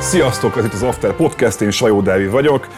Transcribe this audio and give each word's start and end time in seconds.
Sziasztok, 0.00 0.56
ez 0.56 0.64
itt 0.64 0.72
az 0.72 0.82
After 0.82 1.12
Podcast, 1.12 1.60
én 1.60 1.70
Sajó 1.70 2.00
Dávid 2.00 2.30
vagyok. 2.30 2.68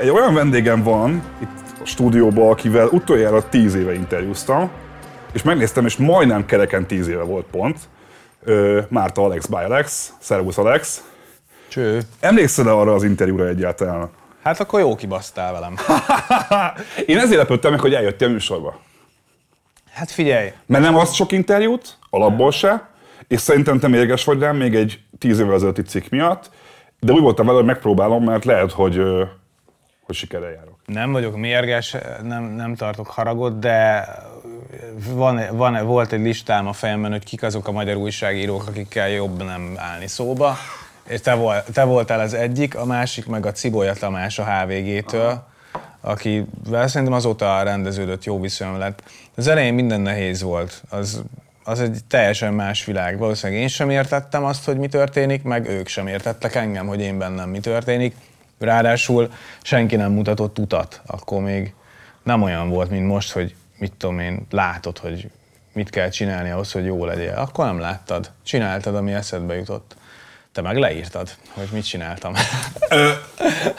Egy 0.00 0.08
olyan 0.08 0.34
vendégem 0.34 0.82
van 0.82 1.22
itt 1.42 1.80
a 1.82 1.84
stúdióban, 1.84 2.50
akivel 2.50 2.86
utoljára 2.86 3.48
10 3.48 3.74
éve 3.74 3.94
interjúztam, 3.94 4.70
és 5.32 5.42
megnéztem, 5.42 5.86
és 5.86 5.96
majdnem 5.96 6.46
kereken 6.46 6.86
10 6.86 7.08
éve 7.08 7.22
volt 7.22 7.46
pont. 7.50 7.78
Márta 8.88 9.22
Alex 9.22 9.46
by 9.46 9.54
Alex. 9.54 10.12
Szervusz 10.20 10.58
Alex. 10.58 11.04
Cső. 11.68 12.00
Emlékszel 12.20 12.68
-e 12.68 12.72
arra 12.72 12.94
az 12.94 13.04
interjúra 13.04 13.48
egyáltalán? 13.48 14.10
Hát 14.42 14.60
akkor 14.60 14.80
jó 14.80 14.94
kibasztál 14.94 15.52
velem. 15.52 15.76
Én 17.06 17.18
ezért 17.18 17.38
lepődtem 17.38 17.70
meg, 17.70 17.80
hogy 17.80 17.94
eljöttél 17.94 18.28
a 18.28 18.30
műsorba. 18.30 18.80
Hát 19.92 20.10
figyelj, 20.10 20.52
Mert 20.66 20.84
nem 20.84 20.96
azt 20.96 21.14
sok 21.14 21.32
interjút, 21.32 21.98
alapból 22.10 22.50
se, 22.50 22.88
és 23.28 23.40
szerintem 23.40 23.78
te 23.78 23.88
mérges 23.88 24.24
vagy 24.24 24.38
rám 24.38 24.56
még 24.56 24.74
egy 24.74 25.00
10 25.18 25.38
évvel 25.38 25.54
ezelőtti 25.54 25.82
cikk 25.82 26.08
miatt, 26.08 26.50
de 27.00 27.12
úgy 27.12 27.20
voltam 27.20 27.46
vele, 27.46 27.58
hogy 27.58 27.66
megpróbálom, 27.66 28.24
mert 28.24 28.44
lehet, 28.44 28.72
hogy, 28.72 29.02
hogy 30.06 30.14
sikerrel 30.14 30.50
járok. 30.50 30.78
nem 30.86 31.12
vagyok 31.12 31.36
mérges, 31.36 31.96
nem, 32.22 32.42
nem 32.44 32.74
tartok 32.74 33.06
haragot, 33.06 33.58
de 33.58 34.08
van, 35.12 35.40
van, 35.52 35.86
volt 35.86 36.12
egy 36.12 36.20
listám 36.20 36.66
a 36.66 36.72
fejemben, 36.72 37.10
hogy 37.10 37.24
kik 37.24 37.42
azok 37.42 37.68
a 37.68 37.72
magyar 37.72 37.96
újságírók, 37.96 38.66
akikkel 38.66 39.08
jobb 39.08 39.42
nem 39.42 39.74
állni 39.76 40.06
szóba. 40.06 40.56
És 41.12 41.20
te, 41.20 41.34
vol, 41.34 41.62
te 41.72 41.84
voltál 41.84 42.20
az 42.20 42.34
egyik, 42.34 42.76
a 42.76 42.84
másik 42.84 43.26
meg 43.26 43.46
a 43.46 43.52
Cibolya 43.52 43.92
Tamás 43.92 44.38
a 44.38 44.44
HVG-től, 44.44 45.44
akivel 46.00 46.88
szerintem 46.88 47.16
azóta 47.16 47.62
rendeződött 47.62 48.24
jó 48.24 48.40
viszonyom 48.40 48.78
lett. 48.78 49.02
Az 49.36 49.46
elején 49.46 49.74
minden 49.74 50.00
nehéz 50.00 50.42
volt. 50.42 50.82
Az, 50.88 51.22
az 51.64 51.80
egy 51.80 51.98
teljesen 52.08 52.54
más 52.54 52.84
világ. 52.84 53.18
Valószínűleg 53.18 53.62
én 53.62 53.68
sem 53.68 53.90
értettem 53.90 54.44
azt, 54.44 54.64
hogy 54.64 54.76
mi 54.76 54.88
történik, 54.88 55.42
meg 55.42 55.68
ők 55.68 55.88
sem 55.88 56.06
értettek 56.06 56.54
engem, 56.54 56.86
hogy 56.86 57.00
én 57.00 57.18
bennem 57.18 57.48
mi 57.48 57.60
történik. 57.60 58.16
Ráadásul 58.58 59.32
senki 59.62 59.96
nem 59.96 60.12
mutatott 60.12 60.58
utat. 60.58 61.00
Akkor 61.06 61.42
még 61.42 61.74
nem 62.22 62.42
olyan 62.42 62.68
volt, 62.68 62.90
mint 62.90 63.06
most, 63.06 63.32
hogy 63.32 63.54
mit 63.78 63.92
tudom 63.92 64.18
én, 64.18 64.46
látod, 64.50 64.98
hogy 64.98 65.30
mit 65.72 65.90
kell 65.90 66.08
csinálni 66.08 66.50
ahhoz, 66.50 66.72
hogy 66.72 66.84
jó 66.84 67.04
legyél. 67.04 67.34
Akkor 67.36 67.64
nem 67.64 67.78
láttad. 67.78 68.30
Csináltad, 68.42 68.94
ami 68.94 69.12
eszedbe 69.12 69.54
jutott. 69.54 69.96
Te 70.52 70.60
meg 70.60 70.76
leírtad, 70.76 71.28
hogy 71.54 71.68
mit 71.72 71.86
csináltam. 71.86 72.32
Ö, 72.88 73.10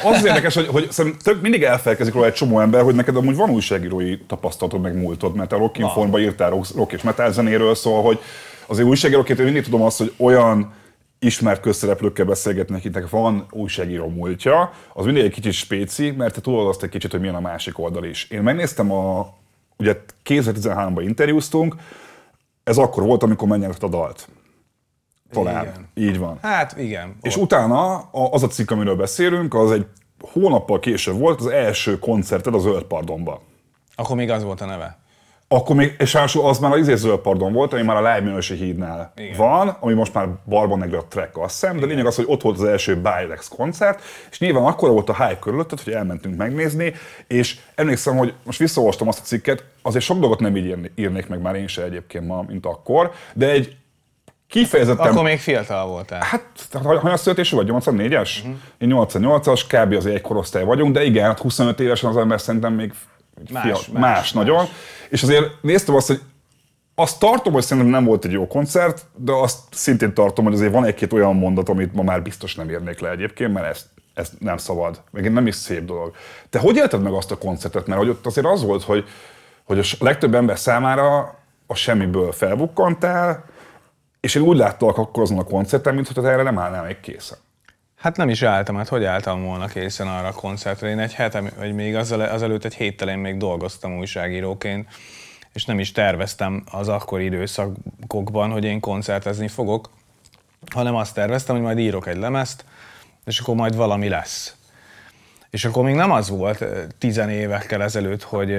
az 0.04 0.16
az 0.16 0.26
érdekes, 0.26 0.56
hogy, 0.56 0.68
hogy 0.68 0.90
tök 1.24 1.42
mindig 1.42 1.64
elfelkezik 1.64 2.14
róla 2.14 2.26
egy 2.26 2.34
csomó 2.34 2.60
ember, 2.60 2.84
hogy 2.84 2.96
neked 2.96 3.16
amúgy 3.16 3.36
van 3.36 3.50
újságírói 3.50 4.18
tapasztalatod, 4.18 4.82
meg 4.82 4.96
múltod, 4.96 5.36
mert 5.36 5.52
a 5.52 5.58
Rock 5.58 5.78
Informban 5.78 6.22
írtál 6.22 6.50
rock, 6.50 6.76
rock 6.76 6.92
és 6.92 7.02
metal 7.02 7.32
zenéről, 7.32 7.76
szóval, 7.76 8.02
hogy 8.02 8.20
azért 8.66 8.88
újságíróként 8.88 9.40
én 9.40 9.46
mindig 9.46 9.64
tudom 9.64 9.82
azt, 9.82 9.98
hogy 9.98 10.14
olyan 10.18 10.74
ismert 11.20 11.62
közszereplőkkel 11.62 12.26
beszélgetnek, 12.26 12.78
akiknek 12.78 13.10
van 13.10 13.46
újságíró 13.52 14.08
múltja, 14.08 14.74
az 14.94 15.06
mindig 15.06 15.24
egy 15.24 15.34
kicsit 15.34 15.54
spéci, 15.54 16.12
mert 16.12 16.34
te 16.34 16.42
tudod 16.42 16.68
azt 16.68 16.84
egy 16.84 16.90
kicsit, 16.90 17.12
hogy 17.12 17.20
milyen 17.20 17.36
a 17.36 17.40
másik 17.40 17.80
oldal 17.80 18.04
is. 18.04 18.30
Én 18.30 18.42
megnéztem 18.42 18.92
a, 18.92 19.34
ugye 19.78 19.96
2013-ban 20.26 21.02
interjúztunk, 21.02 21.76
ez 22.64 22.78
akkor 22.78 23.04
volt, 23.04 23.24
amikor 23.24 23.48
megnyert 23.48 23.84
a 23.84 23.88
dalt. 23.88 24.28
Talán. 25.34 25.62
Igen. 25.64 25.88
Így 26.10 26.18
van. 26.18 26.38
Hát 26.42 26.78
igen. 26.78 27.16
És 27.22 27.38
utána 27.38 27.96
a- 27.96 28.30
az 28.32 28.44
a 28.44 28.48
cikk, 28.48 28.72
amiről 28.72 28.96
beszélünk, 28.96 29.54
az 29.54 29.72
egy 29.72 29.86
hónappal 30.32 30.80
később 30.80 31.18
volt 31.20 31.40
az 31.40 31.48
első 31.48 32.00
koncerted 32.00 32.54
a 32.56 32.60
Zöld 32.60 32.84
Pardonba. 32.84 33.42
Akkor 33.96 34.16
még 34.16 34.30
az 34.30 34.44
volt 34.44 34.62
a 34.62 34.66
neve. 34.66 35.02
Akkor 35.48 35.76
még, 35.76 35.96
és 35.98 36.14
ráadásul 36.14 36.46
az 36.46 36.60
már 36.60 36.72
az 36.72 36.78
izé 36.78 36.96
Zöld 36.96 37.20
Pardon 37.20 37.54
volt, 37.54 37.74
ami 37.74 37.82
már 37.82 37.96
a 37.96 38.02
Lájműnösi 38.02 38.56
hídnál 38.56 39.14
Igen. 39.16 39.38
van, 39.38 39.78
ami 39.80 39.94
most 39.94 40.14
már 40.14 40.28
Barban 40.46 40.78
Negra 40.78 41.04
track 41.10 41.38
azt 41.38 41.60
hiszem, 41.60 41.80
de 41.80 41.86
lényeg 41.86 42.06
az, 42.06 42.16
hogy 42.16 42.26
ott 42.28 42.42
volt 42.42 42.58
az 42.58 42.64
első 42.64 42.96
Bilex 42.96 43.48
koncert, 43.48 44.02
és 44.32 44.40
nyilván 44.40 44.64
akkor 44.64 44.90
volt 44.90 45.10
a 45.10 45.14
hype 45.26 45.40
körülötted, 45.40 45.80
hogy 45.82 45.94
elmentünk 45.94 46.38
megnézni, 46.38 46.94
és 47.28 47.60
emlékszem, 47.76 48.18
hogy 48.18 48.34
most 48.46 48.60
visszaolvastam 48.60 49.08
azt 49.08 49.20
a 49.20 49.24
cikket, 49.24 49.64
azért 49.82 50.04
sok 50.04 50.20
dolgot 50.20 50.40
nem 50.40 50.56
így 50.58 50.92
írnék 50.96 51.28
meg 51.28 51.42
már 51.42 51.56
én 51.56 51.68
se 51.68 51.84
egyébként 51.84 52.28
ma, 52.28 52.42
mint 52.48 52.66
akkor, 52.66 53.12
de 53.34 53.50
egy 53.50 53.76
kifejezetten... 54.54 55.12
Akkor 55.12 55.24
még 55.24 55.40
fiatal 55.40 55.88
voltál. 55.88 56.22
Hát, 56.24 56.46
ha- 56.84 57.00
hanyas 57.00 57.20
születésű 57.20 57.56
vagy? 57.56 57.70
84-es? 57.72 58.30
Mhm. 58.44 58.54
Én 58.78 58.90
88-as, 58.94 59.62
kb. 59.68 59.94
az 59.94 60.06
egy 60.06 60.22
korosztály 60.22 60.64
vagyunk, 60.64 60.94
de 60.94 61.04
igen, 61.04 61.26
hát 61.26 61.40
25 61.40 61.80
évesen 61.80 62.10
az 62.10 62.18
ember 62.18 62.42
szerintem 62.42 62.74
még 62.74 62.94
Más, 63.52 63.64
fia, 63.64 63.72
más, 63.72 63.88
más, 63.88 64.02
más. 64.02 64.32
nagyon. 64.32 64.66
És 65.10 65.24
azért 65.24 65.46
néztem 65.62 65.96
azt, 65.96 66.08
hogy 66.08 66.22
azt 66.96 67.20
tartom, 67.20 67.54
hogy 67.54 67.64
szerintem 67.64 67.92
nem 67.92 68.06
volt 68.06 68.26
egy 68.26 68.32
jó 68.32 68.48
koncert, 68.48 69.06
de 69.16 69.32
azt 69.32 69.60
szintén 69.72 70.14
tartom, 70.14 70.46
hogy 70.46 70.54
azért 70.54 70.72
van 70.72 70.86
egy-két 70.86 71.14
olyan 71.14 71.36
mondat, 71.36 71.70
amit 71.70 71.94
ma 71.94 72.04
már 72.04 72.22
biztos 72.22 72.56
nem 72.56 72.70
érnék 72.70 73.00
le 73.00 73.10
egyébként, 73.10 73.54
mert 73.54 73.66
ezt, 73.66 73.86
ezt 74.14 74.34
nem 74.40 74.58
szabad. 74.58 75.02
Meg 75.12 75.32
nem 75.32 75.48
is 75.48 75.56
szép 75.56 75.86
dolog. 75.86 76.16
Te 76.50 76.60
hogy 76.60 76.76
élted 76.76 77.02
meg 77.02 77.14
azt 77.14 77.32
a 77.32 77.38
koncertet? 77.38 77.88
Mert 77.88 78.00
hogy 78.00 78.10
ott 78.10 78.26
azért 78.26 78.48
az 78.48 78.64
volt, 78.64 78.84
hogy, 78.84 79.06
hogy 79.64 79.80
a 79.80 79.84
legtöbb 80.00 80.36
ember 80.36 80.60
számára 80.60 81.36
a 81.68 81.76
semmiből 81.76 82.32
felbukkantál, 82.32 83.46
és 84.24 84.36
én 84.36 84.42
úgy 84.42 84.58
láttalak 84.58 84.98
akkor 84.98 85.24
azon 85.24 85.38
a 85.38 85.44
koncerten, 85.44 85.96
mintha 85.96 86.22
te 86.22 86.30
erre 86.30 86.44
nem 86.44 86.60
állnál 86.60 86.84
még 86.84 87.00
készen. 87.00 87.38
Hát 87.96 88.18
nem 88.18 88.30
is 88.30 88.42
álltam, 88.42 88.76
hát 88.76 88.88
hogy 88.88 89.04
álltam 89.04 89.44
volna 89.44 89.66
készen 89.68 90.08
arra 90.08 90.28
a 90.28 90.32
koncertre. 90.32 90.90
Én 90.90 91.00
egy 91.00 91.14
hete, 91.14 91.44
vagy 91.58 91.74
még 91.74 91.96
azelőtt 91.96 92.66
egy 92.66 92.74
héttel 92.74 93.10
én 93.10 93.18
még 93.18 93.38
dolgoztam 93.38 93.98
újságíróként, 93.98 94.88
és 95.54 95.66
nem 95.66 95.80
is 95.80 95.92
terveztem 95.92 96.64
az 96.72 96.88
akkori 96.88 97.24
időszakokban, 97.24 98.52
hogy 98.52 98.64
én 98.64 98.80
koncertezni 98.80 99.48
fogok, 99.48 99.90
hanem 100.74 100.96
azt 100.96 101.14
terveztem, 101.14 101.56
hogy 101.56 101.64
majd 101.64 101.80
írok 101.80 102.08
egy 102.08 102.18
lemezt, 102.18 102.66
és 103.26 103.40
akkor 103.40 103.56
majd 103.56 103.76
valami 103.76 104.08
lesz. 104.08 104.56
És 105.50 105.66
akkor 105.66 105.84
még 105.84 105.96
nem 105.96 106.12
az 106.12 106.30
volt 106.30 106.66
tizen 106.98 107.30
évekkel 107.30 107.84
ezelőtt, 107.84 108.24
hogy 108.24 108.56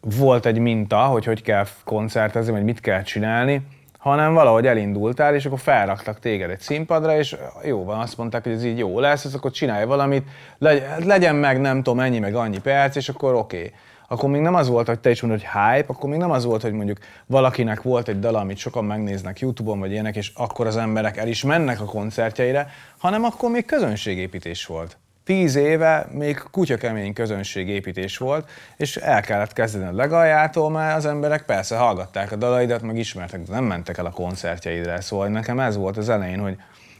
volt 0.00 0.46
egy 0.46 0.58
minta, 0.58 1.04
hogy 1.04 1.24
hogy 1.24 1.42
kell 1.42 1.66
koncertezni, 1.84 2.52
vagy 2.52 2.64
mit 2.64 2.80
kell 2.80 3.02
csinálni, 3.02 3.62
hanem 4.00 4.34
valahogy 4.34 4.66
elindultál, 4.66 5.34
és 5.34 5.46
akkor 5.46 5.58
felraktak 5.58 6.18
téged 6.18 6.50
egy 6.50 6.60
színpadra, 6.60 7.18
és 7.18 7.36
jó 7.64 7.84
van, 7.84 8.00
azt 8.00 8.16
mondták, 8.16 8.42
hogy 8.42 8.52
ez 8.52 8.64
így 8.64 8.78
jó 8.78 9.00
lesz, 9.00 9.24
és 9.24 9.34
akkor 9.34 9.50
csinálj 9.50 9.84
valamit, 9.84 10.28
legy- 10.58 11.04
legyen 11.04 11.36
meg 11.36 11.60
nem 11.60 11.82
tudom 11.82 12.00
ennyi, 12.00 12.18
meg 12.18 12.34
annyi 12.34 12.58
perc, 12.58 12.96
és 12.96 13.08
akkor 13.08 13.34
oké. 13.34 13.56
Okay. 13.56 13.72
Akkor 14.08 14.30
még 14.30 14.40
nem 14.40 14.54
az 14.54 14.68
volt, 14.68 14.86
hogy 14.86 14.98
te 14.98 15.10
is 15.10 15.20
mondod, 15.20 15.40
hogy 15.40 15.48
hype, 15.52 15.92
akkor 15.92 16.10
még 16.10 16.18
nem 16.18 16.30
az 16.30 16.44
volt, 16.44 16.62
hogy 16.62 16.72
mondjuk 16.72 16.98
valakinek 17.26 17.82
volt 17.82 18.08
egy 18.08 18.18
dal, 18.18 18.34
amit 18.34 18.56
sokan 18.56 18.84
megnéznek 18.84 19.38
YouTube-on, 19.38 19.78
vagy 19.78 19.90
ilyenek, 19.90 20.16
és 20.16 20.32
akkor 20.34 20.66
az 20.66 20.76
emberek 20.76 21.16
el 21.16 21.28
is 21.28 21.44
mennek 21.44 21.80
a 21.80 21.84
koncertjeire, 21.84 22.68
hanem 22.98 23.24
akkor 23.24 23.50
még 23.50 23.64
közönségépítés 23.64 24.66
volt. 24.66 24.98
Tíz 25.30 25.54
éve 25.54 26.06
még 26.12 26.42
kutyakemény 26.50 27.12
közönségépítés 27.12 28.16
volt, 28.16 28.48
és 28.76 28.96
el 28.96 29.20
kellett 29.20 29.52
kezdeni 29.52 29.86
a 29.86 29.92
legaljától, 29.92 30.70
mert 30.70 30.96
az 30.96 31.06
emberek 31.06 31.42
persze 31.42 31.76
hallgatták 31.76 32.32
a 32.32 32.36
dalaidat, 32.36 32.82
meg 32.82 32.96
ismertek, 32.96 33.42
de 33.42 33.52
nem 33.52 33.64
mentek 33.64 33.98
el 33.98 34.06
a 34.06 34.10
koncertjeidre. 34.10 35.00
Szóval 35.00 35.28
nekem 35.28 35.60
ez 35.60 35.76
volt 35.76 35.96
az 35.96 36.08
elején, 36.08 36.38
hogy 36.38 36.56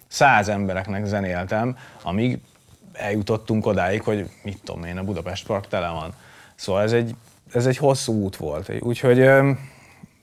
száz 0.08 0.48
embereknek 0.48 1.04
zenéltem, 1.04 1.76
amíg 2.02 2.38
eljutottunk 2.92 3.66
odáig, 3.66 4.02
hogy 4.02 4.30
mit 4.42 4.58
tudom 4.64 4.84
én, 4.84 4.98
a 4.98 5.04
Budapest 5.04 5.46
Park 5.46 5.68
tele 5.68 5.88
van. 5.88 6.14
Szóval 6.54 6.82
ez 6.82 6.92
egy, 6.92 7.14
ez 7.52 7.66
egy 7.66 7.76
hosszú 7.76 8.12
út 8.12 8.36
volt. 8.36 8.72
Úgyhogy 8.80 9.18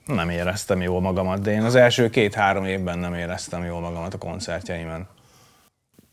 nem 0.06 0.30
éreztem 0.30 0.82
jól 0.82 1.00
magamat, 1.00 1.40
de 1.40 1.50
én 1.50 1.62
az 1.62 1.74
első 1.74 2.10
két-három 2.10 2.64
évben 2.64 2.98
nem 2.98 3.14
éreztem 3.14 3.64
jól 3.64 3.80
magamat 3.80 4.14
a 4.14 4.18
koncertjeimen. 4.18 5.08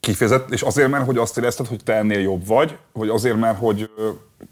Kifejezett, 0.06 0.52
és 0.52 0.62
azért, 0.62 0.90
mert 0.90 1.06
hogy 1.06 1.18
azt 1.18 1.38
érezted, 1.38 1.68
hogy 1.68 1.84
te 1.84 1.94
ennél 1.94 2.20
jobb 2.20 2.48
vagy, 2.48 2.78
vagy 2.92 3.10
azért, 3.10 3.38
mert 3.38 3.58
hogy 3.58 3.90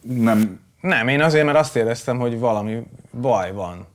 nem... 0.02 0.60
Nem, 0.82 1.08
én 1.08 1.22
azért, 1.22 1.46
mert 1.46 1.58
azt 1.58 1.76
éreztem, 1.76 2.20
hogy 2.20 2.40
valami 2.40 2.84
baj 3.22 3.52
van. 3.52 3.88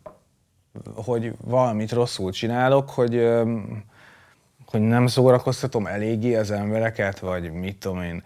Hogy 0.95 1.33
valamit 1.45 1.93
rosszul 1.93 2.33
csinálok, 2.33 2.91
hogy, 2.91 3.29
hogy 4.67 4.81
nem 4.81 5.07
szórakoztatom 5.07 5.87
eléggé 5.87 6.35
az 6.35 6.51
embereket, 6.51 7.19
vagy 7.19 7.53
mit 7.53 7.77
tudom 7.77 8.03
én, 8.03 8.23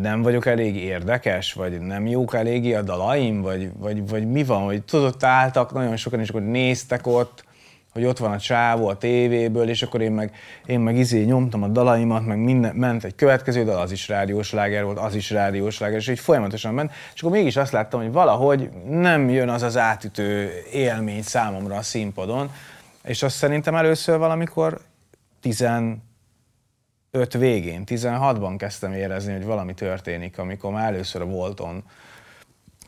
nem 0.00 0.22
vagyok 0.22 0.46
elég 0.46 0.76
érdekes, 0.76 1.52
vagy 1.52 1.80
nem 1.80 2.06
jók 2.06 2.34
eléggé 2.34 2.74
a 2.74 2.82
dalaim, 2.82 3.40
vagy, 3.40 3.70
vagy, 3.78 4.08
vagy 4.08 4.30
mi 4.30 4.44
van, 4.44 4.64
hogy 4.64 4.82
tudod, 4.82 5.06
ott 5.06 5.22
álltak 5.22 5.72
nagyon 5.72 5.96
sokan, 5.96 6.20
és 6.20 6.28
akkor 6.28 6.42
néztek 6.42 7.06
ott, 7.06 7.44
hogy 7.92 8.04
ott 8.04 8.18
van 8.18 8.30
a 8.30 8.38
csávó 8.38 8.88
a 8.88 8.96
tévéből, 8.96 9.68
és 9.68 9.82
akkor 9.82 10.00
én 10.00 10.12
meg, 10.12 10.34
én 10.66 10.80
meg 10.80 10.96
izé 10.96 11.24
nyomtam 11.24 11.62
a 11.62 11.68
dalaimat, 11.68 12.26
meg 12.26 12.38
minden, 12.38 12.74
ment 12.74 13.04
egy 13.04 13.14
következő 13.14 13.64
dal, 13.64 13.80
az 13.80 13.92
is 13.92 14.08
rádiós 14.08 14.52
láger 14.52 14.84
volt, 14.84 14.98
az 14.98 15.14
is 15.14 15.30
rádiós 15.30 15.78
láger, 15.78 15.98
és 15.98 16.08
így 16.08 16.18
folyamatosan 16.18 16.74
ment, 16.74 16.92
és 17.14 17.20
akkor 17.20 17.36
mégis 17.36 17.56
azt 17.56 17.72
láttam, 17.72 18.00
hogy 18.00 18.12
valahogy 18.12 18.70
nem 18.88 19.28
jön 19.28 19.48
az 19.48 19.62
az 19.62 19.76
átütő 19.76 20.50
élmény 20.72 21.22
számomra 21.22 21.76
a 21.76 21.82
színpadon, 21.82 22.50
és 23.04 23.22
azt 23.22 23.36
szerintem 23.36 23.74
először 23.74 24.18
valamikor 24.18 24.80
10 25.40 25.64
5 27.14 27.32
végén, 27.32 27.82
16-ban 27.86 28.54
kezdtem 28.58 28.92
érezni, 28.92 29.32
hogy 29.32 29.44
valami 29.44 29.74
történik, 29.74 30.38
amikor 30.38 30.72
már 30.72 30.92
először 30.92 31.20
a 31.20 31.24
Volton 31.24 31.84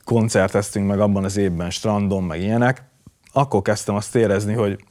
koncerteztünk 0.05 0.87
meg 0.87 1.01
abban 1.01 1.25
az 1.25 1.37
évben, 1.37 1.71
strandon, 1.71 2.23
meg 2.23 2.41
ilyenek, 2.41 2.83
akkor 3.33 3.63
kezdtem 3.63 3.95
azt 3.95 4.15
érezni, 4.15 4.55
hogy 4.55 4.85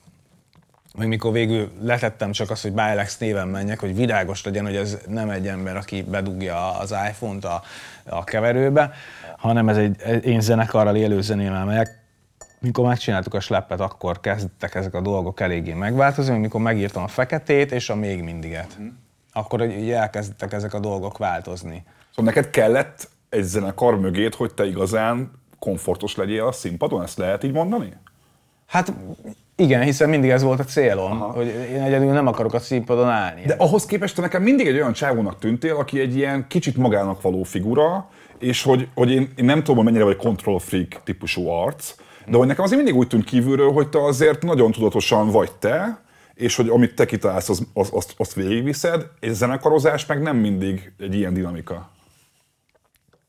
meg 0.98 1.08
mikor 1.08 1.32
végül 1.32 1.72
letettem 1.82 2.32
csak 2.32 2.50
azt, 2.50 2.62
hogy 2.62 2.72
Bilex 2.72 3.18
néven 3.18 3.48
menjek, 3.48 3.80
hogy 3.80 3.96
világos 3.96 4.44
legyen, 4.44 4.66
hogy 4.66 4.76
ez 4.76 4.98
nem 5.08 5.30
egy 5.30 5.48
ember, 5.48 5.76
aki 5.76 6.04
bedugja 6.04 6.78
az 6.78 6.92
iPhone-t 7.10 7.46
a, 7.46 7.62
a 8.06 8.24
keverőbe, 8.24 8.92
hanem 9.38 9.70
ez 9.70 9.78
egy, 9.78 10.26
én 10.26 10.42
zenekarral 10.42 10.96
élő 10.96 11.22
zenével 11.22 11.66
megyek. 11.66 12.02
Mikor 12.60 12.88
megcsináltuk 12.88 13.34
a 13.34 13.40
sleppet, 13.40 13.80
akkor 13.80 14.20
kezdtek 14.20 14.76
ezek 14.76 14.94
a 14.94 15.02
dolgok 15.02 15.40
eléggé 15.40 15.74
megváltozni, 15.74 16.38
mikor 16.38 16.62
megírtam 16.62 17.04
a 17.04 17.08
feketét 17.08 17.72
és 17.72 17.90
a 17.90 17.96
még 17.96 18.24
mindiget. 18.24 18.78
Akkor 19.34 19.62
ugye 19.62 19.98
elkezdtek 19.98 20.54
ezek 20.54 20.74
a 20.74 20.80
dolgok 20.80 21.18
változni. 21.18 21.84
Szóval 22.16 22.34
neked 22.34 22.50
kellett 22.50 23.10
egy 23.30 23.44
zenekar 23.44 24.00
mögét, 24.00 24.36
hogy 24.36 24.54
te 24.54 24.66
igazán 24.66 25.32
komfortos 25.60 26.16
legyél 26.16 26.46
a 26.46 26.52
színpadon? 26.52 27.04
Ezt 27.04 27.18
lehet 27.18 27.44
így 27.44 27.52
mondani? 27.52 27.94
Hát 28.74 28.94
igen, 29.56 29.82
hiszen 29.82 30.10
mindig 30.10 30.30
ez 30.30 30.44
volt 30.44 30.60
a 30.60 30.64
célom, 30.64 31.12
Aha. 31.12 31.32
hogy 31.32 31.48
én 31.48 31.82
egyedül 31.82 32.12
nem 32.12 32.28
akarok 32.28 32.54
a 32.54 32.60
színpadon 32.60 33.10
állni. 33.10 33.42
De 33.46 33.56
ahhoz 33.58 33.86
képest 33.86 34.16
te 34.16 34.22
nekem 34.22 34.44
mindig 34.44 34.68
egy 34.68 34.76
olyan 34.76 34.94
csávónak 34.94 35.40
tűntél, 35.40 35.76
aki 35.76 36.00
egy 36.00 36.16
ilyen 36.16 36.46
kicsit 36.48 36.78
magának 36.78 37.22
való 37.22 37.44
figura, 37.44 38.10
és 38.40 38.64
hogy, 38.64 38.88
hogy 38.94 39.12
én, 39.12 39.34
én 39.36 39.46
nem 39.46 39.64
tudom, 39.64 39.84
mennyire 39.84 40.04
vagy 40.04 40.16
control 40.16 40.60
freak 40.60 41.02
típusú 41.04 41.48
arc, 41.48 41.96
de 42.28 42.38
hogy 42.38 42.48
nekem 42.48 42.64
azért 42.64 42.82
mindig 42.82 43.00
úgy 43.00 43.08
tűnt 43.08 43.24
kívülről, 43.24 43.72
hogy 43.72 43.90
te 43.90 44.04
azért 44.04 44.44
nagyon 44.44 44.72
tudatosan 44.72 45.32
vagy 45.32 45.52
te, 45.52 46.02
és 46.34 46.56
hogy 46.56 46.70
amit 46.70 46.96
te 46.96 47.06
kitalálsz, 47.06 47.50
az, 47.50 47.68
az, 47.74 47.90
azt, 47.92 48.14
azt 48.18 48.34
végigviszed, 48.34 49.06
és 49.20 49.32
zenekarozás 49.32 50.06
meg 50.06 50.22
nem 50.22 50.38
mindig 50.38 50.94
egy 51.00 51.16
ilyen 51.16 51.34
dinamika. 51.34 51.92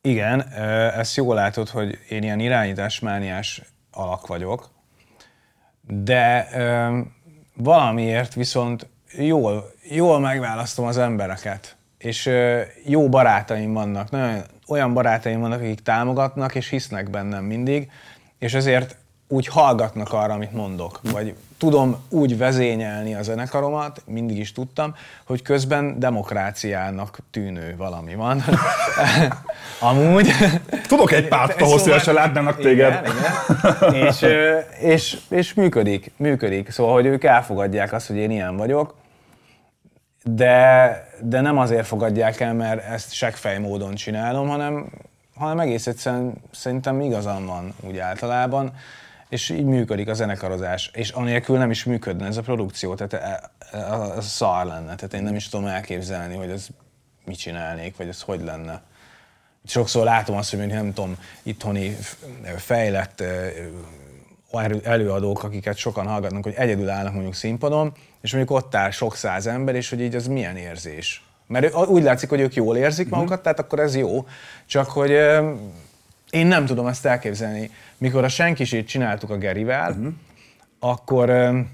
Igen, 0.00 0.40
ezt 0.98 1.16
jól 1.16 1.34
látod, 1.34 1.68
hogy 1.68 1.98
én 2.08 2.22
ilyen 2.22 2.40
irányításmániás 2.40 3.62
alak 3.90 4.26
vagyok, 4.26 4.72
de 5.86 6.48
ö, 6.54 6.98
valamiért 7.54 8.34
viszont 8.34 8.88
jól, 9.12 9.70
jól 9.90 10.20
megválasztom 10.20 10.84
az 10.84 10.98
embereket, 10.98 11.76
és 11.98 12.26
ö, 12.26 12.60
jó 12.84 13.08
barátaim 13.08 13.72
vannak, 13.72 14.10
nagyon 14.10 14.42
olyan 14.68 14.94
barátaim 14.94 15.40
vannak, 15.40 15.60
akik 15.60 15.80
támogatnak 15.80 16.54
és 16.54 16.68
hisznek 16.68 17.10
bennem 17.10 17.44
mindig, 17.44 17.90
és 18.38 18.54
ezért 18.54 18.96
úgy 19.34 19.46
hallgatnak 19.46 20.12
arra, 20.12 20.32
amit 20.32 20.52
mondok, 20.52 21.00
vagy 21.12 21.34
tudom 21.58 21.96
úgy 22.08 22.38
vezényelni 22.38 23.14
a 23.14 23.22
zenekaromat, 23.22 24.02
mindig 24.06 24.38
is 24.38 24.52
tudtam, 24.52 24.94
hogy 25.24 25.42
közben 25.42 25.98
demokráciának 25.98 27.18
tűnő 27.30 27.74
valami 27.76 28.14
van. 28.14 28.44
Amúgy. 29.90 30.30
Tudok 30.88 31.12
egy 31.12 31.28
párt, 31.28 31.60
ahol 31.62 31.78
szívesen 31.78 32.14
látnának 32.14 32.56
téged. 32.56 33.00
Igen, 33.02 33.92
igen. 33.92 34.06
És, 34.06 34.24
és, 34.80 35.18
és 35.28 35.54
működik, 35.54 36.12
működik. 36.16 36.70
Szóval, 36.70 36.92
hogy 36.92 37.06
ők 37.06 37.24
elfogadják 37.24 37.92
azt, 37.92 38.06
hogy 38.06 38.16
én 38.16 38.30
ilyen 38.30 38.56
vagyok, 38.56 38.94
de, 40.24 41.08
de 41.20 41.40
nem 41.40 41.58
azért 41.58 41.86
fogadják 41.86 42.40
el, 42.40 42.54
mert 42.54 42.84
ezt 42.84 43.12
seggfej 43.12 43.58
módon 43.58 43.94
csinálom, 43.94 44.48
hanem, 44.48 44.86
hanem 45.36 45.58
egész 45.58 45.86
egyszerűen 45.86 46.32
szerintem 46.50 47.00
igazam 47.00 47.46
van 47.46 47.74
úgy 47.80 47.98
általában 47.98 48.72
és 49.28 49.50
így 49.50 49.64
működik 49.64 50.08
a 50.08 50.14
zenekarozás, 50.14 50.90
és 50.94 51.10
anélkül 51.10 51.58
nem 51.58 51.70
is 51.70 51.84
működne 51.84 52.26
ez 52.26 52.36
a 52.36 52.42
produkció, 52.42 52.94
tehát 52.94 53.12
e, 53.12 53.50
e, 53.78 53.92
az 53.92 54.26
szar 54.26 54.66
lenne, 54.66 54.94
tehát 54.94 55.14
én 55.14 55.22
nem 55.22 55.34
is 55.34 55.48
tudom 55.48 55.66
elképzelni, 55.66 56.36
hogy 56.36 56.50
ez 56.50 56.66
mit 57.24 57.38
csinálnék, 57.38 57.96
vagy 57.96 58.08
ez 58.08 58.20
hogy 58.20 58.42
lenne. 58.44 58.82
Sokszor 59.66 60.04
látom 60.04 60.36
azt, 60.36 60.50
hogy 60.50 60.66
nem 60.66 60.92
tudom, 60.92 61.16
itthoni 61.42 61.96
fejlett 62.56 63.22
előadók, 64.82 65.42
akiket 65.42 65.76
sokan 65.76 66.06
hallgatnak, 66.06 66.42
hogy 66.42 66.54
egyedül 66.56 66.88
állnak 66.88 67.12
mondjuk 67.12 67.34
színpadon, 67.34 67.92
és 68.20 68.32
mondjuk 68.32 68.56
ott 68.56 68.74
áll 68.74 68.90
sok 68.90 69.16
száz 69.16 69.46
ember, 69.46 69.74
és 69.74 69.90
hogy 69.90 70.00
így 70.00 70.14
az 70.14 70.26
milyen 70.26 70.56
érzés. 70.56 71.24
Mert 71.46 71.74
úgy 71.74 72.02
látszik, 72.02 72.28
hogy 72.28 72.40
ők 72.40 72.54
jól 72.54 72.76
érzik 72.76 73.08
magukat, 73.08 73.30
uh-huh. 73.30 73.42
tehát 73.42 73.58
akkor 73.58 73.78
ez 73.78 73.96
jó. 73.96 74.26
Csak 74.66 74.90
hogy 74.90 75.10
én 76.34 76.46
nem 76.46 76.66
tudom 76.66 76.86
ezt 76.86 77.06
elképzelni. 77.06 77.70
Mikor 77.98 78.24
a 78.24 78.28
senkisét 78.28 78.86
csináltuk 78.86 79.30
a 79.30 79.36
Gerivel, 79.36 79.90
uh-huh. 79.90 80.12
akkor 80.78 81.30
um, 81.30 81.70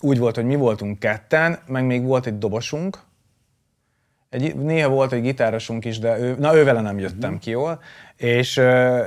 úgy 0.00 0.18
volt, 0.18 0.34
hogy 0.34 0.44
mi 0.44 0.54
voltunk 0.54 0.98
ketten, 0.98 1.58
meg 1.66 1.84
még 1.84 2.04
volt 2.04 2.26
egy 2.26 2.38
dobosunk, 2.38 2.98
egy, 4.28 4.56
néha 4.56 4.88
volt 4.88 5.12
egy 5.12 5.22
gitárosunk 5.22 5.84
is, 5.84 5.98
de 5.98 6.18
ő, 6.18 6.36
na 6.38 6.56
ő 6.56 6.64
vele 6.64 6.80
nem 6.80 6.98
jöttem 6.98 7.28
uh-huh. 7.28 7.38
ki 7.38 7.50
jól, 7.50 7.80
és 8.16 8.56
uh, 8.56 9.00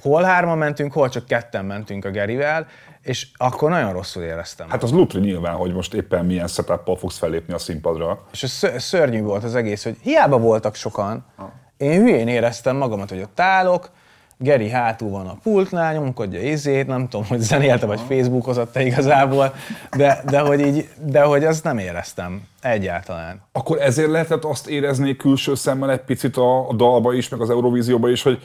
hol 0.00 0.22
hárman 0.22 0.58
mentünk, 0.58 0.92
hol 0.92 1.08
csak 1.08 1.26
ketten 1.26 1.64
mentünk 1.64 2.04
a 2.04 2.10
Gerivel, 2.10 2.66
és 3.02 3.28
akkor 3.36 3.70
nagyon 3.70 3.92
rosszul 3.92 4.22
éreztem. 4.22 4.70
Hát 4.70 4.82
az 4.82 4.92
lutri 4.92 5.20
nyilván, 5.20 5.54
hogy 5.54 5.72
most 5.72 5.94
éppen 5.94 6.26
milyen 6.26 6.46
setup 6.46 6.98
fogsz 6.98 7.18
fellépni 7.18 7.54
a 7.54 7.58
színpadra. 7.58 8.26
És 8.32 8.42
ez 8.42 8.82
szörnyű 8.82 9.22
volt 9.22 9.44
az 9.44 9.54
egész, 9.54 9.84
hogy 9.84 9.96
hiába 10.02 10.38
voltak 10.38 10.74
sokan, 10.74 11.26
ha. 11.36 11.52
Én 11.80 12.00
hülyén 12.00 12.28
éreztem 12.28 12.76
magamat, 12.76 13.08
hogy 13.08 13.20
ott 13.20 13.40
állok, 13.40 13.90
Geri 14.38 14.68
hátul 14.68 15.10
van 15.10 15.26
a 15.26 15.36
pultnál, 15.42 15.92
nyomkodja 15.92 16.40
izét, 16.40 16.86
nem 16.86 17.08
tudom, 17.08 17.26
hogy 17.26 17.38
zenélte 17.38 17.86
vagy 17.86 18.00
Facebookozott-e 18.08 18.82
igazából, 18.82 19.54
de, 19.96 20.22
de, 20.26 20.40
hogy 20.40 20.60
így, 20.60 20.88
de 21.04 21.22
hogy 21.22 21.44
azt 21.44 21.64
nem 21.64 21.78
éreztem 21.78 22.42
egyáltalán. 22.60 23.42
Akkor 23.52 23.80
ezért 23.80 24.10
lehetett 24.10 24.44
azt 24.44 24.68
érezni 24.68 25.16
külső 25.16 25.54
szemmel 25.54 25.90
egy 25.90 26.00
picit 26.00 26.36
a, 26.36 26.68
a 26.68 26.72
dalba 26.74 27.12
is, 27.12 27.28
meg 27.28 27.40
az 27.40 27.50
Eurovízióba 27.50 28.10
is, 28.10 28.22
hogy 28.22 28.38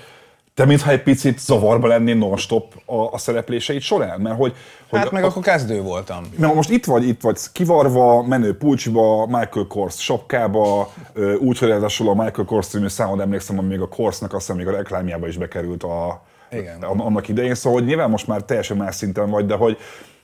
te 0.55 0.65
mintha 0.65 0.91
egy 0.91 1.03
picit 1.03 1.39
zavarba 1.39 1.87
lennél 1.87 2.15
non-stop 2.15 2.73
a, 2.85 2.95
a 2.95 3.17
szerepléseid 3.17 3.81
során, 3.81 4.21
mert 4.21 4.37
hogy... 4.37 4.55
hogy 4.89 4.99
hát 4.99 5.11
meg 5.11 5.23
a, 5.23 5.27
akkor 5.27 5.41
kezdő 5.41 5.81
voltam. 5.81 6.23
Mert 6.37 6.53
most 6.53 6.69
itt 6.69 6.85
vagy, 6.85 7.07
itt 7.07 7.21
vagy 7.21 7.39
kivarva, 7.51 8.23
menő 8.23 8.57
pulcsiba, 8.57 9.25
Michael 9.25 9.65
Kors 9.67 10.03
sapkába, 10.03 10.93
úgy, 11.39 11.57
hogy 11.57 11.71
a 11.71 12.13
Michael 12.13 12.45
Kors 12.45 12.67
című 12.67 12.87
számod 12.87 13.19
emlékszem, 13.19 13.55
hogy 13.55 13.67
még 13.67 13.81
a 13.81 13.87
Korsnak 13.87 14.33
azt 14.33 14.45
hiszem 14.45 14.57
még 14.57 14.67
a 14.67 14.75
reklámjába 14.77 15.27
is 15.27 15.37
bekerült 15.37 15.83
a, 15.83 16.23
Igen. 16.51 16.81
annak 16.81 17.27
idején, 17.27 17.55
szóval 17.55 17.79
hogy 17.79 17.87
nyilván 17.87 18.09
most 18.09 18.27
már 18.27 18.41
teljesen 18.41 18.77
más 18.77 18.95
szinten 18.95 19.29
vagy, 19.29 19.45
de 19.45 19.55
hogy 19.55 19.77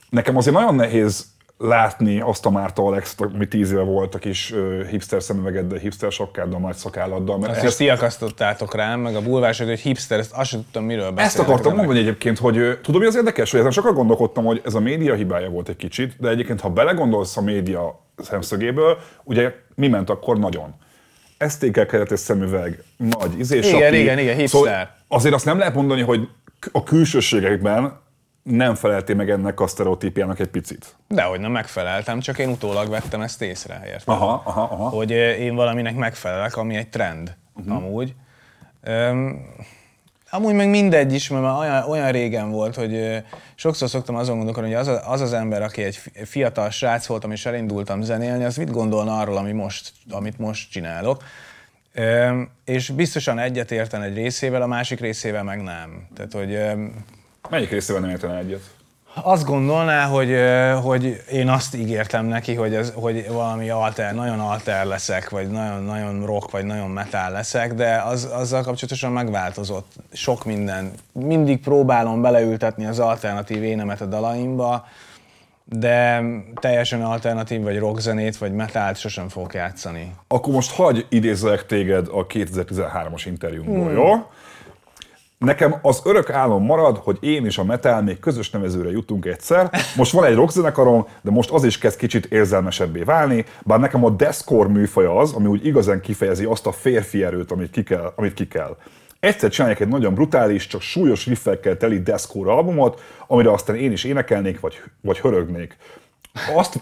nekem 0.10 0.38
azért 0.38 0.56
nagyon 0.56 0.76
nehéz 0.76 1.26
látni 1.62 2.20
azt 2.20 2.46
a 2.46 2.50
Márta 2.50 2.82
Alex, 2.82 3.16
ami 3.18 3.48
tíz 3.48 3.72
éve 3.72 3.82
volt 3.82 4.16
a 4.16 4.20
kis 4.20 4.54
hipster 4.90 5.24
szemüvegeddel, 5.24 5.78
hipster 5.78 6.12
sokkáddal, 6.12 6.60
nagy 6.60 6.76
szakálladdal. 6.76 7.38
Mert 7.38 7.56
azt 7.56 7.64
ezt... 7.64 7.78
ti 7.78 7.90
akasztottátok 7.90 8.76
rám, 8.76 9.00
meg 9.00 9.16
a 9.16 9.22
bulvásod, 9.22 9.68
hogy 9.68 9.80
hipster, 9.80 10.20
ezt 10.20 10.32
azt 10.34 10.50
sem 10.50 10.60
tudtam, 10.60 10.84
miről 10.84 11.12
beszélni. 11.12 11.22
Ezt 11.22 11.40
akartam 11.40 11.76
mondani 11.76 12.00
egyébként, 12.00 12.38
hogy 12.38 12.80
tudom, 12.82 13.02
mi 13.02 13.08
az 13.08 13.16
érdekes, 13.16 13.52
hogy 13.52 13.60
ezen 13.60 13.72
sokat 13.72 13.94
gondolkodtam, 13.94 14.46
hogy 14.46 14.62
ez 14.66 14.74
a 14.74 14.80
média 14.80 15.14
hibája 15.14 15.50
volt 15.50 15.70
egy 15.70 15.76
kicsit, 15.76 16.16
de 16.20 16.30
egyébként, 16.30 16.62
ha 16.62 16.70
belegondolsz 16.70 17.38
a 17.38 17.42
média 17.42 18.06
szemszögéből, 18.18 18.98
ugye 19.24 19.54
mi 19.76 19.88
ment 19.88 20.10
akkor 20.10 20.40
nagyon? 20.40 20.76
STK 21.50 21.88
keretes 21.88 22.20
szemüveg, 22.20 22.84
nagy 22.98 23.40
izés, 23.40 23.72
Igen, 23.72 23.94
igen, 23.94 24.20
igen, 24.20 24.36
hipster. 24.36 24.62
Szóval 24.62 24.96
azért 25.08 25.34
azt 25.34 25.46
nem 25.46 25.58
lehet 25.58 25.74
mondani, 25.74 26.02
hogy 26.02 26.28
a 26.72 26.84
külsőségekben 26.84 28.00
nem 28.44 28.76
feleltél 28.76 29.16
meg 29.16 29.30
ennek 29.30 29.60
a 29.60 29.68
sztereotípiának 29.68 30.40
egy 30.40 30.48
picit. 30.48 30.96
Dehogy 31.08 31.40
nem 31.40 31.52
megfeleltem, 31.52 32.20
csak 32.20 32.38
én 32.38 32.50
utólag 32.50 32.90
vettem 32.90 33.22
ezt 33.22 33.42
észre, 33.42 33.82
érted? 33.86 34.02
Aha, 34.06 34.42
aha, 34.46 34.62
aha. 34.62 34.90
Hogy 34.90 35.12
én 35.12 35.56
valaminek 35.56 35.96
megfelelek, 35.96 36.58
ami 36.58 36.76
egy 36.76 36.90
trend 36.90 37.36
uh-huh. 37.56 37.76
amúgy. 37.76 38.14
Um, 38.88 39.46
amúgy 40.30 40.54
meg 40.54 40.70
mindegy 40.70 41.14
is, 41.14 41.30
mert 41.30 41.44
már 41.44 41.60
olyan, 41.60 41.84
olyan 41.90 42.12
régen 42.12 42.52
volt, 42.52 42.76
hogy 42.76 43.24
sokszor 43.56 43.90
szoktam 43.90 44.16
azon 44.16 44.36
gondolkodni, 44.36 44.70
hogy 44.70 44.80
az, 44.80 44.88
a, 44.88 45.12
az 45.12 45.22
az 45.22 45.34
ember, 45.34 45.62
aki 45.62 45.84
egy 45.84 46.00
fiatal 46.26 46.70
srác 46.70 47.06
voltam 47.06 47.32
és 47.32 47.46
elindultam 47.46 48.02
zenélni, 48.02 48.44
az 48.44 48.58
mit 48.58 48.72
gondolna 48.72 49.20
arról, 49.20 49.38
ami 49.38 49.52
most, 49.52 49.92
amit 50.10 50.38
most 50.38 50.72
csinálok. 50.72 51.24
Um, 51.96 52.50
és 52.66 52.90
biztosan 52.90 53.40
egyet 53.40 53.72
érten 53.72 54.02
egy 54.02 54.14
részével, 54.14 54.62
a 54.62 54.68
másik 54.68 55.00
részével 55.00 55.44
meg 55.44 55.62
nem. 55.62 56.08
Tehát, 56.16 56.34
hogy 56.34 56.56
um, 56.56 57.06
Melyik 57.52 57.70
részében 57.70 58.02
nem 58.02 58.10
értene 58.12 58.38
egyet? 58.38 58.62
Azt 59.14 59.46
gondolná, 59.46 60.06
hogy, 60.06 60.36
hogy 60.84 61.24
én 61.32 61.50
azt 61.50 61.76
ígértem 61.76 62.26
neki, 62.26 62.56
hogy, 62.56 62.76
ez, 62.76 62.94
hogy 62.96 63.28
valami 63.30 63.70
alter, 63.70 64.16
nagyon 64.16 64.40
alter 64.40 64.86
leszek, 64.86 65.30
vagy 65.30 65.50
nagyon, 65.50 65.84
nagyon 65.84 66.26
rock, 66.26 66.52
vagy 66.52 66.66
nagyon 66.66 66.90
metal 66.90 67.32
leszek, 67.32 67.74
de 67.74 68.02
az, 68.06 68.30
azzal 68.34 68.64
kapcsolatosan 68.64 69.12
megváltozott 69.12 69.92
sok 70.12 70.46
minden. 70.46 70.92
Mindig 71.12 71.60
próbálom 71.60 72.22
beleültetni 72.22 72.86
az 72.86 73.00
alternatív 73.00 73.64
énemet 73.64 74.02
a 74.02 74.06
dalaimba, 74.06 74.86
de 75.64 76.24
teljesen 76.54 77.02
alternatív, 77.02 77.62
vagy 77.62 77.80
rockzenét, 77.80 78.38
vagy 78.38 78.54
metált 78.54 78.98
sosem 78.98 79.30
fogok 79.30 79.54
játszani. 79.54 80.16
Akkor 80.28 80.54
most 80.54 80.72
hagy 80.72 81.06
idézzek 81.10 81.66
téged 81.66 82.08
a 82.12 82.28
2013-as 82.28 83.24
interjúmból, 83.26 83.88
hmm. 83.88 83.96
jó? 83.96 84.30
Nekem 85.46 85.76
az 85.82 86.02
örök 86.04 86.30
álom 86.30 86.64
marad, 86.64 86.98
hogy 86.98 87.18
én 87.22 87.46
és 87.46 87.58
a 87.58 87.64
metal 87.64 88.02
még 88.02 88.20
közös 88.20 88.50
nevezőre 88.50 88.90
jutunk 88.90 89.26
egyszer. 89.26 89.70
Most 89.96 90.12
van 90.12 90.24
egy 90.24 90.36
rockzenekarom, 90.36 91.08
de 91.22 91.32
most 91.32 91.50
az 91.50 91.64
is 91.64 91.78
kezd 91.78 91.98
kicsit 91.98 92.26
érzelmesebbé 92.26 93.02
válni, 93.02 93.46
bár 93.64 93.80
nekem 93.80 94.06
a 94.06 94.10
deathcore 94.10 94.70
műfaja 94.70 95.18
az, 95.18 95.34
ami 95.34 95.48
úgy 95.48 95.66
igazán 95.66 96.02
kifejezi 96.02 96.46
azt 96.46 96.68
a 96.68 96.72
férfi 96.72 97.24
erőt, 97.24 97.52
amit 97.52 97.72
ki 97.72 97.84
kell. 97.84 98.14
Amit 98.16 98.34
ki 98.34 98.48
kell. 98.48 98.78
Egyszer 99.20 99.50
csinálják 99.50 99.80
egy 99.80 99.88
nagyon 99.88 100.14
brutális, 100.14 100.68
csak 100.68 100.82
súlyos 100.82 101.26
riffekkel 101.26 101.78
teli 101.78 102.02
deathcore 102.02 102.52
albumot, 102.52 103.02
amire 103.28 103.52
aztán 103.52 103.76
én 103.76 103.92
is 103.92 104.04
énekelnék, 104.04 104.60
vagy, 104.60 104.82
vagy 105.02 105.20
hörögnék. 105.20 105.78
Azt, 106.56 106.80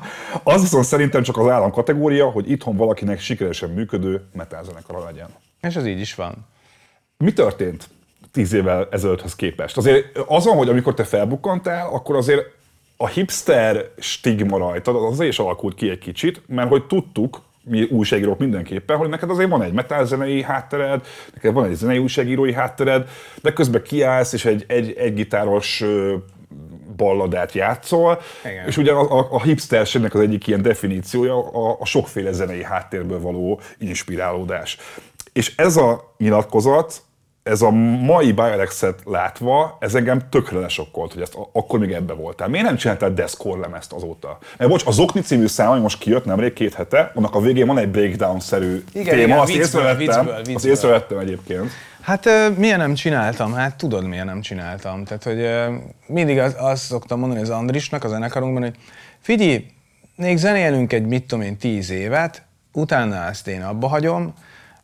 az 0.42 0.60
viszont 0.60 0.84
szerintem 0.84 1.22
csak 1.22 1.38
az 1.38 1.48
állam 1.48 1.70
kategória, 1.70 2.30
hogy 2.30 2.50
itthon 2.50 2.76
valakinek 2.76 3.20
sikeresen 3.20 3.70
működő 3.70 4.22
metal 4.32 4.64
legyen. 5.06 5.28
És 5.60 5.76
az 5.76 5.86
így 5.86 6.00
is 6.00 6.14
van. 6.14 6.34
Mi 7.18 7.32
történt 7.32 7.88
tíz 8.32 8.52
évvel 8.52 8.88
ezelőtthöz 8.90 9.36
képest? 9.36 9.76
Azért 9.76 10.18
azon, 10.26 10.56
hogy 10.56 10.68
amikor 10.68 10.94
te 10.94 11.04
felbukkantál, 11.04 11.88
akkor 11.92 12.16
azért 12.16 12.46
a 12.96 13.06
hipster 13.06 13.90
stigma 13.98 14.58
rajtad 14.58 14.96
az 14.96 15.02
azért 15.02 15.30
is 15.30 15.38
alakult 15.38 15.74
ki 15.74 15.90
egy 15.90 15.98
kicsit, 15.98 16.42
mert 16.46 16.68
hogy 16.68 16.86
tudtuk, 16.86 17.40
mi 17.64 17.82
újságírók 17.82 18.38
mindenképpen, 18.38 18.96
hogy 18.96 19.08
neked 19.08 19.30
azért 19.30 19.50
van 19.50 19.62
egy 19.62 19.72
metal 19.72 20.06
zenei 20.06 20.42
háttered, 20.42 21.06
neked 21.34 21.52
van 21.52 21.64
egy 21.64 21.74
zenei 21.74 21.98
újságírói 21.98 22.52
háttered, 22.52 23.08
de 23.42 23.52
közben 23.52 23.82
kiállsz, 23.82 24.32
és 24.32 24.44
egy, 24.44 24.64
egy, 24.68 24.94
egy 24.98 25.14
gitáros 25.14 25.84
balladát 26.96 27.52
játszol, 27.52 28.20
Igen. 28.44 28.66
és 28.66 28.76
ugye 28.76 28.92
a, 28.92 29.18
a, 29.18 29.28
a 29.30 29.42
hipsterségnek 29.42 30.14
az 30.14 30.20
egyik 30.20 30.46
ilyen 30.46 30.62
definíciója 30.62 31.50
a, 31.52 31.76
a 31.80 31.84
sokféle 31.84 32.32
zenei 32.32 32.64
háttérből 32.64 33.20
való 33.20 33.60
inspirálódás. 33.78 34.78
És 35.32 35.56
ez 35.56 35.76
a 35.76 36.14
nyilatkozat, 36.18 37.02
ez 37.42 37.62
a 37.62 37.70
mai 37.70 38.32
Biorexet 38.32 38.98
látva, 39.04 39.76
ez 39.80 39.94
engem 39.94 40.28
tökre 40.30 40.58
lesokkolt, 40.58 41.12
hogy 41.12 41.22
ezt 41.22 41.36
akkor 41.52 41.78
még 41.78 41.92
ebbe 41.92 42.12
voltál. 42.12 42.48
Miért 42.48 42.66
nem 42.66 42.76
csináltál 42.76 43.12
Deathcore 43.12 43.60
lemezt 43.60 43.92
azóta? 43.92 44.38
Mert 44.58 44.70
bocs, 44.70 44.86
az 44.86 44.98
Okni 44.98 45.20
című 45.20 45.46
szám, 45.46 45.70
ami 45.70 45.80
most 45.80 45.98
kijött 45.98 46.24
nemrég 46.24 46.52
két 46.52 46.74
hete, 46.74 47.12
annak 47.14 47.34
a 47.34 47.40
végén 47.40 47.66
van 47.66 47.78
egy 47.78 47.88
breakdown-szerű 47.88 48.84
igen, 48.92 49.14
téma, 49.14 49.22
igen, 49.22 49.38
azt 49.38 49.52
viccből, 49.52 49.62
észrevettem, 49.64 50.24
viccből, 50.24 50.36
viccből. 50.36 50.54
azt 50.54 50.64
észrevettem 50.64 51.18
egyébként. 51.18 51.70
Hát 52.00 52.28
miért 52.56 52.76
nem 52.76 52.94
csináltam? 52.94 53.52
Hát 53.52 53.76
tudod, 53.76 54.06
miért 54.06 54.24
nem 54.24 54.40
csináltam. 54.40 55.04
Tehát, 55.04 55.24
hogy 55.24 55.48
mindig 56.06 56.38
azt, 56.38 56.56
azt 56.56 56.82
szoktam 56.82 57.18
mondani 57.18 57.40
az 57.40 57.50
Andrisnak, 57.50 58.04
az 58.04 58.10
zenekarunkban, 58.10 58.62
hogy 58.62 58.76
figyelj, 59.20 59.66
még 60.16 60.36
zenélünk 60.36 60.92
egy, 60.92 61.06
mit 61.06 61.26
tudom 61.26 61.44
én, 61.44 61.56
tíz 61.56 61.90
évet, 61.90 62.42
utána 62.72 63.24
ezt 63.24 63.48
én 63.48 63.62
abba 63.62 63.88
hagyom, 63.88 64.34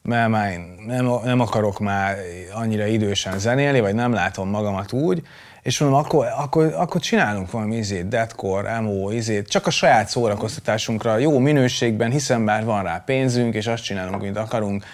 mert 0.08 0.28
már 0.28 0.50
én 0.50 0.74
nem, 0.86 1.10
nem 1.24 1.40
akarok 1.40 1.78
már 1.78 2.16
annyira 2.54 2.86
idősen 2.86 3.38
zenélni, 3.38 3.80
vagy 3.80 3.94
nem 3.94 4.12
látom 4.12 4.48
magamat 4.48 4.92
úgy, 4.92 5.22
és 5.62 5.80
mondom, 5.80 5.98
akkor, 5.98 6.26
akkor, 6.36 6.74
akkor 6.76 7.00
csinálunk 7.00 7.50
valami 7.50 7.76
izét, 7.76 8.08
deadcore, 8.08 8.68
emo, 8.68 9.10
izét, 9.10 9.48
csak 9.48 9.66
a 9.66 9.70
saját 9.70 10.08
szórakoztatásunkra, 10.08 11.18
jó 11.18 11.38
minőségben, 11.38 12.10
hiszen 12.10 12.40
már 12.40 12.64
van 12.64 12.82
rá 12.82 13.02
pénzünk, 13.06 13.54
és 13.54 13.66
azt 13.66 13.82
csinálunk, 13.82 14.22
mint 14.22 14.36
akarunk. 14.36 14.84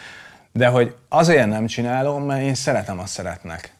De 0.52 0.66
hogy 0.66 0.94
azért 1.08 1.46
nem 1.46 1.66
csinálom, 1.66 2.24
mert 2.24 2.42
én 2.42 2.54
szeretem, 2.54 2.98
azt 2.98 3.12
szeretnek. 3.12 3.76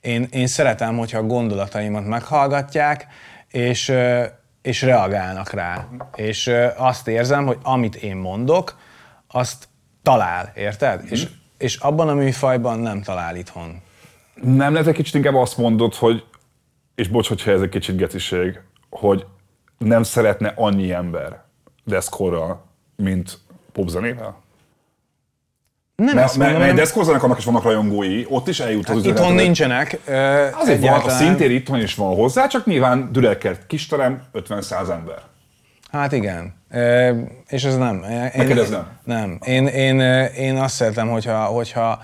Én, 0.00 0.28
én 0.30 0.46
szeretem, 0.46 0.96
hogyha 0.96 1.18
a 1.18 1.22
gondolataimat 1.26 2.06
meghallgatják, 2.06 3.06
és, 3.50 3.92
és 4.62 4.82
reagálnak 4.82 5.50
rá. 5.50 5.88
És 6.14 6.50
azt 6.76 7.08
érzem, 7.08 7.46
hogy 7.46 7.58
amit 7.62 7.94
én 7.94 8.16
mondok, 8.16 8.78
azt 9.28 9.68
talál, 10.02 10.52
érted? 10.54 11.02
Mm. 11.02 11.06
És, 11.10 11.28
és 11.58 11.76
abban 11.76 12.08
a 12.08 12.14
műfajban 12.14 12.78
nem 12.78 13.02
talál 13.02 13.36
itthon. 13.36 13.80
Nem 14.42 14.72
lehet 14.72 14.88
egy 14.88 14.94
kicsit 14.94 15.14
inkább 15.14 15.34
azt 15.34 15.56
mondod, 15.56 15.94
hogy, 15.94 16.24
és 16.94 17.08
bocs, 17.08 17.28
hogyha 17.28 17.50
ez 17.50 17.60
egy 17.60 17.68
kicsit 17.68 17.96
geciség, 17.96 18.60
hogy 18.90 19.26
nem 19.78 20.02
szeretne 20.02 20.52
annyi 20.56 20.92
ember 20.92 21.42
deszkorral, 21.84 22.64
mint 22.96 23.38
popzenével? 23.72 24.36
Nem 25.96 26.14
mert, 26.14 26.36
mert, 26.36 26.58
mert 26.58 26.74
deszkorzának 26.74 27.22
annak 27.22 27.38
is 27.38 27.44
vannak 27.44 27.62
rajongói, 27.62 28.24
ott 28.28 28.48
is 28.48 28.60
eljut 28.60 28.86
hát 28.86 28.96
az 28.96 29.04
Itthon 29.04 29.14
üzenetre. 29.16 29.44
nincsenek. 29.44 29.98
Uh, 30.06 30.60
Azért 30.60 30.80
van, 30.80 31.00
a 31.00 31.08
szintér 31.08 31.50
itthon 31.50 31.80
is 31.80 31.94
van 31.94 32.14
hozzá, 32.14 32.46
csak 32.46 32.66
nyilván 32.66 33.12
Dürelkert 33.12 33.66
kisterem, 33.66 34.22
50-100 34.34 34.90
ember. 34.90 35.22
Hát 35.90 36.12
igen. 36.12 36.59
E, 36.70 37.14
és 37.48 37.64
ez 37.64 37.76
nem. 37.76 38.04
Én, 38.10 38.30
Neked 38.34 38.58
ez 38.58 38.70
nem? 38.70 38.98
Nem. 39.04 39.38
Én, 39.46 39.66
én, 39.66 40.00
én 40.30 40.56
azt 40.56 40.74
szeretem, 40.74 41.08
hogyha, 41.08 41.44
hogyha 41.44 42.02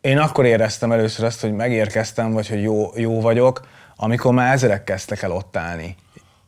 én 0.00 0.18
akkor 0.18 0.44
éreztem 0.44 0.92
először 0.92 1.24
azt, 1.24 1.40
hogy 1.40 1.52
megérkeztem, 1.52 2.32
vagy 2.32 2.48
hogy 2.48 2.62
jó, 2.62 2.90
jó 2.94 3.20
vagyok, 3.20 3.60
amikor 3.96 4.32
már 4.32 4.52
ezerek 4.52 4.84
kezdtek 4.84 5.22
el 5.22 5.30
ott 5.30 5.56
állni. 5.56 5.96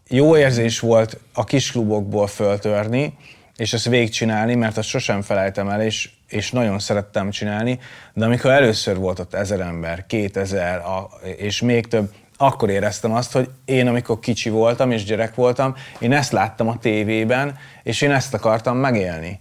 Jó 0.09 0.37
érzés 0.37 0.81
volt 0.81 1.19
a 1.33 1.45
kis 1.45 1.71
klubokból 1.71 2.27
föltörni, 2.27 3.17
és 3.57 3.73
ezt 3.73 3.89
végigcsinálni, 3.89 4.55
mert 4.55 4.77
azt 4.77 4.89
sosem 4.89 5.23
felejtem 5.23 5.69
el, 5.69 5.83
és, 5.83 6.11
és 6.29 6.51
nagyon 6.51 6.79
szerettem 6.79 7.31
csinálni, 7.31 7.79
de 8.15 8.25
amikor 8.25 8.51
először 8.51 8.97
volt 8.97 9.19
ott 9.19 9.35
ezer 9.35 9.61
ember, 9.61 10.07
kétezer, 10.07 10.79
a, 10.79 11.11
és 11.37 11.61
még 11.61 11.87
több, 11.87 12.11
akkor 12.37 12.71
éreztem 12.71 13.13
azt, 13.13 13.33
hogy 13.33 13.49
én, 13.65 13.87
amikor 13.87 14.19
kicsi 14.19 14.51
voltam 14.51 14.91
és 14.91 15.05
gyerek 15.05 15.35
voltam, 15.35 15.75
én 15.99 16.13
ezt 16.13 16.33
láttam 16.33 16.69
a 16.69 16.79
tévében, 16.79 17.57
és 17.83 18.03
én 18.03 18.11
ezt 18.11 18.35
akartam 18.35 18.77
megélni. 18.77 19.41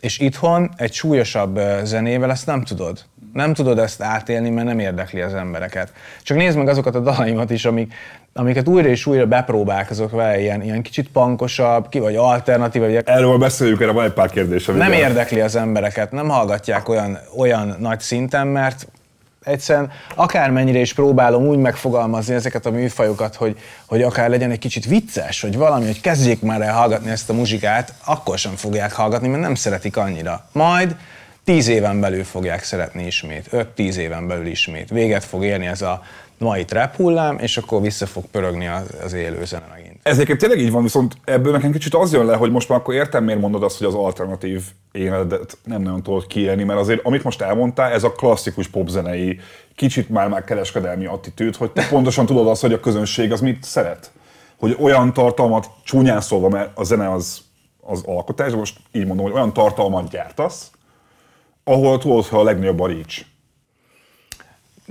És 0.00 0.18
itthon 0.18 0.70
egy 0.76 0.92
súlyosabb 0.92 1.60
zenével 1.82 2.30
ezt 2.30 2.46
nem 2.46 2.64
tudod. 2.64 3.04
Nem 3.32 3.54
tudod 3.54 3.78
ezt 3.78 4.02
átélni, 4.02 4.50
mert 4.50 4.66
nem 4.66 4.78
érdekli 4.78 5.20
az 5.20 5.34
embereket. 5.34 5.92
Csak 6.22 6.36
nézd 6.36 6.56
meg 6.56 6.68
azokat 6.68 6.94
a 6.94 7.00
dalaimat 7.00 7.50
is, 7.50 7.64
amik, 7.64 7.94
amiket 8.32 8.68
újra 8.68 8.88
és 8.88 9.06
újra 9.06 9.26
bepróbálkozok 9.26 10.10
vele, 10.10 10.40
ilyen, 10.40 10.62
ilyen 10.62 10.82
kicsit 10.82 11.08
pankosabb, 11.08 11.88
ki 11.88 11.98
vagy 11.98 12.16
alternatív. 12.16 12.82
Vagy... 12.82 13.02
Erről 13.04 13.38
beszéljük, 13.38 13.80
erre 13.80 13.92
van 13.92 14.04
egy 14.04 14.12
pár 14.12 14.30
kérdés. 14.30 14.64
Nem 14.66 14.92
érdekli 14.92 15.40
az 15.40 15.56
embereket, 15.56 16.12
nem 16.12 16.28
hallgatják 16.28 16.88
olyan, 16.88 17.18
olyan 17.36 17.76
nagy 17.78 18.00
szinten, 18.00 18.46
mert 18.46 18.86
egyszerűen 19.44 19.90
akármennyire 20.14 20.78
is 20.78 20.92
próbálom 20.92 21.46
úgy 21.46 21.58
megfogalmazni 21.58 22.34
ezeket 22.34 22.66
a 22.66 22.70
műfajokat, 22.70 23.34
hogy, 23.34 23.58
hogy 23.86 24.02
akár 24.02 24.30
legyen 24.30 24.50
egy 24.50 24.58
kicsit 24.58 24.84
vicces, 24.84 25.40
hogy 25.40 25.56
valami, 25.56 25.86
hogy 25.86 26.00
kezdjék 26.00 26.40
már 26.40 26.60
el 26.60 26.72
hallgatni 26.72 27.10
ezt 27.10 27.30
a 27.30 27.32
muzsikát, 27.32 27.94
akkor 28.04 28.38
sem 28.38 28.56
fogják 28.56 28.92
hallgatni, 28.92 29.28
mert 29.28 29.42
nem 29.42 29.54
szeretik 29.54 29.96
annyira. 29.96 30.48
Majd 30.52 30.96
tíz 31.44 31.68
éven 31.68 32.00
belül 32.00 32.24
fogják 32.24 32.62
szeretni 32.62 33.06
ismét, 33.06 33.46
öt-tíz 33.50 33.96
éven 33.96 34.26
belül 34.26 34.46
ismét. 34.46 34.90
Véget 34.90 35.24
fog 35.24 35.44
érni 35.44 35.66
ez 35.66 35.82
a 35.82 36.02
mai 36.38 36.64
trap 36.64 36.96
hullám, 36.96 37.38
és 37.38 37.56
akkor 37.56 37.82
vissza 37.82 38.06
fog 38.06 38.24
pörögni 38.24 38.66
az, 38.66 38.86
az 39.04 39.12
élő 39.12 39.44
zene. 39.44 39.87
Ez 40.02 40.14
egyébként 40.14 40.38
tényleg 40.38 40.58
így 40.58 40.70
van, 40.70 40.82
viszont 40.82 41.16
ebből 41.24 41.52
nekem 41.52 41.72
kicsit 41.72 41.94
az 41.94 42.12
jön 42.12 42.26
le, 42.26 42.36
hogy 42.36 42.50
most 42.50 42.68
már 42.68 42.78
akkor 42.78 42.94
értem, 42.94 43.24
miért 43.24 43.40
mondod 43.40 43.62
azt, 43.62 43.78
hogy 43.78 43.86
az 43.86 43.94
alternatív 43.94 44.62
életet 44.92 45.58
nem 45.64 45.82
nagyon 45.82 46.02
tudod 46.02 46.26
kiélni, 46.26 46.64
mert 46.64 46.80
azért, 46.80 47.06
amit 47.06 47.24
most 47.24 47.40
elmondtál, 47.40 47.92
ez 47.92 48.04
a 48.04 48.12
klasszikus 48.12 48.68
popzenei, 48.68 49.40
kicsit 49.74 50.08
már 50.08 50.28
már 50.28 50.44
kereskedelmi 50.44 51.06
attitűd, 51.06 51.56
hogy 51.56 51.70
te 51.70 51.88
pontosan 51.88 52.26
tudod 52.26 52.46
azt, 52.46 52.60
hogy 52.60 52.72
a 52.72 52.80
közönség 52.80 53.32
az 53.32 53.40
mit 53.40 53.62
szeret. 53.62 54.12
Hogy 54.58 54.76
olyan 54.80 55.12
tartalmat, 55.12 55.70
csúnyán 55.84 56.20
szólva, 56.20 56.48
mert 56.48 56.70
a 56.74 56.84
zene 56.84 57.12
az, 57.12 57.40
az 57.80 58.02
alkotás, 58.06 58.52
most 58.52 58.78
így 58.92 59.06
mondom, 59.06 59.24
hogy 59.24 59.34
olyan 59.34 59.52
tartalmat 59.52 60.10
gyártasz, 60.10 60.70
ahol 61.64 61.98
tudod, 61.98 62.24
hogy 62.24 62.40
a 62.40 62.42
legnagyobb 62.42 62.80
a 62.80 62.86
reach 62.86 63.24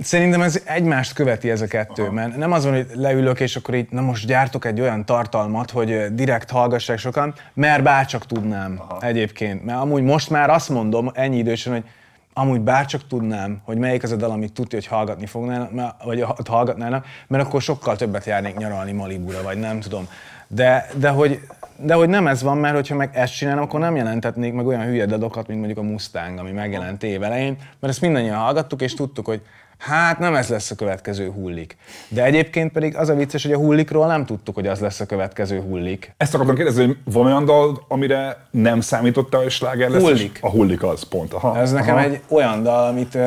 Szerintem 0.02 0.42
ez 0.42 0.62
egymást 0.64 1.12
követi 1.12 1.50
ez 1.50 1.60
a 1.60 1.66
kettő, 1.66 2.02
Aha. 2.02 2.12
mert 2.12 2.36
nem 2.36 2.52
az 2.52 2.64
van, 2.64 2.74
hogy 2.74 2.86
leülök, 2.94 3.40
és 3.40 3.56
akkor 3.56 3.74
itt, 3.74 3.90
na 3.90 4.00
most 4.00 4.26
gyártok 4.26 4.64
egy 4.64 4.80
olyan 4.80 5.04
tartalmat, 5.04 5.70
hogy 5.70 6.14
direkt 6.14 6.50
hallgassák 6.50 6.98
sokan, 6.98 7.34
mert 7.54 7.82
bárcsak 7.82 8.26
tudnám 8.26 8.74
Aha. 8.78 8.98
egyébként. 9.00 9.64
Mert 9.64 9.78
amúgy 9.78 10.02
most 10.02 10.30
már 10.30 10.50
azt 10.50 10.68
mondom 10.68 11.10
ennyi 11.14 11.36
idősen, 11.36 11.72
hogy 11.72 11.84
amúgy 12.32 12.60
bárcsak 12.60 13.06
tudnám, 13.06 13.60
hogy 13.64 13.78
melyik 13.78 14.02
az 14.02 14.12
a 14.12 14.16
dal, 14.16 14.30
amit 14.30 14.52
tudja, 14.52 14.78
hogy 14.78 14.86
hallgatni 14.86 15.26
fognának, 15.26 16.02
vagy 16.04 16.24
hallgatnának, 16.48 17.06
mert 17.26 17.44
akkor 17.44 17.62
sokkal 17.62 17.96
többet 17.96 18.24
járnék 18.24 18.56
nyaralni 18.56 18.92
Malibura, 18.92 19.42
vagy 19.42 19.58
nem 19.58 19.80
tudom. 19.80 20.08
De, 20.46 20.88
de, 20.94 21.08
hogy, 21.08 21.40
de 21.76 21.94
hogy 21.94 22.08
nem 22.08 22.26
ez 22.26 22.42
van, 22.42 22.58
mert 22.58 22.74
hogyha 22.74 22.94
meg 22.94 23.10
ezt 23.12 23.36
csinálom, 23.36 23.62
akkor 23.62 23.80
nem 23.80 23.96
jelentetnék 23.96 24.52
meg 24.52 24.66
olyan 24.66 24.84
hülye 24.84 25.06
dadokat, 25.06 25.46
mint 25.46 25.58
mondjuk 25.58 25.78
a 25.78 25.82
Mustang, 25.82 26.38
ami 26.38 26.50
megjelent 26.50 27.02
évelején, 27.02 27.56
mert 27.80 27.92
ezt 27.92 28.00
mindannyian 28.00 28.36
hallgattuk, 28.36 28.82
és 28.82 28.94
tudtuk, 28.94 29.26
hogy 29.26 29.42
Hát 29.78 30.18
nem 30.18 30.34
ez 30.34 30.48
lesz 30.48 30.70
a 30.70 30.74
következő 30.74 31.30
hullik. 31.30 31.76
De 32.08 32.24
egyébként 32.24 32.72
pedig 32.72 32.96
az 32.96 33.08
a 33.08 33.14
vicces, 33.14 33.42
hogy 33.42 33.52
a 33.52 33.56
hullikról 33.56 34.06
nem 34.06 34.24
tudtuk, 34.24 34.54
hogy 34.54 34.66
az 34.66 34.80
lesz 34.80 35.00
a 35.00 35.06
következő 35.06 35.60
hullik. 35.60 36.14
Ezt 36.16 36.34
akartam 36.34 36.54
kérdezni, 36.54 36.84
hogy 36.84 36.96
van 37.04 37.26
olyan 37.26 37.44
dal, 37.44 37.84
amire 37.88 38.46
nem 38.50 38.80
számítottál, 38.80 39.40
hogy 39.40 39.50
sláger 39.50 39.90
lesz? 39.90 40.02
Hullik. 40.02 40.38
A 40.42 40.50
hullik 40.50 40.82
az, 40.82 41.02
pont. 41.02 41.32
Aha. 41.32 41.58
Ez 41.58 41.72
nekem 41.72 41.96
egy 41.96 42.20
olyan 42.28 42.62
dal, 42.62 42.86
amit 42.86 43.18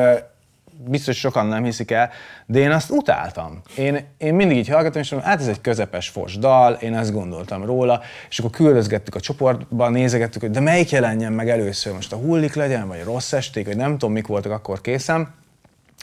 biztos 0.88 1.18
sokan 1.18 1.46
nem 1.46 1.64
hiszik 1.64 1.90
el, 1.90 2.10
de 2.46 2.58
én 2.58 2.70
azt 2.70 2.90
utáltam. 2.90 3.62
Én, 3.76 4.06
én 4.18 4.34
mindig 4.34 4.56
így 4.56 4.68
hallgatom, 4.68 5.02
és 5.02 5.10
mondom, 5.10 5.28
hát 5.30 5.40
ez 5.40 5.46
egy 5.46 5.60
közepes 5.60 6.08
fos 6.08 6.38
dal, 6.38 6.72
én 6.72 6.94
ezt 6.94 7.12
gondoltam 7.12 7.64
róla, 7.64 8.00
és 8.28 8.38
akkor 8.38 8.50
küldözgettük 8.50 9.14
a 9.14 9.20
csoportban, 9.20 9.92
nézegettük, 9.92 10.40
hogy 10.40 10.50
de 10.50 10.60
melyik 10.60 10.90
jelenjen 10.90 11.32
meg 11.32 11.48
először, 11.48 11.92
most 11.92 12.12
a 12.12 12.16
hullik 12.16 12.54
legyen, 12.54 12.88
vagy 12.88 13.00
a 13.00 13.04
rossz 13.04 13.32
esték, 13.32 13.66
vagy 13.66 13.76
nem 13.76 13.90
tudom, 13.90 14.12
mik 14.12 14.26
voltak 14.26 14.52
akkor 14.52 14.80
készen 14.80 15.34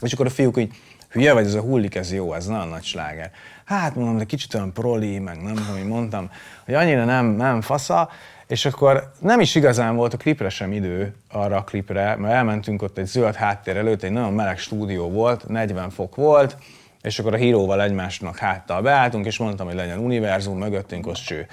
És 0.00 0.12
akkor 0.12 0.26
a 0.26 0.30
fiúk 0.30 0.58
így, 0.58 0.74
hülye 1.10 1.32
vagy, 1.32 1.44
ez 1.44 1.54
a 1.54 1.60
hullik, 1.60 1.94
ez 1.94 2.12
jó, 2.12 2.34
ez 2.34 2.46
nagyon 2.46 2.68
nagy 2.68 2.84
sláger. 2.84 3.30
Hát 3.64 3.94
mondom, 3.94 4.18
de 4.18 4.24
kicsit 4.24 4.54
olyan 4.54 4.72
proli, 4.72 5.18
meg 5.18 5.42
nem 5.42 5.54
tudom, 5.54 5.72
hogy 5.72 5.86
mondtam, 5.86 6.30
hogy 6.64 6.74
annyira 6.74 7.04
nem, 7.04 7.26
nem 7.26 7.60
fasza, 7.60 8.10
és 8.46 8.64
akkor 8.64 9.12
nem 9.20 9.40
is 9.40 9.54
igazán 9.54 9.96
volt 9.96 10.14
a 10.14 10.16
klipre 10.16 10.48
sem 10.48 10.72
idő 10.72 11.14
arra 11.30 11.56
a 11.56 11.64
klipre, 11.64 12.16
mert 12.16 12.34
elmentünk 12.34 12.82
ott 12.82 12.98
egy 12.98 13.06
zöld 13.06 13.34
háttér 13.34 13.76
előtt, 13.76 14.02
egy 14.02 14.10
nagyon 14.10 14.32
meleg 14.32 14.58
stúdió 14.58 15.10
volt, 15.10 15.48
40 15.48 15.90
fok 15.90 16.14
volt, 16.14 16.56
és 17.02 17.18
akkor 17.18 17.34
a 17.34 17.36
híróval 17.36 17.82
egymásnak 17.82 18.36
háttal 18.36 18.82
beálltunk, 18.82 19.26
és 19.26 19.38
mondtam, 19.38 19.66
hogy 19.66 19.74
legyen 19.74 19.98
univerzum, 19.98 20.58
mögöttünk 20.58 21.06
az 21.06 21.20
cső. 21.20 21.46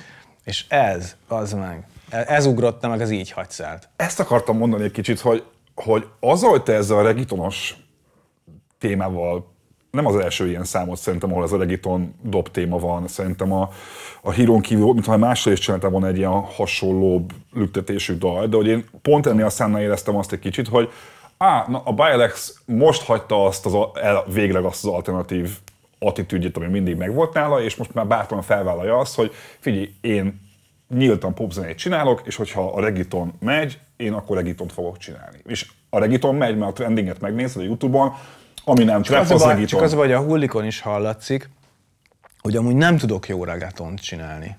És 0.43 0.65
ez, 0.67 1.15
az 1.27 1.53
meg, 1.53 1.83
ez 2.09 2.45
ugrotta 2.45 2.87
meg, 2.87 3.01
ez 3.01 3.09
így 3.09 3.31
hagyszállt. 3.31 3.89
Ezt 3.95 4.19
akartam 4.19 4.57
mondani 4.57 4.83
egy 4.83 4.91
kicsit, 4.91 5.19
hogy, 5.19 5.43
hogy 5.75 6.07
azzal, 6.19 6.49
hogy 6.49 6.63
te 6.63 6.73
ezzel 6.73 6.97
a 6.97 7.01
regitonos 7.01 7.75
témával 8.79 9.55
nem 9.91 10.05
az 10.05 10.15
első 10.15 10.47
ilyen 10.47 10.63
számot 10.63 10.97
szerintem, 10.97 11.31
ahol 11.31 11.43
ez 11.43 11.51
a 11.51 11.57
regiton 11.57 12.13
dob 12.21 12.49
téma 12.51 12.77
van. 12.77 13.07
Szerintem 13.07 13.51
a, 13.51 13.69
a 14.21 14.31
hírón 14.31 14.61
kívül, 14.61 14.93
mintha 14.93 15.17
máshol 15.17 15.53
is 15.53 15.59
csináltam 15.59 15.91
volna 15.91 16.07
egy 16.07 16.17
ilyen 16.17 16.41
hasonló 16.41 17.25
lüktetésű 17.53 18.13
dal, 18.13 18.47
de 18.47 18.55
hogy 18.55 18.67
én 18.67 18.85
pont 19.01 19.25
ennél 19.25 19.45
a 19.45 19.49
számnál 19.49 19.81
éreztem 19.81 20.15
azt 20.15 20.31
egy 20.31 20.39
kicsit, 20.39 20.67
hogy 20.67 20.89
á, 21.37 21.65
na, 21.67 21.81
a 21.85 21.93
Bialex 21.93 22.59
most 22.65 23.03
hagyta 23.03 23.45
azt 23.45 23.65
az, 23.65 23.73
el, 23.93 24.23
végleg 24.33 24.63
azt 24.63 24.85
az 24.85 24.91
alternatív 24.91 25.57
attitűdjét, 25.99 26.57
ami 26.57 26.67
mindig 26.67 26.95
megvolt 26.95 27.33
nála, 27.33 27.63
és 27.63 27.75
most 27.75 27.93
már 27.93 28.07
bátran 28.07 28.41
felvállalja 28.41 28.97
azt, 28.97 29.15
hogy 29.15 29.31
figyelj, 29.59 29.93
én 30.01 30.41
nyíltan 30.89 31.33
popzenét 31.33 31.77
csinálok, 31.77 32.21
és 32.25 32.35
hogyha 32.35 32.69
a 32.69 32.81
regiton 32.81 33.33
megy, 33.39 33.79
én 33.97 34.13
akkor 34.13 34.35
regitont 34.37 34.71
fogok 34.71 34.97
csinálni. 34.97 35.37
És 35.45 35.69
a 35.89 35.99
regiton 35.99 36.35
megy, 36.35 36.57
mert 36.57 36.71
a 36.71 36.73
trendinget 36.73 37.21
megnézed 37.21 37.61
a 37.61 37.65
Youtube-on, 37.65 38.13
ami 38.69 38.83
nem 38.83 39.01
csak 39.01 39.19
az, 39.19 39.31
az, 39.31 39.43
baj, 39.43 39.65
csak 39.65 39.81
az, 39.81 39.93
hogy 39.93 40.11
a 40.11 40.19
hullikon 40.19 40.65
is 40.65 40.81
hallatszik, 40.81 41.49
hogy 42.41 42.55
amúgy 42.55 42.75
nem 42.75 42.97
tudok 42.97 43.27
jó 43.27 43.43
regetont 43.43 44.01
csinálni. 44.01 44.57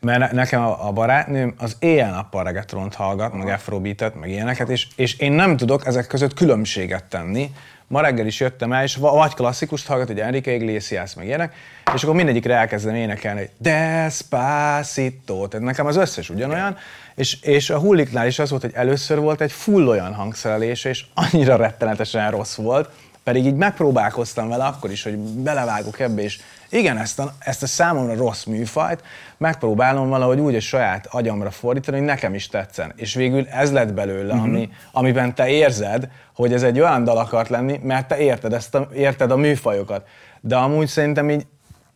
Mert 0.00 0.32
nekem 0.32 0.62
a, 0.62 0.86
a 0.86 0.92
barátnőm 0.92 1.54
az 1.58 1.76
éjjel-nappal 1.78 2.44
regetont 2.44 2.94
hallgat, 2.94 3.32
meg 3.32 3.48
afrobeatet, 3.48 4.14
meg 4.20 4.30
ilyeneket, 4.30 4.68
és, 4.68 4.88
és 4.96 5.18
én 5.18 5.32
nem 5.32 5.56
tudok 5.56 5.86
ezek 5.86 6.06
között 6.06 6.34
különbséget 6.34 7.04
tenni, 7.04 7.50
ma 7.86 8.00
reggel 8.00 8.26
is 8.26 8.40
jöttem 8.40 8.72
el, 8.72 8.82
és 8.82 8.96
vagy 8.96 9.34
klasszikust 9.34 9.86
hallgat, 9.86 10.06
hogy 10.06 10.20
Enrique 10.20 10.54
Iglesias, 10.54 11.14
meg 11.14 11.26
ilyenek, 11.26 11.54
és 11.94 12.02
akkor 12.02 12.14
mindegyikre 12.14 12.54
elkezdem 12.54 12.94
énekelni, 12.94 13.38
hogy 13.38 13.50
Despacito, 13.58 15.46
tehát 15.46 15.66
nekem 15.66 15.86
az 15.86 15.96
összes 15.96 16.30
ugyanolyan, 16.30 16.76
és, 17.14 17.40
és 17.42 17.70
a 17.70 17.78
hulliknál 17.78 18.26
is 18.26 18.38
az 18.38 18.50
volt, 18.50 18.62
hogy 18.62 18.74
először 18.74 19.18
volt 19.18 19.40
egy 19.40 19.52
full 19.52 19.86
olyan 19.86 20.14
hangszerelés, 20.14 20.84
és 20.84 21.04
annyira 21.14 21.56
rettenetesen 21.56 22.30
rossz 22.30 22.54
volt, 22.54 22.90
pedig 23.22 23.44
így 23.44 23.56
megpróbálkoztam 23.56 24.48
vele 24.48 24.64
akkor 24.64 24.90
is, 24.90 25.02
hogy 25.02 25.16
belevágok 25.18 26.00
ebbe, 26.00 26.22
és 26.22 26.40
igen, 26.74 26.98
ezt 26.98 27.18
a, 27.18 27.32
ezt 27.38 27.62
a 27.62 27.66
számomra 27.66 28.14
rossz 28.14 28.44
műfajt 28.44 29.02
megpróbálom 29.36 30.08
valahogy 30.08 30.40
úgy 30.40 30.54
a 30.54 30.60
saját 30.60 31.06
agyamra 31.10 31.50
fordítani, 31.50 31.96
hogy 31.96 32.06
nekem 32.06 32.34
is 32.34 32.48
tetszen. 32.48 32.92
És 32.96 33.14
végül 33.14 33.46
ez 33.46 33.72
lett 33.72 33.92
belőle, 33.92 34.32
uh-huh. 34.32 34.48
ami, 34.48 34.68
amiben 34.92 35.34
te 35.34 35.48
érzed, 35.48 36.08
hogy 36.34 36.52
ez 36.52 36.62
egy 36.62 36.80
olyan 36.80 37.04
dal 37.04 37.18
akart 37.18 37.48
lenni, 37.48 37.80
mert 37.82 38.08
te 38.08 38.18
érted, 38.18 38.52
ezt 38.52 38.74
a, 38.74 38.88
érted 38.94 39.30
a 39.30 39.36
műfajokat. 39.36 40.06
De 40.40 40.56
amúgy 40.56 40.86
szerintem 40.86 41.30
így 41.30 41.46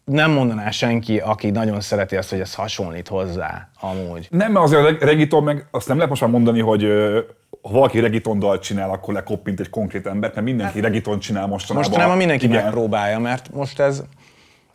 nem 0.05 0.31
mondaná 0.31 0.71
senki, 0.71 1.19
aki 1.19 1.51
nagyon 1.51 1.81
szereti 1.81 2.17
azt, 2.17 2.31
hogy 2.31 2.41
ez 2.41 2.55
hasonlít 2.55 3.09
hozzá, 3.09 3.69
amúgy. 3.81 4.27
Nem, 4.31 4.53
mert 4.53 4.65
azért 4.65 5.03
a 5.03 5.05
regiton 5.05 5.43
meg 5.43 5.67
azt 5.71 5.87
nem 5.89 5.97
lehet 5.97 6.11
most 6.11 6.23
már 6.23 6.31
mondani, 6.31 6.61
hogy 6.61 6.87
ha 7.63 7.71
valaki 7.73 8.01
regiton 8.01 8.39
dalt 8.39 8.63
csinál, 8.63 8.91
akkor 8.91 9.15
lekoppint 9.15 9.61
egy 9.61 9.71
konkrét 9.71 10.07
embert, 10.07 10.35
mert 10.35 10.47
mindenki 10.47 10.75
hát, 10.75 10.83
regiton 10.83 11.19
csinál 11.19 11.47
mostanában. 11.47 11.89
Mostanában 11.89 12.17
mindenki 12.19 12.45
igen. 12.45 12.63
megpróbálja, 12.63 13.19
mert 13.19 13.53
most 13.53 13.81
ez 13.81 14.03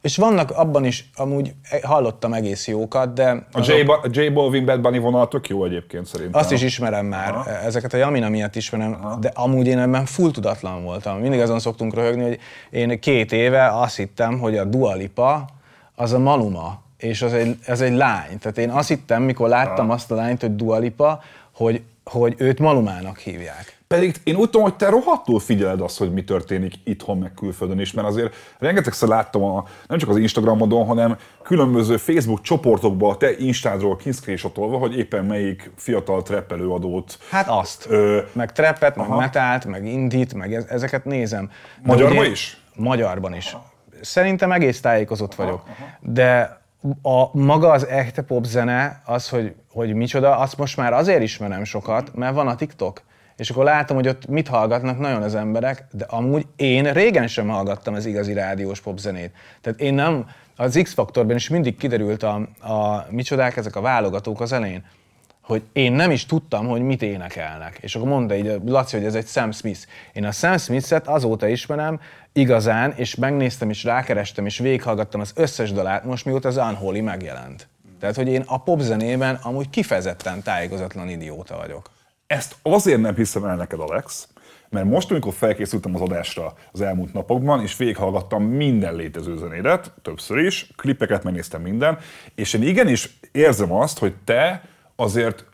és 0.04 0.18
vannak 0.18 0.52
abban 0.52 0.86
is, 0.86 1.10
amúgy 1.16 1.54
hallottam 1.84 2.34
egész 2.34 2.68
jókat, 2.68 3.14
de... 3.14 3.48
A 3.52 3.60
J, 3.60 3.72
a 3.82 4.08
J 4.12 4.28
Balvin 4.28 4.66
Bad 4.66 4.82
Bunny 4.82 5.00
vonal 5.00 5.28
tök 5.28 5.50
jó 5.50 5.66
egyébként 5.66 6.06
szerintem. 6.06 6.40
Azt 6.40 6.52
is 6.52 6.62
ismerem 6.62 7.06
már, 7.06 7.34
Aha. 7.34 7.50
ezeket 7.50 7.94
a 7.94 7.98
Jamina 7.98 8.30
miatt 8.30 8.56
ismerem, 8.56 8.98
Aha. 9.02 9.16
de 9.16 9.32
amúgy 9.34 9.68
én 9.68 9.80
ebben 9.80 10.06
full 10.06 10.32
tudatlan 10.32 10.84
voltam. 10.84 11.20
Mindig 11.20 11.40
azon 11.40 11.60
szoktunk 11.60 11.94
röhögni, 11.94 12.24
hogy 12.24 12.40
én 12.70 13.00
két 13.00 13.32
éve 13.32 13.68
azt 13.68 13.96
hittem, 13.96 14.40
hogy 14.40 14.58
a 14.58 14.64
Dua 14.64 14.94
Lipa 14.94 15.46
az 15.96 16.14
a 16.14 16.20
Maluma, 16.20 16.82
és 16.98 17.22
az 17.22 17.34
egy, 17.34 17.58
az 17.68 17.82
egy 17.82 17.96
lány. 17.96 18.38
Tehát 18.40 18.58
én 18.58 18.70
azt 18.70 18.88
hittem, 18.88 19.24
mikor 19.24 19.50
láttam 19.50 19.86
Aha. 19.86 19.94
azt 19.94 20.12
a 20.12 20.16
lányt, 20.16 20.42
hogy 20.42 20.56
Dua 20.56 20.78
Lipa, 20.78 21.22
hogy, 21.52 21.82
hogy 22.04 22.36
őt 22.38 22.60
Malumának 22.60 23.18
hívják. 23.18 23.73
Pedig 23.94 24.16
én 24.24 24.36
úgy 24.36 24.50
tudom, 24.50 24.62
hogy 24.62 24.76
te 24.76 24.90
rohadtul 24.90 25.40
figyeled 25.40 25.82
azt, 25.82 25.98
hogy 25.98 26.14
mi 26.14 26.24
történik 26.24 26.74
itthon, 26.84 27.18
meg 27.18 27.34
külföldön 27.34 27.80
is, 27.80 27.92
mert 27.92 28.08
azért 28.08 28.36
rengetegszer 28.60 29.08
láttam 29.08 29.44
a, 29.44 29.66
nem 29.88 29.98
csak 29.98 30.10
az 30.10 30.18
Instagramodon, 30.18 30.86
hanem 30.86 31.18
különböző 31.44 31.98
Facebook 31.98 32.42
csoportokban 32.42 33.12
a 33.12 33.18
te 33.18 33.38
Instádról 33.38 33.96
kiszkrésotolva, 33.96 34.78
hogy 34.78 34.98
éppen 34.98 35.26
melyik 35.26 35.72
fiatal 35.76 36.22
treppelőadót. 36.22 37.18
Hát 37.30 37.48
azt. 37.48 37.86
Ö, 37.90 38.22
meg 38.32 38.52
treppet, 38.52 38.96
meg 38.96 39.10
metált, 39.10 39.66
meg 39.66 39.86
indít, 39.86 40.34
meg 40.34 40.54
ezeket 40.54 41.06
nézem. 41.06 41.50
Magyarban 41.84 42.26
is? 42.26 42.62
Magyarban 42.76 43.36
is. 43.36 43.58
Szerintem 44.02 44.52
egész 44.52 44.82
tájékozott 44.82 45.36
vagyok. 45.36 45.62
Aha. 45.66 45.86
De 46.00 46.62
a 47.02 47.38
maga 47.38 47.72
az 47.72 47.88
echte 47.88 48.22
pop 48.22 48.46
zene, 48.46 49.02
az, 49.06 49.30
hogy, 49.30 49.56
hogy 49.72 49.94
micsoda, 49.94 50.38
azt 50.38 50.58
most 50.58 50.78
már 50.78 50.94
azért 50.94 51.22
ismerem 51.22 51.64
sokat, 51.64 52.16
mert 52.16 52.34
van 52.34 52.48
a 52.48 52.56
TikTok 52.56 53.02
és 53.44 53.50
akkor 53.50 53.64
látom, 53.64 53.98
hogy 53.98 54.08
ott 54.08 54.28
mit 54.28 54.48
hallgatnak 54.48 55.00
nagyon 55.00 55.22
az 55.22 55.36
emberek, 55.36 55.86
de 55.92 56.06
amúgy 56.08 56.46
én 56.56 56.94
régen 56.94 57.28
sem 57.28 57.48
hallgattam 57.48 57.94
az 57.94 58.06
igazi 58.06 58.34
rádiós 58.34 58.82
popzenét. 58.82 59.32
Tehát 59.62 59.82
én 59.82 59.94
nem, 59.94 60.28
az 60.56 60.80
X-faktorban 60.84 61.36
is 61.36 61.50
mindig 61.50 61.78
kiderült 61.78 62.24
a, 62.24 62.34
a 62.60 63.06
micsodák, 63.10 63.58
ezek 63.58 63.76
a 63.76 63.82
válogatók 63.82 64.42
az 64.42 64.52
elején, 64.52 64.84
hogy 65.42 65.64
én 65.74 65.92
nem 65.92 66.12
is 66.12 66.26
tudtam, 66.26 66.68
hogy 66.68 66.82
mit 66.82 67.02
énekelnek. 67.02 67.78
És 67.82 67.96
akkor 67.96 68.08
mondta 68.08 68.36
így 68.36 68.60
Laci, 68.66 68.98
hogy 68.98 69.06
ez 69.06 69.16
egy 69.16 69.28
Sam 69.28 69.52
Smith. 69.52 69.80
Én 70.14 70.26
a 70.26 70.32
Sam 70.32 70.58
Smith-et 70.58 71.08
azóta 71.08 71.48
ismerem 71.48 72.00
igazán, 72.34 72.94
és 72.96 73.16
megnéztem, 73.16 73.70
és 73.70 73.84
rákerestem, 73.84 74.46
és 74.46 74.58
végighallgattam 74.58 75.22
az 75.22 75.32
összes 75.36 75.72
dalát, 75.72 76.04
most 76.04 76.26
mióta 76.26 76.48
az 76.48 76.58
Unholy 76.58 77.00
megjelent. 77.00 77.68
Tehát, 78.00 78.16
hogy 78.16 78.28
én 78.28 78.44
a 78.46 78.58
popzenében 78.58 79.40
amúgy 79.42 79.70
kifejezetten 79.70 80.42
tájékozatlan 80.42 81.10
idióta 81.10 81.58
vagyok. 81.58 81.90
Ezt 82.28 82.56
azért 82.62 83.02
nem 83.02 83.16
hiszem 83.16 83.44
el 83.44 83.56
neked, 83.56 83.80
Alex, 83.80 84.28
mert 84.70 84.86
most, 84.86 85.12
amikor 85.12 85.34
felkészültem 85.34 85.96
az 85.96 86.02
adásra 86.02 86.54
az 86.72 86.82
elmúlt 86.82 87.14
napokban, 87.14 87.62
és 87.62 87.78
végighallgattam 87.78 88.44
minden 88.44 88.96
létező 88.96 89.38
zenédet, 89.38 89.92
többször 90.02 90.38
is, 90.38 90.72
klippeket 90.76 91.24
megnéztem 91.24 91.62
minden, 91.62 91.98
és 92.36 92.54
én 92.54 92.64
igenis 92.64 93.20
érzem 93.32 93.72
azt, 93.72 94.00
hogy 94.00 94.14
te 94.26 94.64
azért 94.96 95.46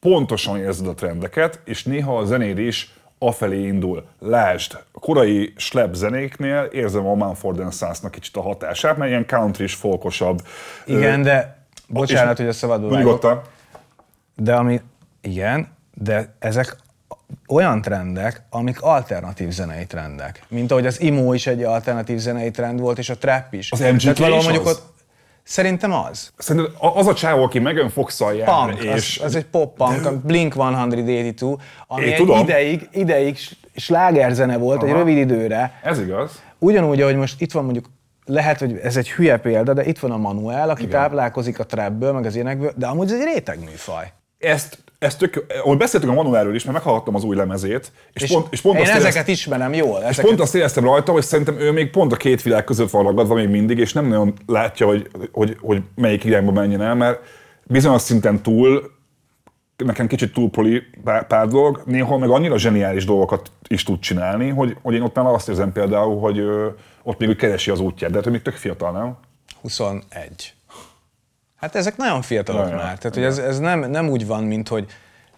pontosan 0.00 0.58
érzed 0.58 0.86
a 0.86 0.94
trendeket, 0.94 1.60
és 1.64 1.84
néha 1.84 2.18
a 2.18 2.24
zenéd 2.24 2.58
is 2.58 2.94
afelé 3.18 3.66
indul. 3.66 4.04
Lásd, 4.18 4.78
a 4.92 4.98
korai 4.98 5.52
slap 5.56 5.94
zenéknél 5.94 6.68
érzem 6.72 7.06
a 7.06 7.14
Manford 7.14 7.72
Sons-nak 7.72 8.10
kicsit 8.10 8.36
a 8.36 8.42
hatását, 8.42 8.96
mert 8.96 9.10
ilyen 9.10 9.26
country 9.26 9.66
folkosabb. 9.66 10.42
Igen, 10.84 11.22
de 11.22 11.66
bocsánat, 11.88 12.36
hogy 12.36 12.46
a 12.46 12.52
szabadul 12.52 13.20
De 14.34 14.54
ami, 14.54 14.80
igen, 15.20 15.75
de 16.02 16.34
ezek 16.38 16.76
olyan 17.48 17.82
trendek, 17.82 18.42
amik 18.50 18.82
alternatív 18.82 19.50
zenei 19.50 19.86
trendek. 19.86 20.42
Mint 20.48 20.70
ahogy 20.70 20.86
az 20.86 21.00
imo 21.00 21.32
is 21.32 21.46
egy 21.46 21.62
alternatív 21.62 22.18
zenei 22.18 22.50
trend 22.50 22.80
volt, 22.80 22.98
és 22.98 23.08
a 23.08 23.16
trap 23.18 23.52
is. 23.52 23.72
Az 23.72 23.80
MGK 23.80 24.12
Tehát 24.12 24.36
is 24.38 24.44
mondjuk 24.44 24.66
az? 24.66 24.72
Ott, 24.72 24.94
Szerintem 25.48 25.92
az. 25.92 26.32
Szerintem 26.36 26.72
az 26.78 27.06
a 27.06 27.14
csávó, 27.14 27.42
aki 27.42 27.58
megjön 27.58 27.88
fox 27.88 28.20
jár, 28.20 28.44
punk, 28.44 28.82
és... 28.82 29.18
Az, 29.18 29.24
az 29.24 29.34
egy 29.34 29.44
pop-punk, 29.44 30.02
de... 30.02 30.10
Blink 30.10 30.52
182, 30.52 31.56
ami 31.86 32.04
Én 32.04 32.12
egy 32.12 32.16
tudom. 32.16 32.38
ideig, 32.38 32.88
ideig 32.92 33.38
slágerzene 33.74 34.56
volt, 34.56 34.82
Aha. 34.82 34.86
egy 34.86 34.92
rövid 34.92 35.16
időre. 35.16 35.80
Ez 35.82 35.98
igaz. 35.98 36.42
Ugyanúgy, 36.58 37.00
ahogy 37.00 37.16
most 37.16 37.40
itt 37.40 37.52
van 37.52 37.64
mondjuk 37.64 37.86
lehet, 38.24 38.58
hogy 38.58 38.78
ez 38.82 38.96
egy 38.96 39.10
hülye 39.10 39.36
példa, 39.36 39.72
de 39.72 39.84
itt 39.84 39.98
van 39.98 40.10
a 40.10 40.16
Manuel, 40.16 40.70
aki 40.70 40.82
Igen. 40.82 41.00
táplálkozik 41.00 41.58
a 41.58 41.66
trapből, 41.66 42.12
meg 42.12 42.24
az 42.24 42.36
énekből, 42.36 42.72
de 42.76 42.86
amúgy 42.86 43.12
ez 43.12 43.18
egy 43.20 43.34
réteg 43.34 43.58
műfaj. 43.64 44.12
Ezt 44.38 44.78
ezt 44.98 45.18
tök, 45.18 45.46
ahogy 45.62 45.76
beszéltünk 45.76 46.12
a 46.12 46.14
Manuelről 46.14 46.54
is, 46.54 46.64
mert 46.64 46.76
meghallgattam 46.76 47.14
az 47.14 47.24
új 47.24 47.36
lemezét, 47.36 47.92
és, 48.12 48.22
és 48.22 48.30
pont, 48.30 48.46
és 48.50 48.60
pont 48.60 48.76
én 48.76 48.82
azt 48.82 48.90
ezeket 48.90 49.12
éreztem, 49.12 49.34
ismerem 49.34 49.72
jól. 49.74 49.96
Ezeket. 49.96 50.16
És 50.16 50.22
pont 50.22 50.40
azt 50.40 50.54
éreztem 50.54 50.84
rajta, 50.84 51.12
hogy 51.12 51.22
szerintem 51.22 51.58
ő 51.58 51.72
még 51.72 51.90
pont 51.90 52.12
a 52.12 52.16
két 52.16 52.42
világ 52.42 52.64
között 52.64 52.90
van 52.90 53.02
ragadva 53.02 53.34
még 53.34 53.48
mindig, 53.48 53.78
és 53.78 53.92
nem 53.92 54.06
nagyon 54.06 54.34
látja, 54.46 54.86
hogy, 54.86 55.10
hogy, 55.32 55.56
hogy 55.60 55.82
melyik 55.94 56.24
irányba 56.24 56.52
menjen 56.52 56.82
el, 56.82 56.94
mert 56.94 57.20
bizonyos 57.64 58.02
szinten 58.02 58.42
túl, 58.42 58.94
nekem 59.76 60.06
kicsit 60.06 60.32
túl 60.32 60.50
poli 60.50 60.82
pár, 61.04 61.26
pár 61.26 61.48
dolog, 61.48 61.82
néha 61.84 62.18
meg 62.18 62.28
annyira 62.28 62.58
zseniális 62.58 63.04
dolgokat 63.04 63.50
is 63.68 63.82
tud 63.82 63.98
csinálni, 63.98 64.48
hogy, 64.48 64.76
hogy 64.82 64.94
én 64.94 65.02
ott 65.02 65.14
már 65.14 65.26
azt 65.26 65.48
érzem 65.48 65.72
például, 65.72 66.20
hogy 66.20 66.38
ö, 66.38 66.68
ott 67.02 67.18
még 67.18 67.36
keresi 67.36 67.70
az 67.70 67.80
útját, 67.80 68.10
de 68.10 68.16
hát 68.16 68.30
még 68.30 68.42
tök 68.42 68.54
fiatal, 68.54 68.92
nem? 68.92 69.16
21. 69.60 70.55
Hát 71.60 71.74
ezek 71.74 71.96
nagyon 71.96 72.22
fiatalok 72.22 72.62
nagyon 72.62 72.76
már. 72.76 72.98
Tehát, 72.98 73.14
hogy 73.14 73.24
ez, 73.24 73.38
ez 73.38 73.58
nem, 73.58 73.90
nem 73.90 74.08
úgy 74.08 74.26
van, 74.26 74.44
mint 74.44 74.68
hogy 74.68 74.86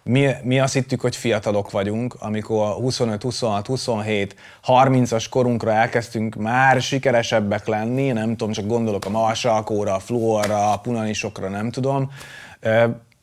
mi, 0.03 0.29
mi 0.43 0.59
azt 0.59 0.73
hittük, 0.73 1.01
hogy 1.01 1.15
fiatalok 1.15 1.71
vagyunk, 1.71 2.15
amikor 2.19 2.73
25, 2.73 3.21
26, 3.21 3.67
27, 3.67 4.35
30-as 4.67 5.25
korunkra 5.29 5.71
elkezdtünk 5.71 6.35
már 6.35 6.81
sikeresebbek 6.81 7.67
lenni, 7.67 8.11
nem 8.11 8.29
tudom, 8.35 8.53
csak 8.53 8.67
gondolok 8.67 9.05
a 9.05 9.09
Marsalkóra, 9.09 9.93
a 9.93 9.99
Fluorra, 9.99 10.71
a 10.71 10.77
Punanisokra, 10.77 11.49
nem 11.49 11.71
tudom. 11.71 12.11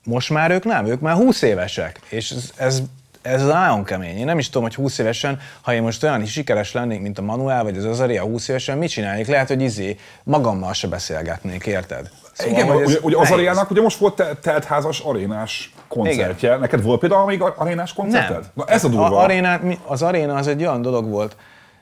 Most 0.04 0.30
már 0.30 0.50
ők 0.50 0.64
nem, 0.64 0.87
ők 0.87 1.00
már 1.00 1.14
20 1.14 1.42
évesek, 1.42 2.00
és 2.09 2.30
ez, 2.30 2.52
ez 2.56 2.82
ez 3.22 3.44
nagyon 3.44 3.85
kemény. 3.85 4.18
Én 4.18 4.24
nem 4.24 4.38
is 4.38 4.46
tudom, 4.46 4.62
hogy 4.62 4.74
20 4.74 4.98
évesen, 4.98 5.40
ha 5.61 5.74
én 5.74 5.82
most 5.82 6.02
olyan 6.02 6.22
is 6.22 6.32
sikeres 6.32 6.72
lennék, 6.72 7.00
mint 7.00 7.18
a 7.18 7.22
Manuel 7.22 7.62
vagy 7.62 7.76
az 7.76 7.85
Azaria 7.85 8.22
20 8.22 8.48
évesen, 8.48 8.78
mit 8.78 8.90
csinálnék? 8.90 9.26
Lehet, 9.26 9.48
hogy 9.48 9.62
izé 9.62 9.96
magammal 10.22 10.72
se 10.72 10.88
beszélgetnék, 10.88 11.66
érted? 11.66 12.11
Szóval, 12.37 12.53
Igen, 12.53 12.77
ugye, 12.77 12.99
ugye 13.03 13.16
az 13.18 13.31
arénának 13.31 13.70
ugye 13.70 13.81
most 13.81 13.99
volt 13.99 14.22
teltházas 14.40 15.01
arénás 15.01 15.75
koncertje. 15.88 16.49
Igen. 16.49 16.61
Neked 16.61 16.83
volt 16.83 17.01
például 17.01 17.27
még 17.27 17.42
arénás 17.42 17.92
koncerted? 17.92 18.40
Nem. 18.40 18.51
Na 18.55 18.64
ez 18.66 18.85
a 18.85 18.88
durva. 18.88 19.18
A, 19.18 19.22
aréná, 19.22 19.61
az 19.85 20.03
aréna 20.03 20.35
az 20.35 20.46
egy 20.46 20.61
olyan 20.61 20.83
dolog 20.83 21.09
volt, 21.09 21.37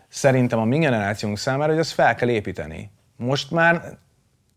szerintem 0.09 0.59
a 0.59 0.65
mi 0.65 0.79
generációnk 0.79 1.39
számára, 1.39 1.71
hogy 1.71 1.81
ezt 1.81 1.93
fel 1.93 2.15
kell 2.15 2.29
építeni. 2.29 2.91
Most 3.17 3.51
már 3.51 3.99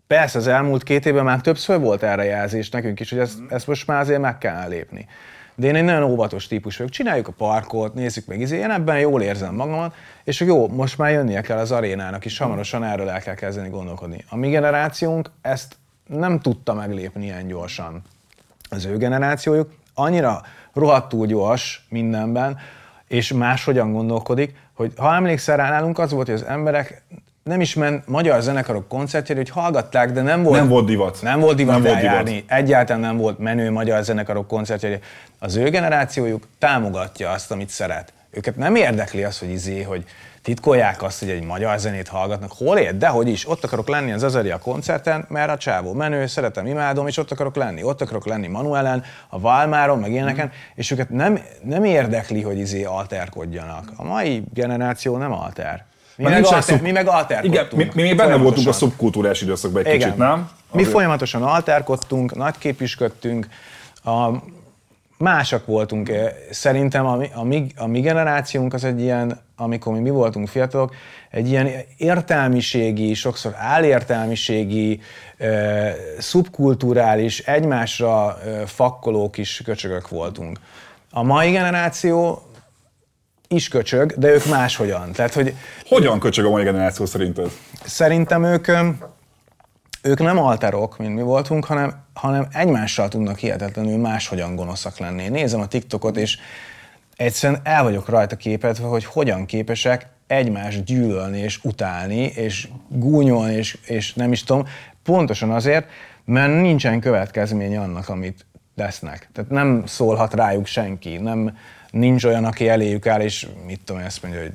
Persze 0.07 0.37
az 0.37 0.47
elmúlt 0.47 0.83
két 0.83 1.05
évben 1.05 1.23
már 1.23 1.41
többször 1.41 1.79
volt 1.79 2.03
erre 2.03 2.23
jelzés 2.23 2.69
nekünk 2.69 2.99
is, 2.99 3.09
hogy 3.09 3.19
ezt, 3.19 3.37
ezt 3.49 3.67
most 3.67 3.87
már 3.87 3.99
azért 3.99 4.19
meg 4.19 4.37
kell 4.37 4.67
lépni. 4.67 5.07
De 5.55 5.67
én 5.67 5.75
egy 5.75 5.83
nagyon 5.83 6.03
óvatos 6.03 6.47
típus 6.47 6.77
vagyok. 6.77 6.91
Csináljuk 6.91 7.27
a 7.27 7.31
parkot, 7.31 7.93
nézzük 7.93 8.25
meg, 8.25 8.39
izé, 8.39 8.57
én 8.57 8.71
ebben 8.71 8.99
jól 8.99 9.21
érzem 9.21 9.55
magamat, 9.55 9.93
és 10.23 10.39
jó, 10.39 10.67
most 10.67 10.97
már 10.97 11.11
jönnie 11.11 11.41
kell 11.41 11.57
az 11.57 11.71
arénának, 11.71 12.25
és 12.25 12.37
hamarosan 12.37 12.83
erről 12.83 13.09
el 13.09 13.21
kell 13.21 13.33
kezdeni 13.33 13.69
gondolkodni. 13.69 14.25
A 14.29 14.35
mi 14.35 14.49
generációnk 14.49 15.31
ezt 15.41 15.75
nem 16.07 16.39
tudta 16.39 16.73
meglépni 16.73 17.25
ilyen 17.25 17.47
gyorsan. 17.47 18.01
Az 18.69 18.85
ő 18.85 18.97
generációjuk 18.97 19.71
annyira 19.93 20.41
rohadtul 20.73 21.25
gyors 21.25 21.85
mindenben, 21.89 22.57
és 23.07 23.33
máshogyan 23.33 23.91
gondolkodik, 23.91 24.55
hogy 24.73 24.93
ha 24.97 25.15
emlékszel 25.15 25.57
rá, 25.57 25.69
nálunk 25.69 25.99
az 25.99 26.11
volt, 26.11 26.25
hogy 26.25 26.35
az 26.35 26.43
emberek 26.43 27.01
nem 27.43 27.61
is 27.61 27.73
ment 27.73 28.07
magyar 28.07 28.41
zenekarok 28.41 28.87
koncertjére, 28.87 29.39
hogy 29.39 29.49
hallgatták, 29.49 30.11
de 30.11 30.21
nem 30.21 30.43
volt, 30.43 30.59
nem 30.59 30.67
volt 30.67 30.85
divat. 30.85 31.19
Nem 31.21 31.39
volt 31.39 31.55
divat 31.55 31.73
nem. 31.73 31.83
Volt 31.83 32.01
divat. 32.01 32.43
Egyáltalán 32.47 33.01
nem 33.01 33.17
volt 33.17 33.39
menő 33.39 33.71
magyar 33.71 34.03
zenekarok 34.03 34.47
koncertjére. 34.47 34.99
Az 35.39 35.55
ő 35.55 35.69
generációjuk 35.69 36.47
támogatja 36.59 37.29
azt, 37.29 37.51
amit 37.51 37.69
szeret. 37.69 38.13
Őket 38.29 38.55
nem 38.55 38.75
érdekli 38.75 39.23
az, 39.23 39.39
hogy 39.39 39.49
izé, 39.49 39.81
hogy 39.81 40.03
titkolják 40.47 41.03
azt, 41.03 41.19
hogy 41.19 41.29
egy 41.29 41.43
magyar 41.43 41.79
zenét 41.79 42.07
hallgatnak. 42.07 42.51
Hol 42.57 42.77
ér? 42.77 42.97
De 42.97 43.07
hogy 43.07 43.27
is. 43.27 43.49
Ott 43.49 43.63
akarok 43.63 43.87
lenni 43.87 44.11
az 44.11 44.23
Azaria 44.23 44.57
koncerten, 44.57 45.25
mert 45.29 45.49
a 45.49 45.57
csávó 45.57 45.93
menő, 45.93 46.27
szeretem, 46.27 46.65
imádom, 46.65 47.07
és 47.07 47.17
ott 47.17 47.31
akarok 47.31 47.55
lenni. 47.55 47.83
Ott 47.83 48.01
akarok 48.01 48.25
lenni 48.25 48.47
Manuelen, 48.47 49.03
a 49.29 49.39
Valmáron, 49.39 49.99
meg 49.99 50.11
ilyeneken, 50.11 50.45
mm. 50.45 50.49
és 50.75 50.91
őket 50.91 51.09
nem, 51.09 51.39
nem 51.63 51.83
érdekli, 51.83 52.41
hogy 52.41 52.57
izé 52.57 52.83
alterkodjanak. 52.83 53.91
A 53.95 54.03
mai 54.03 54.43
generáció 54.53 55.17
nem 55.17 55.31
alter. 55.31 55.85
Mi 56.15 56.23
meg, 56.23 56.43
alter, 56.43 56.63
szub... 56.63 56.81
mi 56.81 56.91
meg 56.91 57.07
alterkodtunk. 57.07 57.81
Igen, 57.81 57.91
mi, 57.95 58.01
mi 58.01 58.13
benne 58.13 58.35
voltunk 58.35 58.67
a 58.67 58.73
szubkultúrás 58.73 59.41
időszakban 59.41 59.85
egy 59.85 59.93
Igen. 59.93 59.99
kicsit, 59.99 60.17
nem? 60.17 60.49
Mi 60.71 60.79
Azért. 60.79 60.89
folyamatosan 60.89 61.43
alterkodtunk, 61.43 62.35
nagyképüsködtünk, 62.35 63.47
a, 64.03 64.29
másak 65.17 65.65
voltunk. 65.65 66.11
Szerintem 66.51 67.05
a, 67.05 67.19
a, 67.33 67.43
mi, 67.43 67.67
a 67.75 67.87
mi 67.87 67.99
generációnk 67.99 68.73
az 68.73 68.83
egy 68.83 69.01
ilyen, 69.01 69.41
amikor 69.55 69.93
mi, 69.93 69.99
mi 69.99 70.09
voltunk 70.09 70.47
fiatalok, 70.47 70.95
egy 71.29 71.49
ilyen 71.49 71.69
értelmiségi, 71.97 73.13
sokszor 73.13 73.53
álértelmiségi, 73.55 75.01
e, 75.37 75.93
szubkulturális, 76.19 77.39
egymásra 77.39 78.39
e, 78.39 78.65
fakkoló 78.65 79.29
kis 79.29 79.61
köcsögök 79.65 80.09
voltunk. 80.09 80.59
A 81.11 81.23
mai 81.23 81.51
generáció 81.51 82.41
is 83.47 83.67
köcsög, 83.67 84.13
de 84.17 84.29
ők 84.29 84.45
máshogyan. 84.45 85.11
Tehát, 85.11 85.33
hogy 85.33 85.53
Hogyan 85.87 86.19
köcsög 86.19 86.45
a 86.45 86.49
mai 86.49 86.63
generáció 86.63 87.05
szerinted? 87.05 87.51
Szerintem 87.85 88.43
ők, 88.43 88.67
ők 90.07 90.19
nem 90.19 90.37
alterok, 90.37 90.97
mint 90.97 91.15
mi 91.15 91.21
voltunk, 91.21 91.65
hanem, 91.65 92.03
hanem 92.13 92.47
egymással 92.51 93.07
tudnak 93.07 93.37
hihetetlenül 93.37 93.97
máshogyan 93.97 94.55
gonoszak 94.55 94.97
lenni. 94.97 95.27
Nézem 95.27 95.59
a 95.59 95.67
TikTokot, 95.67 96.17
és 96.17 96.37
egyszerűen 97.15 97.59
el 97.63 97.83
vagyok 97.83 98.09
rajta 98.09 98.35
képetve, 98.35 98.87
hogy 98.87 99.05
hogyan 99.05 99.45
képesek 99.45 100.07
egymást 100.27 100.83
gyűlölni 100.83 101.39
és 101.39 101.59
utálni, 101.63 102.21
és 102.21 102.67
gúnyolni, 102.87 103.53
és, 103.53 103.77
és 103.85 104.13
nem 104.13 104.31
is 104.31 104.43
tudom, 104.43 104.65
pontosan 105.03 105.51
azért, 105.51 105.87
mert 106.25 106.61
nincsen 106.61 106.99
következménye 106.99 107.79
annak, 107.79 108.09
amit 108.09 108.45
lesznek. 108.75 109.29
Tehát 109.33 109.49
nem 109.49 109.83
szólhat 109.85 110.33
rájuk 110.33 110.65
senki, 110.65 111.17
nem, 111.17 111.57
nincs 111.91 112.23
olyan, 112.23 112.45
aki 112.45 112.69
eléjük 112.69 113.07
áll, 113.07 113.21
és 113.21 113.47
mit 113.65 113.79
tudom, 113.85 114.01
ezt 114.01 114.23
mondja, 114.23 114.41
hogy 114.41 114.53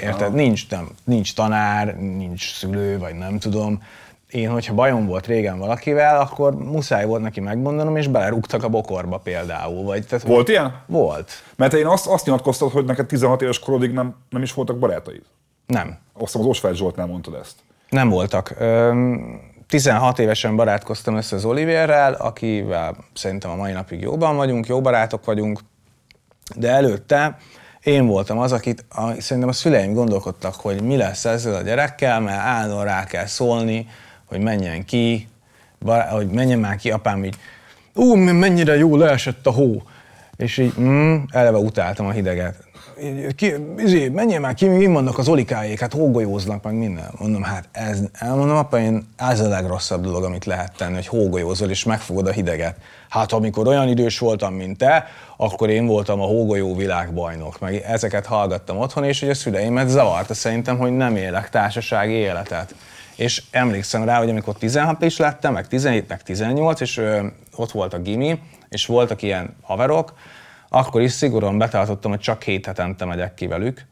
érted, 0.00 0.34
nincs, 0.34 0.68
nem, 0.68 0.88
nincs 1.04 1.34
tanár, 1.34 1.96
nincs 1.98 2.54
szülő, 2.54 2.98
vagy 2.98 3.14
nem 3.14 3.38
tudom. 3.38 3.82
Én, 4.30 4.50
hogyha 4.50 4.74
bajom 4.74 5.06
volt 5.06 5.26
régen 5.26 5.58
valakivel, 5.58 6.20
akkor 6.20 6.54
muszáj 6.54 7.04
volt 7.04 7.22
neki 7.22 7.40
megmondanom, 7.40 7.96
és 7.96 8.06
belerúgtak 8.06 8.64
a 8.64 8.68
bokorba 8.68 9.18
például. 9.18 9.84
Vagy, 9.84 10.06
tehát, 10.06 10.26
volt 10.26 10.48
ilyen? 10.48 10.82
Volt. 10.86 11.30
Mert 11.56 11.72
én 11.72 11.86
azt, 11.86 12.06
azt 12.06 12.24
nyilatkoztad, 12.24 12.70
hogy 12.72 12.84
neked 12.84 13.06
16 13.06 13.42
éves 13.42 13.58
korodig 13.58 13.92
nem, 13.92 14.14
nem 14.30 14.42
is 14.42 14.52
voltak 14.52 14.78
barátaid. 14.78 15.22
Nem. 15.66 15.98
Azt 16.12 16.34
az 16.34 16.44
Osvágy 16.44 16.76
Zsoltnál 16.76 17.06
mondtad 17.06 17.34
ezt. 17.34 17.54
Nem 17.88 18.08
voltak. 18.08 18.54
16 19.68 20.18
évesen 20.18 20.56
barátkoztam 20.56 21.16
össze 21.16 21.36
az 21.36 21.44
Olivérrel, 21.44 22.12
akivel 22.12 22.96
szerintem 23.14 23.50
a 23.50 23.56
mai 23.56 23.72
napig 23.72 24.00
jóban 24.00 24.36
vagyunk, 24.36 24.66
jó 24.66 24.80
barátok 24.80 25.24
vagyunk, 25.24 25.60
de 26.56 26.70
előtte 26.70 27.38
én 27.82 28.06
voltam 28.06 28.38
az, 28.38 28.52
akit 28.52 28.84
a, 28.88 29.20
szerintem 29.20 29.48
a 29.48 29.52
szüleim 29.52 29.92
gondolkodtak, 29.92 30.54
hogy 30.54 30.82
mi 30.82 30.96
lesz 30.96 31.24
ezzel 31.24 31.54
a 31.54 31.62
gyerekkel, 31.62 32.20
mert 32.20 32.38
állandóan 32.38 32.84
rá 32.84 33.04
kell 33.04 33.26
szólni, 33.26 33.86
hogy 34.26 34.40
menjen 34.40 34.84
ki, 34.84 35.28
bará, 35.80 36.08
hogy 36.08 36.26
menjen 36.26 36.58
már 36.58 36.76
ki, 36.76 36.90
apám 36.90 37.24
így, 37.24 37.36
ú, 37.94 38.14
mennyire 38.14 38.76
jó 38.76 38.96
leesett 38.96 39.46
a 39.46 39.50
hó. 39.50 39.82
És 40.36 40.58
így, 40.58 40.72
mm, 40.80 41.16
eleve 41.30 41.58
utáltam 41.58 42.06
a 42.06 42.10
hideget 42.10 42.66
ki, 43.36 43.54
izé, 43.78 44.08
menjél 44.08 44.40
már 44.40 44.54
ki, 44.54 44.68
mi 44.68 44.86
vannak 44.86 45.18
az 45.18 45.28
olikáék, 45.28 45.80
hát 45.80 45.92
hógolyóznak, 45.92 46.62
meg 46.62 46.74
minden. 46.74 47.10
Mondom, 47.18 47.42
hát 47.42 47.68
ez, 47.72 48.00
elmondom, 48.12 48.56
apa, 48.56 48.78
én 48.78 49.08
ez 49.16 49.40
a 49.40 49.48
legrosszabb 49.48 50.02
dolog, 50.02 50.24
amit 50.24 50.44
lehet 50.44 50.76
tenni, 50.76 50.94
hogy 50.94 51.06
hógolyózol, 51.06 51.70
és 51.70 51.84
megfogod 51.84 52.26
a 52.26 52.32
hideget. 52.32 52.76
Hát 53.08 53.32
amikor 53.32 53.66
olyan 53.66 53.88
idős 53.88 54.18
voltam, 54.18 54.54
mint 54.54 54.78
te, 54.78 55.06
akkor 55.36 55.70
én 55.70 55.86
voltam 55.86 56.20
a 56.20 56.24
hógolyó 56.24 56.76
világbajnok, 56.76 57.60
meg 57.60 57.74
ezeket 57.74 58.26
hallgattam 58.26 58.78
otthon, 58.78 59.04
és 59.04 59.20
hogy 59.20 59.30
a 59.30 59.34
szüleimet 59.34 59.88
zavarta 59.88 60.34
szerintem, 60.34 60.78
hogy 60.78 60.96
nem 60.96 61.16
élek 61.16 61.50
társasági 61.50 62.12
életet. 62.12 62.74
És 63.16 63.42
emlékszem 63.50 64.04
rá, 64.04 64.18
hogy 64.18 64.30
amikor 64.30 64.54
16 64.54 65.02
is 65.02 65.16
lettem, 65.16 65.52
meg 65.52 65.66
17, 65.66 66.08
meg 66.08 66.22
18, 66.22 66.80
és 66.80 66.96
ö, 66.96 67.26
ott 67.56 67.70
volt 67.70 67.94
a 67.94 67.98
gimi, 67.98 68.40
és 68.68 68.86
voltak 68.86 69.22
ilyen 69.22 69.56
haverok, 69.62 70.14
akkor 70.68 71.00
is 71.00 71.12
szigorúan 71.12 71.58
betartottam, 71.58 72.10
hogy 72.10 72.20
csak 72.20 72.38
két 72.38 72.66
hetente 72.66 73.04
megyek 73.04 73.34
ki 73.34 73.46
velük. 73.46 73.84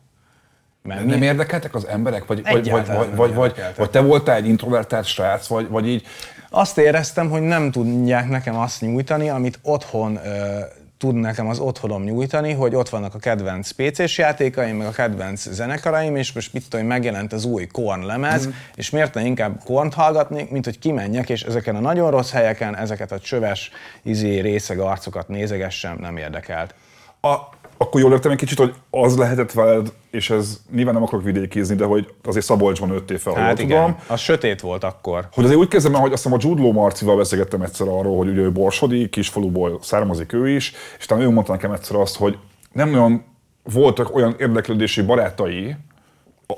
Mert 0.82 1.04
nem 1.04 1.22
érdekeltek 1.22 1.74
az 1.74 1.86
emberek? 1.86 2.26
Vagy, 2.26 2.42
vagy, 2.42 2.70
vagy, 2.70 2.86
vagy, 2.86 3.14
vagy, 3.14 3.34
vagy, 3.34 3.54
vagy 3.76 3.90
te 3.90 4.00
voltál 4.00 4.36
egy 4.36 4.48
introvertált 4.48 5.04
srác, 5.04 5.46
vagy, 5.46 5.68
vagy 5.68 5.88
így? 5.88 6.06
Azt 6.50 6.78
éreztem, 6.78 7.30
hogy 7.30 7.42
nem 7.42 7.70
tudják 7.70 8.28
nekem 8.28 8.58
azt 8.58 8.80
nyújtani, 8.80 9.28
amit 9.28 9.58
otthon 9.62 10.16
ö, 10.24 10.60
tud 10.98 11.14
nekem 11.14 11.48
az 11.48 11.58
otthonom 11.58 12.02
nyújtani, 12.02 12.52
hogy 12.52 12.74
ott 12.74 12.88
vannak 12.88 13.14
a 13.14 13.18
kedvenc 13.18 13.70
PC-s 13.70 14.18
játékaim, 14.18 14.76
meg 14.76 14.86
a 14.86 14.90
kedvenc 14.90 15.50
zenekaraim, 15.50 16.16
és 16.16 16.32
most 16.32 16.52
mit 16.52 16.68
tudom, 16.68 16.86
megjelent 16.86 17.32
az 17.32 17.44
új 17.44 17.66
Korn 17.66 18.06
lemez, 18.06 18.46
mm. 18.46 18.50
és 18.74 18.90
miért 18.90 19.14
ne 19.14 19.24
inkább 19.24 19.60
Kornt 19.64 19.94
hallgatnék, 19.94 20.50
mint 20.50 20.64
hogy 20.64 20.78
kimenjek, 20.78 21.28
és 21.28 21.42
ezeken 21.42 21.76
a 21.76 21.80
nagyon 21.80 22.10
rossz 22.10 22.30
helyeken 22.30 22.76
ezeket 22.76 23.12
a 23.12 23.18
csöves, 23.18 23.70
izé, 24.02 24.38
részeg 24.38 24.78
arcokat 24.78 25.28
nézegessem, 25.28 25.96
nem 26.00 26.16
érdekelt. 26.16 26.74
A, 27.20 27.34
akkor 27.76 28.00
jól 28.00 28.12
értem 28.12 28.30
egy 28.30 28.38
kicsit, 28.38 28.58
hogy 28.58 28.74
az 28.90 29.16
lehetett 29.16 29.52
veled, 29.52 29.92
és 30.14 30.30
ez 30.30 30.60
nyilván 30.74 30.94
nem 30.94 31.02
akarok 31.02 31.24
vidékézni, 31.24 31.74
de 31.74 31.84
hogy 31.84 32.06
azért 32.24 32.44
Szabolcsban 32.44 32.88
nőttél 32.88 33.18
fel, 33.18 33.34
hát 33.34 33.58
igen, 33.58 33.84
tudom. 33.84 33.98
az 34.06 34.20
sötét 34.20 34.60
volt 34.60 34.84
akkor. 34.84 35.28
Hogy 35.32 35.44
azért 35.44 35.58
úgy 35.58 35.68
kezdem 35.68 35.92
hogy 35.92 36.12
azt 36.12 36.22
hiszem 36.22 36.38
a 36.38 36.40
Judló 36.42 36.72
Marcival 36.72 37.16
beszélgettem 37.16 37.62
egyszer 37.62 37.88
arról, 37.88 38.16
hogy 38.16 38.28
ugye 38.28 38.40
ő 38.40 38.52
borsodi, 38.52 39.08
kisfaluból 39.08 39.78
származik 39.82 40.32
ő 40.32 40.48
is, 40.48 40.72
és 40.98 41.06
talán 41.06 41.24
ő 41.24 41.30
mondta 41.30 41.52
nekem 41.52 41.72
egyszer 41.72 41.96
azt, 41.96 42.16
hogy 42.16 42.38
nem 42.72 42.94
olyan 42.94 43.24
voltak 43.62 44.14
olyan 44.14 44.34
érdeklődési 44.38 45.02
barátai, 45.02 45.76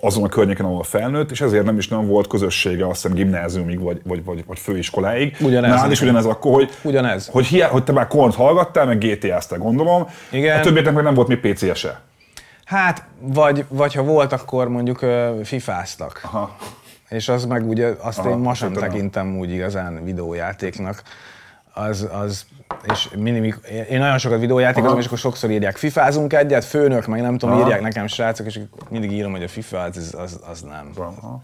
azon 0.01 0.25
a 0.25 0.29
környéken, 0.29 0.67
ahol 0.67 0.83
felnőtt, 0.83 1.31
és 1.31 1.41
ezért 1.41 1.65
nem 1.65 1.79
is 1.79 1.89
nem 1.89 2.07
volt 2.07 2.27
közössége, 2.27 2.87
azt 2.87 3.03
hiszem 3.03 3.17
gimnáziumig 3.17 3.81
vagy, 3.81 4.01
vagy, 4.05 4.25
vagy, 4.25 4.45
vagy 4.47 4.59
főiskoláig. 4.59 5.37
Ugyanez. 5.41 5.71
Nál 5.71 5.91
is 5.91 6.01
ugyanez 6.01 6.25
akkor, 6.25 6.53
hogy, 6.53 6.71
ugyanez. 6.83 7.27
Hogy, 7.27 7.47
hiá, 7.47 7.69
hogy 7.69 7.85
te 7.85 7.93
már 7.93 8.07
kornt 8.07 8.35
hallgattál, 8.35 8.87
meg 8.87 8.99
GTA-ztál, 8.99 9.59
gondolom. 9.59 10.09
Igen. 10.31 10.59
A 10.59 10.63
többieknek 10.63 10.95
meg 10.95 11.05
nem 11.05 11.15
volt 11.15 11.29
még 11.29 11.39
PC-se. 11.39 12.01
Hát, 12.67 13.05
vagy, 13.21 13.65
vagy 13.69 13.95
ha 13.95 14.03
volt, 14.03 14.33
akkor 14.33 14.69
mondjuk 14.69 15.03
uh, 15.03 15.43
fifáztak. 15.43 16.21
Aha. 16.25 16.57
És 17.09 17.29
az 17.29 17.45
meg 17.45 17.69
ugye, 17.69 17.95
azt 18.01 18.19
Aha, 18.19 18.31
én 18.31 18.37
ma 18.37 18.55
sem 18.55 18.73
tekintem 18.73 19.39
úgy 19.39 19.51
igazán 19.51 20.05
videójátéknak 20.05 21.03
az, 21.73 22.09
az 22.13 22.47
és 22.93 23.09
minimik, 23.17 23.57
én 23.91 23.99
nagyon 23.99 24.19
sokat 24.19 24.41
videójátékozom, 24.41 24.99
és 24.99 25.07
akkor 25.07 25.19
sokszor 25.19 25.51
írják 25.51 25.77
fifázunk 25.77 26.33
egyet, 26.33 26.65
főnök, 26.65 27.07
meg 27.07 27.21
nem 27.21 27.39
tudom, 27.39 27.55
Aha. 27.55 27.65
írják 27.65 27.81
nekem 27.81 28.07
srácok, 28.07 28.47
és 28.47 28.61
mindig 28.89 29.13
írom, 29.13 29.33
hogy 29.33 29.43
a 29.43 29.49
FIFA, 29.49 29.79
az, 29.79 30.15
az, 30.19 30.41
az 30.51 30.61
nem. 30.63 30.91
Aha. 30.97 31.43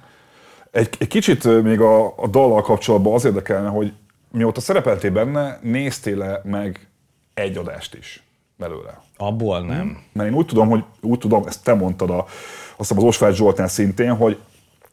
Egy, 0.70 0.88
egy 0.98 1.08
kicsit 1.08 1.62
még 1.62 1.80
a, 1.80 2.06
a 2.16 2.26
dallal 2.26 2.62
kapcsolatban 2.62 3.14
az 3.14 3.24
érdekelne, 3.24 3.68
hogy 3.68 3.92
mióta 4.30 4.61
szerepeltél 4.61 5.11
benne, 5.11 5.58
néztél-e 5.62 6.40
meg 6.44 6.88
egy 7.35 7.56
adást 7.56 7.94
is 7.94 8.22
belőle? 8.62 9.01
Abból 9.16 9.61
nem. 9.61 9.98
Mert 10.12 10.29
én 10.29 10.37
úgy 10.37 10.46
tudom, 10.46 10.68
hogy 10.68 10.85
úgy 11.01 11.18
tudom, 11.18 11.42
ezt 11.46 11.64
te 11.64 11.75
mondtad 11.75 12.11
a, 12.11 12.27
azt 12.77 12.90
az 12.90 13.03
Osvágy 13.03 13.35
Zsoltán 13.35 13.68
szintén, 13.68 14.16
hogy 14.16 14.38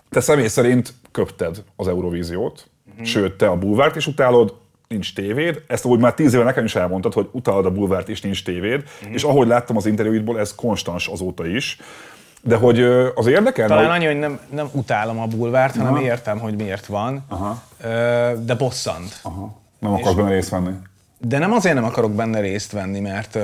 te 0.10 0.20
személy 0.20 0.48
szerint 0.48 0.94
köpted 1.12 1.64
az 1.76 1.88
Eurovíziót, 1.88 2.70
uh-huh. 2.92 3.06
sőt, 3.06 3.38
te 3.38 3.48
a 3.48 3.58
bulvárt 3.58 3.96
is 3.96 4.08
utálod, 4.08 4.56
nincs 4.88 5.14
tévéd. 5.14 5.64
Ezt 5.68 5.86
úgy 5.86 6.00
már 6.00 6.14
tíz 6.14 6.34
éve 6.34 6.44
nekem 6.44 6.66
is 6.66 6.76
elmondtad, 6.76 7.14
hogy 7.14 7.30
utálod 7.32 7.66
a 7.66 7.72
bulvárt 7.72 8.10
és 8.10 8.22
nincs 8.22 8.44
tévéd, 8.44 8.84
uh-huh. 9.00 9.14
és 9.14 9.24
ahogy 9.24 9.48
láttam 9.48 9.78
az 9.78 9.86
interjúidból, 9.86 10.40
ez 10.40 10.56
konstans 10.56 11.08
azóta 11.08 11.48
is. 11.48 11.78
De 12.42 12.56
hogy 12.56 12.82
az 13.16 13.28
érdekel? 13.28 13.68
Talán 13.68 13.86
hogy... 13.86 13.96
annyi, 13.96 14.06
hogy 14.06 14.20
nem, 14.20 14.40
nem 14.52 14.70
utálom 14.72 15.20
a 15.20 15.26
bulvárt, 15.26 15.76
hanem 15.76 15.94
Aha. 15.94 16.04
értem, 16.04 16.40
hogy 16.40 16.56
miért 16.56 16.86
van, 16.86 17.26
Aha. 17.28 17.64
de 18.46 18.56
bosszant. 18.58 19.20
Aha. 19.22 19.58
Nem 19.80 19.94
akarok 19.94 20.16
benne 20.16 20.30
részt 20.30 20.50
venni. 20.50 20.72
De 21.20 21.38
nem 21.38 21.52
azért 21.52 21.76
nem 21.76 21.84
akarok 21.84 22.12
benne 22.12 22.40
részt 22.40 22.72
venni, 22.72 23.00
mert 23.00 23.38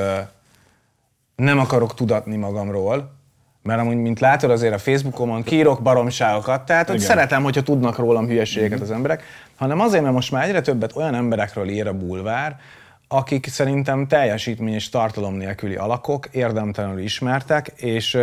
nem 1.36 1.60
akarok 1.60 1.94
tudatni 1.94 2.36
magamról, 2.36 3.14
mert 3.62 3.80
amúgy, 3.80 3.96
mint 3.96 4.20
látod, 4.20 4.52
azért 4.52 4.74
a 4.74 4.78
Facebookomon 4.78 5.44
kírok 5.44 5.82
baromságokat, 5.82 6.66
tehát 6.66 6.86
hogy 6.88 6.96
Igen. 6.96 7.08
szeretem, 7.08 7.44
hogyha 7.44 7.62
tudnak 7.62 7.98
rólam 7.98 8.28
hülyeségeket 8.28 8.82
az 8.82 8.92
emberek, 8.92 9.24
hanem 9.56 9.80
azért, 9.80 10.02
mert 10.04 10.14
most 10.14 10.32
már 10.32 10.48
egyre 10.48 10.62
többet 10.62 10.96
olyan 10.96 11.16
emberekről 11.16 11.70
ír 11.70 11.88
a 11.88 11.94
bulvár, 11.94 12.60
akik 13.08 13.48
szerintem 13.48 14.08
teljesítmény 14.08 14.74
és 14.74 14.90
tartalom 14.90 15.34
nélküli 15.34 15.76
alakok, 15.76 16.28
érdemtelenül 16.32 17.00
ismertek, 17.00 17.68
és, 17.76 18.18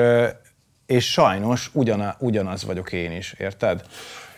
és 0.87 1.11
sajnos 1.11 1.71
ugyana, 1.73 2.17
ugyanaz 2.19 2.65
vagyok 2.65 2.93
én 2.93 3.12
is, 3.12 3.35
érted? 3.38 3.83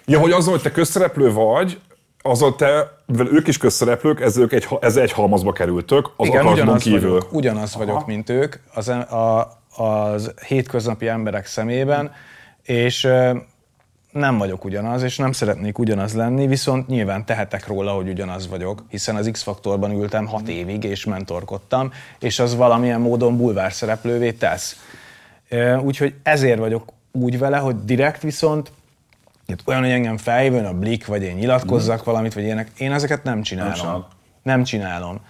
Ja, 0.06 0.18
hogy 0.18 0.32
az, 0.32 0.46
hogy 0.46 0.62
te 0.62 0.70
közszereplő 0.70 1.32
vagy, 1.32 1.80
azon 2.26 2.56
te, 2.56 2.98
mivel 3.06 3.26
ők 3.26 3.48
is 3.48 3.58
közszereplők, 3.58 4.20
ez, 4.20 4.36
ők 4.36 4.52
egy, 4.52 4.66
ez 4.80 4.96
egy 4.96 5.12
halmazba 5.12 5.52
kerültök, 5.52 6.10
az 6.16 6.26
Igen, 6.26 6.46
ugyanaz 6.46 6.82
kívül. 6.82 7.10
Vagyok, 7.10 7.32
ugyanaz 7.32 7.74
Aha. 7.74 7.84
vagyok, 7.84 8.06
mint 8.06 8.30
ők, 8.30 8.56
az, 8.74 8.88
a, 8.88 9.58
az 9.76 10.34
hétköznapi 10.46 11.08
emberek 11.08 11.46
szemében, 11.46 12.12
és 12.62 13.08
nem 14.10 14.38
vagyok 14.38 14.64
ugyanaz, 14.64 15.02
és 15.02 15.16
nem 15.16 15.32
szeretnék 15.32 15.78
ugyanaz 15.78 16.14
lenni, 16.14 16.46
viszont 16.46 16.86
nyilván 16.86 17.24
tehetek 17.24 17.66
róla, 17.66 17.92
hogy 17.92 18.08
ugyanaz 18.08 18.48
vagyok, 18.48 18.84
hiszen 18.88 19.16
az 19.16 19.28
X-faktorban 19.32 19.90
ültem 19.90 20.26
hat 20.26 20.48
évig, 20.48 20.84
és 20.84 21.04
mentorkodtam, 21.04 21.92
és 22.18 22.38
az 22.38 22.56
valamilyen 22.56 23.00
módon 23.00 23.36
bulvár 23.36 23.72
szereplővé 23.72 24.32
tesz. 24.32 24.76
Úgyhogy 25.82 26.14
ezért 26.22 26.58
vagyok 26.58 26.92
úgy 27.12 27.38
vele, 27.38 27.56
hogy 27.56 27.84
direkt 27.84 28.22
viszont 28.22 28.72
olyan, 29.64 29.80
hogy 29.80 29.90
engem 29.90 30.16
felhívjon 30.16 30.64
a 30.64 30.78
Blik, 30.78 31.06
vagy 31.06 31.22
én 31.22 31.34
nyilatkozzak 31.34 32.00
mm. 32.00 32.04
valamit, 32.04 32.34
vagy 32.34 32.42
ilyenek, 32.42 32.70
én 32.78 32.92
ezeket 32.92 33.22
nem 33.22 33.42
csinálom. 33.42 33.86
Nem, 33.86 34.04
nem 34.42 34.62
csinálom. 34.62 35.20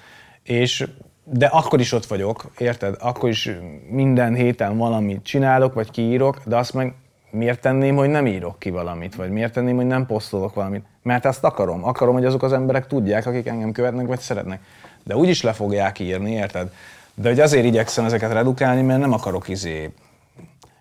És 0.42 0.86
de 1.24 1.46
akkor 1.46 1.80
is 1.80 1.92
ott 1.92 2.06
vagyok, 2.06 2.50
érted? 2.58 2.96
Akkor 3.00 3.28
is 3.28 3.50
minden 3.88 4.34
héten 4.34 4.76
valamit 4.76 5.22
csinálok, 5.22 5.74
vagy 5.74 5.90
kiírok, 5.90 6.40
de 6.44 6.56
azt 6.56 6.74
meg 6.74 6.94
miért 7.30 7.60
tenném, 7.60 7.96
hogy 7.96 8.08
nem 8.08 8.26
írok 8.26 8.58
ki 8.58 8.70
valamit, 8.70 9.14
vagy 9.14 9.30
miért 9.30 9.52
tenném, 9.52 9.76
hogy 9.76 9.86
nem 9.86 10.06
posztolok 10.06 10.54
valamit? 10.54 10.84
Mert 11.02 11.24
azt 11.24 11.44
akarom. 11.44 11.84
Akarom, 11.84 12.14
hogy 12.14 12.24
azok 12.24 12.42
az 12.42 12.52
emberek 12.52 12.86
tudják, 12.86 13.26
akik 13.26 13.46
engem 13.46 13.72
követnek, 13.72 14.06
vagy 14.06 14.20
szeretnek. 14.20 14.60
De 15.02 15.16
úgyis 15.16 15.42
le 15.42 15.52
fogják 15.52 15.98
írni, 15.98 16.32
érted? 16.32 16.72
De 17.14 17.28
hogy 17.28 17.40
azért 17.40 17.64
igyekszem 17.64 18.04
ezeket 18.04 18.32
redukálni, 18.32 18.82
mert 18.82 19.00
nem 19.00 19.12
akarok 19.12 19.48
izé 19.48 19.92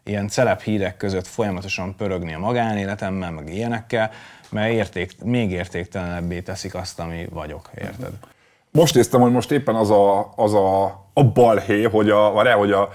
ilyen 0.04 0.30
hírek 0.63 0.98
között 0.98 1.28
folyamatosan 1.28 1.96
pörögni 1.96 2.34
a 2.34 2.39
magánéletemmel, 2.39 3.32
meg 3.32 3.54
ilyenekkel, 3.54 4.12
mert 4.50 4.72
érték, 4.72 5.24
még 5.24 5.52
értéktelenebbé 5.52 6.39
teszik 6.39 6.76
azt, 6.76 7.00
ami 7.00 7.28
vagyok, 7.32 7.70
érted? 7.78 8.12
Most 8.72 8.96
néztem, 8.96 9.22
hogy 9.22 9.32
most 9.32 9.52
éppen 9.52 9.76
az 9.76 9.92
a, 9.92 10.34
az 10.36 10.54
a, 10.54 10.84
a 11.13 11.24
balhé, 11.24 11.84
hogy 11.84 12.10
a, 12.10 12.32
vagy 12.32 12.52
hogy 12.52 12.72
a, 12.72 12.89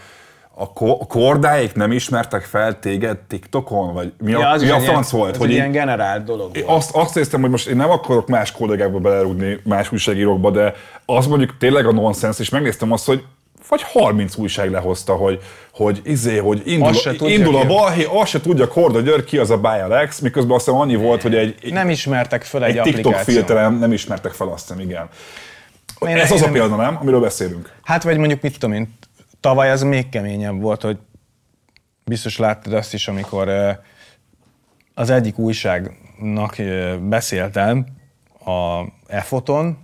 a 0.61 0.73
kordáik 1.07 1.75
nem 1.75 1.92
ismertek 1.92 2.42
fel 2.42 2.79
téged 2.79 3.18
TikTokon? 3.18 3.94
Vagy 3.94 4.12
mi 4.18 4.31
ja, 4.31 4.51
a, 4.51 4.57
mi 4.57 4.68
a 4.68 4.81
franc 4.81 5.11
volt? 5.11 5.37
hogy 5.37 5.51
ilyen 5.51 5.71
generált 5.71 6.25
dolog 6.25 6.51
volt. 6.55 6.66
Azt, 6.66 6.94
azt 6.94 7.14
néztem, 7.14 7.40
hogy 7.40 7.51
most 7.51 7.66
én 7.66 7.77
nem 7.77 7.90
akarok 7.90 8.29
más 8.29 8.53
kollégákba 8.53 8.99
belerúgni, 8.99 9.61
más 9.64 9.92
újságírókba, 9.92 10.51
de 10.51 10.75
az 11.05 11.27
mondjuk 11.27 11.57
tényleg 11.57 11.87
a 11.87 11.92
nonsens, 11.92 12.38
és 12.38 12.49
megnéztem 12.49 12.92
azt, 12.92 13.07
hogy 13.07 13.25
vagy 13.68 13.83
30 13.83 14.37
újság 14.37 14.70
lehozta, 14.70 15.14
hogy, 15.14 15.42
hogy 15.72 16.00
izé, 16.04 16.37
hogy 16.37 16.62
indul, 16.64 16.94
indul 17.20 17.57
a 17.57 17.66
balhé, 17.66 18.07
azt 18.11 18.31
se 18.31 18.40
tudja 18.40 18.68
Korda 18.68 19.00
György 19.00 19.24
ki 19.24 19.38
az 19.38 19.50
a 19.50 19.59
Bayer 19.59 19.88
Lex, 19.88 20.18
miközben 20.18 20.57
azt 20.57 20.64
hiszem 20.64 20.81
annyi 20.81 20.96
volt, 20.96 21.22
hogy 21.22 21.35
egy, 21.35 21.54
egy 21.62 21.72
nem 21.72 21.90
ismertek 21.90 22.42
fel 22.42 22.64
egy, 22.64 22.76
egy 22.76 22.83
TikTok 22.83 23.14
filterem, 23.14 23.78
nem 23.78 23.92
ismertek 23.92 24.33
fel 24.33 24.48
azt 24.48 24.68
hiszem, 24.68 24.81
igen. 24.81 25.09
Én 26.00 26.16
Ez 26.16 26.31
az 26.31 26.42
a 26.42 26.48
példa, 26.50 26.76
nem? 26.76 26.98
Amiről 27.00 27.20
beszélünk. 27.20 27.72
Hát 27.83 28.02
vagy 28.02 28.18
mondjuk 28.18 28.40
mit 28.40 28.52
tudom 28.52 28.72
én, 28.72 28.98
tavaly 29.40 29.70
az 29.70 29.83
még 29.83 30.09
keményebb 30.09 30.61
volt, 30.61 30.83
hogy 30.83 30.96
biztos 32.04 32.38
láttad 32.38 32.72
azt 32.72 32.94
is, 32.94 33.09
amikor 33.09 33.50
az 34.94 35.11
egyik 35.11 35.38
újságnak 35.38 36.57
beszéltem 37.00 37.87
a 38.44 38.85
EFOTon, 39.07 39.78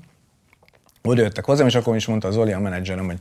oda 1.02 1.22
jöttek 1.22 1.44
hozzám, 1.44 1.66
és 1.66 1.74
akkor 1.74 1.96
is 1.96 2.06
mondta 2.06 2.28
az 2.28 2.34
Zoli, 2.34 2.52
a 2.52 2.60
menedzserem, 2.60 3.06
hogy 3.06 3.18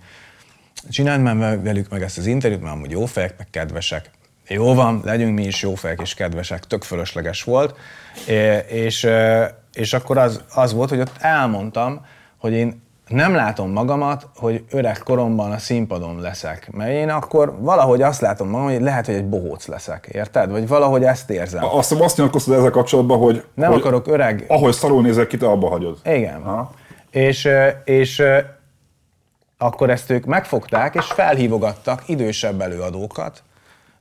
csináld 0.90 1.22
már 1.22 1.62
velük 1.62 1.90
meg 1.90 2.02
ezt 2.02 2.18
az 2.18 2.26
interjút, 2.26 2.62
mert 2.62 2.74
amúgy 2.74 2.92
jó 2.92 3.06
fejek, 3.06 3.38
meg 3.38 3.48
kedvesek. 3.50 4.10
Jó 4.48 4.74
van, 4.74 5.02
legyünk 5.04 5.36
mi 5.36 5.44
is 5.44 5.62
jó 5.62 5.76
fejek 5.76 6.00
és 6.02 6.14
kedvesek, 6.14 6.66
tök 6.66 6.84
fölösleges 6.84 7.44
volt. 7.44 7.76
És, 8.68 9.08
és 9.74 9.94
akkor 9.94 10.18
az, 10.18 10.44
az 10.54 10.74
volt, 10.74 10.90
hogy 10.90 11.00
ott 11.00 11.16
elmondtam, 11.20 12.06
hogy 12.38 12.54
én 12.54 12.82
nem 13.08 13.36
látom 13.36 13.72
magamat, 13.72 14.28
hogy 14.36 14.64
öreg 14.72 14.98
koromban 14.98 15.52
a 15.52 15.58
színpadon 15.58 16.20
leszek. 16.20 16.70
Mert 16.72 16.92
én 16.92 17.10
akkor 17.10 17.56
valahogy 17.60 18.02
azt 18.02 18.22
látom 18.22 18.50
magam, 18.50 18.68
hogy 18.68 18.82
lehet, 18.82 19.06
hogy 19.06 19.16
egy 19.16 19.30
bohóc 19.30 19.68
leszek, 19.68 20.10
érted? 20.12 20.52
Vagy 20.52 20.68
valahogy 20.68 21.04
ezt 21.04 21.30
érzem. 21.30 21.64
Azt, 21.66 21.92
azt 21.92 22.18
nyilatkoztad 22.18 22.54
ezzel 22.54 22.70
kapcsolatban, 22.70 23.18
hogy... 23.18 23.44
Nem 23.54 23.72
hogy 23.72 23.80
akarok 23.80 24.08
öreg... 24.08 24.46
Ahogy 24.48 24.74
szarul 24.74 25.02
nézel 25.02 25.28
ki, 25.28 25.38
te 25.38 25.46
abba 25.46 25.70
hagyod. 25.70 25.98
Igen. 26.04 26.42
Aha. 26.42 26.74
És, 27.12 27.50
és 27.84 28.24
akkor 29.58 29.90
ezt 29.90 30.10
ők 30.10 30.26
megfogták, 30.26 30.96
és 30.96 31.06
felhívogattak 31.06 32.04
idősebb 32.06 32.62
előadókat, 32.62 33.44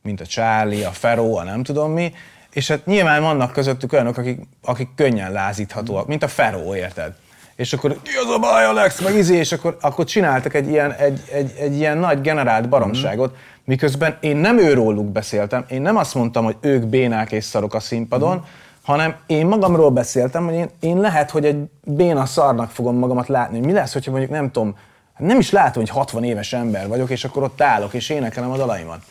mint 0.02 0.20
a 0.20 0.26
Charlie, 0.26 0.84
a 0.84 0.90
Feró, 0.90 1.36
a 1.36 1.42
nem 1.42 1.62
tudom 1.62 1.92
mi, 1.92 2.12
és 2.52 2.68
hát 2.68 2.86
nyilván 2.86 3.22
vannak 3.22 3.52
közöttük 3.52 3.92
olyanok, 3.92 4.16
akik, 4.16 4.40
akik 4.62 4.88
könnyen 4.96 5.32
lázíthatóak, 5.32 6.06
mint 6.06 6.22
a 6.22 6.28
Feró, 6.28 6.74
érted? 6.74 7.12
És 7.56 7.72
akkor 7.72 8.02
ki 8.02 8.10
az 8.24 8.34
a 8.34 8.38
baj, 8.38 8.64
Alex, 8.64 9.00
meg 9.00 9.14
izé, 9.14 9.36
és 9.36 9.52
akkor, 9.52 9.76
akkor 9.80 10.04
csináltak 10.04 10.54
egy 10.54 10.68
ilyen, 10.68 10.92
egy, 10.92 11.20
egy, 11.32 11.54
egy 11.58 11.76
ilyen 11.76 11.98
nagy 11.98 12.20
generált 12.20 12.68
baromságot, 12.68 13.36
miközben 13.64 14.16
én 14.20 14.36
nem 14.36 14.58
őróluk 14.58 15.06
beszéltem, 15.06 15.64
én 15.68 15.82
nem 15.82 15.96
azt 15.96 16.14
mondtam, 16.14 16.44
hogy 16.44 16.56
ők 16.60 16.86
bénák 16.86 17.32
és 17.32 17.44
szarok 17.44 17.74
a 17.74 17.80
színpadon, 17.80 18.36
mm. 18.36 18.42
hanem 18.82 19.14
én 19.26 19.46
magamról 19.46 19.90
beszéltem, 19.90 20.44
hogy 20.44 20.54
én, 20.54 20.70
én 20.80 21.00
lehet, 21.00 21.30
hogy 21.30 21.44
egy 21.44 21.64
béna 21.84 22.26
szarnak 22.26 22.70
fogom 22.70 22.96
magamat 22.96 23.28
látni. 23.28 23.60
Mi 23.60 23.72
lesz, 23.72 23.92
hogyha 23.92 24.10
mondjuk 24.10 24.32
nem 24.32 24.50
tudom, 24.50 24.76
nem 25.18 25.38
is 25.38 25.50
látom, 25.50 25.82
hogy 25.82 25.92
60 25.92 26.24
éves 26.24 26.52
ember 26.52 26.88
vagyok, 26.88 27.10
és 27.10 27.24
akkor 27.24 27.42
ott 27.42 27.60
állok, 27.60 27.94
és 27.94 28.08
énekelem 28.08 28.50
a 28.50 28.56
dalaimat. 28.56 29.02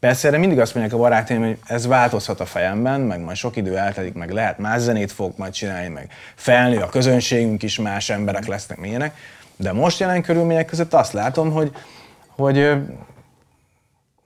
Persze 0.00 0.28
erre 0.28 0.38
mindig 0.38 0.58
azt 0.58 0.74
mondják 0.74 0.96
a 0.96 0.98
barátaim, 1.02 1.44
hogy 1.44 1.58
ez 1.66 1.86
változhat 1.86 2.40
a 2.40 2.46
fejemben, 2.46 3.00
meg 3.00 3.20
majd 3.20 3.36
sok 3.36 3.56
idő 3.56 3.76
eltelik, 3.76 4.14
meg 4.14 4.30
lehet 4.30 4.58
más 4.58 4.80
zenét 4.80 5.12
fog 5.12 5.32
majd 5.36 5.52
csinálni, 5.52 5.88
meg 5.88 6.10
felnő 6.34 6.78
a 6.78 6.88
közönségünk 6.88 7.62
is, 7.62 7.78
más 7.78 8.10
emberek 8.10 8.46
lesznek, 8.46 8.78
milyenek. 8.78 9.16
De 9.56 9.72
most 9.72 10.00
jelen 10.00 10.22
körülmények 10.22 10.66
között 10.66 10.94
azt 10.94 11.12
látom, 11.12 11.50
hogy, 11.50 11.72
hogy, 12.26 12.72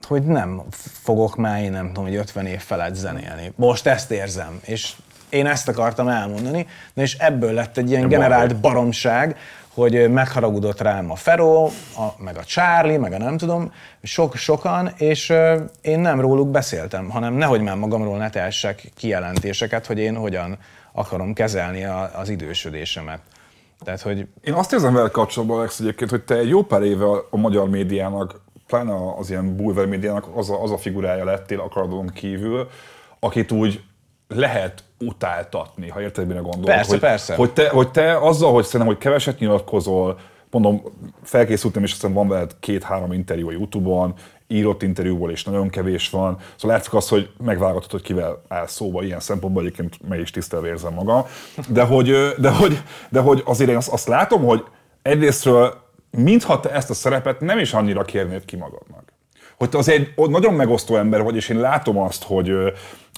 hogy 0.07 0.23
nem 0.23 0.61
fogok 0.79 1.35
már, 1.35 1.61
én 1.61 1.71
nem 1.71 1.87
tudom, 1.87 2.03
hogy 2.03 2.15
50 2.15 2.45
év 2.45 2.59
felett 2.59 2.95
zenélni. 2.95 3.51
Most 3.55 3.87
ezt 3.87 4.11
érzem, 4.11 4.59
és 4.63 4.93
én 5.29 5.47
ezt 5.47 5.67
akartam 5.67 6.07
elmondani, 6.07 6.67
de 6.93 7.01
és 7.01 7.13
ebből 7.13 7.53
lett 7.53 7.77
egy 7.77 7.89
ilyen 7.89 8.07
generált 8.07 8.55
baromság, 8.55 9.37
hogy 9.75 10.11
megharagudott 10.11 10.81
rám 10.81 11.11
a 11.11 11.15
Feró, 11.15 11.65
a, 11.97 12.23
meg 12.23 12.37
a 12.37 12.43
Charlie, 12.43 12.97
meg 12.97 13.13
a 13.13 13.17
nem 13.17 13.37
tudom, 13.37 13.71
sok, 14.03 14.35
sokan, 14.35 14.91
és 14.97 15.33
én 15.81 15.99
nem 15.99 16.21
róluk 16.21 16.51
beszéltem, 16.51 17.09
hanem 17.09 17.33
nehogy 17.33 17.61
már 17.61 17.75
magamról 17.75 18.17
ne 18.17 18.29
tehessek 18.29 18.91
kijelentéseket, 18.95 19.85
hogy 19.85 19.99
én 19.99 20.15
hogyan 20.15 20.57
akarom 20.91 21.33
kezelni 21.33 21.83
a, 21.83 22.11
az 22.15 22.29
idősödésemet. 22.29 23.19
Tehát, 23.83 24.01
hogy... 24.01 24.27
Én 24.41 24.53
azt 24.53 24.73
érzem 24.73 24.93
vele 24.93 25.09
kapcsolatban, 25.09 25.57
Alex, 25.57 25.79
egyébként, 25.79 26.09
hogy 26.09 26.23
te 26.23 26.35
egy 26.35 26.49
jó 26.49 26.63
pár 26.63 26.81
éve 26.81 27.05
a 27.29 27.37
magyar 27.37 27.69
médiának, 27.69 28.41
pláne 28.67 28.93
az 29.17 29.29
ilyen 29.29 29.55
bulver 29.55 29.85
médiának 29.85 30.27
az 30.35 30.49
a, 30.49 30.63
az 30.63 30.71
a 30.71 30.77
figurája 30.77 31.23
lettél 31.23 31.59
akaradon 31.59 32.07
kívül, 32.07 32.67
akit 33.19 33.51
úgy 33.51 33.83
lehet 34.27 34.83
utáltatni, 34.99 35.89
ha 35.89 36.01
érted, 36.01 36.27
mire 36.27 36.39
gondolok. 36.39 36.65
Persze, 36.65 36.89
hogy, 36.89 36.99
persze. 36.99 37.35
Hogy 37.35 37.53
te, 37.53 37.69
hogy 37.69 37.91
te 37.91 38.17
azzal, 38.17 38.53
hogy 38.53 38.63
szerintem, 38.63 38.87
hogy 38.87 38.97
keveset 38.97 39.39
nyilatkozol, 39.39 40.19
mondom, 40.51 40.81
felkészültem, 41.23 41.83
és 41.83 41.91
aztán 41.91 42.13
van 42.13 42.27
veled 42.27 42.55
két-három 42.59 43.11
interjú 43.11 43.47
a 43.47 43.51
Youtube-on, 43.51 44.13
írott 44.47 44.81
interjúból 44.81 45.31
is 45.31 45.43
nagyon 45.43 45.69
kevés 45.69 46.09
van, 46.09 46.37
szóval 46.55 46.77
látszik 46.77 46.93
az, 46.93 47.09
hogy 47.09 47.29
megválogatod, 47.43 47.91
hogy 47.91 48.01
kivel 48.01 48.41
áll 48.47 48.67
szóba, 48.67 49.03
ilyen 49.03 49.19
szempontból 49.19 49.63
egyébként 49.63 50.07
meg 50.07 50.19
is 50.19 50.31
tisztelve 50.31 50.67
érzem 50.67 50.93
magam, 50.93 51.25
de 51.67 51.83
hogy, 51.83 52.11
de 52.37 52.49
hogy, 52.49 52.81
de 53.09 53.19
hogy 53.19 53.41
azért 53.45 53.69
én 53.69 53.75
azt, 53.75 53.89
azt 53.89 54.07
látom, 54.07 54.43
hogy 54.43 54.63
egyrésztről 55.01 55.83
mintha 56.11 56.59
te 56.59 56.71
ezt 56.71 56.89
a 56.89 56.93
szerepet 56.93 57.39
nem 57.39 57.59
is 57.59 57.73
annyira 57.73 58.03
kérnéd 58.03 58.45
ki 58.45 58.55
magadnak. 58.55 59.13
Hogy 59.57 59.69
te 59.69 59.77
azért 59.77 60.19
egy 60.19 60.29
nagyon 60.29 60.53
megosztó 60.53 60.95
ember 60.95 61.23
vagy, 61.23 61.35
és 61.35 61.49
én 61.49 61.59
látom 61.59 61.97
azt, 61.97 62.23
hogy 62.23 62.51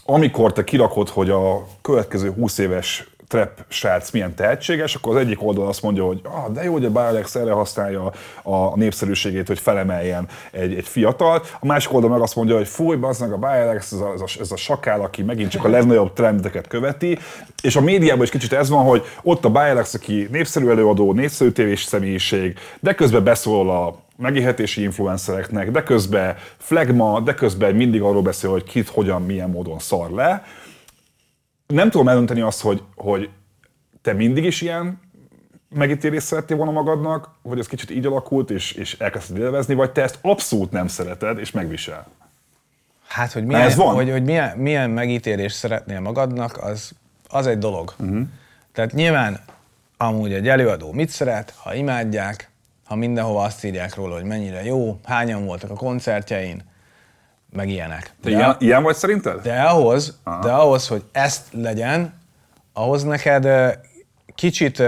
amikor 0.09 0.53
te 0.53 0.63
kirakod, 0.63 1.09
hogy 1.09 1.29
a 1.29 1.67
következő 1.81 2.31
20 2.31 2.57
éves 2.57 3.07
trap 3.27 3.49
srác 3.67 4.11
milyen 4.11 4.35
tehetséges, 4.35 4.95
akkor 4.95 5.15
az 5.15 5.21
egyik 5.21 5.43
oldal 5.43 5.67
azt 5.67 5.81
mondja, 5.81 6.05
hogy 6.05 6.21
ah, 6.23 6.51
de 6.51 6.63
jó, 6.63 6.71
hogy 6.71 6.85
a 6.85 6.89
Bialex 6.89 7.35
erre 7.35 7.51
használja 7.51 8.11
a 8.43 8.77
népszerűségét, 8.77 9.47
hogy 9.47 9.59
felemeljen 9.59 10.27
egy, 10.51 10.73
egy 10.73 10.87
fiatalt. 10.87 11.57
A 11.59 11.65
másik 11.65 11.93
oldal 11.93 12.09
meg 12.09 12.21
azt 12.21 12.35
mondja, 12.35 12.55
hogy 12.55 12.67
fúj, 12.67 12.97
az 13.01 13.19
meg 13.19 13.31
a 13.31 13.37
Bialex, 13.37 13.91
ez 13.91 13.99
a, 13.99 14.11
ez, 14.13 14.21
a, 14.21 14.25
ez 14.39 14.51
a 14.51 14.55
sakál, 14.55 15.01
aki 15.01 15.23
megint 15.23 15.51
csak 15.51 15.65
a 15.65 15.69
legnagyobb 15.69 16.13
trendeket 16.13 16.67
követi. 16.67 17.17
És 17.61 17.75
a 17.75 17.81
médiában 17.81 18.23
is 18.23 18.29
kicsit 18.29 18.53
ez 18.53 18.69
van, 18.69 18.85
hogy 18.85 19.03
ott 19.23 19.45
a 19.45 19.49
Bialex, 19.49 19.93
aki 19.93 20.27
népszerű 20.31 20.69
előadó, 20.69 21.13
népszerű 21.13 21.49
tévés 21.49 21.83
személyiség, 21.83 22.59
de 22.79 22.93
közben 22.93 23.23
beszól 23.23 23.69
a 23.69 24.06
megélhetési 24.17 24.81
influencereknek, 24.81 25.71
de 25.71 25.83
közben 25.83 26.35
flagma, 26.57 27.19
de 27.19 27.33
közben 27.33 27.75
mindig 27.75 28.01
arról 28.01 28.21
beszél, 28.21 28.49
hogy 28.49 28.63
kit, 28.63 28.87
hogyan, 28.87 29.21
milyen 29.21 29.49
módon 29.49 29.79
szar 29.79 30.09
le 30.09 30.43
nem 31.67 31.89
tudom 31.89 32.07
eldönteni 32.07 32.41
azt, 32.41 32.61
hogy, 32.61 32.83
hogy 32.95 33.29
te 34.01 34.13
mindig 34.13 34.43
is 34.43 34.61
ilyen 34.61 34.99
megítélést 35.69 36.25
szerettél 36.25 36.57
volna 36.57 36.71
magadnak, 36.71 37.29
vagy 37.41 37.59
ez 37.59 37.67
kicsit 37.67 37.91
így 37.91 38.05
alakult, 38.05 38.49
és, 38.49 38.71
és 38.71 38.99
elkezdted 38.99 39.37
élvezni, 39.37 39.73
vagy 39.73 39.91
te 39.91 40.01
ezt 40.01 40.19
abszolút 40.21 40.71
nem 40.71 40.87
szereted, 40.87 41.39
és 41.39 41.51
megvisel. 41.51 42.07
Hát, 43.07 43.31
hogy 43.31 43.45
milyen, 43.45 43.61
ez 43.61 43.75
van. 43.75 43.93
Hogy, 43.95 44.09
hogy 44.09 44.23
milyen, 44.23 44.57
milyen 44.57 44.89
megítélést 44.89 45.55
szeretnél 45.55 45.99
magadnak, 45.99 46.63
az, 46.63 46.91
az 47.27 47.47
egy 47.47 47.57
dolog. 47.57 47.93
Uh-huh. 47.97 48.27
Tehát 48.71 48.93
nyilván 48.93 49.39
amúgy 49.97 50.33
egy 50.33 50.47
előadó 50.47 50.91
mit 50.91 51.09
szeret, 51.09 51.53
ha 51.57 51.73
imádják, 51.73 52.49
ha 52.87 52.95
mindenhova 52.95 53.43
azt 53.43 53.63
írják 53.63 53.95
róla, 53.95 54.15
hogy 54.15 54.23
mennyire 54.23 54.63
jó, 54.63 54.99
hányan 55.03 55.45
voltak 55.45 55.69
a 55.69 55.73
koncertjein, 55.73 56.63
meg 57.49 57.69
ilyenek. 57.69 58.13
Te 58.23 58.29
ilyen, 58.29 58.55
ilyen 58.59 58.83
vagy 58.83 58.95
szerinted? 58.95 59.41
De 59.41 59.61
ahhoz, 59.61 60.19
de 60.41 60.51
ahhoz, 60.51 60.87
hogy 60.87 61.03
ezt 61.11 61.43
legyen, 61.51 62.13
ahhoz 62.73 63.03
neked 63.03 63.47
kicsit 64.35 64.83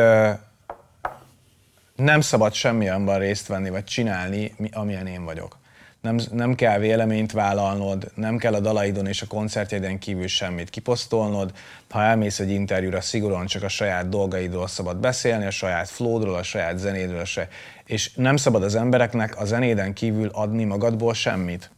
nem 1.96 2.22
szabad 2.22 2.54
semmilyenben 2.54 3.20
részt 3.20 3.48
venni, 3.48 3.70
vagy 3.70 3.84
csinálni, 3.84 4.54
mi- 4.58 4.70
amilyen 4.74 5.08
én 5.08 5.26
vagyok. 5.26 5.58
Nem, 6.02 6.20
nem 6.32 6.56
kell 6.56 6.80
véleményt 6.80 7.32
vállalnod, 7.32 8.12
nem 8.16 8.38
kell 8.38 8.54
a 8.54 8.60
dalaidon 8.60 9.08
és 9.08 9.22
a 9.22 9.28
koncertjeiden 9.28 10.00
kívül 10.00 10.28
semmit 10.28 10.70
kiposztolnod. 10.70 11.52
Ha 11.90 12.04
elmész 12.04 12.40
egy 12.40 12.50
interjúra, 12.50 13.02
szigorúan 13.02 13.46
csak 13.46 13.64
a 13.64 13.68
saját 13.68 14.10
dolgaidról 14.10 14.68
szabad 14.68 14.98
beszélni, 14.98 15.46
a 15.46 15.52
saját 15.52 15.90
flódról, 15.90 16.36
a 16.36 16.44
saját 16.44 16.78
zenédről, 16.78 17.20
a 17.20 17.26
saját... 17.26 17.50
és 17.90 18.14
nem 18.16 18.36
szabad 18.36 18.64
az 18.64 18.76
embereknek 18.76 19.40
a 19.40 19.46
zenéden 19.46 19.94
kívül 19.94 20.30
adni 20.34 20.64
magadból 20.64 21.14
semmit 21.14 21.72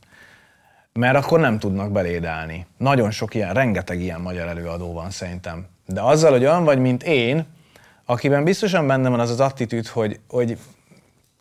mert 0.94 1.16
akkor 1.16 1.40
nem 1.40 1.60
tudnak 1.60 1.92
beléd 1.92 2.26
állni. 2.26 2.66
Nagyon 2.78 3.12
sok 3.12 3.36
ilyen, 3.36 3.54
rengeteg 3.54 4.02
ilyen 4.02 4.22
magyar 4.22 4.48
előadó 4.48 4.94
van 4.94 5.10
szerintem. 5.10 5.66
De 5.86 6.02
azzal, 6.02 6.32
hogy 6.32 6.42
olyan 6.42 6.64
vagy, 6.64 6.80
mint 6.80 7.04
én, 7.04 7.46
akiben 8.06 8.44
biztosan 8.44 8.88
benne 8.88 9.10
van 9.10 9.20
az 9.20 9.30
az 9.30 9.40
attitűd, 9.40 9.88
hogy, 9.88 10.20
hogy, 10.30 10.58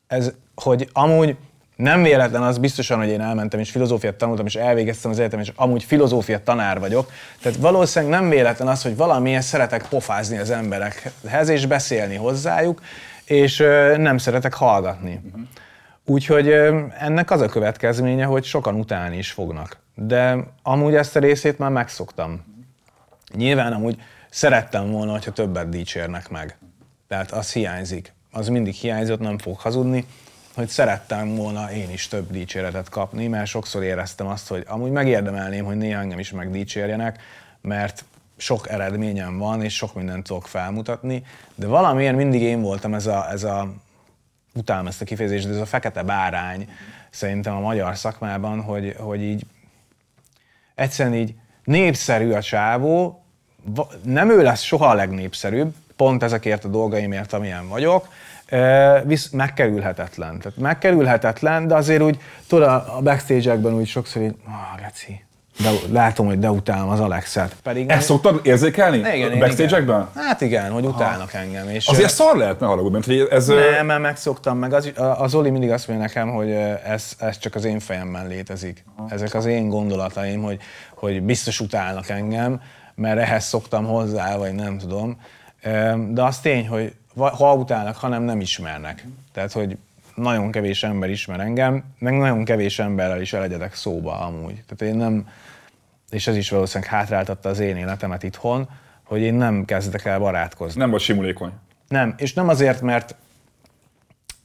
ez, 0.07 0.33
hogy 0.55 0.89
amúgy 0.93 1.37
nem 1.77 2.03
véletlen 2.03 2.43
az 2.43 2.59
biztosan, 2.59 2.99
hogy 2.99 3.09
én 3.09 3.21
elmentem 3.21 3.61
és 3.61 3.71
filozófiát 3.71 4.15
tanultam, 4.15 4.47
és 4.47 4.55
elvégeztem 4.55 5.11
az 5.11 5.19
egyetem, 5.19 5.41
és 5.41 5.53
amúgy 5.55 5.85
filozófia 5.85 6.43
tanár 6.43 6.81
vagyok. 6.81 7.11
Tehát 7.43 7.59
valószínűleg 7.59 8.21
nem 8.21 8.29
véletlen 8.29 8.69
az, 8.69 8.83
hogy 8.83 8.97
valamilyen 8.97 9.41
szeretek 9.41 9.89
pofázni 9.89 10.39
az 10.39 10.51
emberekhez, 10.51 11.49
és 11.49 11.67
beszélni 11.67 12.17
hozzájuk, 12.17 12.81
és 13.31 13.57
nem 13.97 14.19
szeretek 14.19 14.55
hallgatni. 14.55 15.21
Úgyhogy 16.05 16.49
ennek 16.99 17.31
az 17.31 17.41
a 17.41 17.49
következménye, 17.49 18.25
hogy 18.25 18.45
sokan 18.45 18.75
utálni 18.75 19.17
is 19.17 19.31
fognak. 19.31 19.79
De 19.95 20.37
amúgy 20.63 20.95
ezt 20.95 21.17
a 21.17 21.21
részét 21.21 21.59
már 21.59 21.71
megszoktam. 21.71 22.45
Nyilván 23.35 23.73
amúgy 23.73 24.03
szerettem 24.31 24.91
volna, 24.91 25.13
hogyha 25.13 25.31
többet 25.31 25.69
dicsérnek 25.69 26.29
meg. 26.29 26.59
Tehát 27.09 27.31
az 27.31 27.53
hiányzik. 27.53 28.13
Az 28.33 28.49
mindig 28.49 28.75
hiányzott, 28.75 29.21
nem 29.21 29.39
fog 29.39 29.59
hazudni, 29.59 30.07
hogy 30.55 30.69
szerettem 30.69 31.37
volna 31.37 31.73
én 31.73 31.91
is 31.91 32.09
több 32.09 32.31
dicséretet 32.31 32.89
kapni, 32.89 33.27
mert 33.27 33.47
sokszor 33.47 33.83
éreztem 33.83 34.27
azt, 34.27 34.49
hogy 34.49 34.65
amúgy 34.67 34.91
megérdemelném, 34.91 35.65
hogy 35.65 35.77
néha 35.77 36.01
engem 36.01 36.19
is 36.19 36.31
megdicsérjenek, 36.31 37.23
mert 37.61 38.05
sok 38.41 38.69
eredményem 38.69 39.39
van, 39.39 39.63
és 39.63 39.75
sok 39.75 39.95
mindent 39.95 40.27
tudok 40.27 40.47
felmutatni, 40.47 41.23
de 41.55 41.67
valamiért 41.67 42.17
mindig 42.17 42.43
én 42.43 42.61
voltam 42.61 42.95
ez 42.95 43.07
a, 43.07 43.31
ez 43.31 43.45
a 43.45 43.73
utálom 44.55 44.87
ezt 44.87 45.01
a 45.01 45.05
kifejezést, 45.05 45.47
de 45.47 45.55
ez 45.55 45.61
a 45.61 45.67
fekete 45.67 46.03
bárány 46.03 46.69
szerintem 47.11 47.57
a 47.57 47.61
magyar 47.61 47.97
szakmában, 47.97 48.63
hogy, 48.63 48.95
hogy 48.99 49.23
így 49.23 49.47
egyszerűen 50.75 51.15
így 51.15 51.35
népszerű 51.65 52.33
a 52.33 52.43
csávó, 52.43 53.25
nem 54.03 54.31
ő 54.31 54.43
lesz 54.43 54.63
soha 54.63 54.87
a 54.87 54.95
legnépszerűbb, 54.95 55.75
pont 55.97 56.23
ezekért 56.23 56.65
a 56.65 56.69
dolgaimért, 56.69 57.33
amilyen 57.33 57.69
vagyok, 57.69 58.09
visz 59.05 59.29
megkerülhetetlen. 59.29 60.39
Tehát 60.39 60.59
megkerülhetetlen, 60.59 61.67
de 61.67 61.75
azért 61.75 62.03
úgy, 62.03 62.21
tudod, 62.47 62.69
a 62.69 63.01
backstage-ekben 63.03 63.75
úgy 63.75 63.87
sokszor 63.87 64.23
így, 64.23 64.35
ah, 64.45 64.81
geci, 64.81 65.25
de 65.63 65.71
látom, 65.93 66.27
hogy 66.27 66.39
de 66.39 66.51
utálom 66.51 66.89
az 66.89 67.01
Alexet. 67.01 67.57
Pedig 67.63 67.89
Ezt 67.89 68.05
szoktad 68.07 68.41
érzékelni? 68.43 68.97
igen, 68.97 69.39
Backstage-ekben? 69.39 70.09
igen. 70.13 70.25
Hát 70.25 70.41
igen, 70.41 70.71
hogy 70.71 70.85
utálnak 70.85 71.33
engem. 71.33 71.69
És 71.69 71.87
Azért 71.87 72.11
szar 72.11 72.37
lehet, 72.37 72.61
ne 72.61 72.67
haragudj, 72.67 72.93
mert 72.93 73.05
hogy 73.07 73.27
ez... 73.31 73.47
nem, 73.47 73.87
mert 73.87 74.01
megszoktam, 74.01 74.59
meg 74.59 74.73
az, 74.73 74.93
az 75.19 75.35
Oli 75.35 75.51
mindig 75.51 75.71
azt 75.71 75.89
mondja 75.89 76.07
nekem, 76.07 76.29
hogy 76.29 76.51
ez, 76.85 77.13
ez 77.19 77.39
csak 77.39 77.55
az 77.55 77.65
én 77.65 77.79
fejemben 77.81 78.27
létezik. 78.27 78.85
Ezek 79.09 79.35
az 79.35 79.47
én 79.47 79.69
gondolataim, 79.69 80.43
hogy, 80.43 80.59
hogy 80.95 81.23
biztos 81.23 81.61
utálnak 81.61 82.09
engem, 82.09 82.61
mert 82.95 83.19
ehhez 83.19 83.45
szoktam 83.45 83.85
hozzá, 83.87 84.37
vagy 84.37 84.53
nem 84.53 84.79
tudom. 84.79 85.21
De 86.09 86.23
az 86.23 86.39
tény, 86.39 86.69
hogy 86.69 86.95
ha 87.17 87.55
utálnak, 87.55 87.97
hanem 87.97 88.23
nem 88.23 88.41
ismernek. 88.41 89.07
Tehát, 89.33 89.53
hogy 89.53 89.77
nagyon 90.21 90.51
kevés 90.51 90.83
ember 90.83 91.11
ismer 91.11 91.41
engem, 91.41 91.85
meg 91.99 92.19
nagyon 92.19 92.45
kevés 92.45 92.79
emberrel 92.79 93.21
is 93.21 93.33
elegyedek 93.33 93.75
szóba 93.75 94.21
amúgy. 94.21 94.63
Tehát 94.67 94.95
én 94.95 95.01
nem, 95.01 95.29
és 96.11 96.27
ez 96.27 96.37
is 96.37 96.51
valószínűleg 96.51 96.93
hátráltatta 96.93 97.49
az 97.49 97.59
én 97.59 97.77
életemet 97.77 98.23
itthon, 98.23 98.69
hogy 99.05 99.21
én 99.21 99.35
nem 99.35 99.65
kezdek 99.65 100.05
el 100.05 100.19
barátkozni. 100.19 100.81
Nem 100.81 100.91
vagy 100.91 101.01
simulékony. 101.01 101.53
Nem, 101.89 102.15
és 102.17 102.35
nem 102.35 102.49
azért, 102.49 102.81
mert 102.81 103.15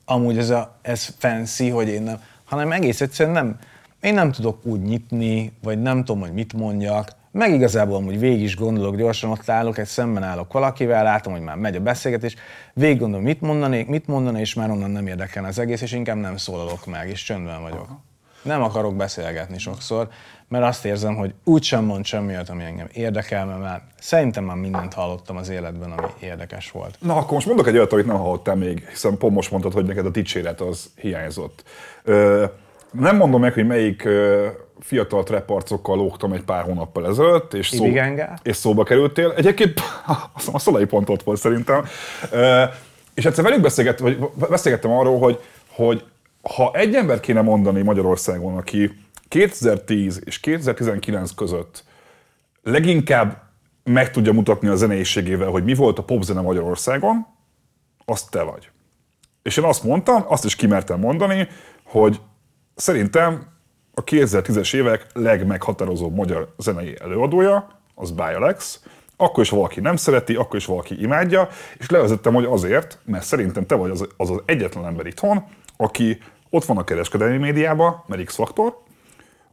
amúgy 0.05 0.37
ez, 0.37 0.49
a, 0.49 0.77
ez 0.81 1.15
fancy, 1.17 1.69
hogy 1.69 1.87
én 1.87 2.01
nem, 2.01 2.21
hanem 2.43 2.71
egész 2.71 3.01
egyszerűen 3.01 3.35
nem, 3.35 3.57
én 4.01 4.13
nem 4.13 4.31
tudok 4.31 4.65
úgy 4.65 4.81
nyitni, 4.81 5.51
vagy 5.63 5.81
nem 5.81 6.03
tudom, 6.03 6.21
hogy 6.21 6.33
mit 6.33 6.53
mondjak, 6.53 7.09
meg 7.35 7.53
igazából 7.53 7.95
amúgy 7.95 8.19
végig 8.19 8.41
is 8.41 8.55
gondolok, 8.55 8.95
gyorsan 8.95 9.29
ott 9.29 9.49
állok, 9.49 9.77
egy 9.77 9.85
szemben 9.85 10.23
állok 10.23 10.53
valakivel, 10.53 11.03
látom, 11.03 11.33
hogy 11.33 11.41
már 11.41 11.55
megy 11.55 11.75
a 11.75 11.79
beszélgetés, 11.79 12.35
végig 12.73 12.99
gondolom, 12.99 13.25
mit 13.25 13.41
mondanék, 13.41 13.87
mit 13.87 14.07
mondani, 14.07 14.39
és 14.39 14.53
már 14.53 14.69
onnan 14.69 14.91
nem 14.91 15.07
érdekel 15.07 15.45
az 15.45 15.59
egész, 15.59 15.81
és 15.81 15.91
inkább 15.91 16.17
nem 16.17 16.37
szólalok 16.37 16.85
meg, 16.85 17.09
és 17.09 17.23
csöndben 17.23 17.61
vagyok. 17.61 17.87
Nem 18.41 18.63
akarok 18.63 18.95
beszélgetni 18.95 19.57
sokszor, 19.57 20.07
mert 20.47 20.65
azt 20.65 20.85
érzem, 20.85 21.15
hogy 21.15 21.33
úgysem 21.43 21.83
mond 21.83 22.05
semmi 22.05 22.27
olyat, 22.27 22.49
ami 22.49 22.63
engem 22.63 22.87
érdekel, 22.93 23.45
mert 23.45 23.59
már 23.59 23.81
szerintem 23.99 24.43
már 24.43 24.57
mindent 24.57 24.93
hallottam 24.93 25.37
az 25.37 25.49
életben, 25.49 25.91
ami 25.91 26.07
érdekes 26.19 26.71
volt. 26.71 26.97
Na, 26.99 27.15
akkor 27.15 27.33
most 27.33 27.47
mondok 27.47 27.67
egy 27.67 27.77
olyat, 27.77 27.93
amit 27.93 28.05
nem 28.05 28.17
hallottál 28.17 28.55
még, 28.55 28.87
hiszen 28.89 29.17
pont 29.17 29.33
most 29.33 29.51
mondtad, 29.51 29.73
hogy 29.73 29.85
neked 29.85 30.05
a 30.05 30.09
dicséret 30.09 30.61
az 30.61 30.89
hiányzott. 30.95 31.63
Ö, 32.03 32.45
nem 32.91 33.15
mondom 33.15 33.41
meg, 33.41 33.53
hogy 33.53 33.67
melyik 33.67 34.05
ö, 34.05 34.47
fiatal 34.79 35.23
trap 35.23 35.49
arcokkal 35.49 35.97
lógtam 35.97 36.33
egy 36.33 36.43
pár 36.43 36.63
hónappal 36.63 37.07
ezelőtt, 37.07 37.53
és, 37.53 37.69
szó, 37.69 37.85
és 38.43 38.55
szóba 38.55 38.83
kerültél. 38.83 39.31
Egyébként 39.31 39.79
a 40.53 40.59
Szolai 40.59 40.85
pont 40.85 41.09
ott 41.09 41.23
volt 41.23 41.39
szerintem. 41.39 41.85
És 43.13 43.25
egyszer 43.25 43.43
velük 43.43 43.61
beszélgett, 43.61 43.99
vagy 43.99 44.17
beszélgettem 44.49 44.91
arról, 44.91 45.19
hogy, 45.19 45.39
hogy 45.69 46.03
ha 46.53 46.71
egy 46.73 46.95
ember 46.95 47.19
kéne 47.19 47.41
mondani 47.41 47.81
Magyarországon, 47.81 48.57
aki 48.57 48.91
2010 49.27 50.21
és 50.25 50.39
2019 50.39 51.31
között 51.31 51.83
leginkább 52.63 53.43
meg 53.83 54.11
tudja 54.11 54.33
mutatni 54.33 54.67
a 54.67 54.75
zeneiségével, 54.75 55.49
hogy 55.49 55.63
mi 55.63 55.73
volt 55.73 55.99
a 55.99 56.03
popzene 56.03 56.41
Magyarországon, 56.41 57.27
azt 58.05 58.31
te 58.31 58.41
vagy. 58.41 58.69
És 59.43 59.57
én 59.57 59.63
azt 59.63 59.83
mondtam, 59.83 60.25
azt 60.27 60.45
is 60.45 60.55
kimertem 60.55 60.99
mondani, 60.99 61.47
hogy 61.83 62.19
szerintem 62.75 63.47
a 63.95 64.03
2010-es 64.03 64.75
évek 64.75 65.05
legmeghatározóbb 65.13 66.15
magyar 66.15 66.53
zenei 66.57 66.95
előadója 67.01 67.67
az 67.95 68.11
Bialex, 68.11 68.79
akkor 69.17 69.43
is 69.43 69.49
valaki 69.49 69.79
nem 69.79 69.95
szereti, 69.95 70.35
akkor 70.35 70.55
is 70.55 70.65
valaki 70.65 71.01
imádja, 71.01 71.47
és 71.77 71.89
levezettem, 71.89 72.33
hogy 72.33 72.45
azért, 72.45 72.99
mert 73.05 73.23
szerintem 73.23 73.65
te 73.65 73.75
vagy 73.75 73.91
az 73.91 74.07
az, 74.17 74.29
az 74.29 74.41
egyetlen 74.45 74.85
ember 74.85 75.05
itthon, 75.05 75.43
aki 75.77 76.17
ott 76.49 76.65
van 76.65 76.77
a 76.77 76.83
kereskedelmi 76.83 77.37
médiában, 77.37 78.03
mert 78.07 78.23
X-faktor, 78.23 78.77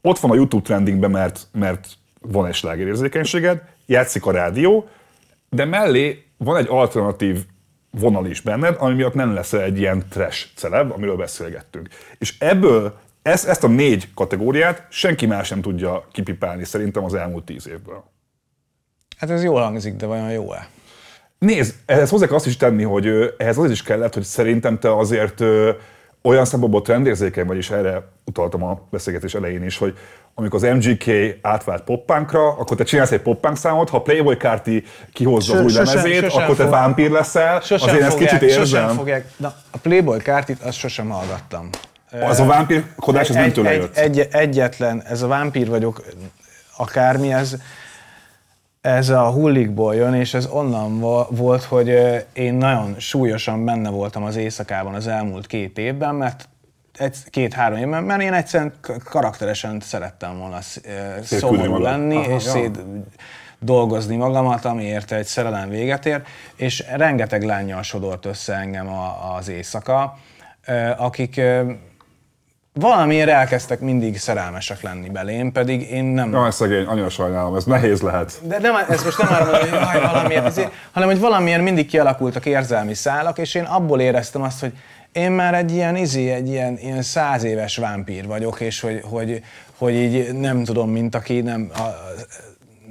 ott 0.01 0.19
van 0.19 0.31
a 0.31 0.35
YouTube 0.35 0.63
trendingben, 0.63 1.11
mert, 1.11 1.47
mert 1.53 1.89
van 2.21 2.47
egy 2.47 2.55
slágerérzékenységed, 2.55 3.63
játszik 3.87 4.27
a 4.27 4.31
rádió, 4.31 4.89
de 5.51 5.65
mellé 5.65 6.25
van 6.37 6.57
egy 6.57 6.67
alternatív 6.69 7.45
vonal 7.91 8.27
is 8.27 8.41
benned, 8.41 8.77
ami 8.79 8.95
miatt 8.95 9.15
nem 9.15 9.35
lesz 9.35 9.53
egy 9.53 9.79
ilyen 9.79 10.05
trash 10.11 10.47
celeb, 10.55 10.91
amiről 10.93 11.17
beszélgettünk. 11.17 11.89
És 12.19 12.39
ebből 12.39 12.95
ezt, 13.23 13.47
ezt 13.49 13.65
a 13.65 13.69
négy 13.69 14.09
kategóriát 14.15 14.87
senki 14.91 15.27
más 15.27 15.49
nem 15.49 15.61
tudja 15.61 16.07
kipipálni 16.13 16.65
szerintem 16.65 17.05
az 17.05 17.15
elmúlt 17.15 17.45
tíz 17.45 17.69
évből. 17.69 18.05
Hát 19.17 19.31
ez 19.31 19.43
jól 19.45 19.61
hangzik, 19.63 19.95
de 19.97 20.07
vajon 20.07 20.31
jó-e? 20.31 20.69
Nézd, 21.39 21.75
ehhez 21.87 22.11
hozzá 22.11 22.27
kell 22.27 22.35
azt 22.35 22.47
is 22.47 22.57
tenni, 22.57 22.83
hogy 22.83 23.35
ehhez 23.39 23.59
az 23.59 23.71
is 23.71 23.83
kellett, 23.83 24.15
hogy 24.15 24.23
szerintem 24.23 24.79
te 24.79 24.97
azért 24.97 25.41
ö, 25.41 25.71
olyan 26.23 26.45
szempontból 26.45 26.83
trendérzékeny 26.83 27.47
vagy, 27.47 27.57
és 27.57 27.71
erre 27.71 28.09
utaltam 28.25 28.63
a 28.63 28.81
beszélgetés 28.91 29.35
elején 29.35 29.63
is, 29.65 29.79
hogy 29.79 29.99
amikor 30.35 30.65
az 30.65 30.75
MGK 30.77 31.11
átvált 31.43 31.83
poppunkra, 31.83 32.49
akkor 32.49 32.77
te 32.77 32.85
csinálsz 32.85 33.13
egy 33.13 33.21
poppunk 33.21 33.57
számot, 33.57 33.89
ha 33.91 34.03
Playboy 34.03 34.37
Kárti 34.37 34.85
kihozza 35.13 35.55
az 35.55 35.61
új 35.63 35.69
sosem- 35.69 35.85
lemezét, 35.95 36.23
sosem 36.23 36.43
akkor 36.43 36.57
te 36.57 36.63
fog- 36.63 36.75
vámpír 36.75 37.11
leszel, 37.11 37.61
Sosem 37.61 37.89
azért 37.89 38.03
ezt 38.05 38.13
fogják, 38.13 38.39
kicsit 38.39 38.55
sosem 38.55 38.81
érzem. 38.83 38.97
fogják. 38.97 39.27
Na, 39.37 39.55
a 39.71 39.79
Playboy 39.79 40.19
kártit 40.19 40.61
azt 40.63 40.79
sosem 40.79 41.09
hallgattam. 41.09 41.69
Az 42.21 42.41
a 42.41 42.45
vámpírkodás, 42.45 43.29
ez 43.29 43.35
nem 43.35 43.53
tőle 43.53 43.71
egy, 43.71 43.81
jött. 43.81 43.97
egy, 43.97 44.29
egyetlen, 44.31 45.03
ez 45.03 45.23
a 45.23 45.27
vámpír 45.27 45.69
vagyok, 45.69 46.05
akármi, 46.77 47.33
ez, 47.33 47.57
ez 48.81 49.09
a 49.09 49.31
hullikból 49.31 49.95
jön, 49.95 50.15
és 50.15 50.35
ez 50.35 50.47
onnan 50.47 51.01
vo- 51.01 51.29
volt, 51.31 51.63
hogy 51.63 51.99
én 52.33 52.55
nagyon 52.55 52.95
súlyosan 52.99 53.65
benne 53.65 53.91
voltam 53.91 54.23
az 54.23 54.37
éjszakában 54.37 54.95
az 54.95 55.07
elmúlt 55.07 55.47
két 55.47 55.79
évben, 55.79 56.15
mert 56.15 56.49
egy, 56.99 57.17
két-három 57.31 57.79
évben, 57.79 58.05
mert 58.05 58.23
én 58.23 58.33
egyszerűen 58.33 58.73
karakteresen 59.05 59.81
szerettem 59.81 60.39
volna 60.39 60.59
szomorú 61.23 61.79
lenni, 61.79 62.17
Aha, 62.17 62.35
és 62.35 62.45
ja. 62.45 62.51
szét 62.51 62.79
dolgozni 63.59 64.17
magamat, 64.17 64.65
amiért 64.65 65.13
egy 65.13 65.27
szerelem 65.27 65.69
véget 65.69 66.07
ér, 66.07 66.23
és 66.57 66.85
rengeteg 66.97 67.43
lányjal 67.43 67.83
sodort 67.83 68.27
össze 68.27 68.55
engem 68.55 68.89
a, 68.89 69.35
az 69.37 69.49
éjszaka, 69.49 70.19
akik 70.97 71.41
valamiért 72.73 73.29
elkezdtek 73.29 73.81
mindig 73.81 74.19
szerelmesek 74.19 74.83
lenni 74.83 75.09
belém, 75.09 75.53
pedig 75.53 75.91
én 75.91 76.05
nem... 76.05 76.31
Na, 76.31 76.47
ez 76.47 76.55
szegény, 76.55 76.85
annyira 76.85 77.09
sajnálom, 77.09 77.57
ez 77.57 77.65
nehéz 77.65 78.01
lehet. 78.01 78.41
De 78.43 78.59
nem, 78.59 78.75
ez 78.89 79.05
most 79.05 79.19
nem 79.19 79.33
arra 79.33 79.45
mondom, 79.45 79.61
hogy 79.61 79.81
jaj, 79.81 80.01
valamiért, 80.01 80.45
ezért, 80.45 80.73
hanem 80.93 81.09
hogy 81.09 81.21
valamiért 81.21 81.63
mindig 81.63 81.87
kialakultak 81.87 82.47
érzelmi 82.47 82.95
szálak, 82.95 83.39
és 83.39 83.55
én 83.55 83.65
abból 83.65 84.01
éreztem 84.01 84.43
azt, 84.43 84.61
hogy 84.61 84.73
én 85.13 85.31
már 85.31 85.55
egy 85.55 85.73
ilyen 85.73 85.97
izé, 85.97 86.31
egy 86.31 86.49
ilyen, 86.49 86.79
ilyen 86.79 87.03
száz 87.03 87.43
éves 87.43 87.77
vámpír 87.77 88.27
vagyok, 88.27 88.61
és 88.61 88.81
hogy, 88.81 89.01
hogy, 89.05 89.43
hogy 89.79 89.95
így 89.95 90.33
nem 90.33 90.65
tudom, 90.65 90.91
mint 90.91 91.15
aki 91.15 91.41
nem 91.41 91.71
a, 91.75 91.81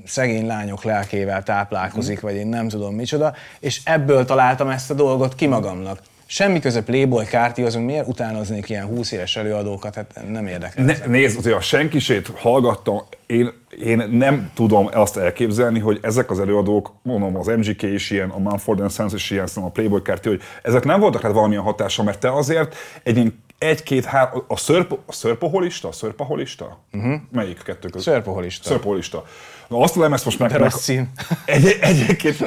szegény 0.06 0.46
lányok 0.46 0.84
lelkével 0.84 1.44
táplálkozik, 1.44 2.20
vagy 2.20 2.36
én 2.36 2.48
nem 2.48 2.68
tudom 2.68 2.96
micsoda, 2.96 3.34
és 3.60 3.82
ebből 3.84 4.26
találtam 4.26 4.70
ezt 4.70 4.92
a 4.92 4.94
dolgot 4.94 5.36
ki 5.36 5.48
magamnak. 5.48 6.00
Semmi 6.34 6.60
köze 6.60 6.84
Playboy 6.84 7.26
kártyhoz, 7.26 7.74
hogy 7.74 7.84
miért 7.84 8.08
utánoznék 8.08 8.70
ilyen 8.70 8.86
20 8.86 9.12
éves 9.12 9.36
előadókat, 9.36 9.96
hát 9.96 10.22
nem 10.30 10.48
érdekel. 10.48 10.86
Ne, 10.86 10.94
nézd, 11.06 11.38
azért 11.38 11.56
a 11.56 11.62
senkisét 11.62 12.32
hallgattam, 12.36 13.02
én, 13.26 13.52
én 13.84 14.04
nem 14.12 14.52
tudom 14.54 14.90
azt 14.92 15.18
elképzelni, 15.18 15.80
hogy 15.80 16.00
ezek 16.02 16.32
az 16.32 16.40
előadók, 16.40 16.94
mondom, 17.02 17.36
az 17.36 17.48
MGK 17.48 17.82
is 17.82 18.10
ilyen, 18.10 18.30
a 18.30 18.38
Mumford 18.38 18.92
Sons 18.92 19.14
is 19.14 19.30
ilyen, 19.30 19.48
szerintem 19.48 19.72
a 19.72 19.74
Playboy 19.74 20.02
Kártya, 20.02 20.30
hogy 20.30 20.42
ezek 20.64 20.84
nem 20.84 21.00
voltak 21.00 21.22
hát 21.22 21.32
valamilyen 21.32 21.64
hatása, 21.64 22.04
mert 22.04 22.20
te 22.20 22.34
azért 22.34 22.76
egy 23.04 23.16
ilyen 23.16 23.44
egy-két, 23.58 24.06
három, 24.06 24.44
a, 24.48 24.58
szörp, 24.58 25.00
a 25.06 25.12
szörpoholista, 25.12 25.88
a 25.88 25.92
szörpaholista? 25.92 26.80
Uh-huh. 26.94 27.14
Melyik 27.32 27.62
kettő 27.64 27.90
között? 27.90 28.14
Szörpoholista. 28.14 28.68
Szörpoholista. 28.68 29.26
Na 29.72 29.78
azt 29.78 29.98
a 29.98 30.00
lemezt 30.00 30.26
most 30.26 30.40
meg... 30.40 30.52
Rossz 30.52 30.84
cím. 30.84 31.12
Egy, 31.46 31.78
egyébként 31.82 32.38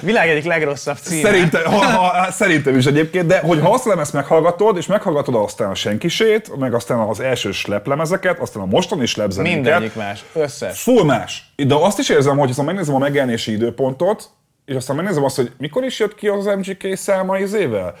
Világ 0.00 0.28
egyik 0.28 0.44
legrosszabb 0.44 0.96
címe. 0.96 1.28
Szerintem, 1.28 1.64
ha, 1.64 1.84
ha, 1.84 2.30
szerintem 2.30 2.76
is 2.76 2.86
egyébként, 2.86 3.26
de 3.26 3.38
hogy 3.38 3.60
ha 3.60 3.72
azt 3.72 3.84
lemezt 3.84 4.12
meghallgatod, 4.12 4.76
és 4.76 4.86
meghallgatod 4.86 5.34
aztán 5.34 5.70
a 5.70 5.74
senkisét, 5.74 6.56
meg 6.56 6.74
aztán 6.74 6.98
az 6.98 7.20
első 7.20 7.50
sleplemezeket, 7.52 8.38
aztán 8.38 8.62
a 8.62 8.66
mostani 8.66 9.06
slepzenéket, 9.06 9.62
Mindegyik 9.62 9.94
más. 9.94 10.24
Összes. 10.32 10.82
full 10.82 11.04
más. 11.04 11.52
De 11.56 11.74
azt 11.74 11.98
is 11.98 12.08
érzem, 12.08 12.38
hogy 12.38 12.56
ha 12.56 12.62
megnézem 12.62 12.94
a 12.94 12.98
megjelenési 12.98 13.52
időpontot, 13.52 14.30
és 14.64 14.74
aztán 14.74 14.96
megnézem 14.96 15.24
azt, 15.24 15.36
hogy 15.36 15.52
mikor 15.58 15.84
is 15.84 15.98
jött 15.98 16.14
ki 16.14 16.28
az 16.28 16.44
MGK 16.44 16.96
száma 16.96 17.38
izével, 17.38 17.94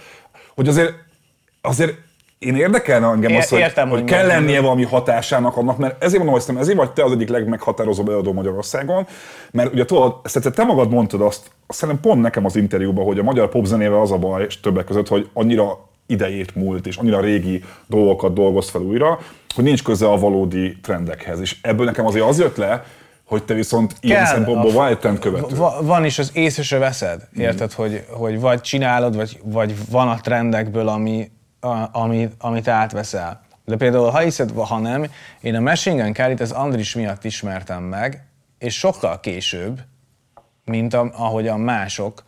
hogy 0.54 0.68
azért, 0.68 0.92
azért 1.60 1.94
én 2.38 2.56
érdekelne 2.56 3.06
engem 3.06 3.30
É- 3.30 3.38
az, 3.38 3.48
hogy, 3.48 3.58
értem, 3.58 3.88
hogy 3.88 3.98
hogy 4.00 4.08
kell 4.08 4.26
lennie 4.26 4.60
valami 4.60 4.84
hatásának 4.84 5.56
annak, 5.56 5.78
mert 5.78 6.02
ezért 6.04 6.22
mondom, 6.24 6.42
hogy 6.46 6.56
ezért 6.56 6.76
vagy 6.78 6.92
te 6.92 7.04
az 7.04 7.12
egyik 7.12 7.28
legmeghatározóbb 7.28 8.08
előadó 8.08 8.32
Magyarországon, 8.32 9.06
mert 9.50 9.72
ugye 9.72 9.84
tudod, 9.84 10.14
ezt 10.22 10.52
te 10.54 10.64
magad 10.64 10.90
mondtad 10.90 11.20
azt, 11.20 11.50
szerintem 11.68 12.10
pont 12.10 12.22
nekem 12.22 12.44
az 12.44 12.56
interjúban, 12.56 13.04
hogy 13.04 13.18
a 13.18 13.22
magyar 13.22 13.48
popzenével 13.48 14.00
az 14.00 14.12
a 14.12 14.16
baj, 14.18 14.44
és 14.44 14.60
többek 14.60 14.84
között, 14.84 15.08
hogy 15.08 15.28
annyira 15.32 15.88
idejét 16.06 16.54
múlt, 16.54 16.86
és 16.86 16.96
annyira 16.96 17.20
régi 17.20 17.64
dolgokat 17.86 18.32
dolgoz 18.34 18.68
fel 18.70 18.80
újra, 18.80 19.18
hogy 19.54 19.64
nincs 19.64 19.82
köze 19.82 20.06
a 20.06 20.16
valódi 20.18 20.76
trendekhez. 20.82 21.40
És 21.40 21.56
ebből 21.62 21.86
nekem 21.86 22.06
azért 22.06 22.24
az 22.28 22.38
jött 22.38 22.56
le, 22.56 22.84
hogy 23.24 23.42
te 23.44 23.54
viszont 23.54 23.94
ilyen 24.00 24.16
Kell 24.24 24.32
szempontból 24.34 24.70
a- 24.70 24.74
van 24.74 24.88
egy 24.88 24.98
trendkövető. 24.98 25.56
Va- 25.56 25.80
van 25.86 26.04
is 26.04 26.18
az 26.18 26.30
észre 26.34 26.78
veszed, 26.78 27.28
érted, 27.36 27.72
hogy, 27.72 28.04
hogy 28.10 28.40
vagy 28.40 28.60
csinálod, 28.60 29.16
vagy, 29.16 29.40
vagy 29.44 29.74
van 29.90 30.08
a 30.08 30.20
trendekből, 30.20 30.88
ami, 30.88 31.30
a, 31.60 31.98
ami, 31.98 32.28
amit 32.38 32.68
átveszel. 32.68 33.44
De 33.64 33.76
például, 33.76 34.10
ha 34.10 34.18
hiszed, 34.18 34.50
ha 34.50 34.78
nem, 34.78 35.06
én 35.40 35.54
a 35.54 35.60
Machine 35.60 36.10
Gun 36.10 36.36
az 36.38 36.50
Andris 36.50 36.94
miatt 36.94 37.24
ismertem 37.24 37.82
meg, 37.82 38.26
és 38.58 38.78
sokkal 38.78 39.20
később, 39.20 39.80
mint 40.64 40.94
a, 40.94 41.10
ahogyan 41.12 41.60
mások. 41.60 42.24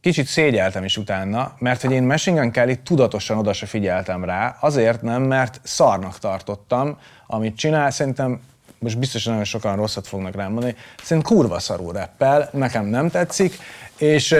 Kicsit 0.00 0.26
szégyeltem 0.26 0.84
is 0.84 0.96
utána, 0.96 1.54
mert 1.58 1.80
hogy 1.80 1.92
én 1.92 2.02
Machine 2.02 2.40
Gun 2.40 2.50
Kelly 2.50 2.76
tudatosan 2.76 3.38
oda 3.38 3.52
se 3.52 3.66
figyeltem 3.66 4.24
rá, 4.24 4.56
azért 4.60 5.02
nem, 5.02 5.22
mert 5.22 5.60
szarnak 5.62 6.18
tartottam, 6.18 6.98
amit 7.26 7.56
csinál, 7.56 7.90
szerintem 7.90 8.40
most 8.78 8.98
biztos 8.98 9.24
nagyon 9.24 9.44
sokan 9.44 9.76
rosszat 9.76 10.06
fognak 10.06 10.34
rám 10.34 10.52
mondani, 10.52 10.76
szerintem 11.02 11.32
kurva 11.32 11.58
szarú 11.58 11.90
reppel, 11.90 12.48
nekem 12.52 12.84
nem 12.84 13.10
tetszik, 13.10 13.58
és, 13.98 14.34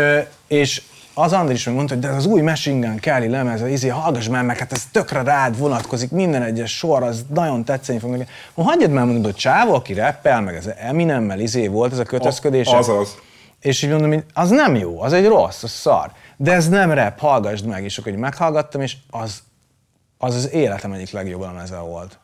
és 0.46 0.82
az 1.14 1.32
Andris 1.32 1.64
meg 1.64 1.74
mondta, 1.74 1.94
hogy 1.94 2.02
de 2.02 2.08
az 2.08 2.26
új 2.26 2.40
Machine 2.40 2.86
Gun 2.86 2.96
Kelly 2.96 3.28
lemez, 3.28 3.62
az 3.62 3.68
izé, 3.68 3.88
hallgass 3.88 4.28
már 4.28 4.44
meg, 4.44 4.58
hát 4.58 4.72
ez 4.72 4.84
tökre 4.92 5.22
rád 5.22 5.58
vonatkozik, 5.58 6.10
minden 6.10 6.42
egyes 6.42 6.76
sor, 6.76 7.02
az 7.02 7.24
nagyon 7.34 7.64
tetszeni 7.64 7.98
fog 7.98 8.10
neki. 8.10 8.30
Ha 8.54 8.62
hagyjad 8.62 8.90
már 8.90 9.04
mondod, 9.04 9.24
hogy 9.24 9.34
csávó, 9.34 9.74
aki 9.74 9.92
reppel, 9.94 10.40
meg 10.40 10.54
ez 10.54 10.66
Eminemmel 10.66 11.40
izé 11.40 11.66
volt 11.66 11.92
ez 11.92 11.98
a 11.98 12.04
kötözködés. 12.04 12.66
Azaz. 12.66 13.16
És 13.60 13.82
így 13.82 13.90
mondom, 13.90 14.12
hogy 14.12 14.24
az 14.34 14.50
nem 14.50 14.74
jó, 14.74 15.00
az 15.00 15.12
egy 15.12 15.26
rossz, 15.26 15.62
az 15.62 15.70
szar. 15.70 16.10
De 16.36 16.52
ez 16.52 16.68
nem 16.68 16.90
rap, 16.92 17.18
hallgassd 17.18 17.66
meg. 17.66 17.84
És 17.84 17.98
akkor 17.98 18.12
így 18.12 18.18
meghallgattam, 18.18 18.80
és 18.80 18.96
az 19.10 19.42
az, 20.22 20.34
az 20.34 20.52
életem 20.52 20.92
egyik 20.92 21.10
legjobb 21.10 21.40
lemeze 21.40 21.78
volt. 21.78 22.18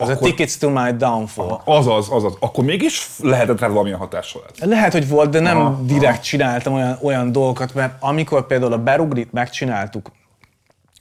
Az 0.00 0.08
Akkor- 0.08 0.22
a 0.22 0.24
Tickets 0.24 0.58
to 0.58 0.70
my 0.70 0.92
Downfall. 0.96 1.60
Azaz, 1.64 2.08
azaz. 2.10 2.34
Akkor 2.40 2.64
mégis 2.64 3.08
lehetett 3.22 3.60
rá 3.60 3.68
valamilyen 3.68 3.98
hatással 3.98 4.42
ez. 4.50 4.68
Lehet, 4.68 4.92
hogy 4.92 5.08
volt, 5.08 5.30
de 5.30 5.40
nem 5.40 5.56
Aha, 5.56 5.80
direkt 5.82 6.22
csináltam 6.22 6.74
olyan, 6.74 6.98
olyan 7.02 7.32
dolgokat, 7.32 7.74
mert 7.74 7.92
amikor 8.00 8.46
például 8.46 8.72
a 8.72 8.78
Berugrit 8.78 9.32
megcsináltuk 9.32 10.10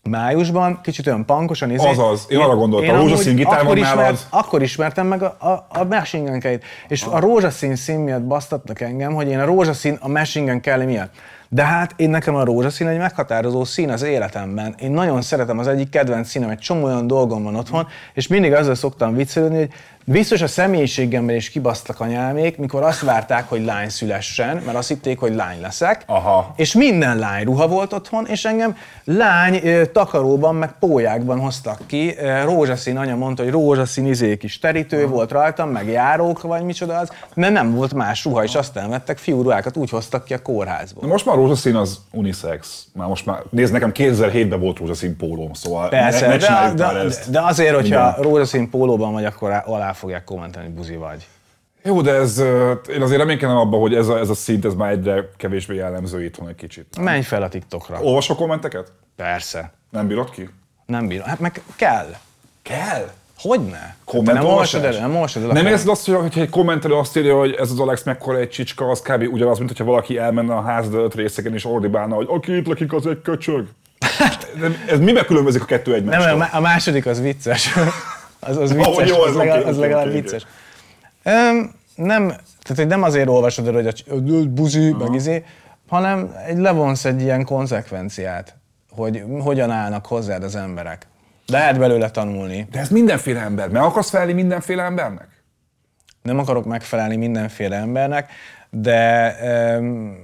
májusban, 0.03 0.79
kicsit 0.81 1.07
olyan 1.07 1.25
pankosan 1.25 1.71
izé, 1.71 1.87
Azaz, 1.87 2.25
én 2.29 2.37
arra 2.37 2.55
gondoltam, 2.55 2.89
én 2.89 3.01
rózsaszín 3.01 3.27
amúgy 3.27 3.43
gitár 3.43 3.61
akkor, 3.61 3.77
ismert, 3.77 4.27
akkor 4.29 4.61
ismertem 4.61 5.07
meg 5.07 5.23
a, 5.23 5.35
a, 5.39 5.67
a 5.69 5.83
Machine 5.83 6.37
Gun. 6.37 6.59
És 6.87 7.03
a 7.03 7.19
rózsaszín 7.19 7.75
szín 7.75 7.99
miatt 7.99 8.23
basztattak 8.23 8.81
engem, 8.81 9.13
hogy 9.13 9.27
én 9.27 9.39
a 9.39 9.45
rózsaszín 9.45 9.97
a 10.01 10.07
Machine 10.07 10.51
Gun 10.51 10.61
Kelly 10.61 10.85
miatt. 10.85 11.13
De 11.49 11.63
hát 11.63 11.93
én 11.95 12.09
nekem 12.09 12.35
a 12.35 12.43
rózsaszín 12.43 12.87
egy 12.87 12.97
meghatározó 12.97 13.63
szín 13.63 13.89
az 13.89 14.01
életemben. 14.01 14.75
Én 14.79 14.91
nagyon 14.91 15.21
szeretem, 15.21 15.59
az 15.59 15.67
egyik 15.67 15.89
kedvenc 15.89 16.29
színem, 16.29 16.49
egy 16.49 16.59
csomó 16.59 16.85
olyan 16.85 17.07
dolgom 17.07 17.43
van 17.43 17.55
otthon, 17.55 17.87
és 18.13 18.27
mindig 18.27 18.53
azzal 18.53 18.75
szoktam 18.75 19.15
viccelődni, 19.15 19.57
hogy 19.57 19.71
biztos 20.09 20.41
a 20.41 20.47
személyiségemben 20.47 21.35
is 21.35 21.49
kibasztak 21.49 21.99
a 21.99 22.05
nyelmék, 22.05 22.57
mikor 22.57 22.83
azt 22.83 23.01
várták, 23.01 23.49
hogy 23.49 23.65
lány 23.65 23.89
szülessen, 23.89 24.61
mert 24.65 24.77
azt 24.77 24.87
hitték, 24.87 25.19
hogy 25.19 25.35
lány 25.35 25.61
leszek. 25.61 26.03
Aha. 26.05 26.53
És 26.55 26.73
minden 26.73 27.17
lány 27.17 27.43
ruha 27.43 27.67
volt 27.67 27.93
otthon, 27.93 28.25
és 28.25 28.45
engem 28.45 28.77
lány 29.03 29.61
takaróban, 29.93 30.55
meg 30.55 30.73
pólyákban 30.79 31.39
hoztak 31.39 31.79
ki. 31.85 32.15
Rózsaszín 32.43 32.97
anya 32.97 33.15
mondta, 33.15 33.43
hogy 33.43 33.51
rózsaszín 33.51 34.05
izé 34.05 34.37
kis 34.37 34.59
terítő 34.59 35.07
volt 35.07 35.31
rajtam, 35.31 35.69
meg 35.69 35.87
járók, 35.87 36.41
vagy 36.41 36.63
micsoda 36.63 36.97
az, 36.97 37.11
mert 37.33 37.53
nem 37.53 37.75
volt 37.75 37.93
más 37.93 38.25
ruha, 38.25 38.43
és 38.43 38.55
aztán 38.55 38.89
vettek 38.89 39.17
fiúruhákat, 39.17 39.77
úgy 39.77 39.89
hoztak 39.89 40.23
ki 40.23 40.33
a 40.33 40.41
kórházból. 40.41 41.07
Most 41.09 41.25
már 41.25 41.35
rózsaszín 41.35 41.75
az 41.75 41.99
unisex. 42.11 42.87
Már 42.93 43.07
most 43.07 43.25
már, 43.25 43.39
nézd, 43.49 43.73
nekem 43.73 43.91
2007-ben 43.93 44.59
volt 44.59 44.77
rózsaszín 44.77 45.17
pólóm, 45.17 45.53
szóval 45.53 45.89
Persze, 45.89 46.27
ne, 46.27 46.35
ne 46.35 46.73
de, 46.73 46.93
de, 46.93 47.15
de 47.29 47.41
azért, 47.41 47.75
hogyha 47.75 48.09
Igen. 48.09 48.23
rózsaszín 48.23 48.69
pólóban 48.69 49.13
vagy, 49.13 49.25
akkor 49.25 49.63
alá 49.65 49.95
fogják 49.97 50.23
kommentálni, 50.23 50.67
hogy 50.67 50.77
buzi 50.77 50.95
vagy. 50.95 51.27
Jó, 51.83 52.01
de 52.01 52.11
ez, 52.13 52.37
én 52.89 53.01
azért 53.01 53.19
reménykedem 53.19 53.57
abban, 53.57 53.79
hogy 53.79 53.95
ez 53.95 54.07
a, 54.07 54.19
ez 54.19 54.29
a 54.29 54.33
szint, 54.33 54.65
ez 54.65 54.73
már 54.73 54.91
egyre 54.91 55.29
kevésbé 55.37 55.75
jellemző 55.75 56.23
itthon 56.23 56.47
egy 56.47 56.55
kicsit. 56.55 56.97
Menj 56.99 57.21
fel 57.21 57.43
a 57.43 57.49
TikTokra. 57.49 58.01
Olvasol 58.01 58.35
kommenteket? 58.35 58.91
Persze. 59.15 59.71
Nem 59.89 60.07
bírod 60.07 60.29
ki? 60.29 60.49
Nem 60.85 61.07
bírom. 61.07 61.27
Hát 61.27 61.39
meg 61.39 61.61
kell. 61.75 62.15
Kell. 62.61 63.09
Hogyne? 63.37 63.95
Komment 64.05 64.37
nem 64.37 64.47
olvasod 64.47 64.83
el, 64.83 64.99
nem 64.99 65.13
olvasod 65.13 65.43
el. 65.43 65.49
Nem 65.49 65.65
érzed 65.65 65.87
azt, 65.87 66.09
hogy 66.09 66.39
egy 66.39 66.49
kommentelő 66.49 66.93
azt 66.93 67.17
írja, 67.17 67.37
hogy 67.37 67.51
ez 67.53 67.71
az 67.71 67.79
Alex 67.79 68.03
mekkora 68.03 68.37
egy 68.37 68.49
csicska, 68.49 68.89
az 68.89 69.01
kb. 69.01 69.27
ugyanaz, 69.31 69.57
mint 69.57 69.69
hogyha 69.69 69.83
valaki 69.83 70.17
elmenne 70.17 70.53
a 70.55 70.61
ház 70.61 70.93
előtt 70.93 71.15
részeken 71.15 71.53
és 71.53 71.65
ordibálna, 71.65 72.15
hogy 72.15 72.27
aki 72.29 72.55
itt 72.55 72.67
lakik, 72.67 72.93
az 72.93 73.05
egy 73.05 73.21
köcsög. 73.21 73.67
De 74.59 74.67
ez 74.87 74.99
miben 74.99 75.25
különbözik 75.25 75.61
a 75.61 75.65
kettő 75.65 75.91
Nem, 75.91 75.99
egymástól? 75.99 76.37
má- 76.37 76.53
a 76.53 76.59
második 76.59 77.05
az 77.05 77.21
vicces. 77.21 77.69
Az, 78.39 78.57
az 78.57 78.73
vicces, 78.73 79.09
jó, 79.09 79.21
az, 79.21 79.29
az 79.29 79.35
legalább, 79.35 79.65
az 79.65 79.77
legalább 79.77 80.11
vicces. 80.11 80.45
Öm, 81.23 81.75
nem, 81.95 82.27
tehát 82.27 82.75
hogy 82.75 82.87
nem 82.87 83.03
azért 83.03 83.27
olvasod 83.27 83.67
el, 83.67 83.73
hogy 83.73 84.03
a 84.09 84.15
buzi, 84.49 84.91
meg 84.91 85.13
izé, 85.13 85.45
hanem 85.87 86.35
egy 86.47 86.57
levonsz 86.57 87.05
egy 87.05 87.21
ilyen 87.21 87.45
konzekvenciát, 87.45 88.55
hogy 88.89 89.23
hogyan 89.39 89.71
állnak 89.71 90.05
hozzád 90.05 90.43
az 90.43 90.55
emberek. 90.55 91.07
Lehet 91.47 91.79
belőle 91.79 92.09
tanulni. 92.09 92.67
De 92.71 92.79
ez 92.79 92.89
mindenféle 92.89 93.39
ember. 93.39 93.69
Meg 93.69 93.81
akarsz 93.81 94.09
felelni 94.09 94.33
mindenféle 94.33 94.83
embernek? 94.83 95.27
Nem 96.21 96.39
akarok 96.39 96.65
megfelelni 96.65 97.15
mindenféle 97.15 97.75
embernek, 97.75 98.31
de 98.69 99.35
öm, 99.41 100.17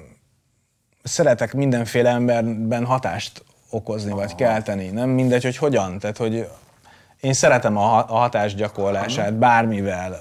szeretek 1.04 1.54
mindenféle 1.54 2.10
emberben 2.10 2.86
hatást 2.86 3.44
okozni, 3.70 4.12
vagy 4.12 4.36
kelteni. 4.36 4.88
Nem 4.88 5.10
mindegy, 5.10 5.44
hogy 5.44 5.58
hogyan. 5.58 6.00
Tehát, 6.00 6.18
hogy 6.18 6.48
én 7.24 7.34
szeretem 7.34 7.78
a, 7.78 7.82
ha- 7.82 8.06
a 8.10 8.16
hatás 8.16 8.56
gyakorlását 8.56 9.34
bármivel. 9.34 10.18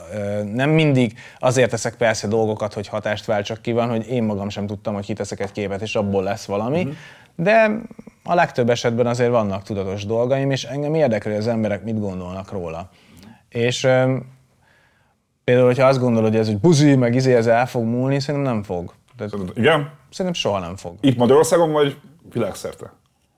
Nem 0.53 0.71
mindig 0.71 1.19
azért 1.39 1.71
teszek 1.71 1.95
persze 1.95 2.29
dolgokat, 2.29 2.75
hogy 2.75 2.89
hatást 2.89 3.25
váltsak 3.25 3.63
ki, 3.63 3.73
van, 3.73 3.89
hogy 3.89 4.09
én 4.09 4.23
magam 4.23 4.49
sem 4.49 4.67
tudtam, 4.67 4.95
hogy 4.95 5.05
kiteszek 5.05 5.41
egy 5.41 5.53
képet, 5.53 5.83
és 5.83 5.95
abból 5.95 6.23
lesz 6.23 6.45
valami. 6.45 6.89
De 7.37 7.71
a 8.25 8.35
legtöbb 8.35 8.71
esetben 8.71 9.07
azért 9.07 9.31
vannak 9.31 9.63
tudatos 9.63 10.07
dolgaim, 10.07 10.51
és 10.51 10.65
engem 10.65 10.95
érdekel, 10.95 11.31
hogy 11.33 11.41
az 11.41 11.47
emberek 11.47 11.85
mit 11.85 12.01
gondolnak 12.01 12.53
róla. 12.53 12.89
És 13.49 13.85
öm, 13.85 14.27
például, 15.45 15.67
hogyha 15.67 15.87
azt 15.87 15.99
gondolod, 16.01 16.31
hogy 16.31 16.39
ez 16.39 16.49
egy 16.49 16.59
buzi, 16.59 16.95
meg 16.97 17.15
izé, 17.15 17.35
ez 17.35 17.47
el 17.47 17.67
fog 17.67 17.85
múlni, 17.85 18.21
szerintem 18.21 18.53
nem 18.53 18.63
fog. 18.63 18.95
Tehát, 19.17 19.33
Igen? 19.55 19.91
szerintem 20.11 20.35
soha 20.43 20.59
nem 20.59 20.77
fog. 20.77 20.95
Itt 21.01 21.17
Magyarországon 21.17 21.73
vagy 21.73 21.97
világszerte? 22.33 22.93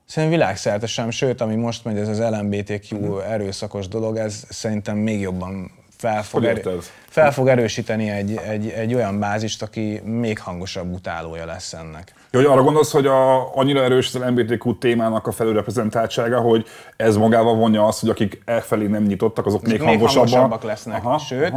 Szerintem 0.05 0.39
világszerte 0.39 0.87
sem, 0.87 1.09
sőt, 1.09 1.41
ami 1.41 1.55
most 1.55 1.85
megy, 1.85 1.97
ez 1.97 2.07
az 2.07 2.19
LMBTQ 2.19 3.19
erőszakos 3.19 3.87
dolog, 3.87 4.17
ez 4.17 4.43
szerintem 4.49 4.97
még 4.97 5.19
jobban 5.19 5.71
fel 5.97 6.23
fog, 6.23 6.43
erő, 6.43 6.79
fel 7.09 7.31
fog 7.31 7.47
erősíteni 7.47 8.09
egy, 8.09 8.39
egy, 8.47 8.69
egy 8.69 8.93
olyan 8.93 9.19
bázist, 9.19 9.61
aki 9.61 10.01
még 10.03 10.39
hangosabb 10.39 10.93
utálója 10.93 11.45
lesz 11.45 11.73
ennek. 11.73 12.13
Ja, 12.31 12.39
hogy 12.39 12.49
arra 12.49 12.63
gondolsz, 12.63 12.91
hogy 12.91 13.05
a, 13.05 13.55
annyira 13.55 13.83
erős 13.83 14.15
az 14.15 14.21
MBTQ 14.31 14.77
témának 14.77 15.27
a 15.27 15.31
felülreprezentáltsága, 15.31 16.39
hogy 16.39 16.65
ez 16.97 17.15
magával 17.15 17.55
vonja 17.55 17.85
azt, 17.85 17.99
hogy 17.99 18.09
akik 18.09 18.41
e 18.45 18.61
felé 18.61 18.87
nem 18.87 19.03
nyitottak, 19.03 19.45
azok 19.45 19.61
még, 19.61 19.71
még 19.71 19.87
hangosabban. 19.87 20.27
hangosabbak 20.29 20.63
lesznek. 20.63 21.03
Sőt, 21.19 21.53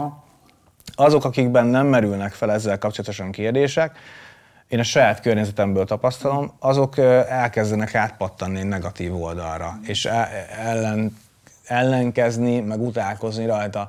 azok, 0.95 1.25
akikben 1.25 1.67
nem 1.67 1.87
merülnek 1.87 2.33
fel 2.33 2.53
ezzel 2.53 2.79
kapcsolatosan 2.79 3.31
kérdések, 3.31 3.99
én 4.69 4.79
a 4.79 4.83
saját 4.83 5.21
környezetemből 5.21 5.85
tapasztalom, 5.85 6.53
azok 6.59 6.99
elkezdenek 7.29 7.95
átpattanni 7.95 8.63
negatív 8.63 9.23
oldalra, 9.23 9.79
és 9.83 10.09
ellen, 10.59 11.17
ellenkezni, 11.65 12.61
meg 12.61 12.81
utálkozni 12.81 13.47
rajta. 13.47 13.89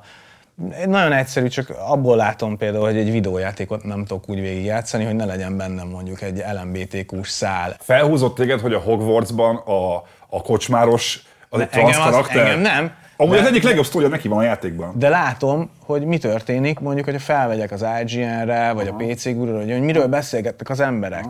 Nagyon 0.86 1.12
egyszerű, 1.12 1.46
csak 1.48 1.70
abból 1.88 2.16
látom 2.16 2.56
például, 2.56 2.84
hogy 2.84 2.96
egy 2.96 3.10
videójátékot 3.10 3.84
nem 3.84 4.04
tudok 4.04 4.28
úgy 4.28 4.40
végigjátszani, 4.40 5.04
hogy 5.04 5.14
ne 5.14 5.24
legyen 5.24 5.56
bennem 5.56 5.88
mondjuk 5.88 6.22
egy 6.22 6.44
LMBTQ-s 6.62 7.28
szál. 7.30 7.76
Felhúzott 7.78 8.34
téged, 8.34 8.60
hogy 8.60 8.72
a 8.72 8.78
Hogwartsban 8.78 9.56
a, 9.56 9.94
a 10.28 10.42
kocsmáros 10.42 11.22
az 11.48 11.60
egy 11.60 11.68
engem 11.70 12.02
az- 12.02 12.28
engem 12.28 12.60
nem. 12.60 12.92
Amúgy 13.20 13.34
De- 13.34 13.40
az 13.40 13.46
egyik 13.46 13.62
legjobb 13.62 13.84
sztória 13.84 14.08
neki 14.08 14.28
van 14.28 14.38
a 14.38 14.42
játékban. 14.42 14.92
De 14.98 15.08
látom, 15.08 15.70
hogy 15.84 16.04
mi 16.04 16.18
történik, 16.18 16.78
mondjuk, 16.78 17.04
hogyha 17.04 17.20
felvegyek 17.20 17.72
az 17.72 17.84
IGN-re, 18.02 18.72
vagy 18.72 18.88
a 18.88 18.94
PC 18.94 19.34
guru 19.34 19.56
hogy, 19.56 19.70
hogy 19.70 19.80
miről 19.80 20.06
beszélgettek 20.06 20.70
az 20.70 20.80
emberek. 20.80 21.24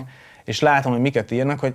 És 0.45 0.61
látom, 0.61 0.93
hogy 0.93 1.01
miket 1.01 1.31
írnak, 1.31 1.59
hogy 1.59 1.75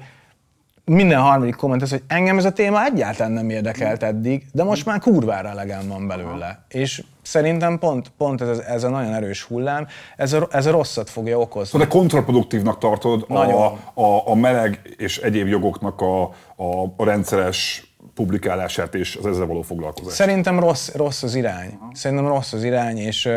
minden 0.85 1.21
harmadik 1.21 1.55
komment 1.55 1.81
az, 1.81 1.89
hogy 1.89 2.03
engem 2.07 2.37
ez 2.37 2.45
a 2.45 2.51
téma 2.51 2.83
egyáltalán 2.83 3.31
nem 3.31 3.49
érdekelt 3.49 4.03
eddig, 4.03 4.45
de 4.51 4.63
most 4.63 4.85
már 4.85 4.99
kurvára 4.99 5.49
elegem 5.49 5.87
van 5.87 6.07
belőle. 6.07 6.65
És 6.67 7.03
szerintem 7.21 7.79
pont, 7.79 8.11
pont 8.17 8.41
ez, 8.41 8.57
ez 8.57 8.83
a 8.83 8.89
nagyon 8.89 9.13
erős 9.13 9.43
hullám, 9.43 9.87
ez 10.17 10.33
a, 10.33 10.47
ez 10.51 10.65
a 10.65 10.71
rosszat 10.71 11.09
fogja 11.09 11.39
okozni. 11.39 11.79
De 11.79 11.87
kontraproduktívnak 11.87 12.77
tartod 12.77 13.25
a, 13.27 13.65
a, 13.93 14.29
a 14.29 14.35
meleg 14.35 14.95
és 14.97 15.17
egyéb 15.17 15.47
jogoknak 15.47 16.01
a, 16.01 16.23
a, 16.55 16.93
a 16.97 17.03
rendszeres 17.03 17.89
publikálását 18.15 18.95
és 18.95 19.15
az 19.15 19.25
ezzel 19.25 19.45
való 19.45 19.61
foglalkozást. 19.61 20.15
Szerintem 20.15 20.59
rossz, 20.59 20.89
rossz 20.93 21.23
az 21.23 21.35
irány. 21.35 21.77
Szerintem 21.93 22.27
rossz 22.27 22.53
az 22.53 22.63
irány, 22.63 22.97
és, 22.97 23.29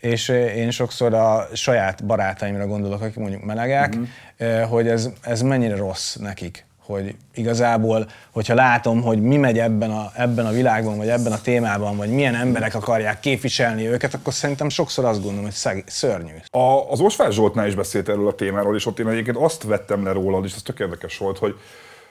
és 0.00 0.28
én 0.28 0.70
sokszor 0.70 1.14
a 1.14 1.48
saját 1.52 2.04
barátaimra 2.04 2.66
gondolok, 2.66 3.00
akik 3.00 3.16
mondjuk 3.16 3.44
melegek, 3.44 3.96
ö, 4.36 4.60
hogy 4.60 4.88
ez, 4.88 5.10
ez 5.20 5.42
mennyire 5.42 5.76
rossz 5.76 6.14
nekik. 6.14 6.64
Hogy 6.86 7.14
igazából, 7.34 8.06
hogyha 8.32 8.54
látom, 8.54 9.02
hogy 9.02 9.22
mi 9.22 9.36
megy 9.36 9.58
ebben 9.58 9.90
a, 9.90 10.10
ebben 10.14 10.46
a 10.46 10.50
világban, 10.50 10.96
vagy 10.96 11.08
ebben 11.08 11.32
a 11.32 11.40
témában, 11.40 11.96
vagy 11.96 12.08
milyen 12.10 12.34
emberek 12.34 12.74
akarják 12.74 13.20
képviselni 13.20 13.88
őket, 13.88 14.14
akkor 14.14 14.32
szerintem 14.32 14.68
sokszor 14.68 15.04
azt 15.04 15.18
gondolom, 15.18 15.44
hogy 15.44 15.52
szeg, 15.52 15.84
szörnyű. 15.86 16.32
A, 16.50 16.90
az 16.90 17.00
Osvár 17.00 17.32
Zsoltnál 17.32 17.66
is 17.66 17.74
beszélt 17.74 18.08
erről 18.08 18.28
a 18.28 18.34
témáról, 18.34 18.76
és 18.76 18.86
ott 18.86 18.98
én 18.98 19.08
egyébként 19.08 19.36
azt 19.36 19.62
vettem 19.62 20.04
le 20.04 20.12
rólad, 20.12 20.44
és 20.44 20.54
ez 20.54 20.62
tök 20.62 20.78
érdekes 20.78 21.18
volt, 21.18 21.38
hogy, 21.38 21.54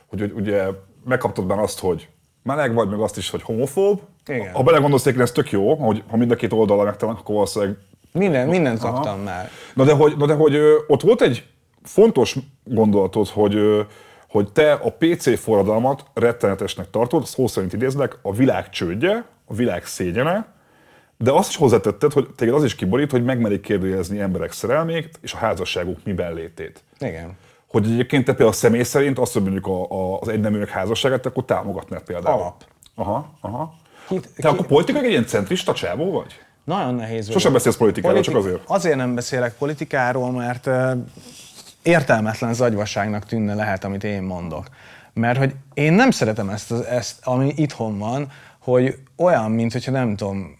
hogy, 0.08 0.20
hogy 0.20 0.32
ugye 0.32 0.66
megkaptad 1.06 1.46
benne 1.46 1.62
azt, 1.62 1.80
hogy 1.80 2.08
meleg 2.44 2.74
vagy, 2.74 2.90
meg 2.90 3.00
azt 3.00 3.18
is, 3.18 3.30
hogy 3.30 3.42
homofób. 3.42 4.02
Igen. 4.28 4.54
Ha 4.54 4.64
belegondolsz, 4.64 5.02
egyébként 5.02 5.28
ez 5.28 5.34
tök 5.34 5.52
jó, 5.52 5.76
hogy 5.76 6.04
ha 6.08 6.18
mind 6.18 6.32
a 6.32 6.36
két 6.36 6.54
oldalra 6.54 6.84
megtalálnak, 6.84 7.22
akkor 7.22 7.36
valószínűleg 7.36 7.78
Minden, 8.12 8.48
mindent 8.48 8.80
kaptam 8.80 9.20
már. 9.20 9.50
Na 9.74 9.84
de 9.84 9.94
hogy, 9.94 10.18
na 10.18 10.26
de 10.26 10.34
hogy 10.34 10.58
ott 10.88 11.02
volt 11.02 11.22
egy 11.22 11.48
fontos 11.84 12.36
gondolatod, 12.64 13.28
hogy, 13.28 13.86
hogy 14.30 14.52
te 14.52 14.74
a 14.74 14.90
PC 14.98 15.40
forradalmat 15.40 16.06
rettenetesnek 16.14 16.90
tartod, 16.90 17.26
szó 17.26 17.48
szerint 17.48 17.74
idézlek, 17.74 18.18
a 18.22 18.34
világ 18.34 18.70
csődje, 18.70 19.26
a 19.46 19.54
világ 19.54 19.86
szégyene, 19.86 20.54
de 21.18 21.32
azt 21.32 21.50
is 21.50 21.56
hozzátetted, 21.56 22.12
hogy 22.12 22.28
téged 22.36 22.54
az 22.54 22.64
is 22.64 22.76
kiborít, 22.76 23.12
hogy 23.12 23.24
megmerik 23.24 23.62
kérdőjelezni 23.62 24.20
emberek 24.20 24.52
szerelmét 24.52 25.20
és 25.22 25.34
a 25.34 25.38
házasságuk 25.38 26.00
miben 26.04 26.34
létét. 26.34 26.84
Igen. 27.00 27.38
Hogy 27.76 27.92
egyébként 27.92 28.26
te 28.26 28.32
például 28.32 28.54
személy 28.54 28.84
szerint 28.84 29.20
azt, 29.20 29.34
hogy 29.34 29.42
mondjuk 29.42 29.68
a, 29.68 29.84
a, 29.90 30.20
az 30.20 30.28
egyneműek 30.28 30.70
házasságát, 30.70 31.26
akkor 31.26 31.46
támogatnád 31.46 32.02
például. 32.02 32.40
Alap. 32.40 32.64
Aha, 32.96 33.38
aha. 33.42 33.74
Kit- 34.08 34.30
te 34.36 34.48
akkor 34.50 34.66
politikai 34.66 35.04
egy 35.04 35.10
ilyen 35.10 35.26
centrista 35.26 35.74
csávó 35.74 36.12
vagy? 36.12 36.40
Nagyon 36.64 36.96
nehéz. 36.96 37.32
Sosem 37.32 37.54
beszélsz 37.54 37.78
politikáról, 37.78 38.22
csak 38.22 38.36
azért. 38.36 38.62
Azért 38.66 38.96
nem 38.96 39.16
beszélek 39.16 39.54
politikáról, 39.58 40.32
mert 40.32 40.70
értelmetlen 41.84 42.54
zagyvaságnak 42.54 43.26
tűnne 43.26 43.54
lehet, 43.54 43.84
amit 43.84 44.04
én 44.04 44.22
mondok. 44.22 44.66
Mert 45.14 45.38
hogy 45.38 45.56
én 45.74 45.94
nem 45.94 46.12
szeretem 46.12 46.50
ezt, 46.50 46.72
ezt 46.72 47.20
ami 47.24 47.54
itthon 47.56 47.98
van, 47.98 48.32
hogy 48.60 48.98
olyan, 49.18 49.52
mint 49.52 49.72
hogyha 49.72 49.92
nem 49.92 50.16
tudom, 50.16 50.58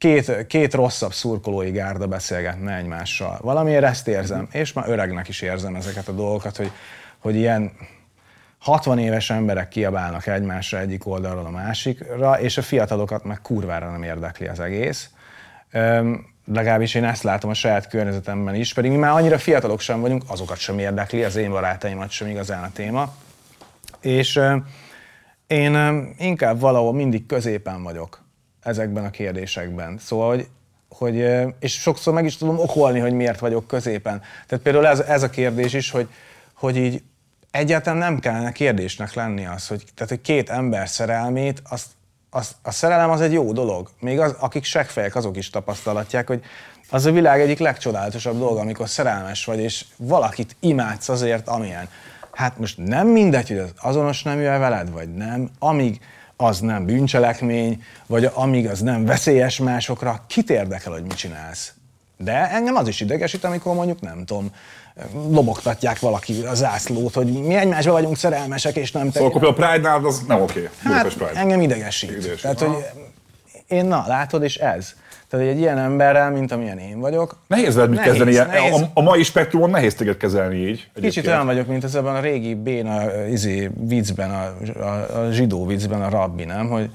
két, 0.00 0.46
két 0.46 0.74
rosszabb 0.74 1.12
szurkolói 1.12 1.70
gárda 1.70 2.06
beszélgetne 2.06 2.76
egymással. 2.76 3.38
Valamiért 3.42 3.84
ezt 3.84 4.08
érzem, 4.08 4.48
és 4.52 4.72
már 4.72 4.88
öregnek 4.88 5.28
is 5.28 5.40
érzem 5.40 5.74
ezeket 5.74 6.08
a 6.08 6.12
dolgokat, 6.12 6.56
hogy, 6.56 6.70
hogy 7.18 7.34
ilyen 7.34 7.72
60 8.58 8.98
éves 8.98 9.30
emberek 9.30 9.68
kiabálnak 9.68 10.26
egymásra 10.26 10.78
egyik 10.78 11.06
oldalról 11.06 11.46
a 11.46 11.50
másikra, 11.50 12.40
és 12.40 12.58
a 12.58 12.62
fiatalokat 12.62 13.24
meg 13.24 13.40
kurvára 13.40 13.90
nem 13.90 14.02
érdekli 14.02 14.46
az 14.46 14.60
egész. 14.60 15.10
Öm, 15.70 16.26
legalábbis 16.46 16.94
én 16.94 17.04
ezt 17.04 17.22
látom 17.22 17.50
a 17.50 17.54
saját 17.54 17.88
környezetemben 17.88 18.54
is, 18.54 18.74
pedig 18.74 18.90
mi 18.90 18.96
már 18.96 19.12
annyira 19.12 19.38
fiatalok 19.38 19.80
sem 19.80 20.00
vagyunk, 20.00 20.22
azokat 20.26 20.58
sem 20.58 20.78
érdekli, 20.78 21.24
az 21.24 21.36
én 21.36 21.50
barátaimat 21.50 22.10
sem 22.10 22.28
igazán 22.28 22.62
a 22.62 22.72
téma. 22.72 23.14
És 24.00 24.36
ö, 24.36 24.56
én 25.46 25.74
ö, 25.74 26.02
inkább 26.18 26.60
valahol 26.60 26.92
mindig 26.92 27.26
középen 27.26 27.82
vagyok 27.82 28.28
ezekben 28.62 29.04
a 29.04 29.10
kérdésekben. 29.10 29.98
Szóval, 29.98 30.28
hogy, 30.28 30.48
hogy 30.88 31.16
és 31.60 31.72
sokszor 31.72 32.14
meg 32.14 32.24
is 32.24 32.36
tudom 32.36 32.58
okolni, 32.58 32.98
hogy 32.98 33.12
miért 33.12 33.38
vagyok 33.38 33.66
középen. 33.66 34.22
Tehát 34.46 34.64
például 34.64 34.86
ez, 34.86 35.00
ez 35.00 35.22
a 35.22 35.30
kérdés 35.30 35.72
is, 35.72 35.90
hogy, 35.90 36.08
hogy 36.52 36.76
így 36.76 37.02
egyáltalán 37.50 37.98
nem 37.98 38.18
kellene 38.18 38.52
kérdésnek 38.52 39.14
lenni 39.14 39.46
az, 39.46 39.66
hogy, 39.66 39.84
tehát, 39.94 40.08
hogy 40.08 40.20
két 40.20 40.50
ember 40.50 40.88
szerelmét, 40.88 41.62
azt, 41.68 41.86
azt, 42.30 42.54
a 42.62 42.70
szerelem 42.70 43.10
az 43.10 43.20
egy 43.20 43.32
jó 43.32 43.52
dolog. 43.52 43.90
Még 44.00 44.20
az, 44.20 44.34
akik 44.38 44.64
seggfejek, 44.64 45.16
azok 45.16 45.36
is 45.36 45.50
tapasztalatják, 45.50 46.26
hogy 46.26 46.42
az 46.90 47.06
a 47.06 47.12
világ 47.12 47.40
egyik 47.40 47.58
legcsodálatosabb 47.58 48.38
dolga, 48.38 48.60
amikor 48.60 48.88
szerelmes 48.88 49.44
vagy, 49.44 49.58
és 49.58 49.84
valakit 49.96 50.56
imádsz 50.60 51.08
azért, 51.08 51.48
amilyen. 51.48 51.88
Hát 52.32 52.58
most 52.58 52.78
nem 52.78 53.08
mindegy, 53.08 53.48
hogy 53.48 53.58
az 53.58 53.72
azonos 53.76 54.22
nemű 54.22 54.42
veled, 54.42 54.90
vagy 54.90 55.14
nem, 55.14 55.50
amíg, 55.58 56.00
az 56.40 56.60
nem 56.60 56.86
bűncselekmény, 56.86 57.82
vagy 58.06 58.30
amíg 58.34 58.68
az 58.68 58.80
nem 58.80 59.04
veszélyes 59.04 59.58
másokra, 59.58 60.24
kit 60.26 60.50
érdekel, 60.50 60.92
hogy 60.92 61.02
mit 61.02 61.14
csinálsz? 61.14 61.72
De 62.16 62.50
engem 62.50 62.76
az 62.76 62.88
is 62.88 63.00
idegesít, 63.00 63.44
amikor 63.44 63.74
mondjuk 63.74 64.00
nem 64.00 64.24
tudom, 64.24 64.50
lobogtatják 65.12 65.98
valaki 65.98 66.42
a 66.44 66.54
zászlót, 66.54 67.14
hogy 67.14 67.26
mi 67.32 67.54
egymásban 67.54 67.94
vagyunk 67.94 68.16
szerelmesek, 68.16 68.76
és 68.76 68.92
nem 68.92 69.10
Szóval 69.10 69.28
akkor 69.28 69.44
a 69.44 69.52
Pride-nál 69.52 70.04
az 70.04 70.22
nem 70.26 70.40
oké. 70.40 70.70
Hát 70.82 70.92
Budapest 70.92 71.16
Pride. 71.16 71.40
engem 71.40 71.60
idegesít. 71.60 72.10
Idegesít. 72.10 72.40
Tehát, 72.40 72.60
hogy 72.60 72.84
én, 73.68 73.84
na, 73.84 74.04
látod, 74.06 74.42
és 74.42 74.56
ez. 74.56 74.94
Tehát, 75.30 75.46
egy 75.46 75.58
ilyen 75.58 75.78
emberrel, 75.78 76.30
mint 76.30 76.52
amilyen 76.52 76.78
én 76.78 77.00
vagyok, 77.00 77.36
Nehéz 77.46 77.74
veled 77.74 77.90
mit 77.90 77.98
Nehéz, 77.98 78.12
kezdeni 78.12 78.32
ilyen. 78.34 78.46
nehéz. 78.46 78.80
A, 78.80 78.90
a, 78.94 79.02
mai 79.02 79.22
spektrumon 79.22 79.70
nehéz 79.70 79.94
téged 79.94 80.16
kezelni 80.16 80.56
így. 80.56 80.76
Kicsit 80.76 80.92
egyébként. 80.94 81.26
olyan 81.26 81.46
vagyok, 81.46 81.66
mint 81.66 81.84
ez 81.84 81.94
ebben 81.94 82.14
a 82.14 82.20
régi 82.20 82.54
béna 82.54 83.26
izé, 83.26 83.70
viccben, 83.74 84.30
a, 84.30 84.54
a, 84.82 85.18
a 85.20 85.30
zsidó 85.30 85.66
viccben 85.66 86.02
a 86.02 86.08
rabbi, 86.08 86.44
nem? 86.44 86.68
Hogy 86.68 86.90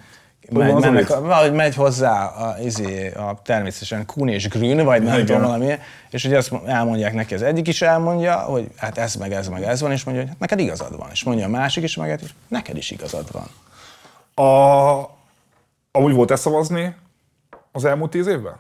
megy, 0.50 0.74
mennek, 0.74 1.10
a, 1.10 1.22
valahogy 1.22 1.54
megy 1.54 1.76
hozzá 1.76 2.26
a, 2.26 2.56
izé, 2.64 3.12
a 3.12 3.42
természetesen 3.44 4.06
Kun 4.06 4.28
és 4.28 4.48
Grün, 4.48 4.84
vagy 4.84 5.04
nem 5.04 5.14
Igen. 5.14 5.26
tudom 5.26 5.42
valami, 5.42 5.74
és 6.10 6.24
ugye 6.24 6.38
azt 6.38 6.54
elmondják 6.66 7.14
neki, 7.14 7.34
az 7.34 7.42
egyik 7.42 7.68
is 7.68 7.82
elmondja, 7.82 8.36
hogy 8.36 8.68
hát 8.78 8.98
ez 8.98 9.16
meg 9.16 9.32
ez 9.32 9.48
meg 9.48 9.64
ez 9.64 9.82
van, 9.82 9.92
és 9.92 10.04
mondja, 10.04 10.24
hogy 10.24 10.32
hát 10.32 10.40
neked 10.40 10.60
igazad 10.60 10.98
van. 10.98 11.08
És 11.12 11.24
mondja 11.24 11.46
a 11.46 11.50
másik 11.50 11.84
is 11.84 11.96
meg, 11.96 12.10
hogy 12.10 12.34
neked 12.48 12.78
is 12.78 12.92
igazad 12.92 13.26
van. 13.32 13.48
A, 14.48 15.10
amúgy 15.92 16.14
volt-e 16.14 16.36
szavazni 16.36 16.96
az 17.76 17.86
elmúlt 17.86 18.12
tíz 18.12 18.28
évben? 18.28 18.56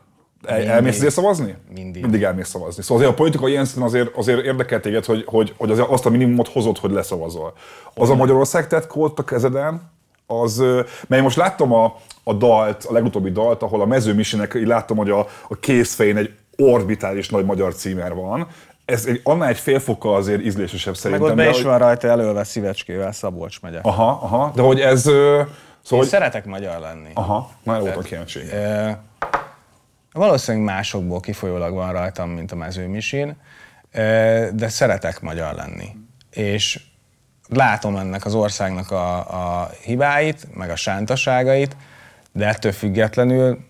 El, 0.45 0.55
Mindig. 0.55 0.73
elmész 0.73 0.95
azért 0.95 1.13
szavazni? 1.13 1.55
Mindig. 1.75 2.01
Mindig 2.01 2.23
elmész 2.23 2.49
szavazni. 2.49 2.83
Szóval 2.83 2.97
azért 2.97 3.11
a 3.11 3.17
politika 3.17 3.47
ilyen 3.47 3.65
szinten 3.65 3.83
azért, 3.83 4.15
azért 4.15 4.45
érdekel 4.45 4.79
téged, 4.79 5.05
hogy, 5.05 5.23
hogy, 5.25 5.53
hogy 5.57 5.71
azért 5.71 5.87
azt 5.87 6.05
a 6.05 6.09
minimumot 6.09 6.47
hozod, 6.47 6.77
hogy 6.77 6.91
leszavazol. 6.91 7.53
Az 7.93 8.09
a 8.09 8.15
Magyarország 8.15 8.67
tett 8.67 8.87
kód 8.87 9.11
a 9.15 9.23
kezeden, 9.23 9.91
az, 10.27 10.57
mert 10.57 11.09
én 11.09 11.21
most 11.21 11.37
láttam 11.37 11.73
a, 11.73 11.95
a 12.23 12.33
dalt, 12.33 12.83
a 12.83 12.93
legutóbbi 12.93 13.31
dalt, 13.31 13.61
ahol 13.61 13.81
a 13.81 13.85
mezőmisinek, 13.85 14.53
így 14.53 14.67
láttam, 14.67 14.97
hogy 14.97 15.09
a, 15.09 15.19
a 15.47 15.55
kézfején 15.59 16.17
egy 16.17 16.33
orbitális 16.57 17.29
nagy 17.29 17.45
magyar 17.45 17.75
címer 17.75 18.13
van. 18.13 18.47
Ez 18.85 19.05
egy, 19.05 19.21
annál 19.23 19.49
egy 19.49 19.57
fél 19.57 19.79
fokkal 19.79 20.15
azért 20.15 20.41
ízlésesebb 20.41 20.93
Meg 20.93 21.01
szerintem. 21.01 21.27
ott 21.27 21.35
be 21.35 21.49
is 21.49 21.61
van 21.61 21.77
rajta 21.77 22.07
előve 22.07 22.43
szívecskével 22.43 23.11
Szabolcs 23.11 23.61
megye. 23.61 23.79
Aha, 23.81 24.19
aha, 24.21 24.51
de 24.55 24.61
hogy 24.61 24.79
ez... 24.79 25.09
Én 25.85 25.91
Szóval, 25.91 26.05
hogy, 26.05 26.13
szeretek 26.13 26.45
magyar 26.45 26.79
lenni. 26.79 27.09
aha, 27.13 27.51
már 27.63 27.79
voltam 27.79 28.03
kíváncsi. 28.03 28.39
Valószínűleg 30.11 30.65
másokból 30.65 31.19
kifolyólag 31.19 31.73
van 31.73 31.91
rajtam, 31.91 32.29
mint 32.29 32.51
a 32.51 32.55
mezőmisin, 32.55 33.35
de 34.51 34.67
szeretek 34.67 35.21
magyar 35.21 35.53
lenni. 35.53 35.95
És 36.29 36.79
látom 37.47 37.95
ennek 37.95 38.25
az 38.25 38.33
országnak 38.33 38.91
a, 38.91 39.17
a 39.61 39.69
hibáit, 39.81 40.55
meg 40.55 40.69
a 40.69 40.75
sántaságait, 40.75 41.75
de 42.31 42.47
ettől 42.47 42.71
függetlenül 42.71 43.65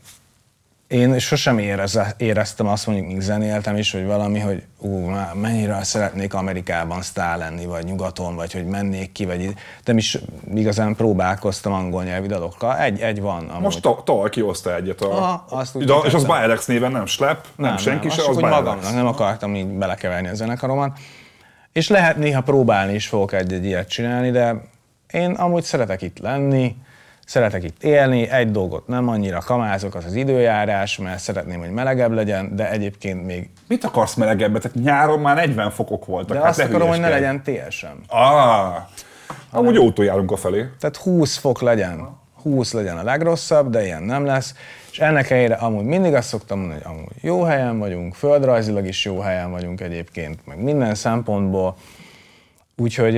én 0.88 1.19
sosem 1.19 1.57
érez, 1.57 1.99
éreztem 2.17 2.67
azt 2.67 2.88
mondjuk, 2.88 3.07
míg 3.07 3.21
zenéltem 3.21 3.75
is, 3.75 3.91
hogy 3.91 4.05
valami, 4.05 4.39
hogy 4.39 4.63
ú, 4.77 5.11
mennyire 5.33 5.83
szeretnék 5.83 6.33
Amerikában 6.33 7.01
sztár 7.01 7.38
lenni, 7.38 7.65
vagy 7.65 7.86
nyugaton, 7.86 8.36
vagy 8.36 8.53
hogy 8.53 8.65
mennék 8.65 9.11
ki, 9.11 9.25
vagy 9.25 9.53
nem 9.86 9.97
is 9.97 10.17
igazán 10.53 10.95
próbálkoztam 10.95 11.73
angol 11.73 12.03
nyelvi 12.03 12.27
dalokkal. 12.27 12.77
Egy, 12.77 12.99
egy 12.99 13.21
van. 13.21 13.47
Amúgy. 13.49 13.61
Most 13.61 13.81
ta- 13.81 14.03
tavaly 14.03 14.29
kihozta 14.29 14.75
egyet 14.75 15.01
a... 15.01 15.11
Aha, 15.11 15.45
azt 15.49 15.75
úgy 15.75 15.86
de, 15.86 15.93
és 16.05 16.13
az. 16.13 16.25
Birex 16.25 16.65
néven 16.65 16.91
nem 16.91 17.05
Slap, 17.05 17.47
nem, 17.55 17.69
nem 17.69 17.77
senki 17.77 18.07
azt 18.07 18.15
se, 18.15 18.29
az 18.29 18.36
Birex. 18.36 18.53
magamnak, 18.53 18.93
nem 18.93 19.07
akartam 19.07 19.55
így 19.55 19.67
belekeverni 19.67 20.27
a 20.27 20.33
zenekaromat. 20.33 20.97
És 21.71 21.88
lehet 21.88 22.17
néha 22.17 22.41
próbálni 22.41 22.93
is 22.93 23.07
fogok 23.07 23.33
egy-egy 23.33 23.65
ilyet 23.65 23.89
csinálni, 23.89 24.31
de 24.31 24.55
én 25.11 25.31
amúgy 25.31 25.63
szeretek 25.63 26.01
itt 26.01 26.19
lenni, 26.19 26.75
szeretek 27.26 27.63
itt 27.63 27.84
élni, 27.84 28.30
egy 28.30 28.51
dolgot 28.51 28.88
nem 28.88 29.07
annyira 29.07 29.39
kamázok, 29.39 29.95
az 29.95 30.05
az 30.05 30.13
időjárás, 30.13 30.97
mert 30.97 31.19
szeretném, 31.19 31.59
hogy 31.59 31.69
melegebb 31.69 32.11
legyen, 32.11 32.55
de 32.55 32.71
egyébként 32.71 33.26
még... 33.26 33.49
Mit 33.67 33.84
akarsz 33.84 34.13
melegebbet? 34.13 34.61
Tehát 34.61 34.78
nyáron 34.78 35.19
már 35.19 35.36
40 35.36 35.71
fokok 35.71 36.05
voltak. 36.05 36.36
De 36.38 36.41
hát 36.41 36.49
azt 36.49 36.59
akarom, 36.59 36.88
hogy 36.88 36.99
ne 36.99 37.09
legyen 37.09 37.43
TSM. 37.43 37.88
Ah, 38.07 38.76
amúgy 39.51 39.73
jó 39.73 39.84
úton 39.84 40.05
járunk 40.05 40.32
a 40.32 40.38
felé. 40.38 40.65
Tehát 40.80 40.95
20 40.95 41.38
fok 41.38 41.61
legyen, 41.61 42.17
20 42.41 42.73
legyen 42.73 42.97
a 42.97 43.03
legrosszabb, 43.03 43.69
de 43.69 43.84
ilyen 43.86 44.03
nem 44.03 44.26
lesz. 44.26 44.53
És 44.91 44.99
ennek 44.99 45.28
helyére 45.28 45.55
amúgy 45.55 45.84
mindig 45.86 46.13
azt 46.13 46.28
szoktam 46.28 46.59
mondani, 46.59 46.82
hogy 46.84 46.91
amúgy 46.93 47.11
jó 47.21 47.43
helyen 47.43 47.80
vagyunk, 47.80 48.15
földrajzilag 48.15 48.88
is 48.88 49.05
jó 49.05 49.19
helyen 49.19 49.51
vagyunk 49.51 49.82
egyébként, 49.82 50.45
meg 50.45 50.63
minden 50.63 50.95
szempontból. 50.95 51.76
Úgyhogy 52.78 53.13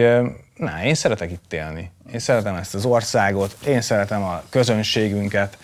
na, 0.56 0.84
én 0.84 0.96
szeretek 0.96 1.32
itt 1.32 1.54
élni. 1.54 1.92
Én 2.14 2.20
szeretem 2.20 2.56
ezt 2.56 2.76
az 2.76 2.86
országot, 2.86 3.58
én 3.66 3.82
szeretem 3.82 4.24
a 4.24 4.44
közönségünket. 4.50 5.58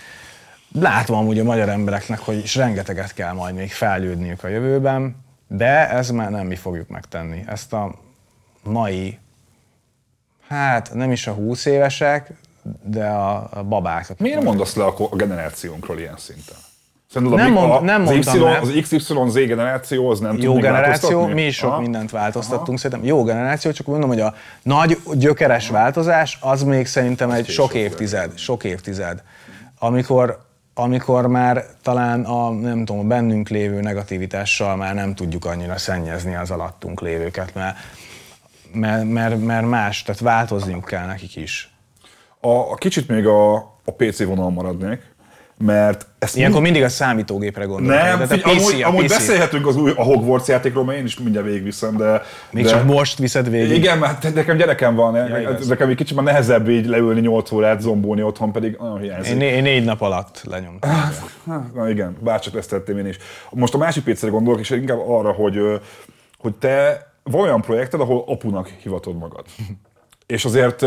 Látom 0.79 1.17
amúgy 1.17 1.39
a 1.39 1.43
magyar 1.43 1.69
embereknek, 1.69 2.19
hogy 2.19 2.37
is 2.37 2.55
rengeteget 2.55 3.13
kell 3.13 3.33
majd 3.33 3.55
még 3.55 3.71
fejlődniük 3.71 4.43
a 4.43 4.47
jövőben, 4.47 5.15
de 5.47 5.89
ez 5.89 6.09
már 6.09 6.29
nem 6.29 6.47
mi 6.47 6.55
fogjuk 6.55 6.87
megtenni. 6.87 7.43
Ezt 7.47 7.73
a 7.73 7.95
mai 8.63 9.19
Hát 10.47 10.93
nem 10.93 11.11
is 11.11 11.27
a 11.27 11.31
20 11.31 11.65
évesek, 11.65 12.31
de 12.83 13.07
a, 13.07 13.63
babák. 13.63 14.19
Miért 14.19 14.43
mondasz 14.43 14.75
le 14.75 14.85
a 14.85 15.15
generációnkról 15.15 15.99
ilyen 15.99 16.17
szinten? 16.17 16.57
Szerinted 17.13 17.37
Nem 17.37 17.51
mond- 17.51 17.81
nem 17.81 18.01
az, 18.01 18.09
mondtam 18.09 18.35
Y, 18.35 18.39
le. 18.43 18.59
az 18.59 18.71
XYZ 18.81 19.33
generáció 19.33 20.09
az 20.09 20.19
nem 20.19 20.37
Jó 20.39 20.53
generáció, 20.57 21.25
mi 21.25 21.45
is 21.45 21.55
sok 21.55 21.71
Aha. 21.71 21.79
mindent 21.81 22.11
változtattunk, 22.11 22.79
szerintem 22.79 23.07
jó 23.07 23.23
generáció, 23.23 23.71
csak 23.71 23.87
mondom, 23.87 24.09
hogy 24.09 24.19
a 24.19 24.33
nagy 24.63 24.97
gyökeres 25.13 25.69
változás 25.69 26.37
az 26.41 26.63
még 26.63 26.87
szerintem 26.87 27.29
egy 27.31 27.47
sok 27.47 27.71
később 27.71 27.91
évtized, 27.91 28.37
sok 28.37 28.63
évtized, 28.63 29.23
amikor, 29.79 30.39
amikor 30.73 31.27
már 31.27 31.65
talán 31.83 32.23
a, 32.23 32.49
nem 32.51 32.85
tudom, 32.85 33.01
a 33.05 33.07
bennünk 33.07 33.49
lévő 33.49 33.81
negativitással 33.81 34.75
már 34.75 34.93
nem 34.95 35.15
tudjuk 35.15 35.45
annyira 35.45 35.77
szennyezni 35.77 36.35
az 36.35 36.51
alattunk 36.51 37.01
lévőket, 37.01 37.53
mert, 37.53 37.77
mert, 38.73 39.09
mert, 39.09 39.45
mert 39.45 39.67
más, 39.69 40.03
tehát 40.03 40.21
változniuk 40.21 40.85
kell 40.85 41.05
nekik 41.05 41.35
is. 41.35 41.73
A, 42.39 42.49
a 42.49 42.75
kicsit 42.75 43.07
még 43.07 43.25
a, 43.25 43.55
a 43.85 43.91
PC 43.97 44.23
vonal 44.23 44.49
maradnék, 44.49 45.12
mert 45.57 46.07
ezt 46.19 46.35
Ilyenkor 46.37 46.61
mindig 46.61 46.83
a 46.83 46.89
számítógépre 46.89 47.65
gondolok. 47.65 48.01
Nem, 48.01 48.05
Tehát 48.05 48.21
a 48.21 48.27
figy- 48.27 48.41
PC, 48.41 48.67
amúgy, 48.67 48.81
a 48.81 48.87
amúgy 48.87 49.05
PC. 49.05 49.09
beszélhetünk 49.09 49.67
az 49.67 49.75
új 49.75 49.91
a 49.95 50.03
Hogwarts 50.03 50.47
játékról, 50.47 50.83
mert 50.83 50.97
én 50.99 51.05
is 51.05 51.19
mindjárt 51.19 51.45
végigviszem, 51.47 51.97
de... 51.97 52.21
Még 52.51 52.63
de, 52.63 52.69
csak 52.69 52.85
most 52.85 53.17
viszed 53.17 53.49
végig. 53.49 53.77
Igen, 53.77 53.97
mert 53.97 54.33
nekem 54.33 54.57
gyerekem 54.57 54.95
van, 54.95 55.15
ja, 55.15 55.39
igaz. 55.39 55.67
nekem 55.67 55.89
egy 55.89 55.95
kicsit 55.95 56.15
már 56.15 56.25
nehezebb 56.25 56.69
így 56.69 56.85
leülni 56.85 57.19
8 57.19 57.51
órát, 57.51 57.81
zombulni 57.81 58.23
otthon, 58.23 58.51
pedig 58.51 58.77
nagyon 58.79 58.99
hiányzik. 58.99 59.33
Én, 59.33 59.41
én 59.41 59.61
négy 59.61 59.83
nap 59.83 60.01
alatt 60.01 60.41
lenyomtam. 60.49 60.91
Na 61.73 61.89
igen, 61.89 62.17
bárcsak 62.19 62.55
ezt 62.55 62.69
tettem 62.69 62.97
én 62.97 63.07
is. 63.07 63.17
Most 63.49 63.73
a 63.73 63.77
másik 63.77 64.03
PC-re 64.03 64.29
gondolok, 64.29 64.59
és 64.59 64.69
inkább 64.69 64.99
arra, 65.07 65.31
hogy, 65.31 65.59
hogy 66.37 66.53
te 66.53 67.07
van 67.23 67.41
olyan 67.41 67.61
projekted, 67.61 67.99
ahol 67.99 68.23
apunak 68.27 68.67
hivatod 68.67 69.17
magad. 69.17 69.45
és 70.25 70.45
azért 70.45 70.81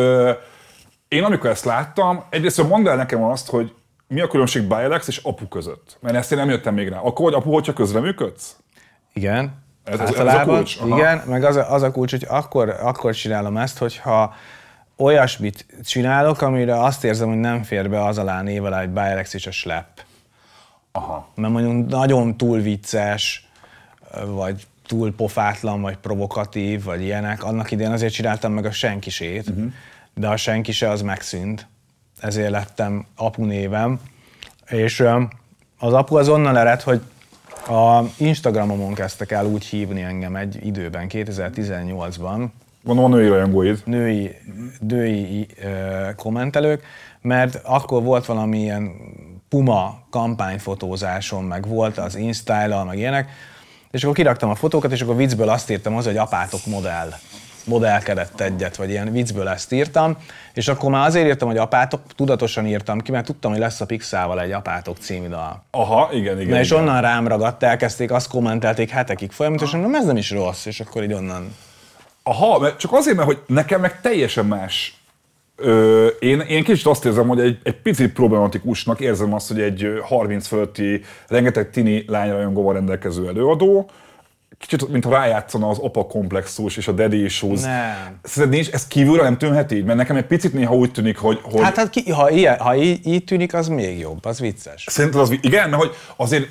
én 1.09 1.23
amikor 1.23 1.51
ezt 1.51 1.65
láttam, 1.65 2.25
egyrészt 2.31 2.69
mondd 2.69 2.89
el 2.89 2.97
nekem 2.97 3.23
azt, 3.23 3.49
hogy 3.51 3.73
mi 4.09 4.21
a 4.21 4.27
különbség 4.27 4.63
Bilex 4.63 5.09
és 5.09 5.17
apu 5.17 5.49
között? 5.49 5.99
Mert 6.01 6.17
ezt 6.17 6.33
én 6.33 6.39
nem 6.39 6.49
jöttem 6.49 6.75
még 6.75 6.89
rá. 6.89 6.99
Akkor 6.99 7.25
vagy 7.25 7.35
apu, 7.35 7.53
hogyha 7.53 7.73
közreműködsz? 7.73 8.57
Igen. 9.13 9.65
Ez- 9.85 10.01
ez- 10.01 10.15
ez 10.15 10.35
a 10.35 10.43
kulcs? 10.43 10.77
Aha. 10.81 10.97
Igen, 10.97 11.23
meg 11.27 11.45
az 11.45 11.57
a, 11.57 11.73
az 11.73 11.83
a 11.83 11.91
kulcs, 11.91 12.11
hogy 12.11 12.27
akkor, 12.29 12.69
akkor 12.69 13.15
csinálom 13.15 13.57
ezt, 13.57 13.79
hogyha 13.79 14.35
olyasmit 14.97 15.67
csinálok, 15.85 16.41
amire 16.41 16.83
azt 16.83 17.05
érzem, 17.05 17.29
hogy 17.29 17.39
nem 17.39 17.63
fér 17.63 17.91
be 17.91 18.05
az 18.05 18.19
alá 18.19 18.43
név 18.43 18.65
alá, 18.65 18.87
hogy 18.87 19.27
és 19.33 19.47
a 19.47 19.51
Slap. 19.51 19.87
Aha. 20.93 21.29
Mert 21.35 21.53
mondjuk 21.53 21.89
nagyon 21.89 22.37
túl 22.37 22.61
vicces, 22.61 23.49
vagy 24.27 24.67
túl 24.87 25.15
pofátlan, 25.15 25.81
vagy 25.81 25.97
provokatív, 25.97 26.85
vagy 26.85 27.03
ilyenek. 27.03 27.45
Annak 27.45 27.71
idén 27.71 27.91
azért 27.91 28.13
csináltam 28.13 28.53
meg 28.53 28.65
a 28.65 28.71
senkisét, 28.71 29.49
uh-huh. 29.49 29.73
de 30.15 30.29
a 30.29 30.37
senkise 30.37 30.91
az 30.91 31.03
megszűnt. 31.03 31.67
Ezért 32.21 32.51
lettem 32.51 33.07
apu 33.17 33.45
névem. 33.45 34.01
És 34.67 35.05
az 35.79 35.93
apu 35.93 36.17
az 36.17 36.29
onnan 36.29 36.57
ered, 36.57 36.81
hogy 36.81 37.01
a 37.69 38.03
Instagramomon 38.17 38.95
kezdtek 38.95 39.31
el 39.31 39.47
úgy 39.47 39.65
hívni 39.65 40.03
engem 40.03 40.37
egy 40.37 40.67
időben, 40.67 41.07
2018-ban, 41.09 42.47
Van 42.83 43.11
női 43.11 43.29
rajongóid. 43.29 43.83
női, 43.85 44.37
női 44.81 45.47
ö, 45.63 46.09
kommentelők, 46.17 46.83
mert 47.21 47.61
akkor 47.65 48.03
volt 48.03 48.27
valami 48.27 48.59
ilyen 48.59 48.91
Puma 49.49 49.99
kampányfotózásom, 50.11 51.45
meg 51.45 51.69
volt 51.69 51.99
az 51.99 52.17
instyle 52.17 52.85
meg 52.85 52.99
ilyenek, 52.99 53.31
és 53.91 54.03
akkor 54.03 54.15
kiraktam 54.15 54.51
a 54.51 54.55
fotókat, 54.55 54.93
és 54.93 55.01
akkor 55.01 55.17
viccből 55.17 55.49
azt 55.49 55.71
írtam 55.71 55.95
hozzá, 55.95 56.09
hogy 56.09 56.19
apátok 56.19 56.67
modell 56.67 57.13
modellkedett 57.67 58.41
egyet, 58.41 58.77
vagy 58.77 58.91
ilyen 58.91 59.13
viccből 59.13 59.49
ezt 59.49 59.73
írtam, 59.73 60.17
és 60.55 60.69
akkor 60.69 60.91
már 60.91 61.07
azért 61.07 61.27
írtam, 61.27 61.49
hogy 61.49 61.57
apátok, 61.57 62.01
tudatosan 62.17 62.67
írtam 62.67 63.01
ki, 63.01 63.11
mert 63.11 63.27
tudtam, 63.27 63.51
hogy 63.51 63.61
lesz 63.61 63.81
a 63.81 63.87
Pixával 63.87 64.41
egy 64.41 64.53
apátok 64.53 64.97
című 64.97 65.29
dal. 65.29 65.65
Aha, 65.71 66.09
igen, 66.13 66.41
igen. 66.41 66.53
Na 66.53 66.61
és 66.61 66.71
igen. 66.71 66.83
onnan 66.83 67.01
rám 67.01 67.29
ragadt, 67.29 67.63
elkezdték, 67.63 68.11
azt 68.11 68.29
kommentelték 68.29 68.91
hetekig 68.91 69.31
folyamatosan, 69.31 69.81
nem 69.81 69.95
ez 69.95 70.05
nem 70.05 70.17
is 70.17 70.31
rossz, 70.31 70.67
és 70.67 70.81
akkor 70.81 71.03
így 71.03 71.13
onnan 71.13 71.55
Aha, 72.23 72.59
mert 72.59 72.79
csak 72.79 72.93
azért, 72.93 73.17
mert 73.17 73.29
hogy 73.29 73.39
nekem 73.47 73.81
meg 73.81 74.01
teljesen 74.01 74.47
más 74.47 75.01
Ö, 75.59 76.07
én, 76.07 76.41
én 76.41 76.65
kicsit 76.65 76.87
azt 76.87 77.05
érzem, 77.05 77.29
hogy 77.29 77.41
egy, 77.41 77.59
egy 77.63 77.81
picit 77.81 78.13
problematikusnak 78.13 79.01
érzem 79.01 79.35
azt, 79.35 79.49
hogy 79.49 79.61
egy 79.61 80.01
30 80.03 80.47
fölötti, 80.47 81.03
rengeteg 81.29 81.71
tini 81.71 82.05
lányrajongóval 82.07 82.75
rendelkező 82.75 83.29
előadó, 83.29 83.91
kicsit, 84.59 84.89
mintha 84.89 85.11
rájátszana 85.11 85.69
az 85.69 85.79
apa 85.79 86.07
komplexus 86.07 86.77
és 86.77 86.89
a 86.89 86.93
daddy 86.93 87.25
issues. 87.25 87.61
Nem. 87.61 88.19
Szerinted 88.23 88.59
nincs, 88.59 88.75
ez 88.75 88.87
kívülről 88.87 89.25
nem 89.25 89.39
tűnhet 89.39 89.73
így? 89.73 89.85
Mert 89.85 89.99
nekem 89.99 90.17
egy 90.17 90.27
picit 90.27 90.53
néha 90.53 90.75
úgy 90.75 90.93
tűnik, 90.93 91.19
hogy... 91.19 91.41
hogy 91.43 91.63
Hát, 91.63 91.77
hát 91.77 91.91
ki, 91.91 92.11
ha, 92.11 92.31
ilyen, 92.31 92.59
ha 92.59 92.77
így, 92.77 93.07
így 93.07 93.25
tűnik, 93.25 93.55
az 93.55 93.69
még 93.69 93.99
jobb, 93.99 94.25
az 94.25 94.41
vicces. 94.41 94.87
Szerinted 94.89 95.21
az, 95.21 95.31
igen, 95.41 95.71
mert 95.71 95.83
hogy 95.83 95.95
azért 96.17 96.49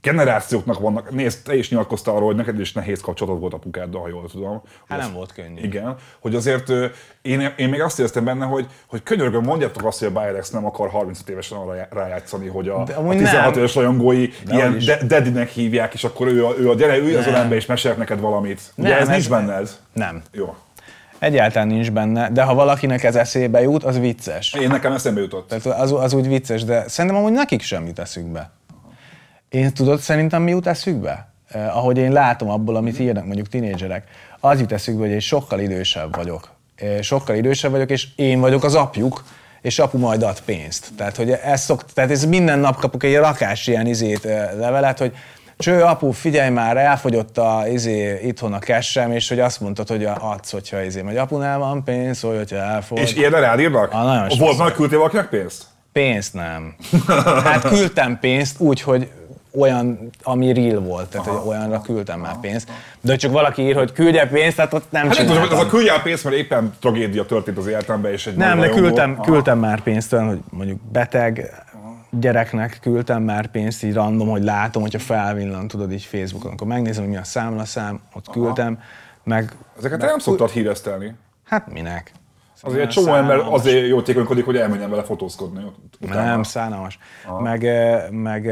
generációknak 0.00 0.78
vannak, 0.78 1.10
nézd, 1.10 1.44
te 1.44 1.56
is 1.56 1.70
nyilatkoztál 1.70 2.14
arról, 2.14 2.26
hogy 2.26 2.36
neked 2.36 2.60
is 2.60 2.72
nehéz 2.72 3.00
kapcsolatod 3.00 3.40
volt 3.40 3.52
apukáddal, 3.52 4.00
ha 4.00 4.08
jól 4.08 4.28
tudom. 4.30 4.62
Hát 4.88 4.98
nem 4.98 5.12
volt 5.12 5.32
könnyű. 5.32 5.62
Igen, 5.62 5.96
hogy 6.20 6.34
azért 6.34 6.68
én, 7.22 7.52
én 7.56 7.68
még 7.68 7.80
azt 7.82 7.98
éreztem 7.98 8.24
benne, 8.24 8.44
hogy, 8.44 8.66
hogy 8.86 9.02
könyörgöm, 9.02 9.42
mondjátok 9.44 9.84
azt, 9.84 9.98
hogy 9.98 10.08
a 10.08 10.12
Bayerex 10.12 10.50
nem 10.50 10.64
akar 10.66 10.88
35 10.90 11.28
évesen 11.28 11.58
arra 11.58 11.88
rájátszani, 11.90 12.46
hogy 12.48 12.68
a, 12.68 12.84
De 12.84 12.94
a 12.94 12.98
amúgy 12.98 13.16
16 13.16 13.44
nem. 13.50 13.58
éves 13.58 13.74
rajongói 13.74 14.28
ilyen 14.50 14.76
is. 14.76 14.84
de, 14.84 14.98
dedinek 15.06 15.48
hívják, 15.48 15.94
és 15.94 16.04
akkor 16.04 16.26
ő 16.26 16.46
a, 16.46 16.54
ő 16.58 16.70
a 16.70 16.74
gyere, 16.74 16.96
ülj 16.98 17.14
az 17.14 17.26
ölembe 17.26 17.54
és 17.54 17.66
mesélj 17.66 17.94
neked 17.98 18.20
valamit. 18.20 18.60
Ugye 18.76 18.88
Nem, 18.88 18.96
ez, 18.98 19.08
ez- 19.08 19.14
nincs 19.14 19.28
benned? 19.28 19.68
Nem. 19.92 20.22
Jó. 20.32 20.54
Egyáltalán 21.18 21.68
nincs 21.68 21.90
benne, 21.90 22.30
de 22.30 22.42
ha 22.42 22.54
valakinek 22.54 23.02
ez 23.04 23.16
eszébe 23.16 23.60
jut, 23.62 23.84
az 23.84 23.98
vicces. 23.98 24.54
Én 24.54 24.68
nekem 24.68 24.92
eszembe 24.92 25.20
jutott. 25.20 25.48
Tehát 25.48 25.80
az, 25.80 25.92
az 25.92 26.12
úgy 26.12 26.28
vicces, 26.28 26.64
de 26.64 26.88
szerintem 26.88 27.20
amúgy 27.20 27.32
nekik 27.32 27.62
sem 27.62 27.86
jut 27.86 27.98
eszükbe. 27.98 28.50
Én 29.50 29.72
tudod 29.72 30.00
szerintem 30.00 30.42
mi 30.42 30.50
jut 30.50 30.66
eszükbe? 30.66 31.28
Eh, 31.48 31.76
ahogy 31.76 31.98
én 31.98 32.12
látom 32.12 32.50
abból, 32.50 32.76
amit 32.76 32.98
írnak 32.98 33.24
mondjuk 33.24 33.48
tinédzserek, 33.48 34.04
az 34.40 34.60
jut 34.60 34.72
eszükbe, 34.72 35.00
hogy 35.00 35.10
én 35.10 35.20
sokkal 35.20 35.60
idősebb 35.60 36.16
vagyok. 36.16 36.50
Eh, 36.76 37.02
sokkal 37.02 37.36
idősebb 37.36 37.70
vagyok, 37.70 37.90
és 37.90 38.06
én 38.16 38.40
vagyok 38.40 38.64
az 38.64 38.74
apjuk, 38.74 39.24
és 39.60 39.78
apu 39.78 39.98
majd 39.98 40.22
ad 40.22 40.40
pénzt. 40.40 40.88
Tehát, 40.96 41.16
hogy 41.16 41.30
ez 41.30 41.60
szok, 41.60 41.92
tehát 41.92 42.10
ez 42.10 42.24
minden 42.24 42.58
nap 42.58 42.76
kapok 42.76 43.02
egy 43.02 43.16
rakás 43.16 43.66
ilyen 43.66 43.86
izét, 43.86 44.24
levelet, 44.58 44.98
hogy 44.98 45.12
Cső, 45.58 45.82
apu, 45.82 46.10
figyelj 46.10 46.50
már, 46.50 46.76
elfogyott 46.76 47.38
a, 47.38 47.62
izé, 47.68 48.20
itthon 48.22 48.52
a 48.52 48.58
kessem, 48.58 49.12
és 49.12 49.28
hogy 49.28 49.40
azt 49.40 49.60
mondtad, 49.60 49.88
hogy 49.88 50.04
adsz, 50.04 50.50
hogyha 50.50 50.82
izé, 50.82 51.00
vagy 51.00 51.16
apunál 51.16 51.58
van 51.58 51.84
pénz, 51.84 52.18
szólj, 52.18 52.36
hogyha 52.36 52.56
elfogy. 52.56 52.98
És 52.98 53.14
ilyenre 53.14 53.40
rád 53.40 53.60
írnak? 53.60 53.92
Ah, 53.92 54.04
nagyon 54.04 54.38
Volt 54.38 54.58
már 54.58 54.72
küldtél 54.72 54.98
valakinek 54.98 55.28
pénzt? 55.28 55.64
Pénzt 55.92 56.34
nem. 56.34 56.74
Hát 57.44 57.68
küldtem 57.68 58.18
pénzt 58.18 58.60
úgy, 58.60 58.80
hogy 58.80 59.10
olyan, 59.58 60.10
ami 60.22 60.52
real 60.52 60.80
volt, 60.80 61.08
tehát 61.10 61.26
hogy 61.26 61.48
olyanra 61.48 61.80
küldtem 61.80 62.20
már 62.20 62.40
pénzt. 62.40 62.70
De 63.00 63.16
csak 63.16 63.32
valaki 63.32 63.62
ír, 63.62 63.74
hogy 63.76 63.92
küldje 63.92 64.28
pénzt, 64.28 64.56
tehát 64.56 64.72
ott 64.72 64.90
nem 64.90 65.06
Hát 65.06 65.14
csináltam. 65.16 65.58
az 65.58 65.64
a 65.64 65.66
küldjál 65.68 66.02
pénzt, 66.02 66.24
mert 66.24 66.36
éppen 66.36 66.74
tragédia 66.80 67.24
történt 67.26 67.58
az 67.58 67.66
életemben, 67.66 68.12
és 68.12 68.26
egy 68.26 68.36
Nem, 68.36 68.58
de 68.60 68.68
küldtem, 68.68 69.12
Aha. 69.12 69.22
küldtem 69.22 69.58
már 69.58 69.80
pénzt 69.82 70.12
olyan, 70.12 70.26
hogy 70.26 70.40
mondjuk 70.50 70.80
beteg 70.92 71.54
gyereknek 72.10 72.78
küldtem 72.82 73.22
már 73.22 73.46
pénzt, 73.46 73.82
így 73.82 73.94
random, 73.94 74.28
hogy 74.28 74.42
látom, 74.42 74.82
hogyha 74.82 74.98
felvillan, 74.98 75.68
tudod, 75.68 75.92
így 75.92 76.02
Facebookon, 76.04 76.52
akkor 76.52 76.66
megnézem, 76.66 77.02
hogy 77.02 77.12
mi 77.12 77.18
a 77.18 77.24
számlaszám, 77.24 78.00
ott 78.14 78.28
küldtem, 78.30 78.78
meg 79.24 79.52
Ezeket 79.78 79.98
te 79.98 80.06
nem 80.06 80.18
szoktad 80.18 80.50
híresztelni. 80.50 81.14
hát 81.44 81.72
minek? 81.72 82.12
Azért 82.62 82.82
egy 82.82 82.88
csomó 82.88 83.14
ember 83.14 83.38
azért 83.38 83.86
jótékonykodik, 83.86 84.44
hogy 84.44 84.56
elmenjen 84.56 84.90
vele 84.90 85.02
fotózkodni. 85.02 85.64
utána. 86.00 86.24
Nem, 86.24 86.42
szánalmas. 86.42 86.98
Meg, 87.40 87.66
meg 88.10 88.50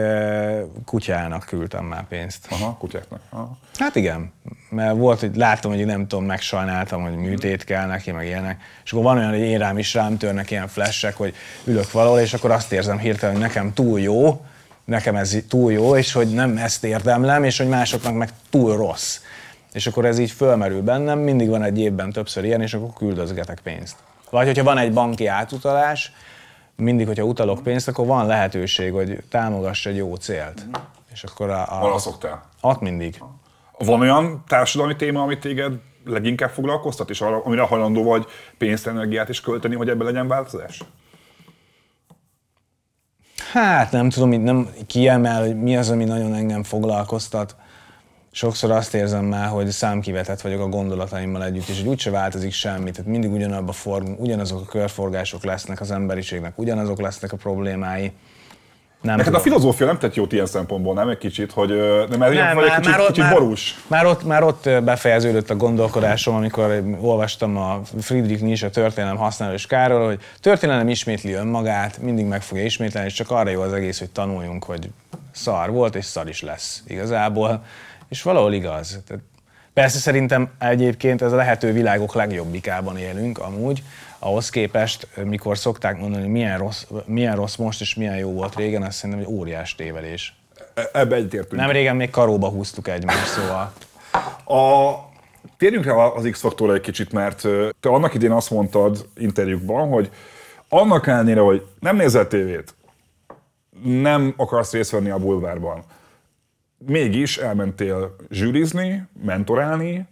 kutyának 0.84 1.44
küldtem 1.44 1.84
már 1.84 2.06
pénzt. 2.08 2.46
Aha, 2.50 2.76
kutyáknak. 2.78 3.20
Aha. 3.30 3.56
Hát 3.78 3.96
igen, 3.96 4.32
mert 4.70 4.96
volt, 4.96 5.20
hogy 5.20 5.36
láttam, 5.36 5.70
hogy 5.70 5.86
nem 5.86 6.06
tudom, 6.06 6.24
megsajnáltam, 6.24 7.02
hogy 7.02 7.16
műtét 7.16 7.64
kell 7.64 7.86
neki, 7.86 8.10
meg 8.10 8.26
ilyenek. 8.26 8.60
És 8.84 8.92
akkor 8.92 9.04
van 9.04 9.16
olyan, 9.16 9.30
hogy 9.30 9.38
én 9.38 9.58
rám 9.58 9.78
is 9.78 9.94
rám 9.94 10.16
törnek 10.16 10.50
ilyen 10.50 10.68
flashek, 10.68 11.16
hogy 11.16 11.34
ülök 11.64 11.92
valahol, 11.92 12.18
és 12.20 12.34
akkor 12.34 12.50
azt 12.50 12.72
érzem 12.72 12.98
hirtelen, 12.98 13.34
hogy 13.34 13.44
nekem 13.44 13.72
túl 13.72 14.00
jó, 14.00 14.44
nekem 14.84 15.16
ez 15.16 15.36
túl 15.48 15.72
jó, 15.72 15.96
és 15.96 16.12
hogy 16.12 16.28
nem 16.28 16.56
ezt 16.56 16.84
érdemlem, 16.84 17.44
és 17.44 17.58
hogy 17.58 17.68
másoknak 17.68 18.14
meg 18.14 18.28
túl 18.50 18.76
rossz. 18.76 19.20
És 19.72 19.86
akkor 19.86 20.04
ez 20.04 20.18
így 20.18 20.30
fölmerül 20.30 20.82
bennem, 20.82 21.18
mindig 21.18 21.48
van 21.48 21.62
egy 21.62 21.78
évben 21.78 22.12
többször 22.12 22.44
ilyen, 22.44 22.60
és 22.60 22.74
akkor 22.74 22.92
küldözgetek 22.92 23.60
pénzt. 23.60 23.96
Vagy 24.30 24.46
hogyha 24.46 24.64
van 24.64 24.78
egy 24.78 24.92
banki 24.92 25.26
átutalás, 25.26 26.12
mindig, 26.76 27.06
hogyha 27.06 27.24
utalok 27.24 27.62
pénzt, 27.62 27.88
akkor 27.88 28.06
van 28.06 28.26
lehetőség, 28.26 28.92
hogy 28.92 29.22
támogass 29.30 29.86
egy 29.86 29.96
jó 29.96 30.14
célt. 30.14 30.66
És 31.12 31.24
akkor 31.24 31.50
a, 31.50 31.60
a, 31.60 31.84
Arra 31.84 31.98
szoktál. 31.98 32.42
ott 32.60 32.80
mindig. 32.80 33.22
Van 33.78 34.00
olyan 34.00 34.44
társadalmi 34.46 34.96
téma, 34.96 35.22
amit 35.22 35.40
téged 35.40 35.72
leginkább 36.04 36.50
foglalkoztat, 36.50 37.10
és 37.10 37.20
arra, 37.20 37.42
amire 37.44 37.62
hajlandó 37.62 38.02
vagy 38.02 38.26
pénzt, 38.58 38.86
energiát 38.86 39.28
is 39.28 39.40
költeni, 39.40 39.74
hogy 39.74 39.88
ebben 39.88 40.06
legyen 40.06 40.28
változás? 40.28 40.82
Hát 43.52 43.92
nem 43.92 44.10
tudom, 44.10 44.32
így 44.32 44.40
nem 44.40 44.68
kiemel, 44.86 45.40
hogy 45.40 45.56
mi 45.56 45.76
az, 45.76 45.90
ami 45.90 46.04
nagyon 46.04 46.34
engem 46.34 46.62
foglalkoztat. 46.62 47.56
Sokszor 48.30 48.70
azt 48.70 48.94
érzem 48.94 49.24
már, 49.24 49.48
hogy 49.48 49.68
számkivetett 49.68 50.40
vagyok 50.40 50.60
a 50.60 50.68
gondolataimmal 50.68 51.44
együtt, 51.44 51.68
és 51.68 51.78
hogy 51.78 51.88
úgyse 51.88 52.10
változik 52.10 52.52
semmi, 52.52 52.90
tehát 52.90 53.10
mindig 53.10 53.32
ugyanabba 53.32 53.72
form, 53.72 54.06
ugyanazok 54.16 54.60
a 54.60 54.64
körforgások 54.64 55.44
lesznek 55.44 55.80
az 55.80 55.90
emberiségnek, 55.90 56.58
ugyanazok 56.58 57.00
lesznek 57.00 57.32
a 57.32 57.36
problémái. 57.36 58.12
Nem 59.02 59.16
Neked 59.16 59.34
a 59.34 59.36
tudom. 59.36 59.52
filozófia 59.52 59.86
nem 59.86 59.98
tett 59.98 60.14
jót 60.14 60.32
ilyen 60.32 60.46
szempontból, 60.46 60.94
nem 60.94 61.08
egy 61.08 61.18
kicsit, 61.18 61.52
hogy 61.52 61.68
de 61.68 62.16
mert 62.16 62.34
nem, 62.34 62.54
vagy 62.54 62.64
egy 62.64 62.80
kicsit, 62.80 63.06
kicsit 63.06 63.22
már, 63.22 63.32
borús. 63.32 63.78
már, 63.86 64.06
ott, 64.06 64.24
már 64.24 64.42
ott 64.42 64.70
befejeződött 64.82 65.50
a 65.50 65.56
gondolkodásom, 65.56 66.34
amikor 66.34 66.82
olvastam 67.00 67.56
a 67.56 67.80
Friedrich 68.00 68.42
Nietzsche 68.42 68.70
történelem 68.70 69.16
használós 69.16 69.66
Káról, 69.66 70.06
hogy 70.06 70.20
történelem 70.40 70.88
ismétli 70.88 71.32
önmagát, 71.32 71.98
mindig 71.98 72.26
meg 72.26 72.42
fogja 72.42 72.64
ismételni, 72.64 73.08
és 73.08 73.14
csak 73.14 73.30
arra 73.30 73.50
jó 73.50 73.60
az 73.60 73.72
egész, 73.72 73.98
hogy 73.98 74.10
tanuljunk, 74.10 74.64
hogy 74.64 74.90
szar 75.32 75.70
volt, 75.70 75.94
és 75.94 76.04
szar 76.04 76.28
is 76.28 76.42
lesz 76.42 76.82
igazából. 76.86 77.62
És 78.08 78.22
valahol 78.22 78.52
igaz. 78.52 79.00
Tehát 79.06 79.22
persze 79.72 79.98
szerintem 79.98 80.50
egyébként 80.58 81.22
ez 81.22 81.32
a 81.32 81.36
lehető 81.36 81.72
világok 81.72 82.14
legjobbikában 82.14 82.96
élünk 82.96 83.38
amúgy, 83.38 83.82
ahhoz 84.18 84.50
képest, 84.50 85.08
mikor 85.24 85.58
szokták 85.58 85.98
mondani, 85.98 86.22
hogy 86.22 86.32
milyen 86.32 86.58
rossz, 86.58 86.84
milyen 87.04 87.36
rossz 87.36 87.56
most, 87.56 87.80
és 87.80 87.94
milyen 87.94 88.16
jó 88.16 88.32
volt 88.32 88.56
régen, 88.56 88.82
azt 88.82 88.96
szerintem 88.96 89.24
egy 89.24 89.32
óriás 89.32 89.74
tévedés. 89.74 90.36
E- 90.74 90.90
Ebbe 90.92 91.16
egyetértünk. 91.16 91.60
Nem 91.60 91.70
régen 91.70 91.96
még 91.96 92.10
karóba 92.10 92.48
húztuk 92.48 92.88
egymást, 92.88 93.26
szóval. 93.26 93.72
A, 94.44 94.94
térjünk 95.56 95.84
rá 95.84 95.94
az 95.94 96.28
X-faktorra 96.30 96.74
egy 96.74 96.80
kicsit, 96.80 97.12
mert 97.12 97.40
te 97.80 97.88
annak 97.88 98.14
idén 98.14 98.30
azt 98.30 98.50
mondtad 98.50 99.08
interjúkban, 99.16 99.88
hogy 99.88 100.10
annak 100.68 101.06
ellenére, 101.06 101.40
hogy 101.40 101.66
nem 101.80 101.96
nézel 101.96 102.26
tévét, 102.28 102.74
nem 103.82 104.34
akarsz 104.36 104.72
részt 104.72 104.90
venni 104.90 105.10
a 105.10 105.18
bulvárban, 105.18 105.82
mégis 106.86 107.38
elmentél 107.38 108.16
zsűrizni, 108.30 109.08
mentorálni, 109.24 110.06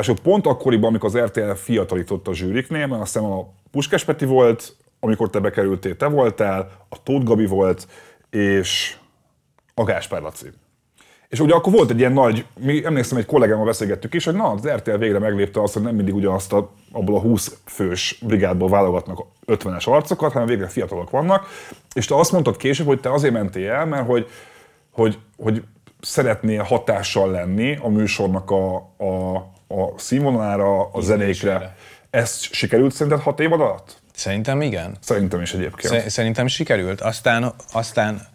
és 0.00 0.12
pont 0.22 0.46
akkoriban, 0.46 0.88
amikor 0.88 1.08
az 1.08 1.18
RTL 1.18 1.50
fiatalított 1.50 2.28
a 2.28 2.34
zsűriknél, 2.34 2.86
mert 2.86 3.02
azt 3.02 3.12
hiszem 3.12 3.30
a 3.30 3.48
Puskás 3.70 4.04
Peti 4.04 4.24
volt, 4.24 4.76
amikor 5.00 5.30
te 5.30 5.40
bekerültél, 5.40 5.96
te 5.96 6.06
voltál, 6.06 6.70
a 6.88 7.02
Tóth 7.02 7.24
Gabi 7.24 7.46
volt, 7.46 7.88
és 8.30 8.96
a 9.74 9.84
Gáspár 9.84 10.22
Laci. 10.22 10.46
És 11.28 11.40
ugye 11.40 11.54
akkor 11.54 11.72
volt 11.72 11.90
egy 11.90 11.98
ilyen 11.98 12.12
nagy, 12.12 12.46
mi 12.60 12.84
emlékszem, 12.84 13.18
egy 13.18 13.26
kollégámmal 13.26 13.64
beszélgettük 13.64 14.14
is, 14.14 14.24
hogy 14.24 14.34
na, 14.34 14.50
az 14.50 14.68
RTL 14.68 14.96
végre 14.96 15.18
meglépte 15.18 15.62
azt, 15.62 15.72
hogy 15.74 15.82
nem 15.82 15.94
mindig 15.94 16.14
ugyanazt 16.14 16.52
a, 16.52 16.70
abból 16.92 17.16
a 17.16 17.20
20 17.20 17.58
fős 17.64 18.18
brigádból 18.26 18.68
válogatnak 18.68 19.26
50-es 19.46 19.88
arcokat, 19.88 20.32
hanem 20.32 20.48
végre 20.48 20.66
fiatalok 20.66 21.10
vannak. 21.10 21.46
És 21.94 22.06
te 22.06 22.16
azt 22.16 22.32
mondtad 22.32 22.56
később, 22.56 22.86
hogy 22.86 23.00
te 23.00 23.12
azért 23.12 23.32
mentél 23.32 23.70
el, 23.70 23.86
mert 23.86 24.06
hogy, 24.06 24.28
hogy, 24.90 25.18
hogy 25.36 25.62
szeretnél 26.00 26.62
hatással 26.62 27.30
lenni 27.30 27.76
a 27.76 27.88
műsornak 27.88 28.50
a, 28.50 28.76
a, 28.98 29.36
a 29.68 29.98
színvonalára, 29.98 30.90
a 30.90 31.00
zenékre. 31.00 31.76
Ez 32.10 32.40
sikerült 32.40 32.92
szerinted 32.92 33.20
hat 33.20 33.40
év 33.40 33.52
alatt? 33.52 34.00
Szerintem 34.14 34.60
igen. 34.62 34.96
Szerintem 35.00 35.40
is 35.40 35.52
egyébként. 35.54 35.92
Sze- 35.92 36.08
Szerintem 36.08 36.46
sikerült. 36.46 37.00
Aztán, 37.00 37.54
aztán, 37.72 38.26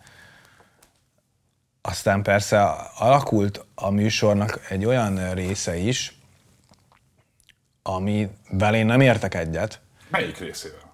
aztán 1.82 2.24
persze 2.24 2.62
alakult 2.98 3.66
a 3.76 3.90
műsornak 3.90 4.60
egy 4.70 4.86
olyan 4.86 5.34
része 5.34 5.76
is, 5.78 6.20
amivel 7.84 8.76
én 8.76 8.86
nem 8.86 9.02
értek 9.02 9.36
egyet. 9.36 9.80
Melyik 10.10 10.38
részével? 10.38 10.94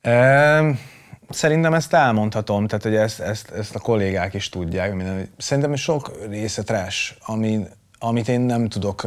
Ehm, 0.00 0.70
Szerintem 1.30 1.74
ezt 1.74 1.94
elmondhatom, 1.94 2.66
tehát 2.66 2.84
hogy 2.84 2.94
ezt, 2.94 3.20
ezt, 3.20 3.50
ezt 3.50 3.74
a 3.74 3.78
kollégák 3.78 4.34
is 4.34 4.48
tudják. 4.48 4.94
Minden. 4.94 5.28
Szerintem 5.36 5.74
sok 5.74 6.10
része 6.28 6.62
trash, 6.62 7.12
ami, 7.26 7.66
amit 7.98 8.28
én 8.28 8.40
nem 8.40 8.68
tudok, 8.68 9.06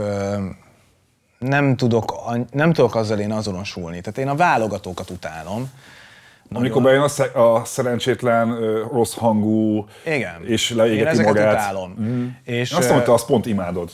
nem 1.39 1.75
tudok, 1.75 2.13
nem 2.51 2.73
tudok 2.73 2.95
azzal 2.95 3.19
én 3.19 3.31
azonosulni. 3.31 4.01
Tehát 4.01 4.17
én 4.19 4.27
a 4.27 4.35
válogatókat 4.35 5.09
utálom. 5.09 5.69
Amikor 6.53 6.81
bejön 6.81 7.01
a, 7.01 7.07
sze- 7.07 7.35
a 7.35 7.61
szerencsétlen, 7.65 8.55
rossz 8.91 9.13
hangú, 9.13 9.85
Igen. 10.05 10.45
és 10.47 10.69
én 10.69 10.77
leégeti 10.77 11.07
ezeket 11.09 11.33
magát. 11.33 11.53
utálom. 11.53 11.95
Mm. 12.01 12.27
És, 12.43 12.71
Azt 12.71 12.89
mondta, 12.89 13.13
azt 13.13 13.25
pont 13.25 13.45
imádod. 13.45 13.91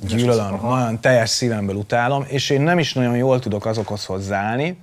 Gyűlölöm, 0.00 0.58
nagyon 0.62 1.00
teljes 1.00 1.30
szívemből 1.30 1.76
utálom, 1.76 2.24
és 2.28 2.50
én 2.50 2.60
nem 2.60 2.78
is 2.78 2.92
nagyon 2.94 3.16
jól 3.16 3.38
tudok 3.38 3.66
azokhoz 3.66 4.04
hozzáállni, 4.04 4.78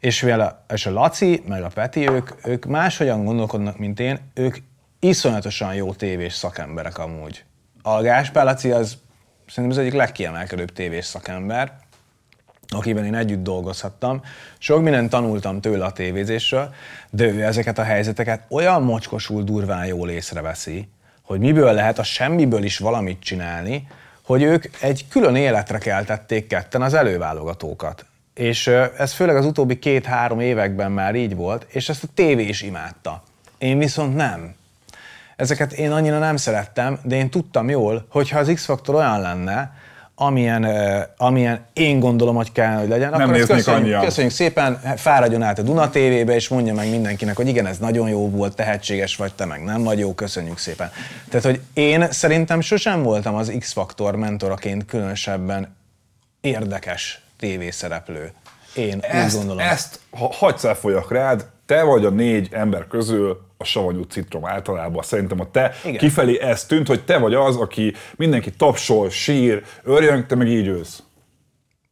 és, 0.00 0.20
vele, 0.20 0.64
és 0.68 0.86
a 0.86 0.90
Laci, 0.90 1.42
meg 1.46 1.62
a 1.62 1.68
Peti, 1.68 2.08
ők, 2.08 2.30
ők 2.44 2.64
máshogyan 2.64 3.24
gondolkodnak, 3.24 3.78
mint 3.78 4.00
én, 4.00 4.18
ők 4.34 4.56
iszonyatosan 4.98 5.74
jó 5.74 5.92
tévés 5.92 6.32
szakemberek 6.32 6.98
amúgy. 6.98 7.44
A 7.82 8.00
Gáspár 8.00 8.44
Laci 8.44 8.70
az 8.70 8.98
szerintem 9.46 9.78
az 9.78 9.84
egyik 9.84 9.98
legkiemelkedőbb 9.98 10.72
tévés 10.72 11.04
szakember, 11.04 11.72
akiben 12.68 13.04
én 13.04 13.14
együtt 13.14 13.42
dolgozhattam. 13.42 14.22
Sok 14.58 14.82
mindent 14.82 15.10
tanultam 15.10 15.60
tőle 15.60 15.84
a 15.84 15.92
tévézésről, 15.92 16.74
de 17.10 17.24
ő 17.24 17.42
ezeket 17.42 17.78
a 17.78 17.82
helyzeteket 17.82 18.42
olyan 18.48 18.82
mocskosul 18.82 19.42
durván 19.42 19.86
jól 19.86 20.10
észreveszi, 20.10 20.88
hogy 21.22 21.40
miből 21.40 21.72
lehet 21.72 21.98
a 21.98 22.02
semmiből 22.02 22.62
is 22.62 22.78
valamit 22.78 23.22
csinálni, 23.22 23.88
hogy 24.22 24.42
ők 24.42 24.64
egy 24.80 25.08
külön 25.08 25.36
életre 25.36 25.78
keltették 25.78 26.46
ketten 26.46 26.82
az 26.82 26.94
előválogatókat. 26.94 28.06
És 28.36 28.66
ez 28.98 29.12
főleg 29.12 29.36
az 29.36 29.46
utóbbi 29.46 29.78
két-három 29.78 30.40
években 30.40 30.92
már 30.92 31.14
így 31.14 31.36
volt, 31.36 31.66
és 31.68 31.88
ezt 31.88 32.04
a 32.04 32.08
tévé 32.14 32.42
is 32.42 32.62
imádta. 32.62 33.22
Én 33.58 33.78
viszont 33.78 34.14
nem. 34.14 34.54
Ezeket 35.36 35.72
én 35.72 35.90
annyira 35.90 36.18
nem 36.18 36.36
szerettem, 36.36 36.98
de 37.02 37.16
én 37.16 37.30
tudtam 37.30 37.68
jól, 37.68 38.06
hogy 38.10 38.30
ha 38.30 38.38
az 38.38 38.50
X-faktor 38.54 38.94
olyan 38.94 39.20
lenne, 39.20 39.74
amilyen, 40.14 40.66
amilyen 41.16 41.64
én 41.72 42.00
gondolom, 42.00 42.34
hogy 42.34 42.52
kell, 42.52 42.78
hogy 42.78 42.88
legyen, 42.88 43.10
Nem 43.10 43.20
akkor 43.20 43.34
ezt 43.34 43.46
köszönjük, 43.46 43.84
annyian. 43.84 44.04
köszönjük 44.04 44.32
szépen, 44.32 44.80
fáradjon 44.96 45.42
át 45.42 45.58
a 45.58 45.62
Duna 45.62 45.88
TV-be, 45.88 46.34
és 46.34 46.48
mondja 46.48 46.74
meg 46.74 46.90
mindenkinek, 46.90 47.36
hogy 47.36 47.48
igen, 47.48 47.66
ez 47.66 47.78
nagyon 47.78 48.08
jó 48.08 48.30
volt, 48.30 48.54
tehetséges 48.54 49.16
vagy, 49.16 49.32
te 49.34 49.44
meg 49.44 49.64
nem 49.64 49.82
vagy 49.82 49.98
jó, 49.98 50.14
köszönjük 50.14 50.58
szépen. 50.58 50.90
Tehát, 51.28 51.44
hogy 51.44 51.60
én 51.72 52.10
szerintem 52.10 52.60
sosem 52.60 53.02
voltam 53.02 53.34
az 53.34 53.52
X-faktor 53.58 54.16
mentoraként 54.16 54.84
különösebben 54.84 55.76
érdekes 56.40 57.25
tévészereplő. 57.38 58.32
Én 58.74 58.98
Ezt, 59.00 59.34
úgy 59.34 59.38
gondolom. 59.38 59.68
ezt 59.68 60.00
ha 60.10 60.32
hagysz 60.32 60.64
elfolyak 60.64 61.10
rád, 61.12 61.46
te 61.66 61.82
vagy 61.82 62.04
a 62.04 62.10
négy 62.10 62.48
ember 62.50 62.86
közül 62.86 63.44
a 63.56 63.64
savanyú 63.64 64.02
citrom 64.02 64.46
általában. 64.46 65.02
Szerintem 65.02 65.40
a 65.40 65.50
te 65.50 65.74
Igen. 65.84 65.98
kifelé 65.98 66.40
ez 66.40 66.64
tűnt, 66.64 66.86
hogy 66.86 67.04
te 67.04 67.18
vagy 67.18 67.34
az, 67.34 67.56
aki 67.56 67.94
mindenki 68.16 68.50
tapsol, 68.50 69.10
sír, 69.10 69.62
örjön, 69.82 70.26
te 70.26 70.34
meg 70.34 70.48
így 70.48 70.66
ősz. 70.66 71.02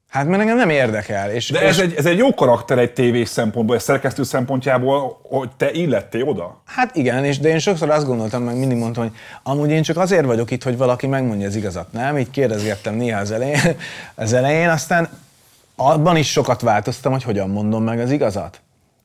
Hát 0.09 0.27
mert 0.27 0.41
engem 0.41 0.57
nem 0.57 0.69
érdekel. 0.71 1.31
És, 1.31 1.51
De 1.51 1.61
és 1.63 1.69
ez 1.69 1.79
egy, 1.79 1.95
ez 1.97 2.07
egy 2.07 2.19
jó 2.19 2.35
karakter 2.35 2.79
egy 2.79 2.93
tévés 2.93 3.29
szempontból, 3.29 3.77
egy 3.77 3.83
szerkesztő 3.83 4.23
szempontjából, 4.23 5.21
hogy 5.23 5.51
te 5.57 5.71
illettél 5.73 6.23
oda. 6.29 6.63
Hát 6.65 6.97
igen, 6.97 7.25
és 7.25 7.39
de 7.39 7.49
én 7.49 7.59
sokszor 7.59 7.91
azt 7.91 8.07
gondoltam, 8.07 8.43
meg 8.43 8.57
mindig 8.57 8.79
mondtam, 8.79 9.03
hogy 9.03 9.13
amúgy 9.43 9.71
én 9.71 9.83
csak 9.83 9.97
azért 9.97 10.25
vagyok 10.25 10.51
itt, 10.51 10.63
hogy 10.63 10.77
valaki 10.77 11.07
megmondja 11.07 11.47
az 11.47 11.57
igazat, 11.57 11.93
nem? 11.93 12.19
Így 12.19 12.31
kérdezgettem 12.31 12.95
néha 12.95 13.21
az 13.21 13.31
elején, 13.31 13.77
az 14.15 14.33
elején 14.33 14.69
aztán 14.69 15.09
abban 15.77 16.16
is 16.16 16.31
sokat 16.31 16.61
változtam, 16.61 17.12
hogy 17.12 17.22
hogyan 17.22 17.51
mondom 17.51 17.83
meg 17.85 17.99
az 18.01 18.11
igazat. 18.11 18.61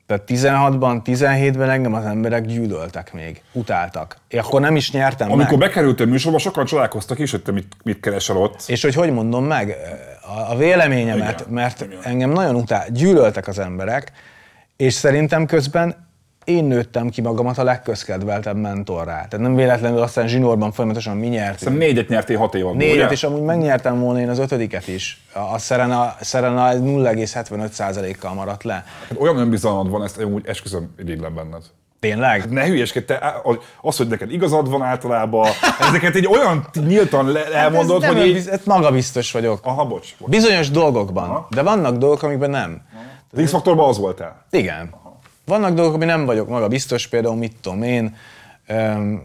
Tehát 0.06 0.24
16-ban, 0.26 1.00
17-ben 1.04 1.70
engem 1.70 1.94
az 1.94 2.04
emberek 2.04 2.46
gyűlöltek 2.46 3.12
még, 3.12 3.42
utáltak. 3.52 4.16
Én 4.28 4.40
akkor 4.40 4.60
nem 4.60 4.76
is 4.76 4.90
nyertem 4.90 5.32
Amikor 5.32 5.58
meg. 5.58 5.68
bekerültél 5.68 6.06
műsorba, 6.06 6.38
sokan 6.38 6.64
csodálkoztak 6.64 7.18
is, 7.18 7.30
hogy 7.30 7.42
te 7.42 7.52
mit, 7.52 7.76
mit 7.82 8.00
keresel 8.00 8.36
ott. 8.36 8.62
És 8.66 8.82
hogy 8.82 8.94
hogy 8.94 9.12
mondom 9.12 9.44
meg 9.44 9.76
a, 10.22 10.52
a 10.52 10.56
véleményemet, 10.56 11.40
Igen, 11.40 11.52
mert 11.52 11.80
igen. 11.80 11.98
engem 12.02 12.30
nagyon 12.30 12.54
utál, 12.54 12.86
gyűlöltek 12.90 13.48
az 13.48 13.58
emberek, 13.58 14.12
és 14.76 14.94
szerintem 14.94 15.46
közben 15.46 16.08
én 16.50 16.64
nőttem 16.64 17.08
ki 17.08 17.20
magamat 17.20 17.58
a 17.58 17.62
legközkedveltebb 17.64 18.56
mentorrá. 18.56 19.12
Tehát 19.14 19.38
nem 19.38 19.54
véletlenül 19.54 20.02
aztán 20.02 20.28
zsinórban 20.28 20.72
folyamatosan 20.72 21.16
mi 21.16 21.26
nyertünk. 21.26 21.58
Szerintem 21.58 21.88
négyet 21.88 22.08
nyertél 22.08 22.38
hat 22.38 22.54
év 22.54 22.64
alatt. 22.66 22.76
Négyet, 22.76 22.94
ugye? 22.96 23.08
és 23.10 23.22
amúgy 23.24 23.42
megnyertem 23.42 24.00
volna 24.00 24.20
én 24.20 24.28
az 24.28 24.38
ötödiket 24.38 24.88
is. 24.88 25.20
A 25.52 25.58
Serena, 25.58 26.14
Serena 26.20 26.70
0,75%-kal 26.72 28.34
maradt 28.34 28.62
le. 28.64 28.72
Hát 29.08 29.18
Olyan 29.18 29.36
önbizalmad 29.36 29.90
van, 29.90 30.02
ezt 30.02 30.22
úgy 30.24 30.46
esküszöm 30.46 30.94
irigylem 30.98 31.34
benned. 31.34 31.62
Tényleg? 32.00 32.50
Ne 32.50 32.66
hülyeskedj, 32.66 33.04
te, 33.06 33.34
az, 33.80 33.96
hogy 33.96 34.08
neked 34.08 34.32
igazad 34.32 34.70
van 34.70 34.82
általában, 34.82 35.48
ezeket 35.88 36.14
egy 36.14 36.26
olyan 36.26 36.66
nyíltan 36.86 37.32
le- 37.32 37.52
elmondod, 37.54 38.02
Hát 38.02 38.12
hogy 38.12 38.22
így... 38.26 38.28
önbiz- 38.36 38.66
magabiztos 38.66 39.32
vagyok. 39.32 39.60
Aha, 39.62 39.84
bocs. 39.84 40.14
bocs. 40.18 40.30
Bizonyos 40.30 40.70
dolgokban, 40.70 41.24
Aha. 41.28 41.46
de 41.50 41.62
vannak 41.62 41.96
dolgok, 41.96 42.22
amikben 42.22 42.50
nem. 42.50 42.80
Az 43.36 43.42
X-faktorban 43.42 43.88
az 43.88 43.98
voltál. 43.98 44.44
Igen. 44.50 44.90
Vannak 45.44 45.74
dolgok, 45.74 45.94
ami 45.94 46.04
nem 46.04 46.24
vagyok 46.24 46.48
maga 46.48 46.68
biztos, 46.68 47.06
például 47.06 47.36
mit 47.36 47.56
tudom 47.60 47.82
én, 47.82 48.16
öm, 48.66 49.22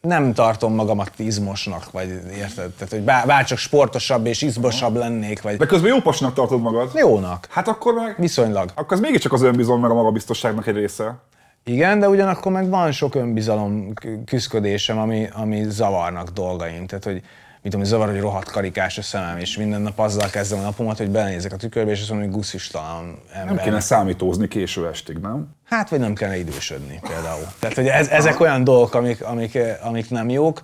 nem 0.00 0.32
tartom 0.34 0.74
magamat 0.74 1.10
izmosnak, 1.16 1.90
vagy 1.90 2.08
érted? 2.36 2.70
Tehát, 2.72 2.90
hogy 2.90 3.00
bár, 3.02 3.26
bár 3.26 3.44
csak 3.44 3.58
sportosabb 3.58 4.26
és 4.26 4.42
izmosabb 4.42 4.94
lennék, 4.96 5.42
vagy 5.42 5.56
De 5.56 5.66
közben 5.66 5.90
jó 5.90 6.00
pasnak 6.00 6.34
tartod 6.34 6.60
magad. 6.60 6.90
jónak. 6.94 7.46
Hát 7.50 7.68
akkor 7.68 7.94
meg... 7.94 8.14
Viszonylag. 8.18 8.70
Akkor 8.74 8.92
ez 8.96 9.00
mégiscsak 9.02 9.32
az 9.32 9.42
önbizalom 9.42 9.80
meg 9.80 9.90
a 9.90 9.94
magabiztosságnak 9.94 10.66
egy 10.66 10.74
része. 10.74 11.18
Igen, 11.64 11.98
de 11.98 12.08
ugyanakkor 12.08 12.52
meg 12.52 12.68
van 12.68 12.92
sok 12.92 13.14
önbizalom 13.14 13.94
kü- 13.94 14.24
küszködésem, 14.24 14.98
ami, 14.98 15.28
ami 15.32 15.64
zavarnak 15.68 16.28
dolgaim. 16.28 16.86
Tehát, 16.86 17.04
hogy 17.04 17.22
mit 17.62 17.72
tudom, 17.72 17.86
zavar, 17.86 18.10
hogy 18.10 18.20
rohadt 18.20 18.50
karikás 18.50 18.98
a 18.98 19.02
szemem, 19.02 19.38
és 19.38 19.56
minden 19.56 19.80
nap 19.80 19.98
azzal 19.98 20.30
kezdem 20.30 20.58
a 20.58 20.62
napomat, 20.62 20.98
hogy 20.98 21.10
belenézek 21.10 21.52
a 21.52 21.56
tükörbe, 21.56 21.90
és 21.90 22.00
azt 22.00 22.08
mondom, 22.10 22.28
hogy 22.28 22.36
guszistalan 22.36 23.18
ember. 23.32 23.54
Nem 23.54 23.64
kéne 23.64 23.80
számítózni 23.80 24.48
késő 24.48 24.88
estig, 24.88 25.16
nem? 25.16 25.48
Hát, 25.64 25.88
vagy 25.88 25.98
nem 25.98 26.14
kellene 26.14 26.38
idősödni 26.38 27.00
például. 27.08 27.46
Tehát, 27.58 27.76
hogy 27.76 27.86
ez, 27.86 28.08
ezek 28.08 28.40
olyan 28.40 28.64
dolgok, 28.64 28.94
amik, 28.94 29.22
amik, 29.22 29.58
amik 29.82 30.10
nem 30.10 30.28
jók, 30.28 30.62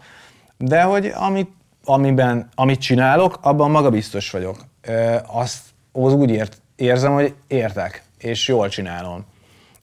de 0.58 0.82
hogy 0.82 1.12
amit, 1.14 1.50
amiben, 1.84 2.48
amit 2.54 2.80
csinálok, 2.80 3.38
abban 3.40 3.70
magabiztos 3.70 4.30
vagyok. 4.30 4.56
Ö, 4.80 5.16
Azt 5.26 5.58
az 5.92 6.12
úgy 6.12 6.30
ért, 6.30 6.60
érzem, 6.76 7.12
hogy 7.12 7.34
értek, 7.46 8.02
és 8.18 8.48
jól 8.48 8.68
csinálom. 8.68 9.24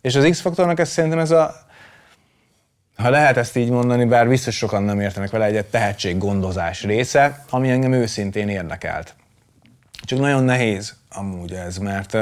És 0.01 0.15
az 0.15 0.27
X-faktornak 0.29 0.79
ez 0.79 0.89
szerintem 0.89 1.19
ez 1.19 1.31
a, 1.31 1.55
ha 2.95 3.09
lehet 3.09 3.37
ezt 3.37 3.55
így 3.55 3.69
mondani, 3.69 4.05
bár 4.05 4.27
biztos 4.27 4.55
sokan 4.55 4.83
nem 4.83 4.99
értenek 4.99 5.29
vele, 5.29 5.45
egy 5.45 5.65
tehetséggondozás 5.65 6.83
része, 6.83 7.45
ami 7.49 7.69
engem 7.69 7.93
őszintén 7.93 8.49
érdekelt. 8.49 9.15
Csak 10.05 10.19
nagyon 10.19 10.43
nehéz 10.43 10.95
amúgy 11.09 11.53
ez, 11.53 11.77
mert 11.77 12.17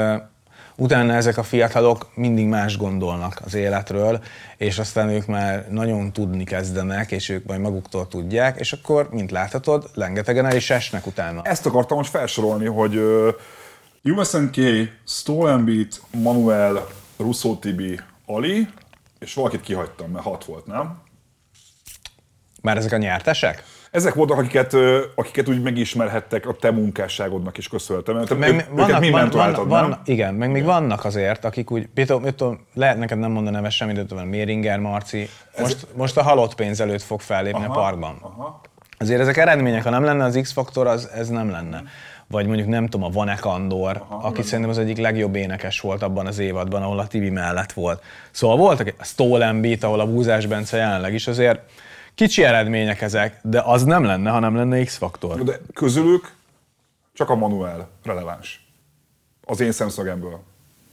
utána 0.76 1.14
ezek 1.14 1.38
a 1.38 1.42
fiatalok 1.42 2.10
mindig 2.14 2.46
más 2.46 2.76
gondolnak 2.76 3.40
az 3.44 3.54
életről, 3.54 4.20
és 4.56 4.78
aztán 4.78 5.08
ők 5.08 5.26
már 5.26 5.66
nagyon 5.70 6.12
tudni 6.12 6.44
kezdenek, 6.44 7.10
és 7.10 7.28
ők 7.28 7.46
majd 7.46 7.60
maguktól 7.60 8.08
tudják, 8.08 8.58
és 8.58 8.72
akkor, 8.72 9.08
mint 9.10 9.30
láthatod, 9.30 9.90
rengetegen 9.94 10.46
el 10.46 10.56
is 10.56 10.70
esnek 10.70 11.06
utána. 11.06 11.40
Ezt 11.42 11.66
akartam 11.66 11.96
most 11.96 12.10
felsorolni, 12.10 12.66
hogy 12.66 12.96
uh, 12.96 13.28
USNK, 14.02 14.56
Stolenbeat, 15.06 16.00
Manuel, 16.10 16.86
Russo 17.16 17.54
Tibi, 17.54 18.00
Ali, 18.26 18.68
és 19.22 19.34
valakit 19.34 19.60
kihagytam, 19.60 20.10
mert 20.10 20.24
hat 20.24 20.44
volt, 20.44 20.66
nem? 20.66 21.02
Már 22.62 22.76
ezek 22.76 22.92
a 22.92 22.96
nyertesek? 22.96 23.64
Ezek 23.90 24.14
voltak, 24.14 24.38
akiket, 24.38 24.76
akiket 25.14 25.48
úgy 25.48 25.62
megismerhettek 25.62 26.46
a 26.46 26.52
te 26.52 26.70
munkásságodnak 26.70 27.58
is 27.58 27.68
köszönhetem. 27.68 28.24
Te, 28.24 28.34
Meg, 28.34 28.50
ők, 28.50 28.78
őket 28.78 29.00
mi 29.00 29.10
mentoráltad, 29.10 29.68
van, 29.68 29.80
nem? 29.80 29.90
van, 29.90 30.00
igen, 30.04 30.34
meg 30.34 30.50
még 30.50 30.64
vannak 30.64 31.04
azért, 31.04 31.44
akik 31.44 31.70
úgy, 31.70 31.86
például, 31.86 32.34
lehet 32.74 32.98
neked 32.98 33.18
nem 33.18 33.30
mondani 33.30 33.56
neve 33.56 33.70
semmit, 33.70 33.96
de 33.96 34.06
tudom, 34.06 34.28
Méringer, 34.28 34.78
Marci, 34.78 35.28
most, 35.58 35.86
most 35.94 36.16
a 36.16 36.22
halott 36.22 36.54
pénz 36.54 36.80
előtt 36.80 37.02
fog 37.02 37.20
fellépni 37.20 37.64
Aha, 37.64 37.72
a 37.72 37.82
parkban. 37.82 38.18
aha. 38.20 38.60
Azért 38.98 39.20
ezek 39.20 39.36
eredmények, 39.36 39.82
ha 39.82 39.90
nem 39.90 40.04
lenne 40.04 40.24
az 40.24 40.38
X-faktor, 40.42 40.86
az, 40.86 41.08
ez 41.14 41.28
nem 41.28 41.50
lenne. 41.50 41.82
Vagy 42.32 42.46
mondjuk 42.46 42.68
nem 42.68 42.86
tudom, 42.86 43.06
a 43.06 43.10
Vanek 43.10 43.44
Andor, 43.44 44.04
aki 44.08 44.42
szerintem 44.42 44.70
az 44.70 44.78
egyik 44.78 44.96
legjobb 44.96 45.34
énekes 45.34 45.80
volt 45.80 46.02
abban 46.02 46.26
az 46.26 46.38
évadban, 46.38 46.82
ahol 46.82 46.98
a 46.98 47.06
Tibi 47.06 47.30
mellett 47.30 47.72
volt. 47.72 48.02
Szóval 48.30 48.56
voltak 48.56 48.94
a 48.98 49.04
Stolen 49.04 49.60
Beat, 49.60 49.82
ahol 49.82 50.00
a 50.00 50.06
Búzás 50.06 50.46
Bence 50.46 50.76
jelenleg 50.76 51.14
is 51.14 51.26
azért 51.26 51.60
kicsi 52.14 52.44
eredmények 52.44 53.00
ezek, 53.00 53.38
de 53.42 53.60
az 53.64 53.84
nem 53.84 54.04
lenne, 54.04 54.30
ha 54.30 54.38
nem 54.38 54.56
lenne 54.56 54.84
X-faktor. 54.84 55.42
De 55.42 55.60
közülük 55.74 56.34
csak 57.14 57.30
a 57.30 57.34
Manuel 57.34 57.88
releváns. 58.04 58.66
Az 59.44 59.60
én 59.60 59.72
szemszögemből. 59.72 60.40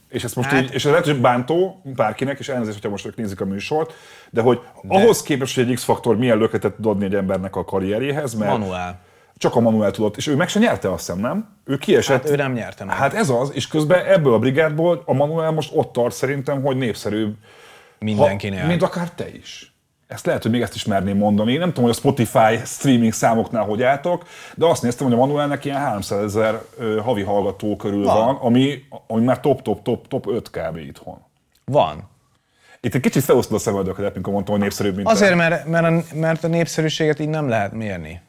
És 0.08 0.24
ezt 0.24 0.36
most 0.36 0.48
Hát- 0.48 0.62
így, 0.62 0.74
és 0.74 0.84
ez 0.84 0.90
lehet, 0.90 1.06
hogy 1.06 1.20
bántó 1.20 1.80
bárkinek, 1.84 2.38
és 2.38 2.48
elnézést, 2.48 2.74
hogyha 2.74 2.90
most 2.90 3.06
ők 3.06 3.16
nézik 3.16 3.40
a 3.40 3.44
műsort, 3.44 3.92
de 4.30 4.40
hogy 4.40 4.60
de... 4.82 4.94
ahhoz 4.94 5.22
képest, 5.22 5.54
hogy 5.54 5.68
egy 5.68 5.74
X-faktor 5.74 6.16
milyen 6.16 6.38
löketet 6.38 6.74
tud 6.74 6.86
adni 6.86 7.04
egy 7.04 7.14
embernek 7.14 7.56
a 7.56 7.64
karrierjéhez, 7.64 8.34
mert 8.34 8.58
Manuel. 8.58 9.00
Csak 9.40 9.56
a 9.56 9.60
Manuel 9.60 9.90
tudott, 9.90 10.16
és 10.16 10.26
ő 10.26 10.36
meg 10.36 10.48
se 10.48 10.58
nyerte 10.58 10.92
azt 10.92 11.06
hiszem, 11.06 11.20
nem? 11.20 11.48
Ő 11.64 11.76
kiesett. 11.76 12.22
Hát 12.22 12.30
ő 12.30 12.36
nem 12.36 12.52
nyerte 12.52 12.84
meg. 12.84 12.96
Hát 12.96 13.14
ez 13.14 13.28
az, 13.28 13.50
és 13.54 13.66
közben 13.68 14.04
ebből 14.06 14.32
a 14.34 14.38
brigádból 14.38 15.02
a 15.06 15.12
Manuel 15.12 15.50
most 15.50 15.70
ott 15.74 15.92
tart 15.92 16.14
szerintem, 16.14 16.62
hogy 16.62 16.76
népszerűbb, 16.76 17.34
Mindenkinél. 17.98 18.60
ha, 18.60 18.66
mint 18.66 18.82
akár 18.82 19.10
te 19.10 19.28
is. 19.28 19.74
Ezt 20.06 20.26
lehet, 20.26 20.42
hogy 20.42 20.50
még 20.50 20.60
ezt 20.60 20.74
is 20.74 20.84
merném 20.84 21.16
mondani. 21.16 21.56
Nem 21.56 21.68
tudom, 21.68 21.84
hogy 21.84 21.92
a 21.92 21.96
Spotify 21.96 22.56
streaming 22.64 23.12
számoknál 23.12 23.64
hogy 23.64 23.82
álltok, 23.82 24.22
de 24.54 24.66
azt 24.66 24.82
néztem, 24.82 25.06
hogy 25.06 25.14
a 25.16 25.18
Manuelnek 25.18 25.64
ilyen 25.64 25.76
300 25.78 26.22
ezer 26.22 26.60
havi 27.02 27.22
hallgató 27.22 27.76
körül 27.76 28.04
van, 28.04 28.24
Van. 28.24 28.34
ami, 28.36 28.78
ami 29.06 29.24
már 29.24 29.40
top, 29.40 29.62
top, 29.62 29.82
top, 29.82 30.08
top 30.08 30.26
5 30.26 30.50
kb. 30.50 30.76
itthon. 30.76 31.18
Van. 31.64 32.08
Itt 32.80 32.94
egy 32.94 33.00
kicsit 33.00 33.24
felosztod 33.24 33.56
a 33.56 33.60
szemöldöket, 33.60 34.14
amikor 34.14 34.32
mondtam, 34.32 34.54
hogy 34.54 34.62
népszerűbb, 34.62 34.96
mint 34.96 35.08
Azért, 35.08 35.30
te. 35.30 35.36
mert, 35.36 35.66
mert, 35.66 35.86
a, 35.86 36.16
mert 36.16 36.44
a 36.44 36.48
népszerűséget 36.48 37.18
így 37.20 37.28
nem 37.28 37.48
lehet 37.48 37.72
mérni. 37.72 38.20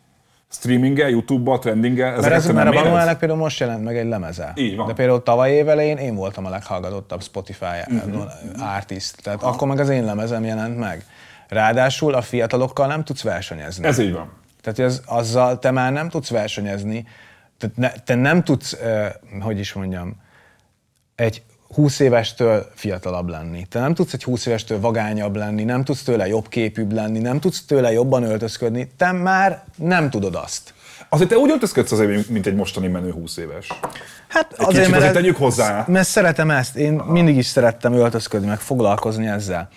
Streaminggel, 0.51 1.09
YouTube-ba, 1.09 1.59
trendinggel, 1.59 2.19
Mert, 2.19 2.33
ez, 2.33 2.47
mert 2.47 2.69
a? 2.69 2.71
Manuelnek 2.71 3.17
például 3.17 3.39
most 3.39 3.59
jelent 3.59 3.83
meg 3.83 3.97
egy 3.97 4.07
lemeze. 4.07 4.51
Így 4.55 4.75
van. 4.75 4.87
De 4.87 4.93
például 4.93 5.23
tavaly 5.23 5.51
év 5.51 5.69
elején 5.69 5.97
én 5.97 6.15
voltam 6.15 6.45
a 6.45 6.49
leghallgatottabb 6.49 7.23
Spotify 7.23 7.65
Mhm. 7.87 8.19
artist. 8.59 9.21
Tehát 9.21 9.43
akkor 9.43 9.67
meg 9.67 9.79
az 9.79 9.89
én 9.89 10.05
lemezem 10.05 10.43
jelent 10.43 10.77
meg. 10.77 11.05
Ráadásul 11.47 12.13
a 12.13 12.21
fiatalokkal 12.21 12.87
nem 12.87 13.03
tudsz 13.03 13.21
versenyezni. 13.23 13.85
Ez 13.87 13.97
így 13.99 14.13
van. 14.13 14.31
Tehát 14.61 14.79
ez, 14.79 15.01
azzal 15.05 15.59
te 15.59 15.71
már 15.71 15.91
nem 15.91 16.09
tudsz 16.09 16.29
versenyezni, 16.29 17.07
tehát 17.57 17.77
ne, 17.77 17.89
te 17.89 18.15
nem 18.15 18.43
tudsz, 18.43 18.73
uh, 18.73 19.41
hogy 19.41 19.59
is 19.59 19.73
mondjam, 19.73 20.15
egy 21.15 21.41
20 21.73 21.99
évestől 21.99 22.65
fiatalabb 22.75 23.29
lenni. 23.29 23.65
Te 23.69 23.79
nem 23.79 23.93
tudsz 23.93 24.13
egy 24.13 24.23
20 24.23 24.45
évestől 24.45 24.79
vagányabb 24.79 25.35
lenni, 25.35 25.63
nem 25.63 25.83
tudsz 25.83 26.03
tőle 26.03 26.27
jobb 26.27 26.47
képűbb 26.47 26.91
lenni, 26.91 27.19
nem 27.19 27.39
tudsz 27.39 27.65
tőle 27.65 27.91
jobban 27.91 28.23
öltözködni, 28.23 28.91
te 28.97 29.11
már 29.11 29.63
nem 29.75 30.09
tudod 30.09 30.35
azt. 30.35 30.73
Azért 31.09 31.29
te 31.29 31.37
úgy 31.37 31.49
öltözködsz 31.49 31.91
azért, 31.91 32.29
mint 32.29 32.45
egy 32.47 32.55
mostani 32.55 32.87
menő 32.87 33.11
20 33.11 33.37
éves. 33.37 33.67
Hát 34.27 34.53
Egy 34.57 34.67
kicsit 34.67 34.95
azért 34.95 35.13
tegyük 35.13 35.37
hozzá. 35.37 35.85
Mert 35.87 36.07
szeretem 36.07 36.51
ezt, 36.51 36.75
én 36.75 36.99
Aha. 36.99 37.11
mindig 37.11 37.37
is 37.37 37.45
szerettem 37.45 37.93
öltözködni, 37.93 38.47
meg 38.47 38.59
foglalkozni 38.59 39.27
ezzel. 39.27 39.69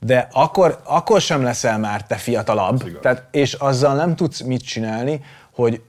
De 0.00 0.28
akkor, 0.32 0.80
akkor 0.84 1.20
sem 1.20 1.42
leszel 1.42 1.78
már 1.78 2.06
te 2.06 2.14
fiatalabb, 2.14 3.00
tehát, 3.00 3.22
és 3.30 3.52
azzal 3.52 3.94
nem 3.94 4.16
tudsz 4.16 4.40
mit 4.40 4.64
csinálni, 4.64 5.20
hogy 5.52 5.80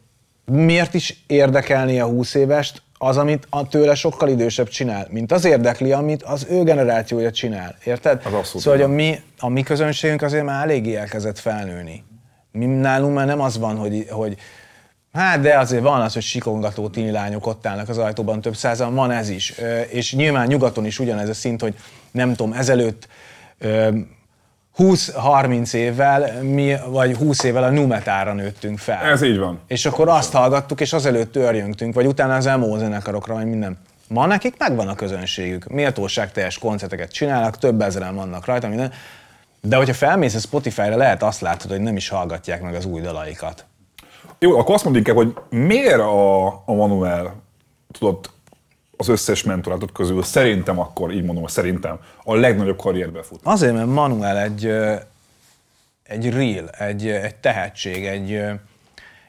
miért 0.45 0.93
is 0.93 1.23
érdekelni 1.27 1.99
a 1.99 2.05
20 2.05 2.33
évest 2.33 2.81
az, 2.97 3.17
amit 3.17 3.47
a 3.49 3.67
tőle 3.67 3.95
sokkal 3.95 4.29
idősebb 4.29 4.67
csinál, 4.67 5.07
mint 5.09 5.31
az 5.31 5.45
érdekli, 5.45 5.91
amit 5.91 6.23
az 6.23 6.47
ő 6.49 6.63
generációja 6.63 7.31
csinál. 7.31 7.75
Érted? 7.83 8.21
Az 8.25 8.33
abszolút 8.33 8.63
szóval, 8.63 8.79
hogy 8.79 8.91
a 8.91 8.93
mi, 8.95 9.19
a 9.39 9.49
mi 9.49 9.63
közönségünk 9.63 10.21
azért 10.21 10.45
már 10.45 10.63
eléggé 10.63 10.95
elkezdett 10.95 11.39
felnőni. 11.39 12.03
Mi 12.51 12.65
nálunk 12.65 13.15
már 13.15 13.25
nem 13.25 13.41
az 13.41 13.57
van, 13.57 13.77
hogy, 13.77 14.07
hogy 14.09 14.37
Hát 15.13 15.41
de 15.41 15.57
azért 15.57 15.81
van 15.81 16.01
az, 16.01 16.13
hogy 16.13 16.21
sikongató 16.21 16.89
tini 16.89 17.11
lányok 17.11 17.47
ott 17.47 17.65
állnak 17.65 17.89
az 17.89 17.97
ajtóban 17.97 18.41
több 18.41 18.55
százan, 18.55 18.95
van 18.95 19.11
ez 19.11 19.29
is. 19.29 19.53
És 19.89 20.13
nyilván 20.13 20.47
nyugaton 20.47 20.85
is 20.85 20.99
ugyanez 20.99 21.29
a 21.29 21.33
szint, 21.33 21.61
hogy 21.61 21.75
nem 22.11 22.33
tudom, 22.33 22.53
ezelőtt 22.53 23.07
20-30 24.77 25.73
évvel, 25.73 26.41
mi, 26.41 26.75
vagy 26.87 27.15
20 27.15 27.43
évvel 27.43 27.63
a 27.63 27.69
numetára 27.69 28.33
nőttünk 28.33 28.77
fel. 28.77 29.03
Ez 29.03 29.21
így 29.21 29.37
van. 29.37 29.59
És 29.67 29.85
akkor 29.85 30.09
azt 30.09 30.33
hallgattuk, 30.33 30.81
és 30.81 30.93
azelőtt 30.93 31.31
törjöntünk, 31.31 31.93
vagy 31.93 32.05
utána 32.05 32.35
az 32.35 32.45
emo 32.45 32.77
zenekarokra, 32.77 33.33
vagy 33.33 33.45
minden. 33.45 33.77
Ma 34.07 34.25
nekik 34.25 34.55
megvan 34.57 34.87
a 34.87 34.95
közönségük, 34.95 35.67
méltóságteljes 35.67 36.57
koncerteket 36.57 37.11
csinálnak, 37.11 37.57
több 37.57 37.81
ezeren 37.81 38.15
vannak 38.15 38.45
rajta, 38.45 38.67
minden. 38.67 38.91
De 39.61 39.75
hogyha 39.75 39.93
felmész 39.93 40.35
a 40.35 40.39
Spotify-ra, 40.39 40.95
lehet 40.95 41.23
azt 41.23 41.41
látod, 41.41 41.71
hogy 41.71 41.81
nem 41.81 41.95
is 41.95 42.09
hallgatják 42.09 42.61
meg 42.61 42.75
az 42.75 42.85
új 42.85 43.01
dalaikat. 43.01 43.65
Jó, 44.39 44.59
akkor 44.59 44.75
azt 44.75 44.85
inkább, 44.85 45.15
hogy 45.15 45.33
miért 45.49 45.99
a, 45.99 46.45
a 46.47 46.73
Manuel 46.73 47.35
tudott 47.91 48.29
az 48.97 49.07
összes 49.07 49.43
mentorátot 49.43 49.91
közül 49.91 50.23
szerintem 50.23 50.79
akkor, 50.79 51.11
így 51.11 51.23
mondom, 51.23 51.47
szerintem 51.47 51.99
a 52.23 52.35
legnagyobb 52.35 52.77
karrierbe 52.77 53.23
fut. 53.23 53.39
Azért, 53.43 53.73
mert 53.73 53.87
Manuel 53.87 54.37
egy, 54.37 54.65
egy 56.03 56.29
real, 56.29 56.69
egy, 56.69 57.07
egy 57.07 57.35
tehetség, 57.35 58.05
egy, 58.05 58.43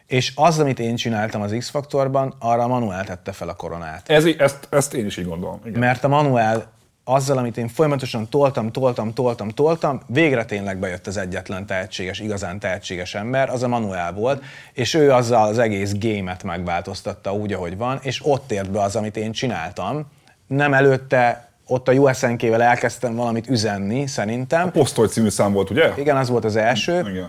és 0.07 0.33
az, 0.35 0.59
amit 0.59 0.79
én 0.79 0.97
csináltam 0.97 1.41
az 1.41 1.55
X-faktorban, 1.59 2.35
arra 2.39 2.63
a 2.63 2.67
Manuel 2.67 3.05
tette 3.05 3.33
fel 3.33 3.49
a 3.49 3.55
koronát. 3.55 4.09
Ez, 4.09 4.25
ezt, 4.25 4.67
ezt 4.71 4.95
én 4.95 5.07
is 5.07 5.17
így 5.17 5.27
gondolom. 5.27 5.61
Igen. 5.65 5.79
Mert 5.79 6.05
a 6.05 6.09
Manuel 6.09 6.73
azzal, 7.09 7.39
amit 7.39 7.57
én 7.57 7.69
folyamatosan 7.69 8.29
toltam, 8.29 8.73
toltam, 8.73 9.13
toltam, 9.15 9.49
toltam, 9.49 10.01
végre 10.07 10.45
tényleg 10.45 10.79
bejött 10.79 11.07
az 11.07 11.17
egyetlen 11.17 11.67
tehetséges, 11.67 12.21
igazán 12.21 12.59
tehetséges 12.59 13.15
ember, 13.15 13.51
az 13.51 13.63
a 13.63 13.69
Manuel 13.69 14.13
volt, 14.13 14.43
és 14.73 14.95
ő 14.95 15.13
azzal 15.13 15.49
az 15.49 15.59
egész 15.59 15.93
gémet 15.93 16.43
megváltoztatta 16.43 17.35
úgy, 17.35 17.53
ahogy 17.53 17.77
van, 17.77 17.99
és 18.03 18.21
ott 18.25 18.53
ért 18.53 18.71
be 18.71 18.81
az, 18.81 18.97
amit 18.97 19.17
én 19.17 19.33
csináltam. 19.33 20.07
Nem 20.47 20.75
előtte 20.75 21.51
ott 21.67 21.89
a 21.89 21.93
USNK-vel 21.93 22.63
elkezdtem 22.63 23.15
valamit 23.15 23.49
üzenni, 23.49 24.07
szerintem. 24.07 24.71
Posztoly 24.71 25.07
című 25.07 25.29
szám 25.29 25.53
volt, 25.53 25.71
ugye? 25.71 25.93
Igen, 25.97 26.17
az 26.17 26.29
volt 26.29 26.45
az 26.45 26.57
első. 26.57 26.99
Igen. 26.99 27.29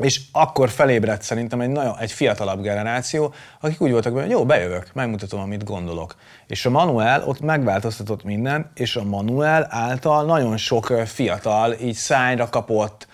És 0.00 0.20
akkor 0.32 0.68
felébredt 0.68 1.22
szerintem 1.22 1.60
egy, 1.60 1.68
nagyon, 1.68 1.98
egy 1.98 2.12
fiatalabb 2.12 2.62
generáció, 2.62 3.34
akik 3.60 3.80
úgy 3.80 3.90
voltak, 3.90 4.14
hogy 4.14 4.30
jó, 4.30 4.44
bejövök, 4.44 4.90
megmutatom, 4.92 5.40
amit 5.40 5.64
gondolok. 5.64 6.14
És 6.46 6.66
a 6.66 6.70
Manuel 6.70 7.22
ott 7.26 7.40
megváltoztatott 7.40 8.24
minden, 8.24 8.70
és 8.74 8.96
a 8.96 9.04
Manuel 9.04 9.66
által 9.70 10.24
nagyon 10.24 10.56
sok 10.56 10.86
fiatal 11.04 11.72
így 11.72 11.94
szányra 11.94 12.48
kapott, 12.48 13.06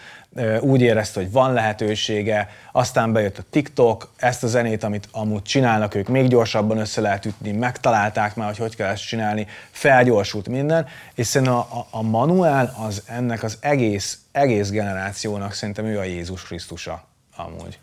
úgy 0.61 0.81
érezte, 0.81 1.21
hogy 1.21 1.33
van 1.33 1.53
lehetősége, 1.53 2.49
aztán 2.73 3.13
bejött 3.13 3.39
a 3.39 3.43
TikTok, 3.51 4.11
ezt 4.17 4.43
a 4.43 4.47
zenét, 4.47 4.83
amit 4.83 5.09
amúgy 5.13 5.43
csinálnak 5.43 5.95
ők, 5.95 6.09
még 6.09 6.29
gyorsabban 6.29 6.79
össze 6.79 7.01
lehet 7.01 7.25
ütni, 7.25 7.53
megtalálták 7.53 8.37
már, 8.37 8.47
hogy 8.47 8.59
hogy 8.59 8.77
kell 8.77 8.91
ezt 8.91 9.07
csinálni, 9.07 9.47
felgyorsult 9.71 10.49
minden, 10.49 10.87
és 11.15 11.27
szerintem 11.27 11.57
a, 11.57 11.59
a, 11.59 11.87
a 11.91 12.03
Manuel 12.03 12.75
az 12.87 13.03
ennek 13.07 13.43
az 13.43 13.59
egész, 13.61 14.19
egész 14.33 14.71
generációnak 14.71 15.53
szerintem 15.53 15.85
ő 15.85 15.99
a 15.99 16.05
Jézus 16.05 16.43
Krisztusa 16.43 17.05
amúgy. 17.37 17.79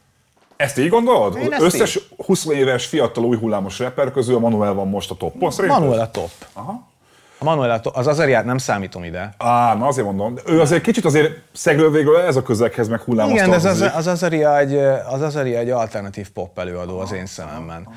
Ezt 0.55 0.77
így 0.77 0.89
gondolod? 0.89 1.37
Én 1.37 1.53
ezt 1.53 1.61
Összes 1.61 1.99
20 2.25 2.45
éves 2.45 2.85
fiatal 2.85 3.23
új 3.23 3.37
hullámos 3.37 3.79
rapper 3.79 4.11
közül 4.11 4.35
a 4.35 4.39
Manuel 4.39 4.73
van 4.73 4.87
most 4.87 5.11
a 5.11 5.15
toppon, 5.15 5.51
szerinted? 5.51 5.81
Manuel 5.81 5.99
a 5.99 6.11
top. 6.11 6.31
Aha. 6.53 6.91
A 7.43 7.55
Manuel. 7.55 7.81
Az 7.93 8.07
Azariát 8.07 8.45
nem 8.45 8.57
számítom 8.57 9.03
ide. 9.03 9.33
Á, 9.37 9.73
na 9.73 9.87
azért 9.87 10.05
mondom. 10.05 10.35
Ő 10.45 10.59
azért 10.59 10.81
kicsit 10.81 11.05
azért 11.05 11.33
szegről 11.51 11.91
végül 11.91 12.17
ez 12.17 12.35
a 12.35 12.41
közeghez 12.41 12.87
meg 12.87 12.99
hullámos 13.01 13.33
Igen, 13.33 13.49
az, 13.49 13.65
az, 13.65 13.81
az, 13.81 14.07
Azaria 14.07 14.57
egy, 14.57 14.75
az 15.09 15.21
Azaria 15.21 15.59
egy 15.59 15.69
alternatív 15.69 16.29
pop 16.29 16.59
előadó 16.59 16.99
az 16.99 17.11
én 17.11 17.25
szememben. 17.25 17.87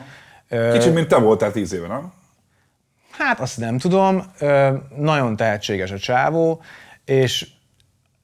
Kicsit, 0.73 0.95
mint 0.95 1.09
te 1.09 1.17
voltál 1.17 1.53
10 1.53 1.73
éve, 1.73 1.87
nem? 1.87 2.13
Hát 3.11 3.41
azt 3.41 3.59
nem 3.59 3.79
tudom, 3.79 4.23
nagyon 4.97 5.37
tehetséges 5.37 5.91
a 5.91 5.99
csávó, 5.99 6.61
és 7.05 7.47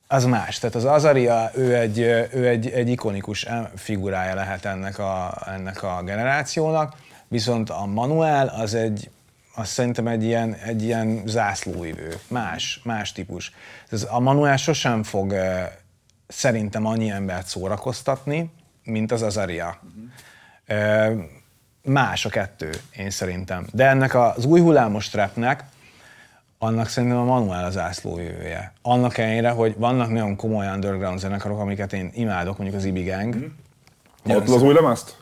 az 0.09 0.25
más. 0.25 0.59
Tehát 0.59 0.75
az 0.75 0.85
Azaria, 0.85 1.51
ő 1.55 1.75
egy, 1.75 1.99
ő 2.33 2.49
egy, 2.49 2.71
egy 2.71 2.89
ikonikus 2.89 3.47
figurája 3.77 4.35
lehet 4.35 4.65
ennek 4.65 4.99
a, 4.99 5.35
ennek 5.47 5.83
a 5.83 6.03
generációnak, 6.05 6.95
viszont 7.29 7.71
a 7.71 7.87
Manuel 7.87 8.55
az 8.57 8.75
egy, 8.75 9.11
az 9.55 9.69
szerintem 9.69 10.07
egy 10.07 10.25
ilyen, 10.25 10.55
egy 10.55 10.83
ilyen 10.83 11.23
zászlóivő, 11.27 12.19
más, 12.29 12.81
más 12.85 13.13
típus. 13.13 13.53
Ez 13.91 14.07
a 14.11 14.21
Manuel 14.21 14.57
sosem 14.57 15.03
fog 15.03 15.31
ö, 15.33 15.61
szerintem 16.27 16.87
annyi 16.87 17.11
embert 17.11 17.47
szórakoztatni, 17.47 18.51
mint 18.85 19.13
az 19.13 19.23
Azaria. 19.23 19.79
Ö, 20.67 21.13
Más 21.85 22.25
a 22.25 22.29
kettő, 22.29 22.71
én 22.97 23.11
szerintem. 23.11 23.67
De 23.73 23.87
ennek 23.87 24.15
az 24.15 24.45
új 24.45 24.61
hullámos 24.61 25.09
trapnek, 25.09 25.65
annak 26.59 26.89
szerintem 26.89 27.19
a 27.19 27.25
Manuel 27.25 27.65
az 27.65 27.73
zászlójövője. 27.73 28.73
Annak 28.83 29.19
ellenére, 29.19 29.51
hogy 29.51 29.75
vannak 29.79 30.11
nagyon 30.11 30.37
komoly 30.37 30.67
underground 30.67 31.19
zenekarok, 31.19 31.59
amiket 31.59 31.93
én 31.93 32.11
imádok, 32.15 32.59
mondjuk 32.59 32.79
az 32.79 32.85
Ibi 32.85 33.03
Gang, 33.03 33.51
Hallottad 34.25 34.55
az 34.55 34.63
új 34.63 34.73
lemezt? 34.73 35.17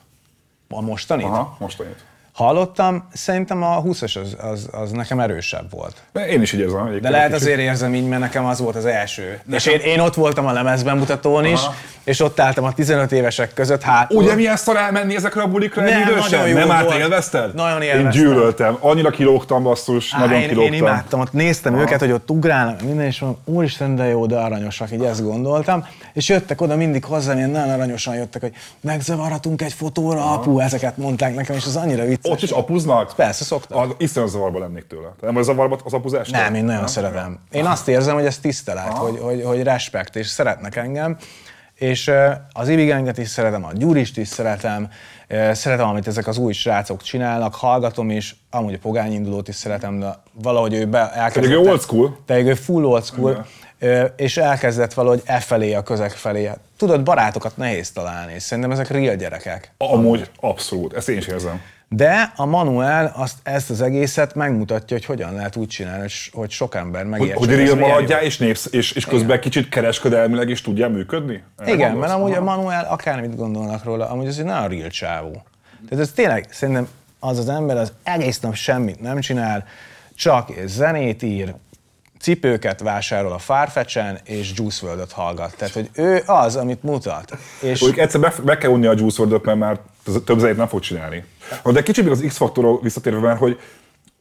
a 0.68 0.80
mostanit. 0.80 1.26
Aha, 1.26 1.56
most 1.58 1.80
annyit. 1.80 2.04
Hallottam, 2.44 3.08
szerintem 3.12 3.62
a 3.62 3.82
20-as 3.82 4.20
az, 4.22 4.36
az, 4.50 4.68
az 4.72 4.90
nekem 4.90 5.20
erősebb 5.20 5.70
volt. 5.70 5.94
Én 6.30 6.42
is 6.42 6.52
így 6.52 6.60
érzem. 6.60 6.78
egyébként 6.80 7.02
De 7.02 7.10
lehet 7.10 7.32
azért 7.32 7.58
érzem 7.58 7.94
így, 7.94 8.08
mert 8.08 8.20
nekem 8.20 8.44
az 8.44 8.58
volt 8.60 8.76
az 8.76 8.86
első. 8.86 9.40
És 9.52 9.66
én, 9.66 9.80
én 9.80 10.00
ott 10.00 10.14
voltam 10.14 10.46
a 10.46 10.52
lemezbemutatón 10.52 11.44
is, 11.44 11.60
Aha. 11.60 11.74
és 12.04 12.20
ott 12.20 12.40
álltam 12.40 12.64
a 12.64 12.72
15 12.72 13.12
évesek 13.12 13.52
között 13.54 13.82
hátul. 13.82 14.22
Ugye 14.22 14.34
milyen 14.34 14.56
szar 14.56 14.76
elmenni 14.76 15.16
ezekre 15.16 15.42
a 15.42 15.46
bulikra 15.46 15.82
egy 15.82 15.90
Nem, 15.90 16.00
idősen? 16.08 16.40
nagyon 16.40 16.48
jó 16.48 16.66
Nem 16.66 16.84
volt. 16.84 16.98
élvezted? 16.98 17.54
Nagyon 17.54 17.82
Én 17.82 17.88
élveztem. 17.88 18.22
gyűlöltem. 18.22 18.76
Annyira 18.80 19.10
kilógtam 19.10 19.62
basszus, 19.62 20.14
Á, 20.14 20.18
nagyon 20.18 20.40
én, 20.40 20.48
kilógtam. 20.48 20.72
én 20.72 20.78
imádtam, 20.78 21.20
ott 21.20 21.32
néztem 21.32 21.72
Aha. 21.72 21.82
őket, 21.82 22.00
hogy 22.00 22.12
ott 22.12 22.30
ugrálnak, 22.30 22.82
minden, 22.82 23.06
és 23.06 23.20
mondom, 23.20 23.40
úristen, 23.44 23.96
de 23.96 24.04
jó, 24.04 24.26
de 24.26 24.36
aranyosak, 24.36 24.92
így 24.92 25.02
ezt 25.02 25.24
gondoltam. 25.24 25.86
És 26.12 26.28
jöttek 26.28 26.60
oda 26.60 26.76
mindig 26.76 27.04
hozzám, 27.04 27.36
ilyen 27.36 27.50
nagyon 27.50 27.70
aranyosan 27.70 28.14
jöttek, 28.14 28.40
hogy 28.40 28.52
megzavarhatunk 28.80 29.62
egy 29.62 29.72
fotóra, 29.72 30.32
apu, 30.32 30.58
ezeket 30.58 30.96
mondták 30.96 31.34
nekem, 31.34 31.56
és 31.56 31.66
az 31.66 31.76
annyira 31.76 32.04
vicces. 32.04 32.29
Ott 32.30 32.42
is 32.42 32.50
apuznak? 32.50 33.12
Persze, 33.16 33.44
szoktam. 33.44 33.78
Az 33.78 33.88
iszonyat 33.98 34.28
zavarba 34.28 34.58
lennék 34.58 34.86
tőle. 34.86 35.12
Nem 35.20 35.34
vagy 35.34 35.44
zavarba 35.44 35.78
az 35.84 35.92
apuzás? 35.92 36.28
Nem, 36.28 36.54
én 36.54 36.64
nagyon 36.64 36.86
szeretem. 36.86 37.38
Én 37.50 37.64
azt 37.66 37.88
érzem, 37.88 38.14
hogy 38.14 38.24
ez 38.24 38.38
tisztelet, 38.38 38.92
hogy, 38.92 39.18
hogy, 39.20 39.42
hogy 39.44 39.62
respekt, 39.62 40.16
és 40.16 40.26
szeretnek 40.26 40.76
engem. 40.76 41.16
És 41.74 42.10
az 42.52 42.68
Ibigenget 42.68 43.18
is 43.18 43.28
szeretem, 43.28 43.64
a 43.64 43.70
Gyurist 43.72 44.18
is 44.18 44.28
szeretem, 44.28 44.88
szeretem, 45.52 45.88
amit 45.88 46.06
ezek 46.06 46.26
az 46.26 46.38
új 46.38 46.52
srácok 46.52 47.02
csinálnak, 47.02 47.54
hallgatom 47.54 48.10
is, 48.10 48.36
amúgy 48.50 48.74
a 48.74 48.78
Pogány 48.78 49.12
indulót 49.12 49.48
is 49.48 49.54
szeretem, 49.54 49.98
de 49.98 50.14
valahogy 50.32 50.74
ő 50.74 50.86
be 50.86 50.98
elkezdett... 50.98 51.32
Pedig 51.32 51.66
ő 51.66 51.70
old 51.70 51.80
school. 51.80 52.18
Pedig 52.26 52.46
ő 52.46 52.54
full 52.54 52.84
old 52.84 53.04
school, 53.04 53.46
ö, 53.78 54.04
és 54.16 54.36
elkezdett 54.36 54.92
valahogy 54.92 55.22
e 55.24 55.40
felé, 55.40 55.74
a 55.74 55.82
közeg 55.82 56.10
felé. 56.10 56.50
Tudod, 56.76 57.02
barátokat 57.02 57.56
nehéz 57.56 57.90
találni, 57.90 58.32
és 58.32 58.42
szerintem 58.42 58.72
ezek 58.72 58.88
real 58.88 59.14
gyerekek. 59.14 59.72
Amúgy 59.76 60.30
abszolút, 60.40 60.92
ezt 60.92 61.08
én 61.08 61.16
is 61.16 61.26
érzem. 61.26 61.60
De 61.94 62.32
a 62.36 62.44
manuel 62.44 63.12
azt, 63.16 63.36
ezt 63.42 63.70
az 63.70 63.80
egészet 63.80 64.34
megmutatja, 64.34 64.96
hogy 64.96 65.04
hogyan 65.06 65.34
lehet 65.34 65.56
úgy 65.56 65.68
csinálni, 65.68 66.08
hogy- 66.32 66.50
sok 66.50 66.74
ember 66.74 67.04
megértse. 67.04 67.34
hogy 67.38 67.48
hogy 67.48 67.56
real 67.56 67.74
maradjál, 67.76 68.22
és, 68.22 68.38
népsz, 68.38 68.68
és, 68.70 68.92
és 68.92 69.06
közben 69.06 69.40
kicsit 69.40 69.68
kereskedelmileg 69.68 70.48
is 70.48 70.60
tudja 70.60 70.88
működni? 70.88 71.42
Erre 71.56 71.72
Igen, 71.72 71.90
gondolsz? 71.90 72.08
mert 72.08 72.20
amúgy 72.20 72.32
a 72.32 72.40
Aha. 72.40 72.56
Manuel 72.56 72.84
akármit 72.84 73.36
gondolnak 73.36 73.84
róla, 73.84 74.08
amúgy 74.10 74.26
az 74.26 74.38
egy 74.38 74.44
nagyon 74.44 74.68
real 74.68 74.88
csávó. 74.88 75.42
Tehát 75.88 76.04
ez 76.04 76.12
tényleg, 76.12 76.46
szerintem 76.50 76.88
az 77.18 77.38
az 77.38 77.48
ember 77.48 77.76
az 77.76 77.92
egész 78.02 78.40
nap 78.40 78.54
semmit 78.54 79.00
nem 79.00 79.20
csinál, 79.20 79.64
csak 80.14 80.48
zenét 80.66 81.22
ír, 81.22 81.54
cipőket 82.20 82.80
vásárol 82.80 83.32
a 83.32 83.38
Farfetchen, 83.38 84.18
és 84.24 84.52
Juice 84.54 84.86
WRLD-ot 84.86 85.12
hallgat. 85.12 85.56
Tehát, 85.56 85.74
hogy 85.74 85.90
ő 85.94 86.22
az, 86.26 86.56
amit 86.56 86.82
mutat. 86.82 87.38
És 87.60 87.80
Mondjuk 87.80 88.02
egyszer 88.02 88.20
be, 88.20 88.34
be 88.44 88.58
kell 88.58 88.70
unni 88.70 88.86
a 88.86 88.94
Juice 88.96 89.22
WRLD-ot, 89.22 89.44
mert 89.44 89.58
már 89.58 89.80
több- 90.24 90.38
zenét 90.38 90.56
nem 90.56 90.66
fog 90.66 90.80
csinálni. 90.80 91.24
De 91.64 91.82
kicsit 91.82 92.04
még 92.04 92.12
az 92.12 92.24
X-faktorról 92.26 92.80
visszatérve, 92.82 93.20
mert 93.20 93.38
hogy 93.38 93.60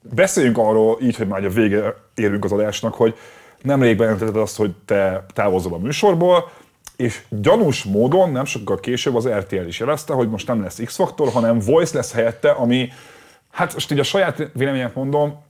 beszéljünk 0.02 0.58
arról 0.58 0.98
így, 1.02 1.16
hogy 1.16 1.28
már 1.28 1.46
a 1.46 1.50
vége 1.50 1.96
érünk 2.16 2.44
az 2.44 2.52
adásnak, 2.52 2.94
hogy 2.94 3.18
nemrég 3.62 3.98
bejelentetted 3.98 4.36
azt, 4.36 4.58
hogy 4.58 4.72
te 4.86 5.26
távozol 5.34 5.74
a 5.74 5.78
műsorból, 5.78 6.52
és 6.96 7.22
gyanús 7.30 7.84
módon 7.84 8.32
nem 8.32 8.46
sokkal 8.46 8.80
később 8.80 9.16
az 9.16 9.28
RTL 9.28 9.68
is 9.68 9.80
jelezte, 9.80 10.14
hogy 10.14 10.30
most 10.30 10.48
nem 10.48 10.62
lesz 10.62 10.80
X-faktor, 10.86 11.30
hanem 11.30 11.60
Voice 11.60 11.98
lesz 11.98 12.14
helyette, 12.14 12.50
ami, 12.50 12.90
hát 13.52 13.74
most 13.74 13.92
így 13.92 14.00
a 14.00 14.04
saját 14.04 14.50
véleményet 14.54 14.96
mondom, 14.96 15.48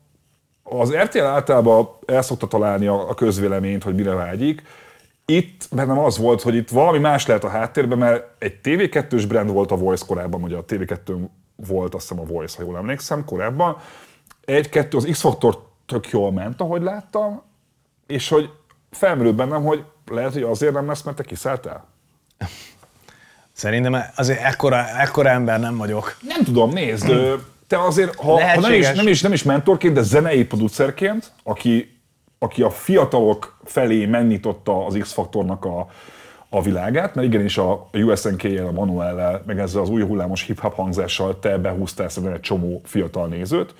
az 0.70 0.96
RTL 0.96 1.20
általában 1.20 1.90
el 2.06 2.22
szokta 2.22 2.48
találni 2.48 2.88
a, 2.88 3.10
a 3.10 3.14
közvéleményt, 3.14 3.84
hogy 3.84 3.96
mire 3.96 4.14
vágyik. 4.14 4.64
Itt 5.26 5.68
bennem 5.72 6.00
az 6.00 6.18
volt, 6.18 6.42
hogy 6.42 6.56
itt 6.56 6.70
valami 6.70 6.98
más 6.98 7.26
lehet 7.26 7.44
a 7.44 7.50
háttérben, 7.50 7.98
mert 7.98 8.26
egy 8.38 8.60
TV2-s 8.64 9.26
brand 9.26 9.52
volt 9.52 9.72
a 9.72 9.76
Voice 9.76 10.06
korábban, 10.08 10.44
ugye 10.44 10.56
a 10.56 10.66
TV2 10.66 11.16
volt 11.56 11.96
azt 11.96 12.10
hiszem 12.10 12.24
a 12.24 12.28
Voice, 12.28 12.58
ha 12.58 12.64
jól 12.64 12.78
emlékszem, 12.78 13.26
korábban. 13.26 13.78
Egy-kettő, 14.46 14.98
az 14.98 15.08
X-Factor 15.12 15.68
tök 15.86 16.10
jól 16.10 16.32
ment, 16.32 16.62
ahogy 16.62 16.82
láttam, 16.82 17.42
és 18.08 18.30
hogy 18.30 18.50
felmerült 18.92 19.36
bennem, 19.36 19.64
hogy 19.64 19.84
lehet, 20.06 20.34
hogy 20.34 20.44
azért 20.44 20.74
nem 20.74 20.88
lesz, 20.88 21.02
mert 21.02 21.18
te 21.18 21.24
kiszálltál. 21.24 21.88
szerintem 23.52 24.02
azért 24.16 24.44
ekkora, 24.44 24.88
ekkora 24.88 25.30
ember 25.30 25.60
nem 25.60 25.78
vagyok. 25.78 26.18
Nem 26.22 26.44
tudom, 26.44 26.70
nézd, 26.70 27.10
te 27.70 27.82
azért, 27.82 28.16
ha, 28.16 28.44
ha 28.44 28.60
nem, 28.60 28.74
is, 28.74 28.92
nem, 28.92 29.08
is, 29.08 29.22
nem 29.22 29.34
is 29.34 29.44
mentorként, 29.44 29.94
de 29.94 30.02
zenei 30.02 30.46
producerként, 30.46 31.32
aki, 31.44 32.00
aki 32.40 32.62
a 32.62 32.70
fiatalok 32.70 33.58
felé 33.64 34.06
megnyitotta 34.06 34.86
az 34.86 34.98
X-faktornak 35.00 35.66
a, 35.66 35.88
a 36.50 36.62
világát, 36.62 37.16
mert 37.16 37.28
igenis 37.28 37.58
a 37.58 37.90
USNK-jel, 37.94 38.68
a 38.68 38.72
Manuellel, 38.72 39.44
meg 39.46 39.60
ezzel 39.60 39.82
az 39.82 39.90
új 39.90 40.04
hullámos 40.04 40.44
hip-hop 40.44 40.76
hangzással 40.76 41.40
te 41.40 41.58
behúztál 41.58 42.10
szerintem 42.10 42.34
egy 42.38 42.42
csomó 42.44 42.82
fiatal 42.86 43.28
nézőt, 43.28 43.74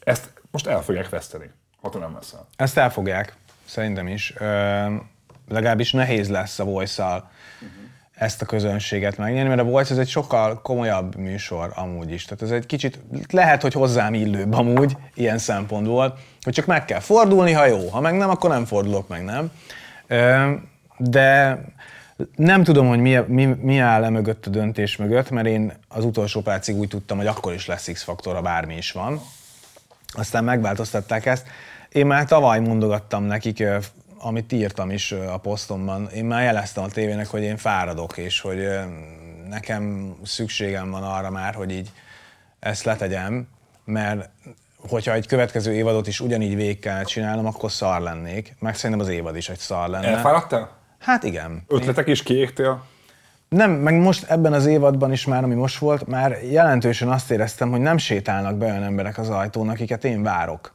ezt 0.00 0.30
most 0.50 0.66
el 0.66 0.82
fogják 0.82 1.08
veszteni, 1.08 1.50
ha 1.80 1.88
te 1.90 1.98
nem 1.98 2.14
leszel. 2.14 2.46
Ezt 2.56 2.78
elfogják, 2.78 3.34
szerintem 3.64 4.06
is. 4.06 4.34
Ö, 4.38 4.86
legalábbis 5.48 5.92
nehéz 5.92 6.30
lesz 6.30 6.58
a 6.58 6.64
voice 6.64 7.24
ezt 8.14 8.42
a 8.42 8.46
közönséget 8.46 9.16
megnyerni, 9.16 9.48
mert 9.48 9.60
a 9.60 9.64
Voice 9.64 9.92
ez 9.92 9.98
egy 9.98 10.08
sokkal 10.08 10.60
komolyabb 10.62 11.16
műsor 11.16 11.72
amúgy 11.74 12.10
is. 12.12 12.24
Tehát 12.24 12.42
ez 12.42 12.50
egy 12.50 12.66
kicsit, 12.66 13.00
lehet, 13.30 13.62
hogy 13.62 13.72
hozzám 13.72 14.14
illőbb 14.14 14.52
amúgy, 14.52 14.96
ilyen 15.14 15.38
szempontból, 15.38 16.18
hogy 16.42 16.52
csak 16.52 16.66
meg 16.66 16.84
kell 16.84 17.00
fordulni, 17.00 17.52
ha 17.52 17.66
jó, 17.66 17.88
ha 17.88 18.00
meg 18.00 18.14
nem, 18.14 18.30
akkor 18.30 18.50
nem 18.50 18.64
fordulok 18.64 19.08
meg, 19.08 19.24
nem. 19.24 19.50
De 20.96 21.58
nem 22.36 22.64
tudom, 22.64 22.88
hogy 22.88 23.00
mi, 23.00 23.18
mi, 23.26 23.44
mi 23.44 23.78
áll 23.78 24.04
e 24.04 24.08
mögött 24.08 24.46
a 24.46 24.50
döntés 24.50 24.96
mögött, 24.96 25.30
mert 25.30 25.46
én 25.46 25.72
az 25.88 26.04
utolsó 26.04 26.40
percig 26.40 26.76
úgy 26.76 26.88
tudtam, 26.88 27.16
hogy 27.16 27.26
akkor 27.26 27.52
is 27.52 27.66
lesz 27.66 27.90
X-faktor, 27.92 28.34
ha 28.34 28.40
bármi 28.40 28.76
is 28.76 28.92
van 28.92 29.20
aztán 30.14 30.44
megváltoztatták 30.44 31.26
ezt. 31.26 31.46
Én 31.92 32.06
már 32.06 32.24
tavaly 32.24 32.60
mondogattam 32.60 33.24
nekik, 33.24 33.64
amit 34.18 34.52
írtam 34.52 34.90
is 34.90 35.12
a 35.12 35.38
posztomban, 35.38 36.08
én 36.14 36.24
már 36.24 36.42
jeleztem 36.42 36.84
a 36.84 36.88
tévének, 36.88 37.26
hogy 37.26 37.42
én 37.42 37.56
fáradok, 37.56 38.16
és 38.16 38.40
hogy 38.40 38.68
nekem 39.48 40.14
szükségem 40.22 40.90
van 40.90 41.02
arra 41.02 41.30
már, 41.30 41.54
hogy 41.54 41.70
így 41.70 41.90
ezt 42.60 42.84
letegyem, 42.84 43.48
mert 43.84 44.28
hogyha 44.88 45.12
egy 45.12 45.26
következő 45.26 45.72
évadot 45.72 46.06
is 46.06 46.20
ugyanígy 46.20 46.56
végig 46.56 46.78
kell 46.78 47.04
csinálnom, 47.04 47.46
akkor 47.46 47.72
szar 47.72 48.00
lennék. 48.00 48.54
Meg 48.58 48.74
szerintem 48.74 49.06
az 49.06 49.12
évad 49.12 49.36
is 49.36 49.48
egy 49.48 49.58
szar 49.58 49.88
lenne. 49.88 50.06
Elfáradtál? 50.06 50.70
Hát 50.98 51.22
igen. 51.22 51.64
Ötletek 51.68 52.06
is 52.06 52.22
kiégtél? 52.22 52.84
Nem, 53.48 53.70
meg 53.70 53.94
most 53.94 54.30
ebben 54.30 54.52
az 54.52 54.66
évadban 54.66 55.12
is 55.12 55.26
már, 55.26 55.44
ami 55.44 55.54
most 55.54 55.78
volt, 55.78 56.06
már 56.06 56.38
jelentősen 56.50 57.08
azt 57.08 57.30
éreztem, 57.30 57.70
hogy 57.70 57.80
nem 57.80 57.96
sétálnak 57.96 58.56
be 58.56 58.66
olyan 58.66 58.82
emberek 58.82 59.18
az 59.18 59.30
ajtón, 59.30 59.68
akiket 59.68 60.04
én 60.04 60.22
várok. 60.22 60.74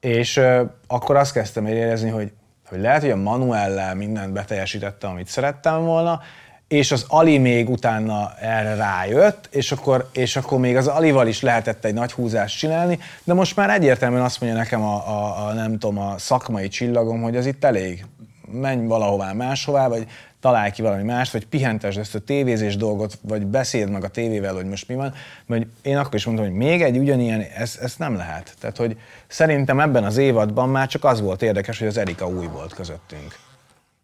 És 0.00 0.36
ö, 0.36 0.62
akkor 0.86 1.16
azt 1.16 1.32
kezdtem 1.32 1.66
érezni, 1.66 2.10
hogy, 2.10 2.32
hogy 2.68 2.80
lehet, 2.80 3.00
hogy 3.00 3.10
a 3.10 3.16
Manuellel 3.16 3.94
mindent 3.94 4.32
beteljesítettem, 4.32 5.10
amit 5.10 5.28
szerettem 5.28 5.84
volna, 5.84 6.20
és 6.68 6.92
az 6.92 7.04
Ali 7.08 7.38
még 7.38 7.70
utána 7.70 8.32
erre 8.40 8.74
rájött, 8.74 9.48
és 9.50 9.72
akkor, 9.72 10.08
és 10.12 10.36
akkor 10.36 10.58
még 10.58 10.76
az 10.76 10.86
Alival 10.86 11.26
is 11.26 11.40
lehetett 11.40 11.84
egy 11.84 11.94
nagy 11.94 12.12
húzást 12.12 12.58
csinálni, 12.58 12.98
de 13.24 13.34
most 13.34 13.56
már 13.56 13.70
egyértelműen 13.70 14.22
azt 14.22 14.40
mondja 14.40 14.58
nekem 14.58 14.82
a, 14.82 15.08
a, 15.08 15.46
a 15.46 15.52
nem 15.52 15.78
tudom, 15.78 15.98
a 15.98 16.18
szakmai 16.18 16.68
csillagom, 16.68 17.22
hogy 17.22 17.36
az 17.36 17.46
itt 17.46 17.64
elég. 17.64 18.04
Menj 18.52 18.86
valahová 18.86 19.32
máshová, 19.32 19.88
vagy 19.88 20.06
találj 20.40 20.70
ki 20.70 20.82
valami 20.82 21.02
mást, 21.02 21.32
vagy 21.32 21.46
pihentesd 21.46 21.98
ezt 21.98 22.14
a 22.14 22.18
tévézés 22.18 22.76
dolgot, 22.76 23.18
vagy 23.22 23.46
beszéld 23.46 23.90
meg 23.90 24.04
a 24.04 24.08
tévével, 24.08 24.54
hogy 24.54 24.66
most 24.66 24.88
mi 24.88 24.94
van. 24.94 25.14
Mert 25.46 25.66
én 25.82 25.96
akkor 25.96 26.14
is 26.14 26.24
mondtam, 26.24 26.46
hogy 26.46 26.56
még 26.56 26.82
egy 26.82 26.98
ugyanilyen, 26.98 27.40
ez, 27.40 27.78
ez 27.82 27.94
nem 27.96 28.16
lehet. 28.16 28.54
Tehát, 28.60 28.76
hogy 28.76 28.98
szerintem 29.26 29.80
ebben 29.80 30.04
az 30.04 30.16
évadban 30.16 30.68
már 30.68 30.88
csak 30.88 31.04
az 31.04 31.20
volt 31.20 31.42
érdekes, 31.42 31.78
hogy 31.78 31.88
az 31.88 31.96
Erika 31.96 32.26
új 32.26 32.46
volt 32.46 32.74
közöttünk. 32.74 33.36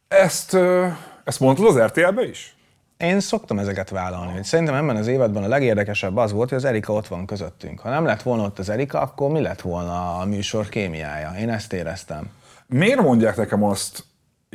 Ezt, 0.09 0.57
ezt 1.25 1.41
mondtad 1.41 1.67
az 1.67 1.79
RTL-be 1.79 2.29
is? 2.29 2.55
Én 2.97 3.21
szoktam 3.21 3.59
ezeket 3.59 3.91
vállalni, 3.91 4.33
hogy 4.33 4.45
szerintem 4.45 4.75
ebben 4.75 4.97
az 4.97 5.07
évadban 5.07 5.43
a 5.43 5.49
legérdekesebb 5.49 6.17
az 6.17 6.33
volt, 6.33 6.49
hogy 6.49 6.59
az 6.59 6.65
Erika 6.65 6.93
ott 6.93 7.07
van 7.07 7.27
közöttünk. 7.27 7.81
Ha 7.81 7.91
nem 7.91 8.05
lett 8.05 8.23
volna 8.23 8.43
ott 8.43 8.59
az 8.59 8.69
Erika, 8.69 9.01
akkor 9.01 9.31
mi 9.31 9.41
lett 9.41 9.61
volna 9.61 10.19
a 10.19 10.25
műsor 10.25 10.69
kémiája? 10.69 11.35
Én 11.39 11.51
ezt 11.51 11.73
éreztem. 11.73 12.31
Miért 12.67 13.01
mondják 13.01 13.37
nekem 13.37 13.65
azt, 13.65 14.05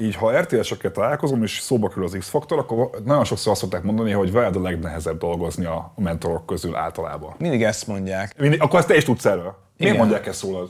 így 0.02 0.16
ha 0.16 0.39
RTL-sekkel 0.39 0.91
találkozom, 0.91 1.43
és 1.43 1.60
szóba 1.60 1.88
kerül 1.88 2.04
az 2.04 2.16
X-faktor, 2.20 2.60
akkor 2.60 2.89
nagyon 3.06 3.24
sokszor 3.24 3.52
azt 3.52 3.62
szokták 3.62 3.84
mondani, 3.84 4.12
hogy 4.12 4.32
veled 4.32 4.56
a 4.56 4.62
legnehezebb 4.62 5.18
dolgozni 5.18 5.66
a 5.66 5.93
mentorok 5.96 6.46
közül 6.46 6.76
általában. 6.76 7.36
Mindig 7.38 7.64
ezt 7.64 7.88
mondják. 7.88 8.38
Mindig, 8.38 8.62
akkor 8.62 8.80
ezt 8.80 8.88
te 8.88 8.96
is 8.96 9.04
tudsz 9.04 9.26
erről. 9.26 9.56
Miért 9.78 9.98
mondják 9.98 10.26
ezt 10.26 10.39
szólad? 10.39 10.70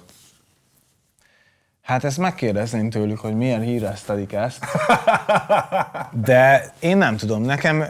Hát 1.86 2.04
ezt 2.04 2.18
megkérdezném 2.18 2.90
tőlük, 2.90 3.20
hogy 3.20 3.36
milyen 3.36 3.62
híresztelik 3.62 4.34
ezt. 4.34 4.66
De 6.26 6.74
én 6.80 6.98
nem 6.98 7.18
tudom, 7.18 7.42
nekem 7.42 7.84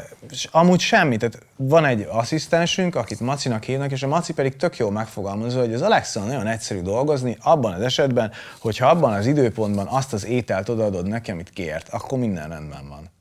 amúgy 0.52 0.80
semmi. 0.80 1.18
Tehát 1.18 1.40
van 1.56 1.86
egy 1.86 2.08
asszisztensünk, 2.12 2.96
akit 2.96 3.20
Macinak 3.20 3.64
hívnak, 3.64 3.92
és 3.92 4.04
a 4.04 4.08
Maci 4.08 4.34
pedig 4.34 4.56
tök 4.56 4.78
jól 4.78 4.92
megfogalmazza, 4.92 5.60
hogy 5.60 5.74
az 5.74 5.82
alexa 5.82 6.20
nagyon 6.20 6.48
egyszerű 6.48 6.82
dolgozni, 6.82 7.38
abban 7.42 7.74
az 7.74 7.82
esetben, 7.82 8.32
hogyha 8.60 8.88
abban 8.88 9.14
az 9.14 9.26
időpontban 9.26 9.88
azt 9.88 10.14
az 10.14 10.26
ételt 10.26 10.70
odaadod 10.70 11.08
neki, 11.08 11.32
amit 11.32 11.50
kért, 11.50 11.90
akkor 11.90 12.18
minden 12.18 12.50
rendben 12.50 12.90
van. 12.90 13.12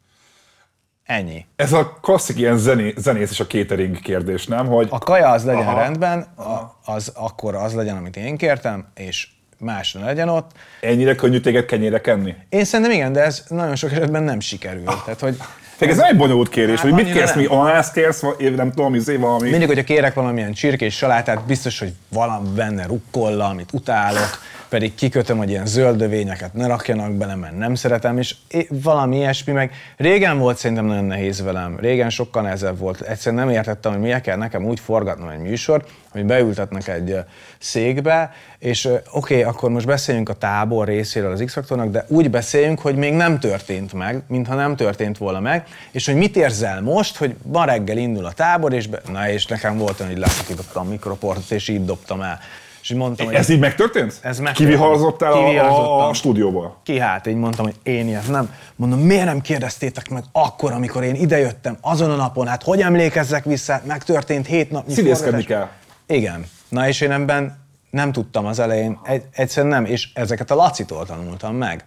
Ennyi. 1.05 1.47
Ez 1.57 1.73
a 1.73 1.99
klasszik 2.03 2.39
ilyen 2.39 2.57
zené, 2.57 2.95
zenész 2.97 3.31
és 3.31 3.41
a 3.41 3.47
catering 3.47 4.01
kérdés, 4.01 4.47
nem? 4.47 4.67
Hogy 4.67 4.87
A 4.91 4.99
kaja 4.99 5.29
az 5.29 5.45
legyen 5.45 5.67
Aha. 5.67 5.79
rendben, 5.81 6.21
a, 6.21 6.77
az 6.85 7.13
akkor 7.15 7.55
az 7.55 7.75
legyen, 7.75 7.97
amit 7.97 8.17
én 8.17 8.37
kértem, 8.37 8.87
és 8.95 9.29
más 9.65 9.93
ne 9.93 10.05
legyen 10.05 10.29
ott. 10.29 10.51
ennyire 10.81 11.15
könnyű 11.15 11.41
téged 11.41 11.65
kenyére 11.65 12.01
kenni? 12.01 12.35
Én 12.49 12.65
szerintem 12.65 12.95
igen, 12.95 13.13
de 13.13 13.21
ez 13.21 13.43
nagyon 13.49 13.77
sok 13.77 13.93
esetben 13.93 14.23
nem 14.23 14.41
sikerül. 14.41 14.85
Tehát, 14.85 15.21
hogy 15.21 15.37
Még 15.79 15.91
ez 15.91 15.97
nem 15.97 16.07
egy 16.09 16.17
bonyolult 16.17 16.49
kérés, 16.49 16.81
Hát 16.81 16.91
hogy 16.91 16.93
mit 17.05 17.13
kérsz, 17.13 17.29
nem. 17.35 17.39
mi 17.39 17.47
anász 17.47 17.91
kérsz, 17.91 18.21
vagy 18.21 18.55
nem 18.55 18.73
tudom, 18.73 18.95
izé 18.95 19.17
valami. 19.17 19.51
mindig, 19.51 19.69
hogyha 19.69 19.85
kérek 19.85 20.15
valamilyen 20.15 20.53
csirkés 20.53 20.97
salátát, 20.97 21.47
biztos, 21.47 21.79
hogy 21.79 21.93
valami 22.09 22.49
benne 22.55 22.87
rukkolla, 22.87 23.45
amit 23.49 23.69
utálok, 23.73 24.39
pedig 24.75 24.95
kikötöm, 24.95 25.37
hogy 25.37 25.51
ilyen 25.51 25.67
zöldövényeket 25.67 26.55
ne 26.55 26.67
rakjanak 26.67 27.13
bele, 27.13 27.35
mert 27.35 27.57
nem 27.57 27.75
szeretem, 27.75 28.19
és 28.19 28.35
valami 28.69 29.17
ilyesmi, 29.17 29.53
meg. 29.53 29.73
Régen 29.97 30.39
volt 30.39 30.57
szerintem 30.57 30.85
nagyon 30.85 31.05
nehéz 31.05 31.43
velem, 31.43 31.79
régen 31.81 32.11
sokkal 32.11 32.43
nehezebb 32.43 32.79
volt, 32.79 33.01
egyszerűen 33.01 33.47
nem 33.47 33.55
értettem, 33.55 33.93
hogy 33.93 34.01
miért 34.01 34.23
kell 34.23 34.37
nekem 34.37 34.65
úgy 34.65 34.81
forgatnom 34.81 35.29
egy 35.29 35.39
műsort, 35.39 35.91
hogy 36.11 36.25
beültetnek 36.25 36.89
egy 36.89 37.17
székbe, 37.59 38.33
és 38.59 38.85
oké, 38.85 39.01
okay, 39.11 39.43
akkor 39.43 39.71
most 39.71 39.87
beszéljünk 39.87 40.29
a 40.29 40.35
tábor 40.35 40.87
részéről 40.87 41.33
az 41.33 41.43
x 41.45 41.59
de 41.91 42.05
úgy 42.09 42.31
beszéljünk, 42.31 42.81
hogy 42.81 42.97
még 42.97 43.13
nem 43.13 43.39
történt 43.39 43.93
meg, 43.93 44.23
mintha 44.29 44.55
nem 44.55 44.77
történt 44.77 45.19
volna 45.19 45.41
meg, 45.41 45.67
és 45.91 46.07
hogy 46.07 46.17
mit 46.17 46.37
érzel 46.37 46.81
most, 46.81 47.17
hogy 47.17 47.37
ma 47.43 47.65
reggel 47.65 47.97
indul 47.97 48.25
a 48.25 48.33
tábor, 48.33 48.73
és, 48.73 48.87
be... 48.87 49.01
na 49.13 49.29
és 49.29 49.47
nekem 49.47 49.79
volt 49.79 50.01
olyan, 50.01 50.13
hogy 50.13 50.21
leszakítottam 50.21 50.87
a 50.87 50.91
mikroportot, 50.91 51.51
és 51.51 51.69
így 51.69 51.85
dobtam 51.85 52.21
el. 52.21 52.41
És 52.85 52.91
így 52.91 52.97
mondtam, 52.97 53.27
hogy 53.27 53.35
Ez 53.35 53.49
így 53.49 53.59
megtörtént? 53.59 54.19
Ez 54.23 54.39
megtörtént. 54.39 54.57
Kiviharzottál 54.57 55.33
a, 55.33 56.09
a, 56.09 56.15
stúdióból? 56.15 56.81
ki 56.83 56.99
hát, 56.99 57.27
így 57.27 57.37
mondtam, 57.37 57.65
hogy 57.65 57.75
én 57.83 58.09
ilyet 58.09 58.29
nem. 58.29 58.55
Mondom, 58.77 58.99
miért 58.99 59.25
nem 59.25 59.41
kérdeztétek 59.41 60.09
meg 60.09 60.25
akkor, 60.33 60.73
amikor 60.73 61.03
én 61.03 61.15
idejöttem, 61.15 61.77
azon 61.81 62.11
a 62.11 62.17
napon, 62.17 62.47
hát 62.47 62.63
hogy 62.63 62.81
emlékezzek 62.81 63.45
vissza, 63.45 63.81
megtörtént 63.87 64.47
hét 64.47 64.71
napnyi 64.71 64.95
Színészkedni 64.95 65.45
kell. 65.45 65.69
Igen. 66.07 66.47
Na 66.69 66.89
és 66.89 67.01
én 67.01 67.11
ebben 67.11 67.59
nem 67.91 68.13
tudtam 68.13 68.47
az 68.47 68.59
elején, 68.59 68.99
egy, 69.05 69.23
egyszerűen 69.33 69.73
nem, 69.73 69.85
és 69.85 70.09
ezeket 70.15 70.51
a 70.51 70.55
Lacitól 70.55 71.07
tanultam 71.07 71.57
meg. 71.57 71.85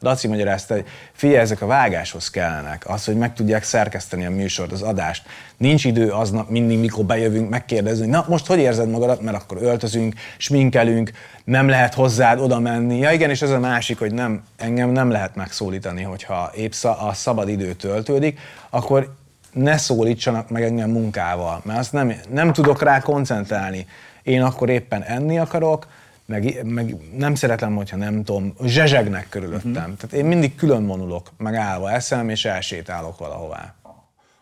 Laci 0.00 0.28
magyarázta, 0.28 0.74
hogy 0.74 0.84
figyelj, 1.12 1.40
ezek 1.40 1.62
a 1.62 1.66
vágáshoz 1.66 2.30
kellenek, 2.30 2.88
az, 2.88 3.04
hogy 3.04 3.16
meg 3.16 3.34
tudják 3.34 3.62
szerkeszteni 3.62 4.26
a 4.26 4.30
műsort, 4.30 4.72
az 4.72 4.82
adást. 4.82 5.26
Nincs 5.56 5.84
idő 5.84 6.10
aznap 6.10 6.48
mindig, 6.48 6.78
mikor 6.78 7.04
bejövünk, 7.04 7.48
megkérdezni, 7.48 8.06
na 8.06 8.24
most 8.28 8.46
hogy 8.46 8.58
érzed 8.58 8.90
magadat, 8.90 9.20
mert 9.20 9.36
akkor 9.36 9.58
öltözünk, 9.62 10.14
sminkelünk, 10.36 11.10
nem 11.44 11.68
lehet 11.68 11.94
hozzád 11.94 12.40
oda 12.40 12.58
menni. 12.58 12.98
Ja 12.98 13.10
igen, 13.10 13.30
és 13.30 13.42
ez 13.42 13.50
a 13.50 13.58
másik, 13.58 13.98
hogy 13.98 14.14
nem, 14.14 14.42
engem 14.56 14.90
nem 14.90 15.10
lehet 15.10 15.34
megszólítani, 15.34 16.02
hogyha 16.02 16.50
épp 16.54 16.72
a 16.82 17.14
szabad 17.14 17.48
idő 17.48 17.72
töltődik, 17.72 18.38
akkor 18.70 19.14
ne 19.52 19.76
szólítsanak 19.76 20.50
meg 20.50 20.62
engem 20.62 20.90
munkával, 20.90 21.60
mert 21.64 21.78
azt 21.78 21.92
nem, 21.92 22.14
nem 22.30 22.52
tudok 22.52 22.82
rá 22.82 23.00
koncentrálni. 23.00 23.86
Én 24.22 24.42
akkor 24.42 24.68
éppen 24.68 25.02
enni 25.02 25.38
akarok, 25.38 25.86
meg, 26.30 26.64
meg 26.64 26.96
nem 27.16 27.34
szeretem, 27.34 27.74
hogyha 27.76 27.96
nem 27.96 28.24
tudom, 28.24 28.54
zsezsegnek 28.64 29.26
körülöttem. 29.28 29.70
Uh-huh. 29.70 29.96
Tehát 29.96 30.12
én 30.12 30.24
mindig 30.24 30.54
külön 30.54 30.86
vonulok, 30.86 31.28
meg 31.36 31.54
állva 31.54 31.90
eszem, 31.90 32.28
és 32.28 32.44
elsétálok 32.44 33.18
valahová. 33.18 33.74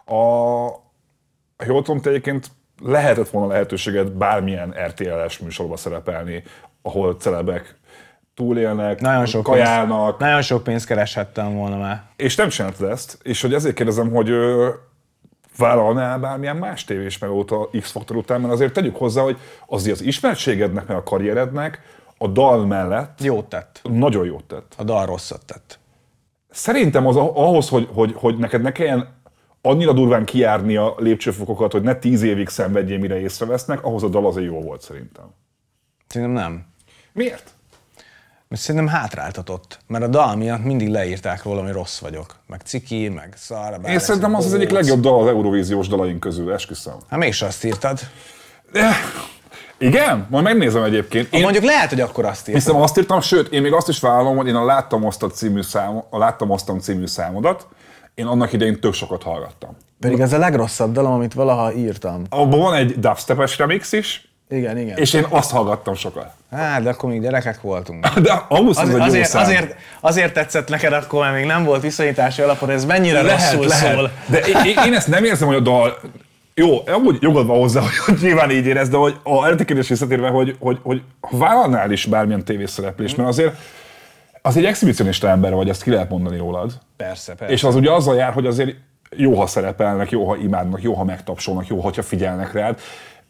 A, 0.04 0.16
jól 1.66 1.82
tudom, 1.82 2.00
te 2.00 2.08
egyébként 2.08 2.50
lehetett 2.82 3.28
volna 3.28 3.52
lehetőséged 3.52 4.10
bármilyen 4.10 4.74
RTL-es 4.86 5.38
műsorba 5.38 5.76
szerepelni, 5.76 6.42
ahol 6.82 7.16
celebek 7.16 7.76
túlélnek, 8.34 9.00
nagyon 9.00 9.26
sok 9.26 9.42
kajálnak. 9.42 10.06
Pénzt, 10.06 10.18
nagyon 10.18 10.42
sok 10.42 10.62
pénzt 10.62 10.86
kereshettem 10.86 11.54
volna 11.54 11.76
már. 11.76 12.02
És 12.16 12.36
nem 12.36 12.48
csináltad 12.48 12.90
ezt, 12.90 13.18
és 13.22 13.40
hogy 13.40 13.54
ezért 13.54 13.74
kérdezem, 13.74 14.10
hogy 14.10 14.30
vállalnál 15.58 16.18
bármilyen 16.18 16.56
más 16.56 16.84
tévés 16.84 17.22
óta 17.22 17.68
X-faktor 17.80 18.16
után, 18.16 18.40
mert 18.40 18.52
azért 18.52 18.72
tegyük 18.72 18.96
hozzá, 18.96 19.22
hogy 19.22 19.38
azért 19.66 20.00
az 20.00 20.06
ismertségednek, 20.06 20.86
meg 20.86 20.96
a 20.96 21.02
karrierednek 21.02 21.80
a 22.18 22.26
dal 22.26 22.66
mellett... 22.66 23.22
Jót 23.22 23.48
tett. 23.48 23.80
Nagyon 23.82 24.26
jót 24.26 24.44
tett. 24.44 24.74
A 24.78 24.84
dal 24.84 25.06
rosszat 25.06 25.44
tett. 25.46 25.78
Szerintem 26.50 27.06
az 27.06 27.16
ahhoz, 27.16 27.68
hogy, 27.68 27.88
hogy, 27.92 28.12
hogy 28.14 28.38
neked 28.38 28.62
ne 28.62 28.72
kelljen 28.72 29.16
annyira 29.62 29.92
durván 29.92 30.24
kijárni 30.24 30.76
a 30.76 30.94
lépcsőfokokat, 30.98 31.72
hogy 31.72 31.82
ne 31.82 31.94
tíz 31.94 32.22
évig 32.22 32.48
szenvedjél, 32.48 32.98
mire 32.98 33.20
észrevesznek, 33.20 33.84
ahhoz 33.84 34.02
a 34.02 34.08
dal 34.08 34.26
azért 34.26 34.46
jó 34.46 34.60
volt 34.60 34.80
szerintem. 34.80 35.24
Szerintem 36.06 36.36
nem. 36.36 36.66
Miért? 37.12 37.57
Mert 38.48 38.62
szerintem 38.62 38.90
hátráltatott, 38.90 39.78
mert 39.86 40.04
a 40.04 40.06
dal 40.06 40.36
miatt 40.36 40.64
mindig 40.64 40.88
leírták 40.88 41.42
róla, 41.42 41.62
hogy 41.62 41.72
rossz 41.72 41.98
vagyok. 41.98 42.36
Meg 42.46 42.60
ciki, 42.64 43.08
meg 43.08 43.32
szar. 43.36 43.80
Én 43.86 43.98
szerintem 43.98 44.34
az 44.34 44.44
az 44.44 44.54
egyik 44.54 44.70
legjobb 44.70 45.00
dal 45.00 45.20
az 45.20 45.26
Eurovíziós 45.26 45.88
dalaink 45.88 46.20
közül, 46.20 46.52
esküszöm. 46.52 46.94
Hát 47.08 47.18
mégis 47.18 47.42
azt 47.42 47.64
írtad. 47.64 48.00
Igen? 49.78 50.26
Majd 50.30 50.44
megnézem 50.44 50.82
egyébként. 50.82 51.32
Én 51.32 51.42
mondjuk 51.42 51.64
lehet, 51.64 51.88
hogy 51.88 52.00
akkor 52.00 52.24
azt 52.24 52.48
írtam. 52.48 52.54
Hiszem 52.54 52.76
azt 52.76 52.98
írtam, 52.98 53.20
sőt, 53.20 53.52
én 53.52 53.62
még 53.62 53.72
azt 53.72 53.88
is 53.88 54.00
vállalom, 54.00 54.36
hogy 54.36 54.48
én 54.48 54.54
a 54.54 54.64
Láttam 54.64 55.04
Osztat 55.04 55.34
című, 55.34 55.62
szám, 55.62 56.02
a 56.10 56.18
Láttam 56.18 56.50
Osztam 56.50 56.78
című 56.78 57.06
számodat, 57.06 57.66
én 58.14 58.26
annak 58.26 58.52
idején 58.52 58.80
tök 58.80 58.92
sokat 58.92 59.22
hallgattam. 59.22 59.76
Pedig 60.00 60.20
ez 60.20 60.32
a 60.32 60.38
legrosszabb 60.38 60.92
dalom, 60.92 61.12
amit 61.12 61.34
valaha 61.34 61.72
írtam. 61.72 62.22
Abban 62.28 62.58
van 62.58 62.74
egy 62.74 62.98
dubstepes 62.98 63.58
remix 63.58 63.92
is, 63.92 64.27
igen, 64.50 64.78
igen. 64.78 64.96
És 64.96 65.12
én 65.12 65.26
azt 65.28 65.50
hallgattam 65.50 65.94
sokat. 65.94 66.30
Hát, 66.50 66.82
de 66.82 66.90
akkor 66.90 67.10
még 67.10 67.20
gyerekek 67.20 67.60
voltunk. 67.60 68.08
De 68.18 68.44
ahhoz 68.48 68.78
az, 68.78 68.88
azért, 68.88 69.02
azért, 69.02 69.34
azért, 69.34 69.74
azért 70.00 70.32
tetszett 70.32 70.68
neked 70.68 70.92
akkor, 70.92 71.20
mert 71.20 71.34
még 71.34 71.44
nem 71.44 71.64
volt 71.64 71.82
viszonyítási 71.82 72.42
alapod, 72.42 72.70
ez 72.70 72.84
mennyire 72.84 73.22
lehet, 73.22 73.52
rosszul 73.52 73.66
lehet. 73.66 73.94
szól. 73.94 74.10
De 74.26 74.38
én, 74.64 74.76
én, 74.86 74.94
ezt 74.94 75.08
nem 75.08 75.24
érzem, 75.24 75.48
hogy 75.48 75.56
a 75.56 75.60
dal 75.60 75.98
jó, 76.54 76.82
amúgy 76.86 77.16
jogod 77.20 77.46
van 77.46 77.58
hozzá, 77.58 77.80
hogy 78.06 78.18
nyilván 78.20 78.50
így 78.50 78.66
érez, 78.66 78.88
de 78.88 78.96
hogy 78.96 79.16
a 79.22 79.46
eredeti 79.46 79.74
visszatérve, 79.74 80.28
hogy, 80.28 80.56
hogy, 80.58 80.78
hogy 80.82 81.02
vállalnál 81.30 81.90
is 81.90 82.04
bármilyen 82.04 82.44
tévészereplés, 82.44 83.14
mert 83.14 83.28
azért 83.28 83.54
az 84.42 84.56
egy 84.56 84.64
exhibicionista 84.64 85.28
ember 85.28 85.54
vagy, 85.54 85.68
ezt 85.68 85.82
ki 85.82 85.90
lehet 85.90 86.10
mondani 86.10 86.36
rólad. 86.36 86.72
Persze, 86.96 87.34
persze. 87.34 87.54
És 87.54 87.64
az 87.64 87.74
ugye 87.74 87.92
azzal 87.92 88.16
jár, 88.16 88.32
hogy 88.32 88.46
azért 88.46 88.76
jó, 89.16 89.34
ha 89.34 89.46
szerepelnek, 89.46 90.10
jó, 90.10 90.28
ha 90.28 90.36
imádnak, 90.36 90.82
jó, 90.82 90.94
ha 90.94 91.04
megtapsolnak, 91.04 91.66
jó, 91.66 91.80
ha 91.80 92.02
figyelnek 92.02 92.52
rád. 92.52 92.80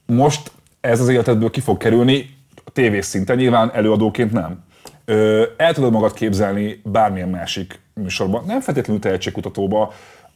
Most 0.06 0.50
ez 0.88 1.00
az 1.00 1.08
életedből 1.08 1.50
ki 1.50 1.60
fog 1.60 1.76
kerülni, 1.76 2.36
tévés 2.72 3.04
szinten, 3.04 3.36
nyilván 3.36 3.70
előadóként 3.74 4.32
nem. 4.32 4.64
Ö, 5.04 5.44
el 5.56 5.74
tudod 5.74 5.92
magad 5.92 6.12
képzelni 6.12 6.80
bármilyen 6.84 7.28
másik 7.28 7.80
műsorban, 7.94 8.44
nem 8.44 8.60
feltétlenül 8.60 9.02
tehetségkutatóba, 9.02 9.92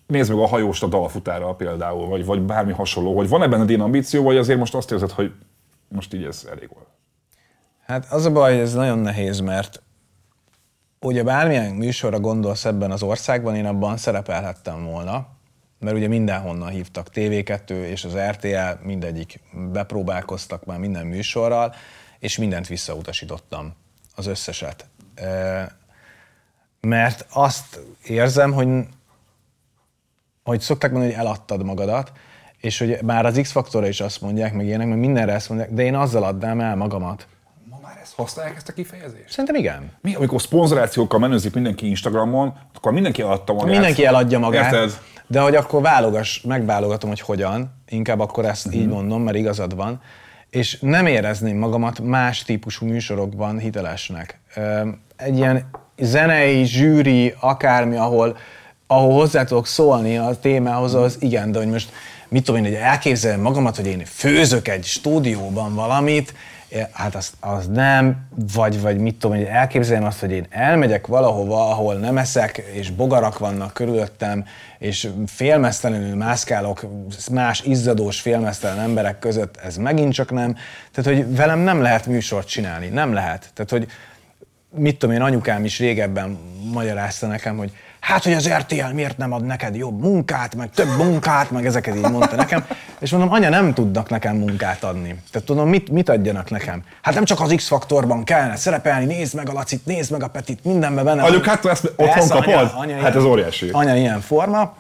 nézd 0.07 0.31
meg 0.31 0.39
a 0.39 0.47
hajóst 0.47 0.83
a 0.83 0.87
dalfutára 0.87 1.55
például, 1.55 2.09
vagy, 2.09 2.25
vagy 2.25 2.41
bármi 2.41 2.73
hasonló, 2.73 3.17
hogy 3.17 3.29
van 3.29 3.43
ebben 3.43 3.61
a 3.61 3.65
én 3.65 3.81
ambíció, 3.81 4.23
vagy 4.23 4.37
azért 4.37 4.59
most 4.59 4.75
azt 4.75 4.93
érzed, 4.93 5.11
hogy 5.11 5.33
most 5.89 6.15
így 6.15 6.25
ez 6.25 6.47
elég 6.51 6.69
volt? 6.75 6.87
Hát 7.87 8.13
az 8.13 8.25
a 8.25 8.33
baj, 8.33 8.53
hogy 8.53 8.63
ez 8.63 8.75
nagyon 8.75 8.99
nehéz, 8.99 9.41
mert 9.41 9.83
ugye 11.01 11.23
bármilyen 11.23 11.73
műsorra 11.75 12.21
gondolsz 12.21 12.65
ebben 12.65 12.91
az 12.91 13.03
országban, 13.03 13.55
én 13.55 13.67
abban 13.67 13.97
szerepelhettem 13.97 14.85
volna, 14.85 15.27
mert 15.83 15.97
ugye 15.97 16.09
mindenhonnan 16.09 16.69
hívtak, 16.69 17.09
TV2 17.15 17.71
és 17.71 18.05
az 18.05 18.17
RTL, 18.17 18.85
mindegyik 18.85 19.41
bepróbálkoztak 19.73 20.65
már 20.65 20.79
minden 20.79 21.07
műsorral, 21.07 21.75
és 22.19 22.39
mindent 22.39 22.67
visszautasítottam, 22.67 23.75
az 24.15 24.27
összeset. 24.27 24.87
Mert 26.81 27.27
azt 27.33 27.81
érzem, 28.05 28.53
hogy, 28.53 28.69
hogy 30.43 30.61
szokták 30.61 30.91
mondani, 30.91 31.13
hogy 31.13 31.23
eladtad 31.23 31.65
magadat, 31.65 32.13
és 32.61 32.79
hogy 32.79 32.99
már 33.03 33.27
az 33.27 33.39
X-faktorra 33.43 33.89
is 33.89 34.01
azt 34.01 34.21
mondják, 34.21 34.53
meg 34.53 34.67
ilyenek, 34.67 34.87
meg 34.87 34.99
mindenre 34.99 35.35
azt 35.35 35.49
mondják, 35.49 35.73
de 35.73 35.83
én 35.83 35.95
azzal 35.95 36.25
adnám 36.25 36.61
el 36.61 36.77
magamat. 36.77 37.27
Ezt 38.13 38.21
használják 38.21 38.57
ezt 38.57 38.69
a 38.69 38.73
kifejezést? 38.73 39.31
Szerintem 39.31 39.55
igen. 39.55 39.93
Mi, 40.01 40.15
amikor 40.15 40.41
szponzorációkkal 40.41 41.19
menőzik 41.19 41.55
mindenki 41.55 41.89
Instagramon, 41.89 42.55
akkor 42.75 42.93
mindenki 42.93 43.23
eladta 43.23 43.53
magát. 43.53 43.71
Mindenki 43.71 44.05
eladja 44.05 44.39
magát. 44.39 44.73
Érted? 44.73 44.99
De 45.27 45.41
hogy 45.41 45.55
akkor 45.55 45.83
válogass, 45.83 46.41
megválogatom, 46.41 47.09
hogy 47.09 47.21
hogyan, 47.21 47.83
inkább 47.89 48.21
akkor 48.21 48.45
ezt 48.45 48.67
uh-huh. 48.67 48.81
így 48.81 48.87
mhm. 48.87 48.97
mondom, 48.97 49.23
mert 49.23 49.37
igazad 49.37 49.75
van, 49.75 50.01
és 50.51 50.79
nem 50.81 51.07
érezném 51.07 51.57
magamat 51.57 52.01
más 52.01 52.43
típusú 52.43 52.87
műsorokban 52.87 53.59
hitelesnek. 53.59 54.41
Egy 55.17 55.37
ilyen 55.37 55.71
zenei, 55.99 56.65
zsűri, 56.65 57.35
akármi, 57.41 57.97
ahol, 57.97 58.37
ahol 58.87 59.13
hozzá 59.13 59.45
tudok 59.45 59.67
szólni 59.67 60.17
a 60.17 60.39
témához, 60.41 60.95
az 60.95 61.17
igen, 61.21 61.53
de 61.53 61.59
hogy 61.59 61.71
most 61.71 61.93
mit 62.29 62.45
tudom 62.45 62.65
én, 62.65 62.71
hogy 62.71 62.81
elképzelem 62.81 63.41
magamat, 63.41 63.77
hogy 63.77 63.87
én 63.87 64.05
főzök 64.05 64.69
egy 64.69 64.85
stúdióban 64.85 65.75
valamit, 65.75 66.35
hát 66.93 67.15
az, 67.15 67.33
az 67.41 67.67
nem, 67.67 68.29
vagy, 68.55 68.81
vagy 68.81 68.99
mit 68.99 69.15
tudom, 69.19 69.37
hogy 69.37 69.47
elképzeljem 69.47 70.05
azt, 70.05 70.21
hogy 70.21 70.31
én 70.31 70.47
elmegyek 70.51 71.07
valahova, 71.07 71.71
ahol 71.71 71.95
nem 71.95 72.19
eszek, 72.19 72.57
és 72.73 72.91
bogarak 72.91 73.39
vannak 73.39 73.73
körülöttem, 73.73 74.45
és 74.79 75.09
félmeztelenül 75.27 76.17
mászkálok 76.17 76.87
más 77.31 77.61
izzadós, 77.61 78.21
félmeztelen 78.21 78.81
emberek 78.81 79.19
között, 79.19 79.57
ez 79.57 79.77
megint 79.77 80.13
csak 80.13 80.31
nem. 80.31 80.57
Tehát, 80.93 81.19
hogy 81.19 81.37
velem 81.37 81.59
nem 81.59 81.83
lehet 81.83 82.07
műsort 82.07 82.49
csinálni, 82.49 82.89
nem 82.89 83.13
lehet. 83.13 83.51
Tehát, 83.55 83.71
hogy 83.71 83.87
mit 84.75 84.99
tudom 84.99 85.15
én, 85.15 85.23
anyukám 85.23 85.65
is 85.65 85.79
régebben 85.79 86.39
magyarázta 86.73 87.27
nekem, 87.27 87.57
hogy 87.57 87.73
hát, 88.03 88.23
hogy 88.23 88.33
az 88.33 88.49
RTL 88.49 88.93
miért 88.95 89.17
nem 89.17 89.33
ad 89.33 89.45
neked 89.45 89.77
jobb 89.77 90.01
munkát, 90.01 90.55
meg 90.55 90.71
több 90.71 90.97
munkát, 90.97 91.51
meg 91.51 91.67
ezeket 91.67 91.97
így 91.97 92.11
mondta 92.11 92.37
nekem. 92.37 92.67
És 92.99 93.11
mondom, 93.11 93.33
anya, 93.33 93.49
nem 93.49 93.75
tudnak 93.75 94.11
nekem 94.11 94.37
munkát 94.37 94.85
adni. 94.85 95.17
Tehát 95.31 95.47
tudom, 95.47 95.69
mit, 95.69 95.91
mit 95.91 96.09
adjanak 96.09 96.51
nekem? 96.51 96.83
Hát 97.03 97.15
nem 97.15 97.25
csak 97.25 97.41
az 97.41 97.53
X-faktorban 97.57 98.25
kellene 98.25 98.57
szerepelni, 98.57 99.05
nézd 99.05 99.35
meg 99.35 99.49
a 99.49 99.53
Lacit, 99.53 99.87
nézd 99.87 100.11
meg 100.11 100.23
a 100.23 100.29
Petit, 100.29 100.65
mindenben 100.65 101.05
benne. 101.05 101.23
Anyuk, 101.23 101.45
hát 101.45 101.65
ezt 101.65 101.93
otthon 101.97 102.29
kapod? 102.29 102.55
Anya, 102.55 102.73
anya 102.75 102.97
hát 103.01 103.17
ez 103.17 103.25
óriási. 103.25 103.69
Anya 103.73 103.97
ilyen 103.97 104.21
forma. 104.21 104.75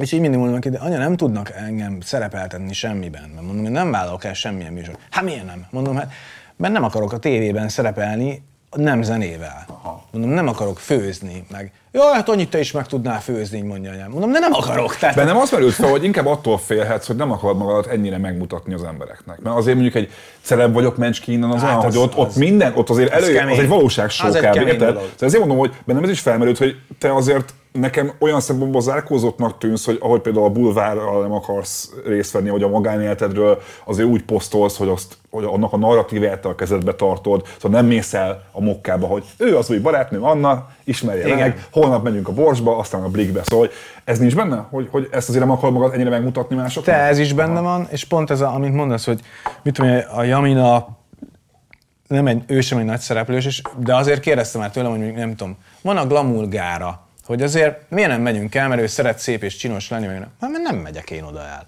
És 0.00 0.12
így 0.12 0.20
mindig 0.20 0.38
mondom 0.38 0.54
neki, 0.54 0.70
de 0.70 0.78
anya, 0.78 0.98
nem 0.98 1.16
tudnak 1.16 1.50
engem 1.50 2.00
szerepeltetni 2.00 2.72
semmiben. 2.72 3.30
Mert 3.34 3.46
mondom, 3.46 3.62
hogy 3.62 3.72
nem 3.72 3.90
vállalok 3.90 4.24
el 4.24 4.34
semmilyen 4.34 4.72
műsor. 4.72 4.96
Hát 5.10 5.24
miért 5.24 5.46
nem? 5.46 5.66
Mondom, 5.70 5.96
hát 5.96 6.12
mert 6.56 6.72
nem 6.72 6.84
akarok 6.84 7.12
a 7.12 7.18
tévében 7.18 7.68
szerepelni, 7.68 8.42
nem 8.76 9.02
zenével. 9.02 9.64
Aha. 9.68 10.04
Mondom, 10.10 10.30
nem 10.30 10.48
akarok 10.48 10.78
főzni, 10.78 11.46
meg 11.50 11.72
Jaj, 11.96 12.14
hát 12.14 12.28
annyit 12.28 12.50
te 12.50 12.58
is 12.58 12.72
meg 12.72 12.86
tudnál 12.86 13.20
főzni, 13.20 13.60
mondja 13.60 13.90
anyám. 13.90 14.10
Mondom, 14.10 14.32
de 14.32 14.38
nem 14.38 14.52
akarok. 14.52 14.96
Tehát... 14.96 15.16
nem 15.24 15.36
azt 15.36 15.52
merült 15.52 15.72
fel, 15.72 15.90
hogy 15.90 16.04
inkább 16.04 16.26
attól 16.26 16.58
félhetsz, 16.58 17.06
hogy 17.06 17.16
nem 17.16 17.32
akarod 17.32 17.56
magadat 17.56 17.86
ennyire 17.86 18.18
megmutatni 18.18 18.74
az 18.74 18.84
embereknek. 18.84 19.40
Mert 19.40 19.56
azért 19.56 19.74
mondjuk 19.74 19.94
egy 19.96 20.10
celeb 20.42 20.72
vagyok 20.72 20.96
mencs 20.96 21.20
innen 21.26 21.50
az 21.50 21.60
hát 21.60 21.70
olyan, 21.70 21.84
az, 21.84 21.94
hogy 21.94 22.02
ott, 22.02 22.12
az, 22.12 22.18
ott 22.18 22.36
minden, 22.36 22.72
ott 22.74 22.90
azért 22.90 23.12
elő, 23.12 23.36
az, 23.36 23.52
az 23.52 23.58
egy 23.58 23.68
valóság 23.68 24.10
show 24.10 24.30
kb. 24.30 24.44
Érted? 24.44 24.78
Szóval 24.78 25.02
azért 25.20 25.38
mondom, 25.38 25.58
hogy 25.58 25.72
bennem 25.84 26.02
ez 26.02 26.10
is 26.10 26.20
felmerült, 26.20 26.58
hogy 26.58 26.76
te 26.98 27.14
azért 27.14 27.54
nekem 27.78 28.12
olyan 28.18 28.40
szempontból 28.40 28.80
zárkózottnak 28.80 29.58
tűnsz, 29.58 29.84
hogy 29.84 29.98
ahogy 30.00 30.20
például 30.20 30.44
a 30.44 30.50
bulvárral 30.50 31.22
nem 31.22 31.32
akarsz 31.32 31.92
részt 32.06 32.32
venni, 32.32 32.50
vagy 32.50 32.62
a 32.62 32.68
magánéletedről 32.68 33.62
azért 33.84 34.08
úgy 34.08 34.22
posztolsz, 34.22 34.76
hogy, 34.76 34.88
azt, 34.88 35.18
hogy 35.30 35.44
annak 35.44 35.72
a 35.72 35.76
narratívát 35.76 36.44
a 36.44 36.54
kezedbe 36.54 36.94
tartod, 36.94 37.46
szóval 37.60 37.80
nem 37.80 37.90
mész 37.90 38.14
el 38.14 38.44
a 38.52 38.60
mokkába, 38.60 39.06
hogy 39.06 39.24
ő 39.36 39.56
az 39.56 39.70
új 39.70 39.78
barátnőm, 39.78 40.24
Anna, 40.24 40.68
ismerje 40.84 41.26
Igen. 41.26 41.38
meg, 41.38 41.66
holnap 41.72 42.02
megyünk 42.02 42.28
a 42.28 42.32
Borsba, 42.32 42.78
aztán 42.78 43.02
a 43.02 43.08
Blikbe. 43.08 43.42
Szóval 43.44 43.66
hogy 43.66 43.74
ez 44.04 44.18
nincs 44.18 44.34
benne, 44.34 44.66
hogy, 44.70 44.88
hogy 44.90 45.08
ezt 45.10 45.28
azért 45.28 45.44
nem 45.44 45.54
akar 45.54 45.70
magad 45.70 45.94
ennyire 45.94 46.10
megmutatni 46.10 46.56
másoknak? 46.56 46.94
Te 46.94 47.00
ez 47.02 47.18
is 47.18 47.32
benne 47.32 47.60
van, 47.60 47.86
és 47.90 48.04
pont 48.04 48.30
ez, 48.30 48.40
a, 48.40 48.54
amit 48.54 48.72
mondasz, 48.72 49.04
hogy 49.04 49.20
mit 49.62 49.74
tudom, 49.74 49.98
a 50.14 50.22
Jamina 50.22 50.96
nem 52.08 52.26
egy, 52.26 52.42
ő 52.46 52.60
sem 52.60 52.78
egy 52.78 52.84
nagy 52.84 53.00
szereplős, 53.00 53.46
és, 53.46 53.62
de 53.78 53.96
azért 53.96 54.20
kérdeztem 54.20 54.60
már 54.60 54.70
tőlem, 54.70 54.90
hogy 54.90 55.12
nem 55.12 55.36
tudom, 55.36 55.56
van 55.82 55.96
a 55.96 56.06
glamulgára, 56.06 57.05
hogy 57.26 57.42
azért 57.42 57.90
miért 57.90 58.10
nem 58.10 58.20
megyünk 58.20 58.54
el, 58.54 58.68
mert 58.68 58.80
ő 58.80 58.86
szeret 58.86 59.18
szép 59.18 59.42
és 59.42 59.56
csinos 59.56 59.88
lenni, 59.88 60.06
nem. 60.06 60.26
Hát, 60.40 60.50
mert 60.50 60.62
nem 60.62 60.76
megyek 60.76 61.10
én 61.10 61.22
oda 61.22 61.40
el. 61.40 61.66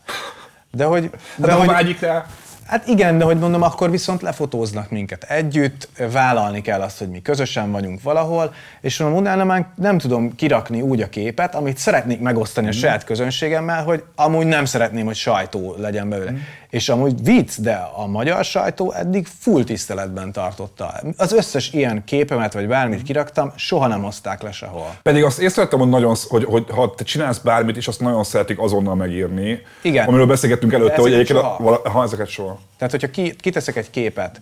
De 0.71 0.85
hogy, 0.85 1.11
De, 1.37 1.47
de 1.47 1.53
hogy, 1.53 1.67
vágyik 1.67 2.01
rá, 2.01 2.27
Hát 2.69 2.87
igen, 2.87 3.19
de 3.19 3.25
hogy 3.25 3.39
mondom, 3.39 3.63
akkor 3.63 3.91
viszont 3.91 4.23
lefotóznak 4.23 4.91
minket 4.91 5.25
együtt, 5.25 5.89
vállalni 6.13 6.61
kell 6.61 6.81
azt, 6.81 6.99
hogy 6.99 7.09
mi 7.09 7.23
közösen 7.23 7.71
vagyunk 7.71 8.03
valahol, 8.03 8.55
és 8.81 8.99
mondom, 8.99 9.21
utána 9.21 9.45
már 9.45 9.67
nem 9.75 9.99
tudom 9.99 10.35
kirakni 10.35 10.81
úgy 10.81 11.03
a 11.03 11.09
képet, 11.09 11.55
amit 11.55 11.79
szeretnék 11.79 12.21
megosztani 12.21 12.69
a 12.69 12.73
saját 12.73 13.05
közönségemmel, 13.05 13.85
hogy 13.85 14.05
amúgy 14.17 14.47
nem 14.47 14.65
szeretném, 14.65 15.05
hogy 15.05 15.17
sajtó 15.17 15.75
legyen 15.79 16.09
belőle. 16.09 16.33
És 16.70 16.89
amúgy 16.89 17.24
vicc, 17.24 17.59
de 17.59 17.89
a 17.97 18.07
magyar 18.07 18.45
sajtó 18.45 18.93
eddig 18.93 19.27
full 19.39 19.65
tiszteletben 19.65 20.32
tartotta. 20.32 20.95
Az 21.16 21.32
összes 21.32 21.73
ilyen 21.73 22.05
képemet, 22.05 22.53
vagy 22.53 22.66
bármit 22.66 23.03
kiraktam, 23.03 23.53
soha 23.57 23.86
nem 23.86 24.03
hozták 24.03 24.43
le 24.43 24.53
sehol. 24.53 24.97
Pedig 25.03 25.24
azt 25.24 25.39
észrevettem, 25.40 25.78
hogy, 25.78 25.89
nagyon, 25.89 26.16
hogy, 26.28 26.45
hogy 26.45 26.65
ha 26.70 26.95
te 26.95 27.05
csinálsz 27.05 27.39
bármit, 27.39 27.77
és 27.77 27.89
azt 27.89 28.01
nagyon 28.01 28.24
szeretik 28.24 28.59
azonnal 28.59 28.95
megírni. 28.95 29.62
Igen. 29.82 30.07
Amiről 30.07 30.27
beszélgettünk 30.27 30.73
előtte, 30.73 31.01
hogy 31.01 31.12
egyébként... 31.12 31.39
soha. 31.39 31.81
A, 31.85 31.90
ha 31.90 32.03
ezeket 32.03 32.28
soha. 32.28 32.59
Tehát, 32.78 32.93
hogyha 32.93 33.11
ki, 33.11 33.36
kiteszek 33.36 33.77
egy 33.77 33.90
képet, 33.90 34.40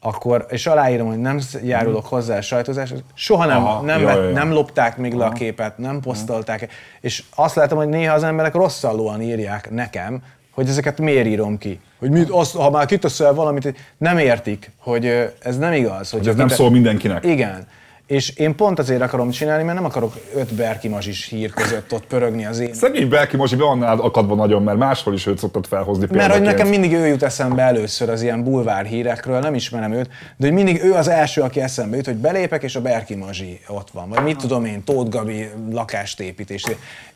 akkor, 0.00 0.46
és 0.50 0.66
aláírom, 0.66 1.08
hogy 1.08 1.18
nem 1.18 1.40
járulok 1.62 2.06
hozzá 2.06 2.36
a 2.36 2.40
sajtózáshoz, 2.40 3.02
soha 3.14 3.44
nem, 3.44 3.64
Aha, 3.64 3.80
nem, 3.80 4.00
ja, 4.00 4.06
vett, 4.06 4.16
ja, 4.16 4.22
ja. 4.22 4.32
nem 4.32 4.52
lopták 4.52 4.96
még 4.96 5.12
le 5.12 5.24
a 5.24 5.30
képet, 5.30 5.78
nem 5.78 6.00
posztolták, 6.00 6.72
és 7.00 7.22
azt 7.34 7.54
látom, 7.54 7.78
hogy 7.78 7.88
néha 7.88 8.14
az 8.14 8.22
emberek 8.22 8.54
rosszallóan 8.54 9.22
írják 9.22 9.70
nekem, 9.70 10.22
hogy 10.58 10.68
ezeket 10.68 10.98
miért 10.98 11.26
írom 11.26 11.58
ki. 11.58 11.80
Hogy 11.98 12.10
mit, 12.10 12.30
azt, 12.30 12.54
ha 12.56 12.70
már 12.70 12.86
kiteszel 12.86 13.34
valamit, 13.34 13.74
nem 13.98 14.18
értik, 14.18 14.70
hogy 14.78 15.06
ez 15.42 15.58
nem 15.58 15.72
igaz. 15.72 16.10
Hogy 16.10 16.20
Hogy 16.20 16.28
ez 16.28 16.34
nem 16.34 16.48
szól 16.48 16.70
mindenkinek. 16.70 17.24
Igen. 17.24 17.66
És 18.08 18.28
én 18.28 18.54
pont 18.54 18.78
azért 18.78 19.00
akarom 19.00 19.30
csinálni, 19.30 19.62
mert 19.62 19.76
nem 19.76 19.84
akarok 19.84 20.12
öt 20.34 20.54
berkimazsis 20.54 21.28
hír 21.28 21.50
között 21.50 21.92
ott 21.92 22.06
pörögni 22.06 22.46
az 22.46 22.58
én 22.58 22.74
Szegény 22.74 23.08
Belki 23.08 23.36
most 23.36 23.56
be 23.56 23.64
annál 23.64 24.00
akadva 24.00 24.34
nagyon, 24.34 24.62
mert 24.62 24.78
máshol 24.78 25.14
is 25.14 25.26
őt 25.26 25.38
szoktad 25.38 25.66
felhozni 25.66 26.06
Mert 26.10 26.10
hogy 26.10 26.20
példaként. 26.20 26.46
nekem 26.46 26.68
mindig 26.68 26.92
ő 26.92 27.06
jut 27.06 27.22
eszembe 27.22 27.62
először 27.62 28.08
az 28.10 28.22
ilyen 28.22 28.44
bulvár 28.44 28.84
hírekről, 28.84 29.38
nem 29.38 29.54
ismerem 29.54 29.92
őt, 29.92 30.08
de 30.36 30.46
hogy 30.46 30.52
mindig 30.52 30.84
ő 30.84 30.92
az 30.92 31.08
első, 31.08 31.40
aki 31.40 31.60
eszembe 31.60 31.96
jut, 31.96 32.04
hogy 32.06 32.16
belépek, 32.16 32.62
és 32.62 32.76
a 32.76 32.80
Berki 32.80 33.14
Mazsi 33.14 33.60
ott 33.68 33.90
van. 33.90 34.08
Vagy 34.08 34.22
mit 34.22 34.36
tudom 34.36 34.64
én, 34.64 34.84
Tóth 34.84 35.10
Gabi 35.10 35.48
lakást 35.70 36.20
építés. 36.20 36.64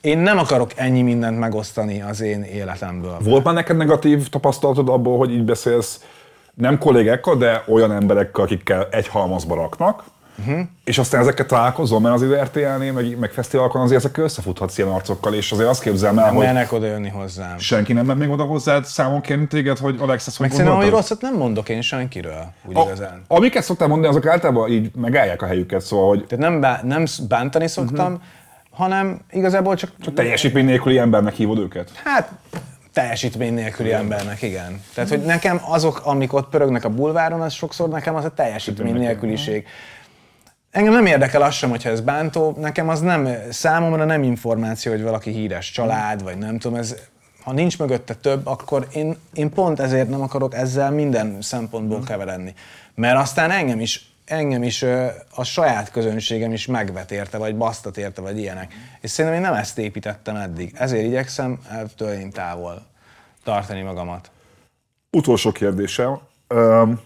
Én 0.01 0.19
nem 0.19 0.39
akarok 0.39 0.71
ennyi 0.75 1.03
mindent 1.03 1.39
megosztani 1.39 2.03
az 2.03 2.21
én 2.21 2.43
életemből. 2.43 3.17
Volt 3.21 3.45
már 3.45 3.55
neked 3.55 3.77
negatív 3.77 4.29
tapasztalatod 4.29 4.89
abból, 4.89 5.19
hogy 5.19 5.33
így 5.33 5.45
beszélsz 5.45 6.01
nem 6.55 6.79
kollégákkal, 6.79 7.37
de 7.37 7.65
olyan 7.69 7.93
emberekkel, 7.93 8.45
akikkel 8.45 8.89
egy 8.91 9.09
halmazba 9.09 9.55
raknak, 9.55 10.05
uh-huh. 10.47 10.61
és 10.85 10.99
aztán 10.99 11.21
ezeket 11.21 11.47
találkozol, 11.47 12.01
mert 12.01 12.15
azért 12.15 12.43
RTL-nél, 12.43 12.93
meg, 12.93 13.19
meg 13.19 13.31
fesztiválokon 13.31 13.83
azért 13.83 13.99
ezekkel 14.05 14.25
összefuthatsz 14.25 14.79
ilyen 14.79 14.91
arcokkal, 14.91 15.35
és 15.35 15.53
azért 15.53 15.69
azt 15.69 15.83
képzelem 15.83 16.19
el, 16.19 16.25
Nem 16.25 16.35
hogy 16.35 16.45
mernek 16.45 16.73
oda 16.73 16.87
jönni 16.87 17.09
hozzám. 17.09 17.59
senki 17.59 17.93
nem 17.93 18.07
ment 18.07 18.19
még 18.19 18.31
oda 18.31 18.43
hozzád 18.45 18.85
számon 18.85 19.21
kérni 19.21 19.47
téged, 19.47 19.79
hogy 19.79 19.97
Alex, 19.99 20.27
ezt 20.27 20.37
hogy 20.37 20.47
Meg 20.47 20.57
szerintem, 20.57 20.81
hogy 20.83 20.91
rosszat 20.91 21.21
nem 21.21 21.35
mondok 21.37 21.69
én 21.69 21.81
senkiről, 21.81 22.45
úgy 22.65 22.77
A, 22.77 22.83
igazán. 22.83 23.23
amiket 23.29 23.63
szoktál 23.63 23.89
mondani, 23.89 24.09
azok 24.11 24.27
általában 24.27 24.71
így 24.71 24.91
megállják 24.97 25.43
a 25.43 25.47
helyüket, 25.47 25.81
szóval, 25.81 26.09
hogy 26.09 26.25
Tehát 26.27 26.45
nem, 26.51 26.61
bá- 26.61 26.83
nem 26.83 27.05
bántani 27.29 27.69
szoktam, 27.69 28.13
Mhm. 28.13 28.21
hanem 28.71 29.21
igazából 29.31 29.77
csak 29.77 29.91
teljesítmény 30.15 30.65
nélküli 30.65 30.99
embernek 30.99 31.35
hívod 31.35 31.59
őket. 31.59 31.91
Hát 32.05 32.31
teljesítmény 32.93 33.55
nélküli 33.55 33.93
embernek, 33.93 34.43
igen. 34.43 34.81
Tehát, 34.95 35.11
hogy 35.11 35.21
nekem 35.23 35.61
azok, 35.65 36.01
amik 36.05 36.33
ott 36.33 36.49
pörögnek 36.49 36.85
a 36.85 36.89
bulváron, 36.89 37.41
az 37.41 37.53
sokszor 37.53 37.89
nekem 37.89 38.15
az 38.15 38.25
a 38.25 38.31
teljesítmény 38.31 38.95
nélküliség. 38.95 39.67
Engem 40.73 40.93
nem 40.93 41.07
érdekel 41.07 41.43
az 41.43 41.55
sem, 41.55 41.71
hogyha 41.71 41.91
ez 41.91 42.01
bántó, 42.01 42.57
nekem 42.61 42.89
az 42.89 43.01
nem, 43.01 43.29
számomra 43.51 44.05
nem 44.05 44.23
információ, 44.23 44.93
hogy 44.93 45.03
valaki 45.03 45.31
híres 45.31 45.71
család, 45.71 46.23
vagy 46.23 46.39
nem 46.39 46.59
tudom, 46.59 46.79
ez, 46.79 46.97
ha 47.43 47.53
nincs 47.53 47.79
mögötte 47.79 48.15
több, 48.15 48.47
akkor 48.47 48.87
én, 48.93 49.17
én 49.35 49.51
pont 49.51 49.81
ezért 49.81 50.09
nem 50.09 50.21
akarok 50.23 50.55
ezzel 50.55 50.91
minden 50.91 51.43
szempontból 51.43 52.03
keveredni. 52.03 52.55
Mert 52.95 53.19
aztán 53.19 53.51
engem 53.51 53.81
is 53.81 54.13
engem 54.25 54.63
is 54.63 54.83
a 55.35 55.45
saját 55.45 55.91
közönségem 55.91 56.53
is 56.53 56.67
megvet 56.67 57.11
érte, 57.11 57.39
vagy 57.39 57.57
basztat 57.57 57.97
érte, 57.97 58.21
vagy 58.21 58.39
ilyenek. 58.39 58.73
És 59.01 59.11
szerintem 59.11 59.43
én 59.43 59.49
nem 59.51 59.59
ezt 59.59 59.79
építettem 59.79 60.37
eddig. 60.37 60.75
Ezért 60.79 61.05
igyekszem 61.05 61.59
ettől 61.71 62.13
én 62.13 62.31
távol 62.31 62.87
tartani 63.45 63.83
magamat. 63.83 64.31
Utolsó 65.11 65.53
kérdésem. 65.53 66.19
Öm, 66.47 67.01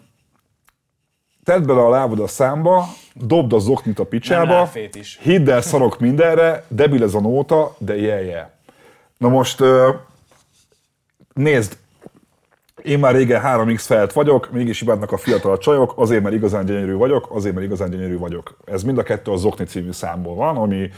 tedd 1.46 1.66
bele 1.66 1.80
a 1.80 1.88
lábad 1.88 2.20
a 2.20 2.26
számba, 2.26 2.84
dobd 3.14 3.52
a 3.52 3.58
zoknit 3.58 3.98
a 3.98 4.04
picsába, 4.04 4.70
hidd 5.20 5.50
el, 5.50 5.60
szarok 5.60 6.00
mindenre, 6.00 6.64
debil 6.68 7.02
ez 7.02 7.14
a 7.14 7.20
nóta, 7.20 7.74
de 7.78 7.96
jelje. 7.96 8.50
Na 9.18 9.28
most 9.28 9.62
nézd, 11.34 11.78
én 12.82 12.98
már 12.98 13.14
régen 13.14 13.42
3x 13.44 13.82
felett 13.86 14.12
vagyok, 14.12 14.50
mégis 14.52 14.80
imádnak 14.80 15.12
a 15.12 15.16
fiatal 15.16 15.58
csajok, 15.58 15.92
azért, 15.96 16.22
mert 16.22 16.34
igazán 16.34 16.64
gyönyörű 16.64 16.94
vagyok, 16.94 17.28
azért, 17.30 17.54
mert 17.54 17.66
igazán 17.66 17.90
gyönyörű 17.90 18.18
vagyok. 18.18 18.56
Ez 18.64 18.82
mind 18.82 18.98
a 18.98 19.02
kettő 19.02 19.30
a 19.30 19.36
Zokni 19.36 19.64
című 19.64 19.92
számból 19.92 20.34
van, 20.34 20.56
ami 20.56 20.90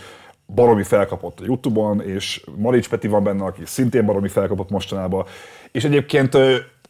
baromi 0.46 0.82
felkapott 0.82 1.40
a 1.40 1.44
Youtube-on, 1.44 2.00
és 2.00 2.44
Marics 2.56 2.88
Peti 2.88 3.08
van 3.08 3.24
benne, 3.24 3.44
aki 3.44 3.62
szintén 3.64 4.06
baromi 4.06 4.28
felkapott 4.28 4.70
mostanában. 4.70 5.26
És 5.72 5.84
egyébként 5.84 6.36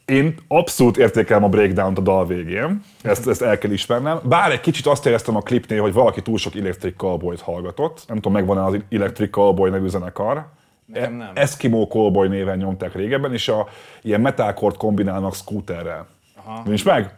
én 0.09 0.35
abszolút 0.48 0.97
értékelem 0.97 1.44
a 1.44 1.48
breakdown-t 1.48 1.98
a 1.98 2.01
dal 2.01 2.26
végén, 2.26 2.82
ezt, 3.02 3.28
ezt 3.28 3.43
el 3.43 3.59
kell 3.59 3.70
ismernem. 3.70 4.20
Bár 4.24 4.52
egy 4.52 4.60
kicsit 4.60 4.86
azt 4.86 5.06
éreztem 5.06 5.36
a 5.36 5.40
klipnél, 5.40 5.80
hogy 5.80 5.93
valaki 5.93 6.22
túl 6.22 6.39
sok 6.39 6.56
Electric 6.56 6.97
Callboy-t 6.97 7.40
hallgatott. 7.40 8.05
Nem 8.06 8.16
tudom, 8.16 8.32
megvan-e 8.32 8.64
az 8.64 8.76
Electric 8.90 9.30
Callboy 9.30 9.70
nevű 9.70 9.89
zenekar. 9.89 10.47
Nekem 10.86 11.14
nem. 11.14 11.30
Eskimo 11.35 11.86
Callboy 11.86 12.28
néven 12.28 12.59
nyomták 12.59 12.94
régebben, 12.94 13.32
és 13.32 13.48
a 13.48 13.68
ilyen 14.02 14.20
metalcore 14.20 14.74
kombinálnak 14.78 15.35
scooterrel. 15.35 16.06
Aha. 16.44 16.62
Nincs 16.64 16.85
meg? 16.85 17.14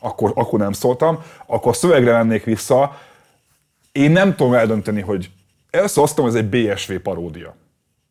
Akkor, 0.00 0.32
akkor 0.34 0.58
nem 0.58 0.72
szóltam. 0.72 1.22
Akkor 1.46 1.76
szövegre 1.76 2.12
mennék 2.12 2.44
vissza. 2.44 2.98
Én 3.92 4.10
nem 4.10 4.34
tudom 4.34 4.54
eldönteni, 4.54 5.00
hogy 5.00 5.30
először 5.70 6.02
azt 6.02 6.16
mondom, 6.16 6.36
hogy 6.36 6.44
ez 6.44 6.60
egy 6.60 6.74
BSV 6.74 6.94
paródia. 6.94 7.54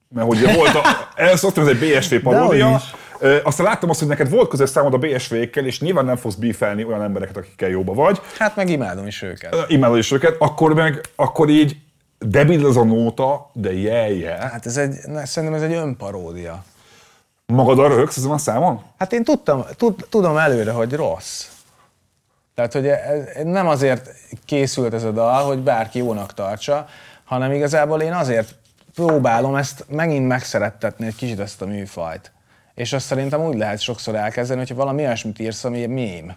Mert 0.08 0.28
hogy 0.28 0.56
volt 0.56 0.76
a, 0.76 0.82
először 1.16 1.48
azt 1.48 1.56
mondom, 1.56 1.78
hogy 1.78 1.88
ez 1.88 1.94
egy 1.94 2.00
BSV 2.00 2.16
paródia. 2.24 2.82
Ö, 3.22 3.38
Aztán 3.44 3.66
láttam 3.66 3.90
azt, 3.90 4.00
hogy 4.00 4.08
neked 4.08 4.30
volt 4.30 4.50
közös 4.50 4.70
számod 4.70 4.94
a 4.94 4.98
BSV-kkel, 4.98 5.66
és 5.66 5.80
nyilván 5.80 6.06
nem 6.06 6.16
fogsz 6.16 6.36
bífelni 6.36 6.84
olyan 6.84 7.02
embereket, 7.04 7.38
akikkel 7.38 7.70
jóba 7.70 7.94
vagy. 7.94 8.22
Hát 8.38 8.56
meg 8.56 8.70
imádom 8.70 9.08
is 9.08 9.22
őket. 9.22 9.56
Imádod 9.68 9.98
is 9.98 10.12
őket, 10.12 10.36
akkor 10.40 10.74
meg, 10.74 11.02
akkor 11.16 11.50
így 11.50 11.78
debil 12.20 12.68
ez 12.68 12.76
a 12.76 12.84
nóta, 12.84 13.50
de 13.54 13.74
jelje. 13.74 14.32
Hát 14.36 14.66
ez 14.66 14.78
egy, 14.78 14.96
ne, 15.06 15.26
szerintem 15.26 15.64
ez 15.64 15.70
egy 15.70 15.76
önparódia. 15.76 16.64
Magadra 17.46 17.88
röhögsz 17.88 18.18
ezen 18.18 18.32
a 18.32 18.38
számon? 18.38 18.82
Hát 18.98 19.14
én 19.14 19.24
tudtam, 19.24 19.66
tud, 19.78 20.06
tudom 20.10 20.38
előre, 20.38 20.72
hogy 20.72 20.94
rossz. 20.94 21.46
Tehát, 22.56 22.74
hogy 22.74 22.88
ez, 22.88 23.26
ez 23.34 23.44
nem 23.46 23.68
azért 23.68 24.10
készült 24.46 24.94
ez 24.94 25.04
a 25.04 25.12
dal, 25.12 25.44
hogy 25.46 25.60
bárki 25.60 25.98
jónak 25.98 26.34
tartsa, 26.34 26.86
hanem 27.24 27.52
igazából 27.52 28.02
én 28.02 28.14
azért 28.14 28.56
próbálom 28.96 29.56
ezt 29.56 29.86
megint 29.90 30.28
megszerettetni 30.28 31.06
egy 31.06 31.16
kicsit 31.16 31.40
ezt 31.40 31.62
a 31.62 31.66
műfajt. 31.66 32.32
És 32.82 32.94
azt 32.94 33.06
szerintem 33.06 33.42
úgy 33.42 33.58
lehet 33.58 33.80
sokszor 33.80 34.16
elkezdeni, 34.16 34.60
hogyha 34.60 34.76
valami 34.76 35.06
olyasmit 35.06 35.40
írsz, 35.40 35.64
ami 35.64 35.82
egy 35.82 35.90
mém. 35.90 36.34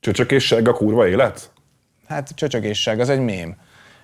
Csöcsök 0.00 0.30
és 0.30 0.46
seg 0.46 0.68
a 0.68 0.72
kurva 0.72 1.08
élet? 1.08 1.50
Hát 2.08 2.30
csöcsögésság, 2.34 3.00
az 3.00 3.08
egy 3.08 3.20
mém. 3.20 3.56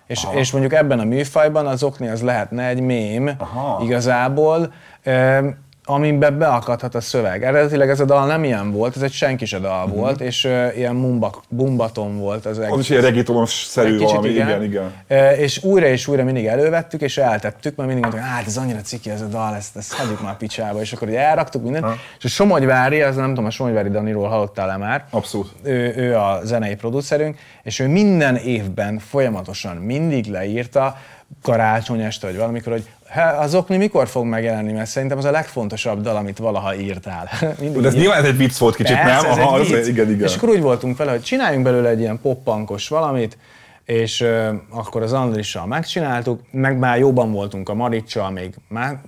És, 0.07 0.27
és 0.35 0.53
mondjuk 0.53 0.73
ebben 0.73 0.99
a 0.99 1.05
műfajban 1.05 1.67
az 1.67 1.83
okni 1.83 2.09
az 2.09 2.23
lehetne 2.23 2.67
egy 2.67 2.81
mém 2.81 3.31
Aha. 3.39 3.85
igazából, 3.85 4.73
ö, 5.03 5.49
amiben 5.89 6.39
beakadhat 6.39 6.95
a 6.95 7.01
szöveg. 7.01 7.45
Eredetileg 7.45 7.91
ez 7.91 8.01
a 8.01 8.05
dal 8.05 8.27
nem 8.27 8.45
ilyen 8.45 8.73
volt, 8.73 8.97
ez 8.97 9.03
egy 9.03 9.13
senki 9.13 9.45
se 9.45 9.59
dal 9.59 9.87
volt, 9.87 10.21
és 10.21 10.45
ö, 10.45 10.67
ilyen 10.77 10.95
mumba, 10.95 11.43
bumbaton 11.49 12.19
volt 12.19 12.47
az 12.47 12.59
egész. 12.59 12.73
Az 12.73 12.81
is 12.81 12.91
ilyen 12.91 13.03
regitonos-szerű 13.03 13.95
Egy 13.95 14.01
valami, 14.01 14.29
igen, 14.29 14.63
igen. 14.63 14.93
Ö, 15.09 15.31
És 15.31 15.63
újra 15.63 15.87
és 15.87 16.07
újra 16.07 16.25
mindig 16.25 16.47
elővettük, 16.47 17.01
és 17.01 17.19
eltettük, 17.19 17.77
mert 17.77 17.89
mindig 17.89 18.05
mondtuk, 18.05 18.31
hát 18.33 18.47
ez 18.47 18.57
annyira 18.57 18.81
ciki 18.81 19.11
ez 19.11 19.21
a 19.21 19.27
dal, 19.27 19.55
ezt, 19.55 19.77
ezt 19.77 19.93
hagyjuk 19.93 20.23
már 20.23 20.37
picsába, 20.37 20.81
és 20.81 20.93
akkor 20.93 21.09
ugye 21.09 21.21
elraktuk 21.21 21.63
mindent. 21.63 21.87
És 22.19 22.25
a 22.25 22.29
Somogyvári, 22.29 23.03
az 23.03 23.17
nem 23.17 23.29
tudom, 23.29 23.45
a 23.45 23.51
Somogyvári 23.51 23.89
Daniról 23.89 24.29
hallottál-e 24.29 24.77
már? 24.77 25.05
Abszolút. 25.11 25.53
Ő, 25.63 25.93
ő 25.97 26.17
a 26.17 26.41
zenei 26.45 26.75
producerünk, 26.75 27.39
és 27.63 27.79
ő 27.79 27.89
minden 27.89 28.37
évben 28.37 28.99
folyamatosan 28.99 29.77
mindig 29.77 30.27
leírta, 30.27 30.97
karácsony 31.43 32.01
este, 32.01 32.27
vagy 32.27 32.37
valamikor, 32.37 32.73
hogy 32.73 32.89
"He, 33.09 33.23
az 33.23 33.55
okni 33.55 33.77
mikor 33.77 34.09
fog 34.09 34.25
megjelenni, 34.25 34.73
mert 34.73 34.89
szerintem 34.91 35.19
az 35.19 35.25
a 35.25 35.31
legfontosabb 35.31 36.01
dal, 36.03 36.17
amit 36.17 36.39
valaha 36.39 36.75
írtál. 36.75 37.29
Mindig 37.61 37.83
De 37.83 37.89
ez 37.89 37.95
nyilván 37.95 38.19
ez 38.19 38.25
egy 38.25 38.37
vicc 38.37 38.57
volt 38.59 38.75
kicsit, 38.77 38.97
Persze, 38.97 39.23
nem? 39.29 39.31
ez 39.31 39.45
Aha, 39.45 39.55
egy 39.55 39.61
az- 39.61 39.69
vicc. 39.69 39.87
igen, 39.87 40.11
igen. 40.11 40.27
És 40.29 40.37
akkor 40.37 40.49
úgy 40.49 40.61
voltunk 40.61 40.97
vele, 40.97 41.11
hogy 41.11 41.23
csináljunk 41.23 41.65
belőle 41.65 41.89
egy 41.89 42.01
ilyen 42.01 42.21
poppankos 42.21 42.89
valamit, 42.89 43.39
és 43.85 44.21
ö, 44.21 44.55
akkor 44.71 45.03
az 45.03 45.13
Andrissal 45.13 45.67
megcsináltuk, 45.67 46.41
meg 46.51 46.79
már 46.79 46.99
jóban 46.99 47.33
voltunk 47.33 47.69
a 47.69 47.75
Maricsal, 47.75 48.31
még 48.31 48.55
már 48.69 48.99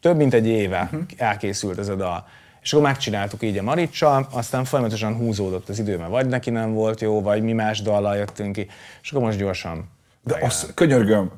több 0.00 0.16
mint 0.16 0.34
egy 0.34 0.46
éve 0.46 0.88
Mhm. 0.90 1.00
elkészült 1.16 1.78
ez 1.78 1.88
a 1.88 1.94
dal. 1.94 2.26
És 2.62 2.72
akkor 2.72 2.84
megcsináltuk 2.86 3.42
így 3.42 3.58
a 3.58 3.62
Maricsal, 3.62 4.26
aztán 4.32 4.64
folyamatosan 4.64 5.14
húzódott 5.14 5.68
az 5.68 5.78
idő, 5.78 5.96
mert 5.98 6.10
vagy 6.10 6.26
neki 6.26 6.50
nem 6.50 6.72
volt 6.72 7.00
jó, 7.00 7.22
vagy 7.22 7.42
mi 7.42 7.52
más 7.52 7.82
dallal 7.82 8.16
jöttünk 8.16 8.52
ki, 8.52 8.66
és 9.02 9.10
akkor 9.10 9.22
most 9.24 9.38
gyorsan. 9.38 9.88
De 10.24 10.38
azt 10.40 10.74
könyörgöm, 10.74 11.30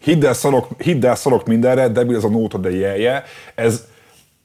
hidd 0.00 0.26
el, 0.26 0.32
szarok, 0.32 0.68
hidd 0.78 1.06
el 1.06 1.14
szarok 1.14 1.46
mindenre, 1.46 1.88
debil 1.88 2.16
ez 2.16 2.24
a 2.24 2.28
nóta, 2.28 2.58
de 2.58 2.70
jelje, 2.70 3.24
ez, 3.54 3.84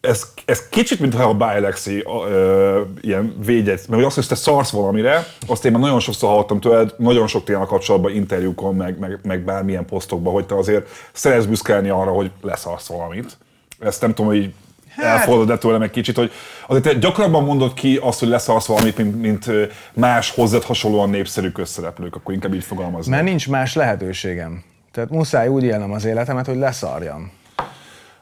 ez, 0.02 0.24
ez 0.46 0.70
kicsit, 0.70 1.00
mintha 1.00 1.24
a 1.24 1.34
Bájelexi 1.34 2.06
ilyen 3.02 3.36
védjegy, 3.46 3.80
mert 3.80 3.94
hogy 3.94 4.04
azt, 4.04 4.16
hogy 4.16 4.28
te 4.28 4.36
szarsz 4.36 4.70
valamire, 4.70 5.26
azt 5.48 5.66
én 5.66 5.72
már 5.72 5.82
nagyon 5.82 6.00
sokszor 6.00 6.30
hallottam 6.30 6.60
tőled, 6.60 6.94
nagyon 6.98 7.28
sok 7.28 7.44
témával 7.44 7.68
kapcsolatban, 7.68 8.16
interjúkon, 8.16 8.76
meg, 8.76 9.00
meg, 9.00 9.20
meg 9.24 9.44
bármilyen 9.44 9.86
posztokban, 9.86 10.34
hogy 10.34 10.46
te 10.46 10.56
azért 10.56 10.88
szeretsz 11.12 11.46
büszkelni 11.46 11.90
arra, 11.90 12.12
hogy 12.12 12.32
leszarsz 12.42 12.88
valamit. 12.88 13.38
Ezt 13.80 14.02
nem 14.02 14.14
tudom, 14.14 14.32
hogy 14.32 14.54
Hát- 14.96 15.06
elfordod-e 15.06 15.58
tőlem 15.58 15.82
egy 15.82 15.90
kicsit, 15.90 16.16
hogy 16.16 16.32
azért 16.68 16.84
te 16.84 16.94
gyakrabban 16.94 17.44
mondod 17.44 17.74
ki 17.74 18.00
azt, 18.02 18.20
hogy 18.20 18.28
leszarsz 18.28 18.66
valamit, 18.66 18.98
mint, 18.98 19.22
mint 19.22 19.46
más 19.94 20.30
hozzád 20.30 20.64
hasonlóan 20.64 21.10
népszerű 21.10 21.50
közszereplők, 21.50 22.16
akkor 22.16 22.34
inkább 22.34 22.54
így 22.54 22.64
fogalmazom. 22.64 23.14
Mert 23.14 23.24
nincs 23.26 23.50
más 23.50 23.76
lehetőségem. 23.76 24.64
Tehát 24.94 25.10
muszáj 25.10 25.48
úgy 25.48 25.64
élnem 25.64 25.92
az 25.92 26.06
életemet, 26.06 26.46
hogy 26.46 26.58
leszarjam. 26.58 27.32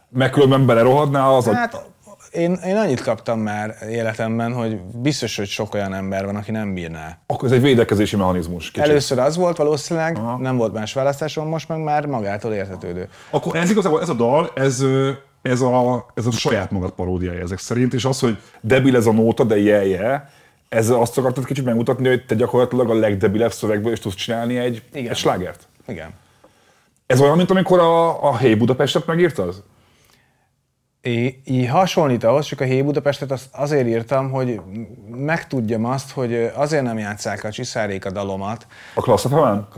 Meg 0.10 0.30
különben 0.30 0.66
belerohadnál 0.66 1.36
az, 1.36 1.46
hát, 1.46 1.56
Hát 1.56 1.90
én, 2.32 2.60
én 2.66 2.76
annyit 2.76 3.02
kaptam 3.02 3.40
már 3.40 3.76
életemben, 3.90 4.54
hogy 4.54 4.80
biztos, 4.82 5.38
hogy 5.38 5.48
sok 5.48 5.74
olyan 5.74 5.94
ember 5.94 6.26
van, 6.26 6.36
aki 6.36 6.52
nem 6.52 6.74
bírná. 6.74 7.18
akkor 7.28 7.48
ez 7.48 7.54
egy 7.54 7.62
védekezési 7.62 8.16
mechanizmus. 8.16 8.72
Kicsit. 8.72 8.90
Először 8.90 9.20
az 9.20 9.36
volt 9.36 9.58
valószínűleg, 9.58 10.18
Aha. 10.18 10.38
nem 10.38 10.58
volt 10.58 10.74
más 10.74 10.94
választásom, 10.94 11.48
most 11.48 11.68
meg 11.68 11.80
már 11.84 12.06
magától 12.06 12.54
értetődő. 12.54 13.10
Akkor 13.30 13.56
ez 13.56 13.70
igazából 13.70 14.02
ez 14.02 14.10
a 14.10 14.14
dal, 14.14 14.52
ez, 14.56 14.84
ez, 15.42 15.62
a, 15.62 16.06
ez 16.14 16.26
a 16.26 16.32
saját 16.32 16.72
magad 16.72 16.92
paródiája 16.92 17.42
ezek 17.42 17.60
szerint, 17.60 17.94
és 17.94 18.06
az, 18.06 18.20
hogy 18.20 18.38
Debil 18.62 18.96
ez 18.96 19.06
a 19.06 19.12
nóta, 19.12 19.44
de 19.44 19.60
jelje. 19.60 20.30
Ezzel 20.70 21.00
azt 21.00 21.18
akartad 21.18 21.46
kicsit 21.46 21.66
megmutatni, 21.66 22.08
hogy 22.08 22.26
te 22.26 22.36
gyakorlatilag 22.36 22.90
a 22.90 22.94
legdebilebb 22.94 23.52
szövegből 23.52 23.92
is 23.92 24.00
tudsz 24.00 24.16
csinálni 24.16 24.58
egy, 24.58 24.84
Igen. 24.94 25.12
egy 25.12 25.18
slágert. 25.18 25.68
Igen. 25.88 26.10
Ez 27.12 27.22
olyan, 27.22 27.38
mint 27.38 27.52
amikor 27.52 27.80
a, 27.80 28.24
a 28.24 28.38
Hey 28.38 28.56
Budapestet 28.56 29.06
megírtad? 29.06 29.64
É, 31.02 31.42
így 31.46 31.68
hasonlít 31.68 32.24
ahhoz, 32.24 32.46
csak 32.46 32.62
a 32.62 32.64
Hé 32.64 32.82
Budapestet 32.82 33.32
azt 33.32 33.46
azért 33.52 33.88
írtam, 33.88 34.30
hogy 34.30 34.62
megtudjam 35.08 35.86
azt, 35.86 36.12
hogy 36.12 36.52
azért 36.56 36.84
nem 36.84 36.98
játszák 36.98 37.44
a 37.44 37.52
csiszárék 37.52 38.06
a 38.06 38.12
dalomat, 38.12 38.68
A 38.94 39.02
Klassz 39.02 39.26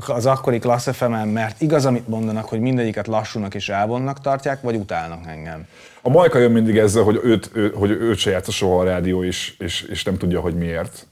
az 0.07 0.26
akkori 0.26 0.60
Klassz 0.60 0.99
mert 1.34 1.61
igaz, 1.61 1.85
amit 1.85 2.07
mondanak, 2.07 2.45
hogy 2.45 2.60
mindegyiket 2.60 3.07
lassúnak 3.07 3.55
és 3.55 3.69
elvonnak 3.69 4.19
tartják, 4.19 4.61
vagy 4.61 4.76
utálnak 4.76 5.27
engem. 5.27 5.68
A 6.01 6.10
Majka 6.10 6.39
jön 6.39 6.51
mindig 6.51 6.77
ezzel, 6.77 7.03
hogy 7.03 7.19
őt, 7.23 7.49
ő, 7.53 7.73
hogy 7.76 7.91
őt 7.91 8.18
se 8.18 8.30
játsza 8.30 8.51
soha 8.51 8.80
a 8.80 8.84
rádió, 8.84 9.23
és, 9.23 9.55
és, 9.60 9.81
és 9.81 10.03
nem 10.03 10.18
tudja, 10.18 10.39
hogy 10.39 10.55
miért. 10.55 11.07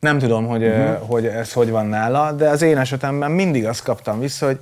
Nem 0.00 0.18
tudom, 0.18 0.46
hogy, 0.46 0.64
uh-huh. 0.64 1.08
hogy 1.08 1.26
ez 1.26 1.52
hogy 1.52 1.70
van 1.70 1.86
nála, 1.86 2.32
de 2.32 2.48
az 2.48 2.62
én 2.62 2.78
esetemben 2.78 3.30
mindig 3.30 3.66
azt 3.66 3.82
kaptam 3.82 4.20
vissza, 4.20 4.46
hogy 4.46 4.58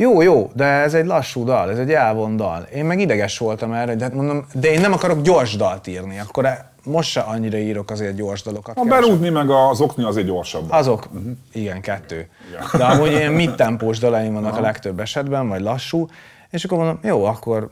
jó, 0.00 0.22
jó, 0.22 0.50
de 0.54 0.64
ez 0.64 0.94
egy 0.94 1.06
lassú 1.06 1.44
dal, 1.44 1.70
ez 1.70 1.78
egy 1.78 1.92
elvon 1.92 2.36
dal. 2.36 2.62
Én 2.74 2.84
meg 2.84 3.00
ideges 3.00 3.38
voltam 3.38 3.72
erre, 3.72 3.94
de 3.94 4.04
hát 4.04 4.14
mondom, 4.14 4.46
de 4.54 4.70
én 4.70 4.80
nem 4.80 4.92
akarok 4.92 5.22
gyors 5.22 5.56
dalt 5.56 5.86
írni, 5.86 6.18
akkor 6.18 6.44
e- 6.44 6.72
most 6.84 7.10
se 7.10 7.20
annyira 7.20 7.56
írok 7.58 7.90
azért 7.90 8.14
gyors 8.14 8.42
dalokat. 8.42 8.76
A 8.76 8.82
Kevesebb. 8.82 9.02
berúgni 9.02 9.28
meg 9.28 9.50
az 9.50 9.80
okni 9.80 10.04
azért 10.04 10.26
gyorsabb. 10.26 10.70
Azok, 10.70 11.08
igen, 11.52 11.80
kettő. 11.80 12.28
De 12.76 12.84
amúgy 12.84 13.10
ilyen 13.10 13.32
mid-tempós 13.42 13.98
dalaim 13.98 14.32
vannak 14.32 14.56
a 14.56 14.60
legtöbb 14.60 15.00
esetben, 15.00 15.48
vagy 15.48 15.60
lassú, 15.60 16.06
és 16.50 16.64
akkor 16.64 16.78
mondom, 16.78 16.98
jó, 17.02 17.24
akkor 17.24 17.70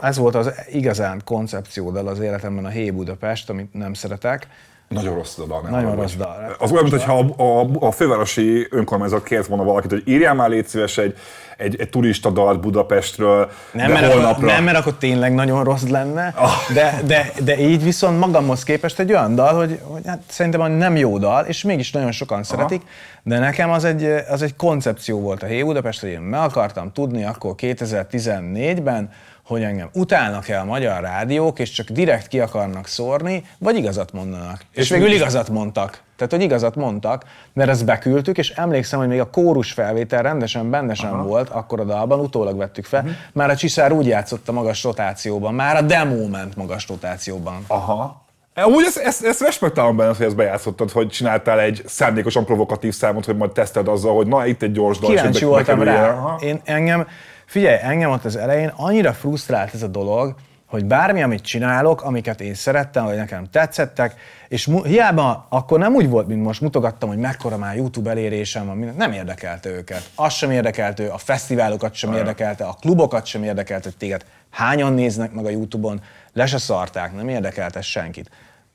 ez 0.00 0.16
volt 0.16 0.34
az 0.34 0.50
igazán 0.72 1.20
koncepciódal 1.24 2.06
az 2.06 2.20
életemben 2.20 2.64
a 2.64 2.68
Hé 2.68 2.90
Budapest, 2.90 3.50
amit 3.50 3.74
nem 3.74 3.94
szeretek. 3.94 4.46
Nagyon 4.88 5.14
rossz 5.14 5.36
dal. 5.36 5.60
nem 5.62 5.70
Nagyon 5.70 5.94
rossz 5.96 6.14
dal. 6.14 6.54
Az 6.58 6.72
olyan, 6.72 6.84
mintha 6.84 7.18
a, 7.36 7.42
a, 7.60 7.86
a 7.86 7.90
fővárosi 7.90 8.66
önkormányzat 8.70 9.22
kért 9.22 9.46
volna 9.46 9.64
valakit, 9.64 9.90
hogy 9.90 10.02
írjál 10.06 10.34
már 10.34 10.48
légy 10.48 10.66
szíves 10.66 10.98
egy, 10.98 11.16
egy, 11.56 11.80
egy 11.80 11.88
turista 11.88 12.30
dalt 12.30 12.60
Budapestről, 12.60 13.50
Nem, 13.72 13.86
de 13.86 13.92
mert 13.92 14.12
holnapra. 14.12 14.28
akkor, 14.36 14.44
nem, 14.44 14.64
mert 14.64 14.76
akkor 14.76 14.94
tényleg 14.94 15.34
nagyon 15.34 15.64
rossz 15.64 15.86
lenne, 15.88 16.32
Ah. 16.36 16.50
de, 16.74 17.00
de, 17.06 17.32
de 17.44 17.58
így 17.58 17.82
viszont 17.82 18.18
magamhoz 18.18 18.62
képest 18.62 18.98
egy 18.98 19.10
olyan 19.10 19.34
dal, 19.34 19.54
hogy, 19.54 19.80
hogy 19.82 20.02
hát 20.06 20.20
szerintem 20.28 20.72
nem 20.72 20.96
jó 20.96 21.18
dal, 21.18 21.44
és 21.44 21.62
mégis 21.62 21.90
nagyon 21.92 22.12
sokan 22.12 22.42
szeretik, 22.42 22.82
de 23.22 23.38
nekem 23.38 23.70
az 23.70 23.84
egy, 23.84 24.04
az 24.28 24.42
egy 24.42 24.56
koncepció 24.56 25.20
volt 25.20 25.42
a 25.42 25.46
Hé 25.46 25.62
Budapest, 25.62 26.00
hogy 26.00 26.10
én 26.10 26.20
meg 26.20 26.40
akartam 26.40 26.92
tudni 26.92 27.24
akkor 27.24 27.54
2014-ben, 27.56 29.10
hogy 29.48 29.62
engem 29.62 29.88
utálnak-e 29.92 30.60
a 30.60 30.64
magyar 30.64 31.00
rádiók, 31.00 31.58
és 31.58 31.70
csak 31.70 31.88
direkt 31.90 32.28
ki 32.28 32.40
akarnak 32.40 32.86
szórni, 32.86 33.44
vagy 33.58 33.76
igazat 33.76 34.12
mondanak. 34.12 34.60
És, 34.72 34.82
és 34.82 34.88
végül 34.90 35.10
igazat 35.12 35.48
mondtak. 35.48 36.02
Tehát, 36.16 36.32
hogy 36.32 36.42
igazat 36.42 36.74
mondtak, 36.74 37.24
mert 37.52 37.70
ezt 37.70 37.84
beküldtük, 37.84 38.38
és 38.38 38.50
emlékszem, 38.50 38.98
hogy 38.98 39.08
még 39.08 39.20
a 39.20 39.30
kórus 39.30 39.72
felvétel 39.72 40.22
rendesen 40.22 40.70
benne 40.70 40.94
sem 40.94 41.22
volt, 41.22 41.48
akkor 41.48 41.80
a 41.80 41.84
dalban, 41.84 42.20
utólag 42.20 42.56
vettük 42.56 42.84
fel, 42.84 43.02
Mhm. 43.02 43.10
már 43.32 43.50
a 43.50 43.56
Csiszár 43.56 43.92
úgy 43.92 44.06
játszott 44.06 44.48
a 44.48 44.52
magas 44.52 44.82
rotációban, 44.84 45.54
már 45.54 45.76
a 45.76 45.80
demo 45.82 46.26
ment 46.28 46.56
magas 46.56 46.88
rotációban. 46.88 47.64
Aha. 47.66 48.26
Úgy 48.64 48.84
ezt, 48.86 48.96
ezt, 48.98 49.24
ezt 49.24 49.40
respektálom 49.40 49.96
benne, 49.96 50.14
hogy 50.16 50.26
ezt 50.26 50.36
bejátszottad, 50.36 50.90
hogy 50.90 51.08
csináltál 51.08 51.60
egy 51.60 51.82
szándékosan 51.86 52.44
provokatív 52.44 52.94
számot, 52.94 53.24
hogy 53.24 53.36
majd 53.36 53.50
teszted 53.50 53.88
azzal, 53.88 54.14
hogy 54.14 54.26
na 54.26 54.46
itt 54.46 54.62
egy 54.62 54.72
gyors 54.72 54.98
dal. 54.98 55.10
Kíváncsi 55.10 55.44
voltam 55.44 55.82
rá. 55.82 56.08
Aha. 56.10 56.38
Én, 56.42 56.60
engem, 56.64 57.06
figyelj, 57.48 57.78
engem 57.82 58.10
ott 58.10 58.24
az 58.24 58.36
elején 58.36 58.72
annyira 58.76 59.12
frusztrált 59.12 59.74
ez 59.74 59.82
a 59.82 59.86
dolog, 59.86 60.34
hogy 60.66 60.84
bármi, 60.84 61.22
amit 61.22 61.42
csinálok, 61.42 62.02
amiket 62.02 62.40
én 62.40 62.54
szerettem, 62.54 63.04
vagy 63.04 63.16
nekem 63.16 63.50
tetszettek, 63.50 64.14
és 64.48 64.70
hiába 64.84 65.46
akkor 65.48 65.78
nem 65.78 65.94
úgy 65.94 66.08
volt, 66.08 66.26
mint 66.26 66.42
most 66.42 66.60
mutogattam, 66.60 67.08
hogy 67.08 67.18
mekkora 67.18 67.56
már 67.56 67.76
YouTube 67.76 68.10
elérésem 68.10 68.66
van, 68.66 68.76
minden- 68.76 68.96
nem 68.96 69.12
érdekelte 69.12 69.68
őket. 69.68 70.10
Az 70.14 70.32
sem 70.32 70.50
érdekelte, 70.50 71.12
a 71.12 71.18
fesztiválokat 71.18 71.94
sem 71.94 72.12
érdekelte, 72.12 72.64
a 72.64 72.76
klubokat 72.80 73.26
sem 73.26 73.42
érdekelte, 73.42 73.90
téged 73.98 74.24
hányan 74.50 74.92
néznek 74.92 75.32
meg 75.32 75.44
a 75.44 75.50
YouTube-on, 75.50 76.00
le 76.32 76.46
se 76.46 76.58
szarták, 76.58 77.14
nem 77.14 77.28
érdekelte 77.28 77.80
senkit. 77.80 78.30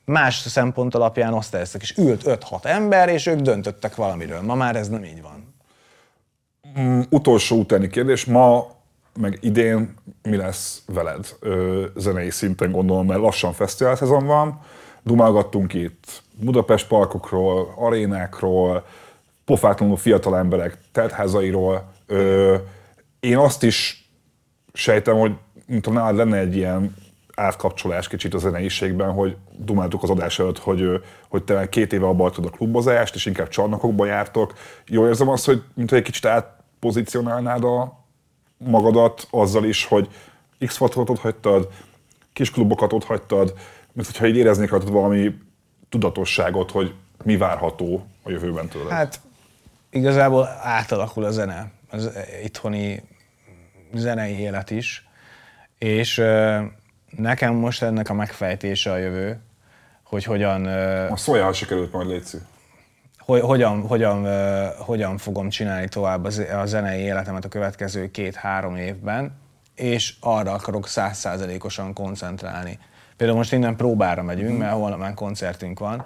Más 0.06 0.36
szempont 0.36 0.96
alapján 0.96 1.34
osztályoztak, 1.34 1.82
és 1.82 1.98
ült 1.98 2.24
5-6 2.26 2.66
ember, 2.66 3.10
és 3.10 3.26
ők 3.26 3.40
döntöttek 3.40 3.96
valamiről. 3.96 4.42
Ma 4.42 4.56
már 4.56 4.76
ez 4.76 4.90
nem 4.90 5.04
így 5.04 5.22
van. 5.22 5.53
Utolsó 7.10 7.58
utáni 7.58 7.88
kérdés. 7.88 8.26
Ma, 8.26 8.68
meg 9.20 9.38
idén 9.42 9.94
mi 10.22 10.36
lesz 10.36 10.84
veled 10.88 11.28
ö, 11.40 11.86
zenei 11.96 12.30
szinten 12.30 12.72
gondolom, 12.72 13.06
mert 13.06 13.20
lassan 13.20 13.54
fesztivál 13.54 13.96
szezon 13.96 14.26
van. 14.26 14.60
Dumálgattunk 15.04 15.74
itt 15.74 16.22
Budapest 16.40 16.88
parkokról, 16.88 17.74
arénákról, 17.76 18.86
pofátlanul 19.46 19.98
fiatal 19.98 20.38
emberek 20.38 20.78
teltházairól. 20.92 21.92
Ö, 22.06 22.56
én 23.20 23.38
azt 23.38 23.64
is 23.64 24.10
sejtem, 24.74 25.18
hogy 25.18 25.32
mint 25.66 25.90
nálad 25.90 26.16
lenne 26.16 26.38
egy 26.38 26.56
ilyen 26.56 26.96
átkapcsolás 27.36 28.08
kicsit 28.08 28.34
a 28.34 28.38
zeneiségben, 28.38 29.12
hogy 29.12 29.36
dumáltuk 29.58 30.04
az 30.04 30.10
adás 30.10 30.40
előtt, 30.40 30.60
hogy, 30.60 31.02
hogy 31.30 31.44
te 31.44 31.70
két 31.70 31.94
éve 31.94 32.06
abba 32.06 32.26
a 32.26 32.50
klubozást, 32.50 33.16
és 33.16 33.26
inkább 33.26 33.48
csarnokokba 33.48 34.06
jártok. 34.06 34.54
Jól 34.88 35.08
érzem 35.08 35.30
azt, 35.30 35.46
hogy 35.46 35.62
mint 35.74 35.92
egy 35.92 36.04
kicsit 36.04 36.26
átpozícionálnád 36.84 37.64
a 37.64 38.06
magadat 38.58 39.28
azzal 39.30 39.64
is, 39.64 39.86
hogy 39.86 40.10
x 40.66 40.78
faktorot 40.78 41.10
ott 41.10 41.20
hagytad, 41.20 41.70
kis 42.34 42.52
klubokat 42.52 42.94
ott 42.94 43.04
hagytad, 43.04 43.54
mint 43.94 44.08
hogyha 44.08 44.28
így 44.28 44.36
éreznék 44.36 44.70
rajtad 44.70 44.92
valami 44.92 45.34
tudatosságot, 45.90 46.72
hogy 46.72 46.94
mi 47.24 47.38
várható 47.38 48.06
a 48.24 48.30
jövőben 48.30 48.68
tőled. 48.68 48.92
Hát 48.92 49.20
igazából 49.90 50.48
átalakul 50.62 51.24
a 51.24 51.32
zene, 51.32 51.72
az 51.90 52.10
itthoni 52.44 53.04
zenei 53.94 54.40
élet 54.40 54.72
is, 54.72 55.08
és 55.78 56.22
nekem 57.10 57.54
most 57.54 57.84
ennek 57.84 58.10
a 58.10 58.14
megfejtése 58.14 58.92
a 58.92 58.98
jövő, 58.98 59.40
hogy 60.04 60.24
hogyan, 60.24 60.70
szóljál, 61.16 61.46
ha 61.46 61.54
sikerült 61.54 61.92
majd 61.92 62.08
Léci. 62.08 62.38
Hogy, 63.26 63.42
hogyan, 63.42 63.82
hogyan, 63.82 64.28
hogyan 64.78 65.18
fogom 65.18 65.50
csinálni 65.50 65.88
tovább 65.88 66.26
a 66.56 66.66
zenei 66.66 67.02
életemet 67.02 67.46
a 67.46 67.48
következő 67.48 68.12
két-három 68.12 68.76
évben, 68.76 69.42
és 69.76 70.16
arra 70.20 70.52
akarok 70.52 70.88
százszázalékosan 70.88 71.94
koncentrálni. 71.94 72.80
Például 73.18 73.40
most 73.40 73.54
innen 73.54 73.76
próbára 73.76 74.24
megyünk, 74.24 74.58
mert 74.58 74.74
holnap 74.74 75.00
már 75.00 75.14
koncertünk 75.14 75.80
van. 75.80 76.06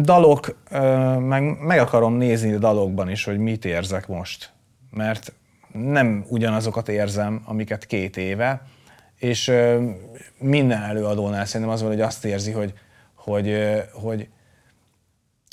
Dalok, 0.00 0.56
meg, 1.18 1.60
meg 1.60 1.78
akarom 1.78 2.14
nézni 2.14 2.52
a 2.52 2.58
dalokban 2.58 3.10
is, 3.10 3.24
hogy 3.24 3.38
mit 3.38 3.64
érzek 3.64 4.08
most. 4.08 4.52
Mert 4.90 5.32
nem 5.72 6.24
ugyanazokat 6.28 6.88
érzem, 6.88 7.42
amiket 7.44 7.86
két 7.86 8.16
éve, 8.16 8.62
és 9.18 9.52
minden 10.38 10.82
előadónál 10.82 11.44
szerintem 11.44 11.74
az 11.74 11.80
van, 11.80 11.90
hogy 11.90 12.00
azt 12.00 12.24
érzi, 12.24 12.50
hogy, 12.50 12.72
hogy, 13.14 13.48
ö, 13.48 13.78
hogy, 13.92 14.28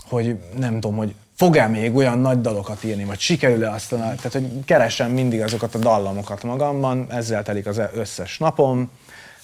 hogy 0.09 0.37
nem 0.57 0.73
tudom, 0.73 0.95
hogy 0.95 1.15
fog-e 1.35 1.67
még 1.67 1.95
olyan 1.95 2.19
nagy 2.19 2.41
dalokat 2.41 2.83
írni, 2.83 3.03
vagy 3.03 3.19
sikerül-e 3.19 3.71
azt, 3.71 3.93
a, 3.93 3.97
tehát 3.97 4.31
hogy 4.31 4.65
keresem 4.65 5.11
mindig 5.11 5.41
azokat 5.41 5.75
a 5.75 5.79
dallamokat 5.79 6.43
magamban, 6.43 7.05
ezzel 7.09 7.43
telik 7.43 7.67
az 7.67 7.81
összes 7.93 8.37
napom, 8.37 8.91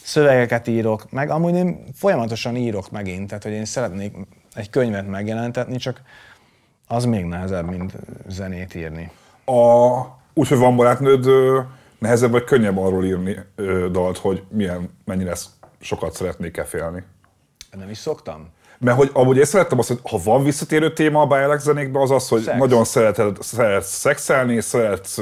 szövegeket 0.03 0.67
írok, 0.67 1.11
meg 1.11 1.29
amúgy 1.29 1.55
én 1.55 1.83
folyamatosan 1.95 2.55
írok 2.55 2.91
megint, 2.91 3.27
tehát 3.27 3.43
hogy 3.43 3.51
én 3.51 3.65
szeretnék 3.65 4.15
egy 4.53 4.69
könyvet 4.69 5.07
megjelentetni, 5.07 5.77
csak 5.77 6.01
az 6.87 7.05
még 7.05 7.25
nehezebb, 7.25 7.69
mint 7.69 7.93
zenét 8.27 8.75
írni. 8.75 9.11
A, 9.45 10.01
úgyhogy 10.33 10.57
van 10.57 10.75
barátnőd, 10.75 11.25
nehezebb 11.99 12.31
vagy 12.31 12.43
könnyebb 12.43 12.77
arról 12.77 13.05
írni 13.05 13.35
ö, 13.55 13.87
dalt, 13.91 14.17
hogy 14.17 14.43
milyen, 14.49 14.89
mennyire 15.05 15.35
sokat 15.79 16.15
szeretnék 16.15 16.51
kefélni. 16.51 17.03
Nem 17.71 17.89
is 17.89 17.97
szoktam. 17.97 18.49
Mert 18.83 18.97
hogy 18.97 19.09
amúgy 19.13 19.45
szerettem 19.45 19.79
azt, 19.79 19.87
hogy 19.87 19.99
ha 20.09 20.19
van 20.23 20.43
visszatérő 20.43 20.93
téma 20.93 21.21
a 21.21 21.25
Bialex 21.25 21.63
zenékben, 21.63 22.01
az 22.01 22.11
az, 22.11 22.27
hogy 22.27 22.41
Szex. 22.41 22.57
nagyon 22.57 22.83
szereted, 22.83 23.37
szeretsz 23.39 23.93
szexelni, 23.97 24.61
szeretsz, 24.61 25.21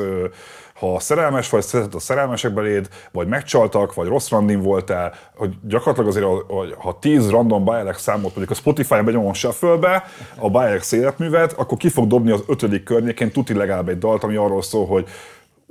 ha 0.82 1.00
szerelmes 1.00 1.50
vagy, 1.50 1.62
szereted 1.62 1.96
a 1.96 2.00
szerelmesek 2.00 2.54
beléd, 2.54 2.88
vagy 3.12 3.28
megcsaltak, 3.28 3.94
vagy 3.94 4.08
rossz 4.08 4.30
randin 4.30 4.62
voltál, 4.62 5.14
hogy 5.36 5.54
gyakorlatilag 5.64 6.10
azért, 6.10 6.26
hogy 6.48 6.76
ha 6.78 7.00
10 7.00 7.30
random 7.30 7.64
Bialex 7.64 8.02
számot 8.02 8.22
mondjuk 8.22 8.50
a 8.50 8.54
Spotify-on 8.54 9.06
benyomom 9.06 9.34
shuffle 9.34 10.04
a 10.36 10.50
Bialex 10.50 10.92
életművet, 10.92 11.54
akkor 11.54 11.78
ki 11.78 11.90
fog 11.90 12.08
dobni 12.08 12.32
az 12.32 12.44
ötödik 12.48 12.84
környékén 12.84 13.32
tuti 13.32 13.54
legalább 13.54 13.90
egy 13.90 13.98
dalt, 13.98 14.24
ami 14.24 14.36
arról 14.36 14.62
szól, 14.62 14.86
hogy 14.86 15.08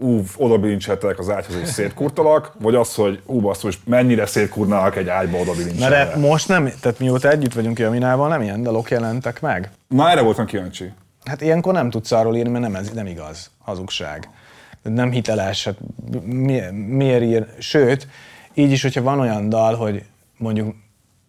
ú, 0.01 0.23
oda 0.37 0.59
bilincseltek 0.59 1.19
az 1.19 1.31
ágyhoz 1.31 1.57
és 1.63 1.69
szétkurtalak, 1.69 2.53
vagy 2.59 2.75
az, 2.75 2.95
hogy 2.95 3.21
ú, 3.27 3.41
basszus, 3.41 3.79
mennyire 3.85 4.27
szétkurnának 4.27 4.97
egy 4.97 5.09
ágyba 5.09 5.39
oda 5.39 5.51
Na 5.51 5.57
de 5.57 5.63
bilincselve. 5.65 6.17
most 6.17 6.49
nem, 6.49 6.71
tehát 6.81 6.99
mióta 6.99 7.31
együtt 7.31 7.53
vagyunk 7.53 7.79
Jaminával, 7.79 8.29
nem 8.29 8.43
ilyen 8.43 8.63
dalok 8.63 8.91
jelentek 8.91 9.41
meg. 9.41 9.71
Na 9.89 10.11
erre 10.11 10.21
voltam 10.21 10.47
kíváncsi. 10.47 10.93
Hát 11.25 11.41
ilyenkor 11.41 11.73
nem 11.73 11.91
tudsz 11.91 12.13
arról 12.13 12.37
írni, 12.37 12.51
mert 12.51 12.65
nem, 12.65 12.75
ez 12.75 12.91
nem 12.91 13.07
igaz. 13.07 13.51
Hazugság. 13.59 14.29
Nem 14.83 15.11
hiteles, 15.11 15.65
hát 15.65 15.77
mi, 16.25 16.61
miért 16.87 17.23
ír? 17.23 17.47
Sőt, 17.59 18.09
így 18.55 18.71
is, 18.71 18.83
hogyha 18.83 19.03
van 19.03 19.21
olyan 19.21 19.49
dal, 19.49 19.75
hogy 19.75 20.05
mondjuk 20.37 20.75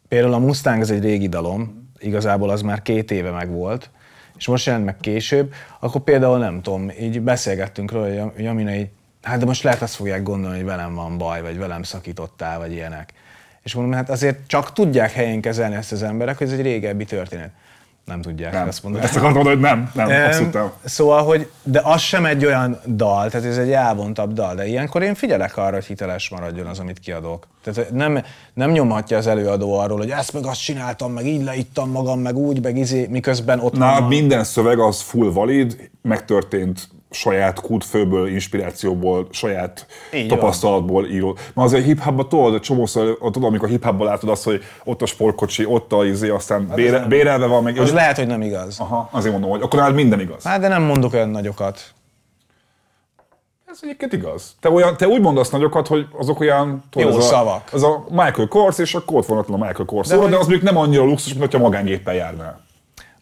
például 0.08 0.34
a 0.34 0.40
Mustang, 0.40 0.82
ez 0.82 0.90
egy 0.90 1.04
régi 1.04 1.28
dalom, 1.28 1.90
igazából 2.00 2.50
az 2.50 2.62
már 2.62 2.82
két 2.82 3.12
éve 3.12 3.32
megvolt, 3.32 3.90
és 4.38 4.48
most 4.48 4.66
jelent 4.66 4.86
meg 4.86 4.98
később, 4.98 5.54
akkor 5.80 6.02
például 6.02 6.38
nem 6.38 6.62
tudom, 6.62 6.90
így 7.00 7.22
beszélgettünk 7.22 7.92
róla, 7.92 8.06
hogy 8.06 8.16
Jam- 8.16 8.40
Jamina 8.40 8.74
így, 8.74 8.90
hát 9.22 9.40
de 9.40 9.46
most 9.46 9.64
lehet 9.64 9.82
azt 9.82 9.96
fogják 9.96 10.24
gondolni, 10.24 10.56
hogy 10.56 10.66
velem 10.66 10.96
van 10.96 11.18
baj, 11.18 11.42
vagy 11.42 11.58
velem 11.58 11.84
szakítottál, 11.84 12.60
vagy 12.60 12.72
ilyenek. 12.72 13.14
És 13.64 13.74
mondom, 13.74 13.94
hát 13.94 14.10
azért 14.10 14.48
csak 14.48 14.74
tudják 14.74 15.12
helyén 15.12 15.42
kezelni 15.42 15.76
ezt 15.76 15.92
az 15.92 16.04
emberek, 16.04 16.38
hogy 16.38 16.48
ez 16.48 16.54
egy 16.54 16.62
régebbi 16.62 17.06
történet. 17.06 17.52
Nem 18.06 18.22
tudják 18.22 18.54
Nem. 18.54 18.68
ezt 18.68 18.84
mondani. 18.84 19.04
Ezt 19.04 19.16
akartam 19.16 19.44
mondani, 19.44 19.56
hogy 19.56 19.78
nem, 19.78 19.92
nem, 19.94 20.10
Em, 20.10 20.26
abszolút 20.26 20.54
nem. 20.54 20.72
Szóval, 20.86 21.24
hogy 21.24 21.50
de 21.64 21.82
az 21.84 22.02
sem 22.02 22.26
egy 22.26 22.46
olyan 22.46 22.80
dal, 22.86 23.30
tehát 23.30 23.48
ez 23.48 23.58
egy 23.58 23.72
elvontabb 23.72 24.34
dal, 24.34 24.56
de 24.56 24.68
ilyenkor 24.68 25.02
én 25.02 25.16
figyelek 25.16 25.58
arra, 25.58 25.74
hogy 25.74 25.86
hiteles 25.86 26.30
maradjon 26.30 26.66
az, 26.68 26.80
amit 26.80 27.00
kiadok. 27.00 27.48
Tehát 27.64 27.92
nem, 27.92 28.24
nem 28.54 28.72
nyomhatja 28.72 29.18
az 29.18 29.28
előadó 29.28 29.78
arról, 29.78 29.98
hogy 29.98 30.10
ezt 30.10 30.34
meg 30.34 30.46
azt 30.46 30.62
csináltam, 30.64 31.12
meg 31.12 31.26
így 31.26 31.44
leittam 31.44 31.92
magam, 31.92 32.20
meg 32.20 32.38
úgy, 32.38 32.64
meg 32.64 32.78
izé, 32.78 33.08
miközben 33.10 33.60
ott 33.60 33.74
Na, 33.78 34.00
van. 34.00 34.04
minden 34.04 34.44
szöveg 34.44 34.80
az 34.80 35.02
full 35.02 35.32
valid, 35.32 35.90
megtörtént 36.02 36.90
saját 37.12 37.60
kútfőből, 37.60 38.28
inspirációból, 38.28 39.28
saját 39.32 39.86
Így 40.14 40.28
tapasztalatból 40.28 41.06
író. 41.08 41.38
Ma 41.54 41.64
azért 41.64 41.86
hip-hopban 41.86 42.30
tudod, 42.30 42.60
csomószor, 42.60 43.18
tudod, 43.18 43.44
amikor 43.44 43.70
hip-hopban 43.70 44.08
látod 44.08 44.30
azt, 44.30 44.44
hogy 44.44 44.64
ott 44.84 45.02
a 45.02 45.06
sportkocsi, 45.06 45.66
ott 45.66 45.94
a 45.94 46.06
izé, 46.06 46.30
aztán 46.30 46.72
bére, 46.76 47.00
nem- 47.00 47.10
bérelve 47.10 47.46
van, 47.46 47.64
meg... 47.64 47.78
Az 47.78 47.94
lehet, 47.94 48.18
hogy 48.18 48.28
nem 48.28 48.42
igaz. 48.42 48.80
Aha, 48.80 49.10
azért 49.12 49.32
mondom, 49.32 49.50
hogy 49.50 49.62
akkor 49.62 49.80
nálad 49.80 49.96
minden 49.96 50.20
igaz. 50.20 50.44
Hát 50.44 50.60
de 50.60 50.68
nem 50.68 50.84
mondok 50.84 51.14
olyan 51.14 51.30
nagyokat. 51.30 51.82
Ez 53.72 53.80
egyébként 53.82 54.14
igaz. 54.14 54.56
Te, 54.60 54.70
olyan, 54.70 54.98
te 54.98 55.08
úgy 55.08 55.22
mondasz 55.22 55.50
nagyokat, 55.50 55.88
hogy 55.88 56.06
azok 56.18 56.40
olyan... 56.40 56.84
Jó 56.96 57.08
ez 57.08 57.16
a, 57.16 57.22
szavak. 57.22 57.70
Ez 57.74 57.82
a 57.82 58.04
Michael 58.10 58.48
Kors, 58.48 58.78
és 58.78 58.96
akkor 58.96 59.18
ott 59.18 59.26
van 59.26 59.38
ott 59.38 59.50
a 59.50 59.58
Michael 59.58 59.86
Kors, 59.86 60.08
de, 60.08 60.14
De 60.16 60.20
de, 60.20 60.26
hogy- 60.28 60.34
az 60.34 60.48
mondjuk 60.48 60.62
nem 60.64 60.78
annyira 60.78 61.04
luxus, 61.04 61.30
mint 61.32 61.40
hogyha 61.46 61.60
magángéppel 61.60 62.14
járnál. 62.14 62.62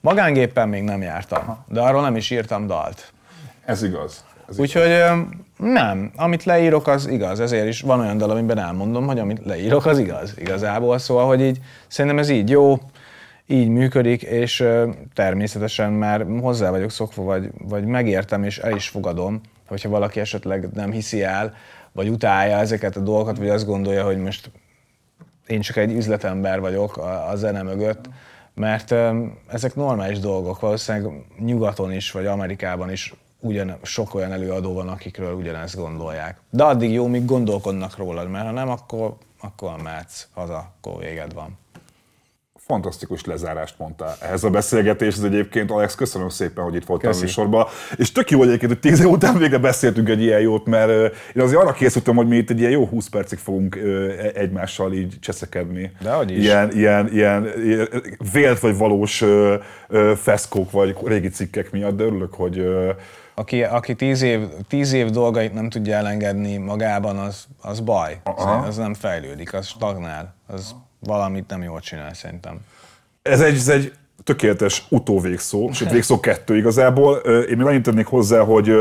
Magángéppen 0.02 0.70
még 0.70 0.84
nem 0.84 1.02
jártam, 1.02 1.58
de 1.68 1.82
arról 1.82 2.02
nem 2.02 2.16
is 2.16 2.30
írtam 2.30 2.68
dalt. 2.68 3.12
Ez 3.70 3.84
igaz. 3.84 4.24
Ez 4.48 4.54
igaz. 4.54 4.60
Úgyhogy 4.60 4.90
ö, 4.90 5.22
nem, 5.58 6.12
amit 6.16 6.44
leírok, 6.44 6.88
az 6.88 7.08
igaz. 7.08 7.40
Ezért 7.40 7.68
is 7.68 7.82
van 7.82 8.00
olyan 8.00 8.18
dal, 8.18 8.30
amiben 8.30 8.58
elmondom, 8.58 9.06
hogy 9.06 9.20
amit 9.20 9.46
leírok, 9.46 9.86
az 9.86 9.98
igaz. 9.98 10.34
Igazából 10.38 10.98
szóval, 10.98 11.28
hogy 11.28 11.42
így 11.42 11.60
szerintem 11.88 12.20
ez 12.20 12.30
így 12.30 12.50
jó, 12.50 12.78
így 13.48 13.70
működik, 13.70 14.22
és 14.22 14.64
természetesen 15.14 15.92
már 15.92 16.26
hozzá 16.42 16.70
vagyok 16.70 16.92
szokva, 16.92 17.24
vagy, 17.24 17.50
vagy 17.58 17.86
megértem, 17.86 18.44
és 18.44 18.58
el 18.58 18.76
is 18.76 18.88
fogadom, 18.88 19.42
hogyha 19.68 19.90
valaki 19.90 20.20
esetleg 20.20 20.70
nem 20.74 20.92
hiszi 20.92 21.24
el, 21.24 21.54
vagy 21.92 22.10
utálja 22.10 22.58
ezeket 22.58 22.96
a 22.96 23.00
dolgokat, 23.00 23.38
vagy 23.38 23.50
azt 23.50 23.66
gondolja, 23.66 24.06
hogy 24.06 24.18
most 24.18 24.52
én 25.48 25.62
csak 25.62 25.78
egy 25.78 25.94
üzletember 25.94 26.60
vagyok 26.60 26.98
a, 26.98 27.30
a 27.30 27.36
zene 27.36 27.62
mögött, 27.62 28.10
mert 28.54 28.96
ezek 29.48 29.76
normális 29.76 30.20
dolgok, 30.20 30.60
valószínűleg 30.60 31.12
nyugaton 31.40 31.94
is, 31.94 32.12
vagy 32.12 32.26
Amerikában 32.26 32.92
is 32.92 33.14
ugyan, 33.40 33.78
sok 33.84 34.14
olyan 34.16 34.32
előadó 34.32 34.74
van, 34.74 34.88
akikről 34.88 35.34
ugyanezt 35.34 35.76
gondolják. 35.76 36.38
De 36.50 36.64
addig 36.64 36.92
jó, 36.92 37.08
míg 37.08 37.26
gondolkodnak 37.26 37.98
rólad, 37.98 38.30
mert 38.30 38.46
ha 38.46 38.52
nem, 38.52 38.70
akkor, 38.70 39.16
akkor 39.42 39.82
mehetsz 39.84 40.28
haza, 40.34 40.74
akkor 40.82 41.02
véged 41.02 41.34
van. 41.34 41.58
fantasztikus 42.56 43.26
lezárást 43.26 43.76
mondtál 43.78 44.16
ehhez 44.22 44.44
a 44.44 44.50
beszélgetéshez 44.50 45.24
egyébként. 45.24 45.72
Alex, 45.72 45.96
köszönöm 45.96 46.30
szépen, 46.30 46.64
hogy 46.64 46.76
itt 46.76 46.86
voltál 46.86 47.10
a 47.10 47.12
Köszi. 47.12 47.24
műsorban. 47.26 47.68
És 47.96 48.12
tök 48.12 48.32
jó 48.32 48.44
egyébként, 48.44 48.72
hogy 48.72 48.80
tíz 48.82 49.00
év 49.00 49.06
után 49.08 49.38
végre 49.38 49.58
beszéltünk 49.58 50.10
egy 50.10 50.22
ilyen 50.22 50.40
jót, 50.40 50.66
mert 50.66 51.14
én 51.36 51.42
azért 51.42 51.62
arra 51.62 51.74
készültem, 51.74 52.16
hogy 52.16 52.28
mi 52.28 52.38
itt 52.38 52.50
egy 52.50 52.60
ilyen 52.60 52.72
jó 52.72 52.86
20 52.86 53.08
percig 53.08 53.38
fogunk 53.38 53.76
e- 53.76 54.32
egymással 54.34 54.94
így 54.94 55.16
cseszekedni. 55.20 55.92
Dehogy 56.02 56.32
is. 56.32 56.44
Ilyen, 56.44 56.72
ilyen, 56.72 57.14
ilyen, 57.14 57.62
ilyen 57.64 57.90
vélt 58.34 58.60
vagy 58.60 58.78
valós 58.78 59.24
feszkók 60.16 60.72
vagy 60.72 60.96
régi 61.04 61.30
cikkek 61.30 61.72
miatt, 61.72 61.98
de 61.98 62.04
örülök, 62.04 62.34
hogy 62.34 62.68
Aki, 63.40 63.64
aki 63.64 63.96
tíz, 63.96 64.22
év, 64.22 64.48
tíz 64.68 64.94
év 64.94 65.10
dolgait 65.10 65.54
nem 65.54 65.70
tudja 65.70 65.96
elengedni 65.96 66.58
magában, 66.58 67.18
az, 67.18 67.48
az 67.62 67.80
baj. 67.80 68.20
Aha. 68.24 68.66
Az 68.66 68.78
nem 68.78 68.94
fejlődik, 68.94 69.54
az 69.54 69.68
stagnál. 69.68 70.36
Az 70.48 70.76
valamit 71.00 71.50
nem 71.50 71.64
jól 71.64 71.80
csinál 71.80 72.14
szerintem. 72.14 72.60
Ez 73.22 73.42
egy, 73.42 73.56
ez 73.56 73.68
egy 73.68 73.94
tökéletes 74.24 74.86
utóvégszó, 74.90 75.72
sőt 75.72 75.92
végszó 75.92 76.20
kettő 76.20 76.58
igazából. 76.58 77.16
Én 77.18 77.58
még 77.58 77.66
annyit 77.66 77.84
tennék 77.84 78.06
hozzá, 78.06 78.40
hogy 78.42 78.72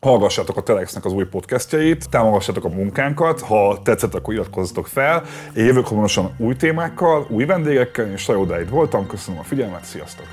hallgassátok 0.00 0.56
a 0.56 0.62
Telexnek 0.62 1.04
az 1.04 1.12
új 1.12 1.24
podcastjait, 1.24 2.08
támogassátok 2.08 2.64
a 2.64 2.68
munkánkat, 2.68 3.40
ha 3.40 3.80
tetszett, 3.82 4.14
akkor 4.14 4.34
iratkozzatok 4.34 4.86
fel. 4.86 5.22
Én 5.56 5.64
jövök 5.64 5.86
hamarosan 5.86 6.34
új 6.38 6.56
témákkal, 6.56 7.26
új 7.28 7.44
vendégekkel, 7.44 8.12
és 8.12 8.20
Sajódáid 8.20 8.70
voltam, 8.70 9.06
köszönöm 9.06 9.40
a 9.40 9.44
figyelmet, 9.44 9.84
sziasztok! 9.84 10.26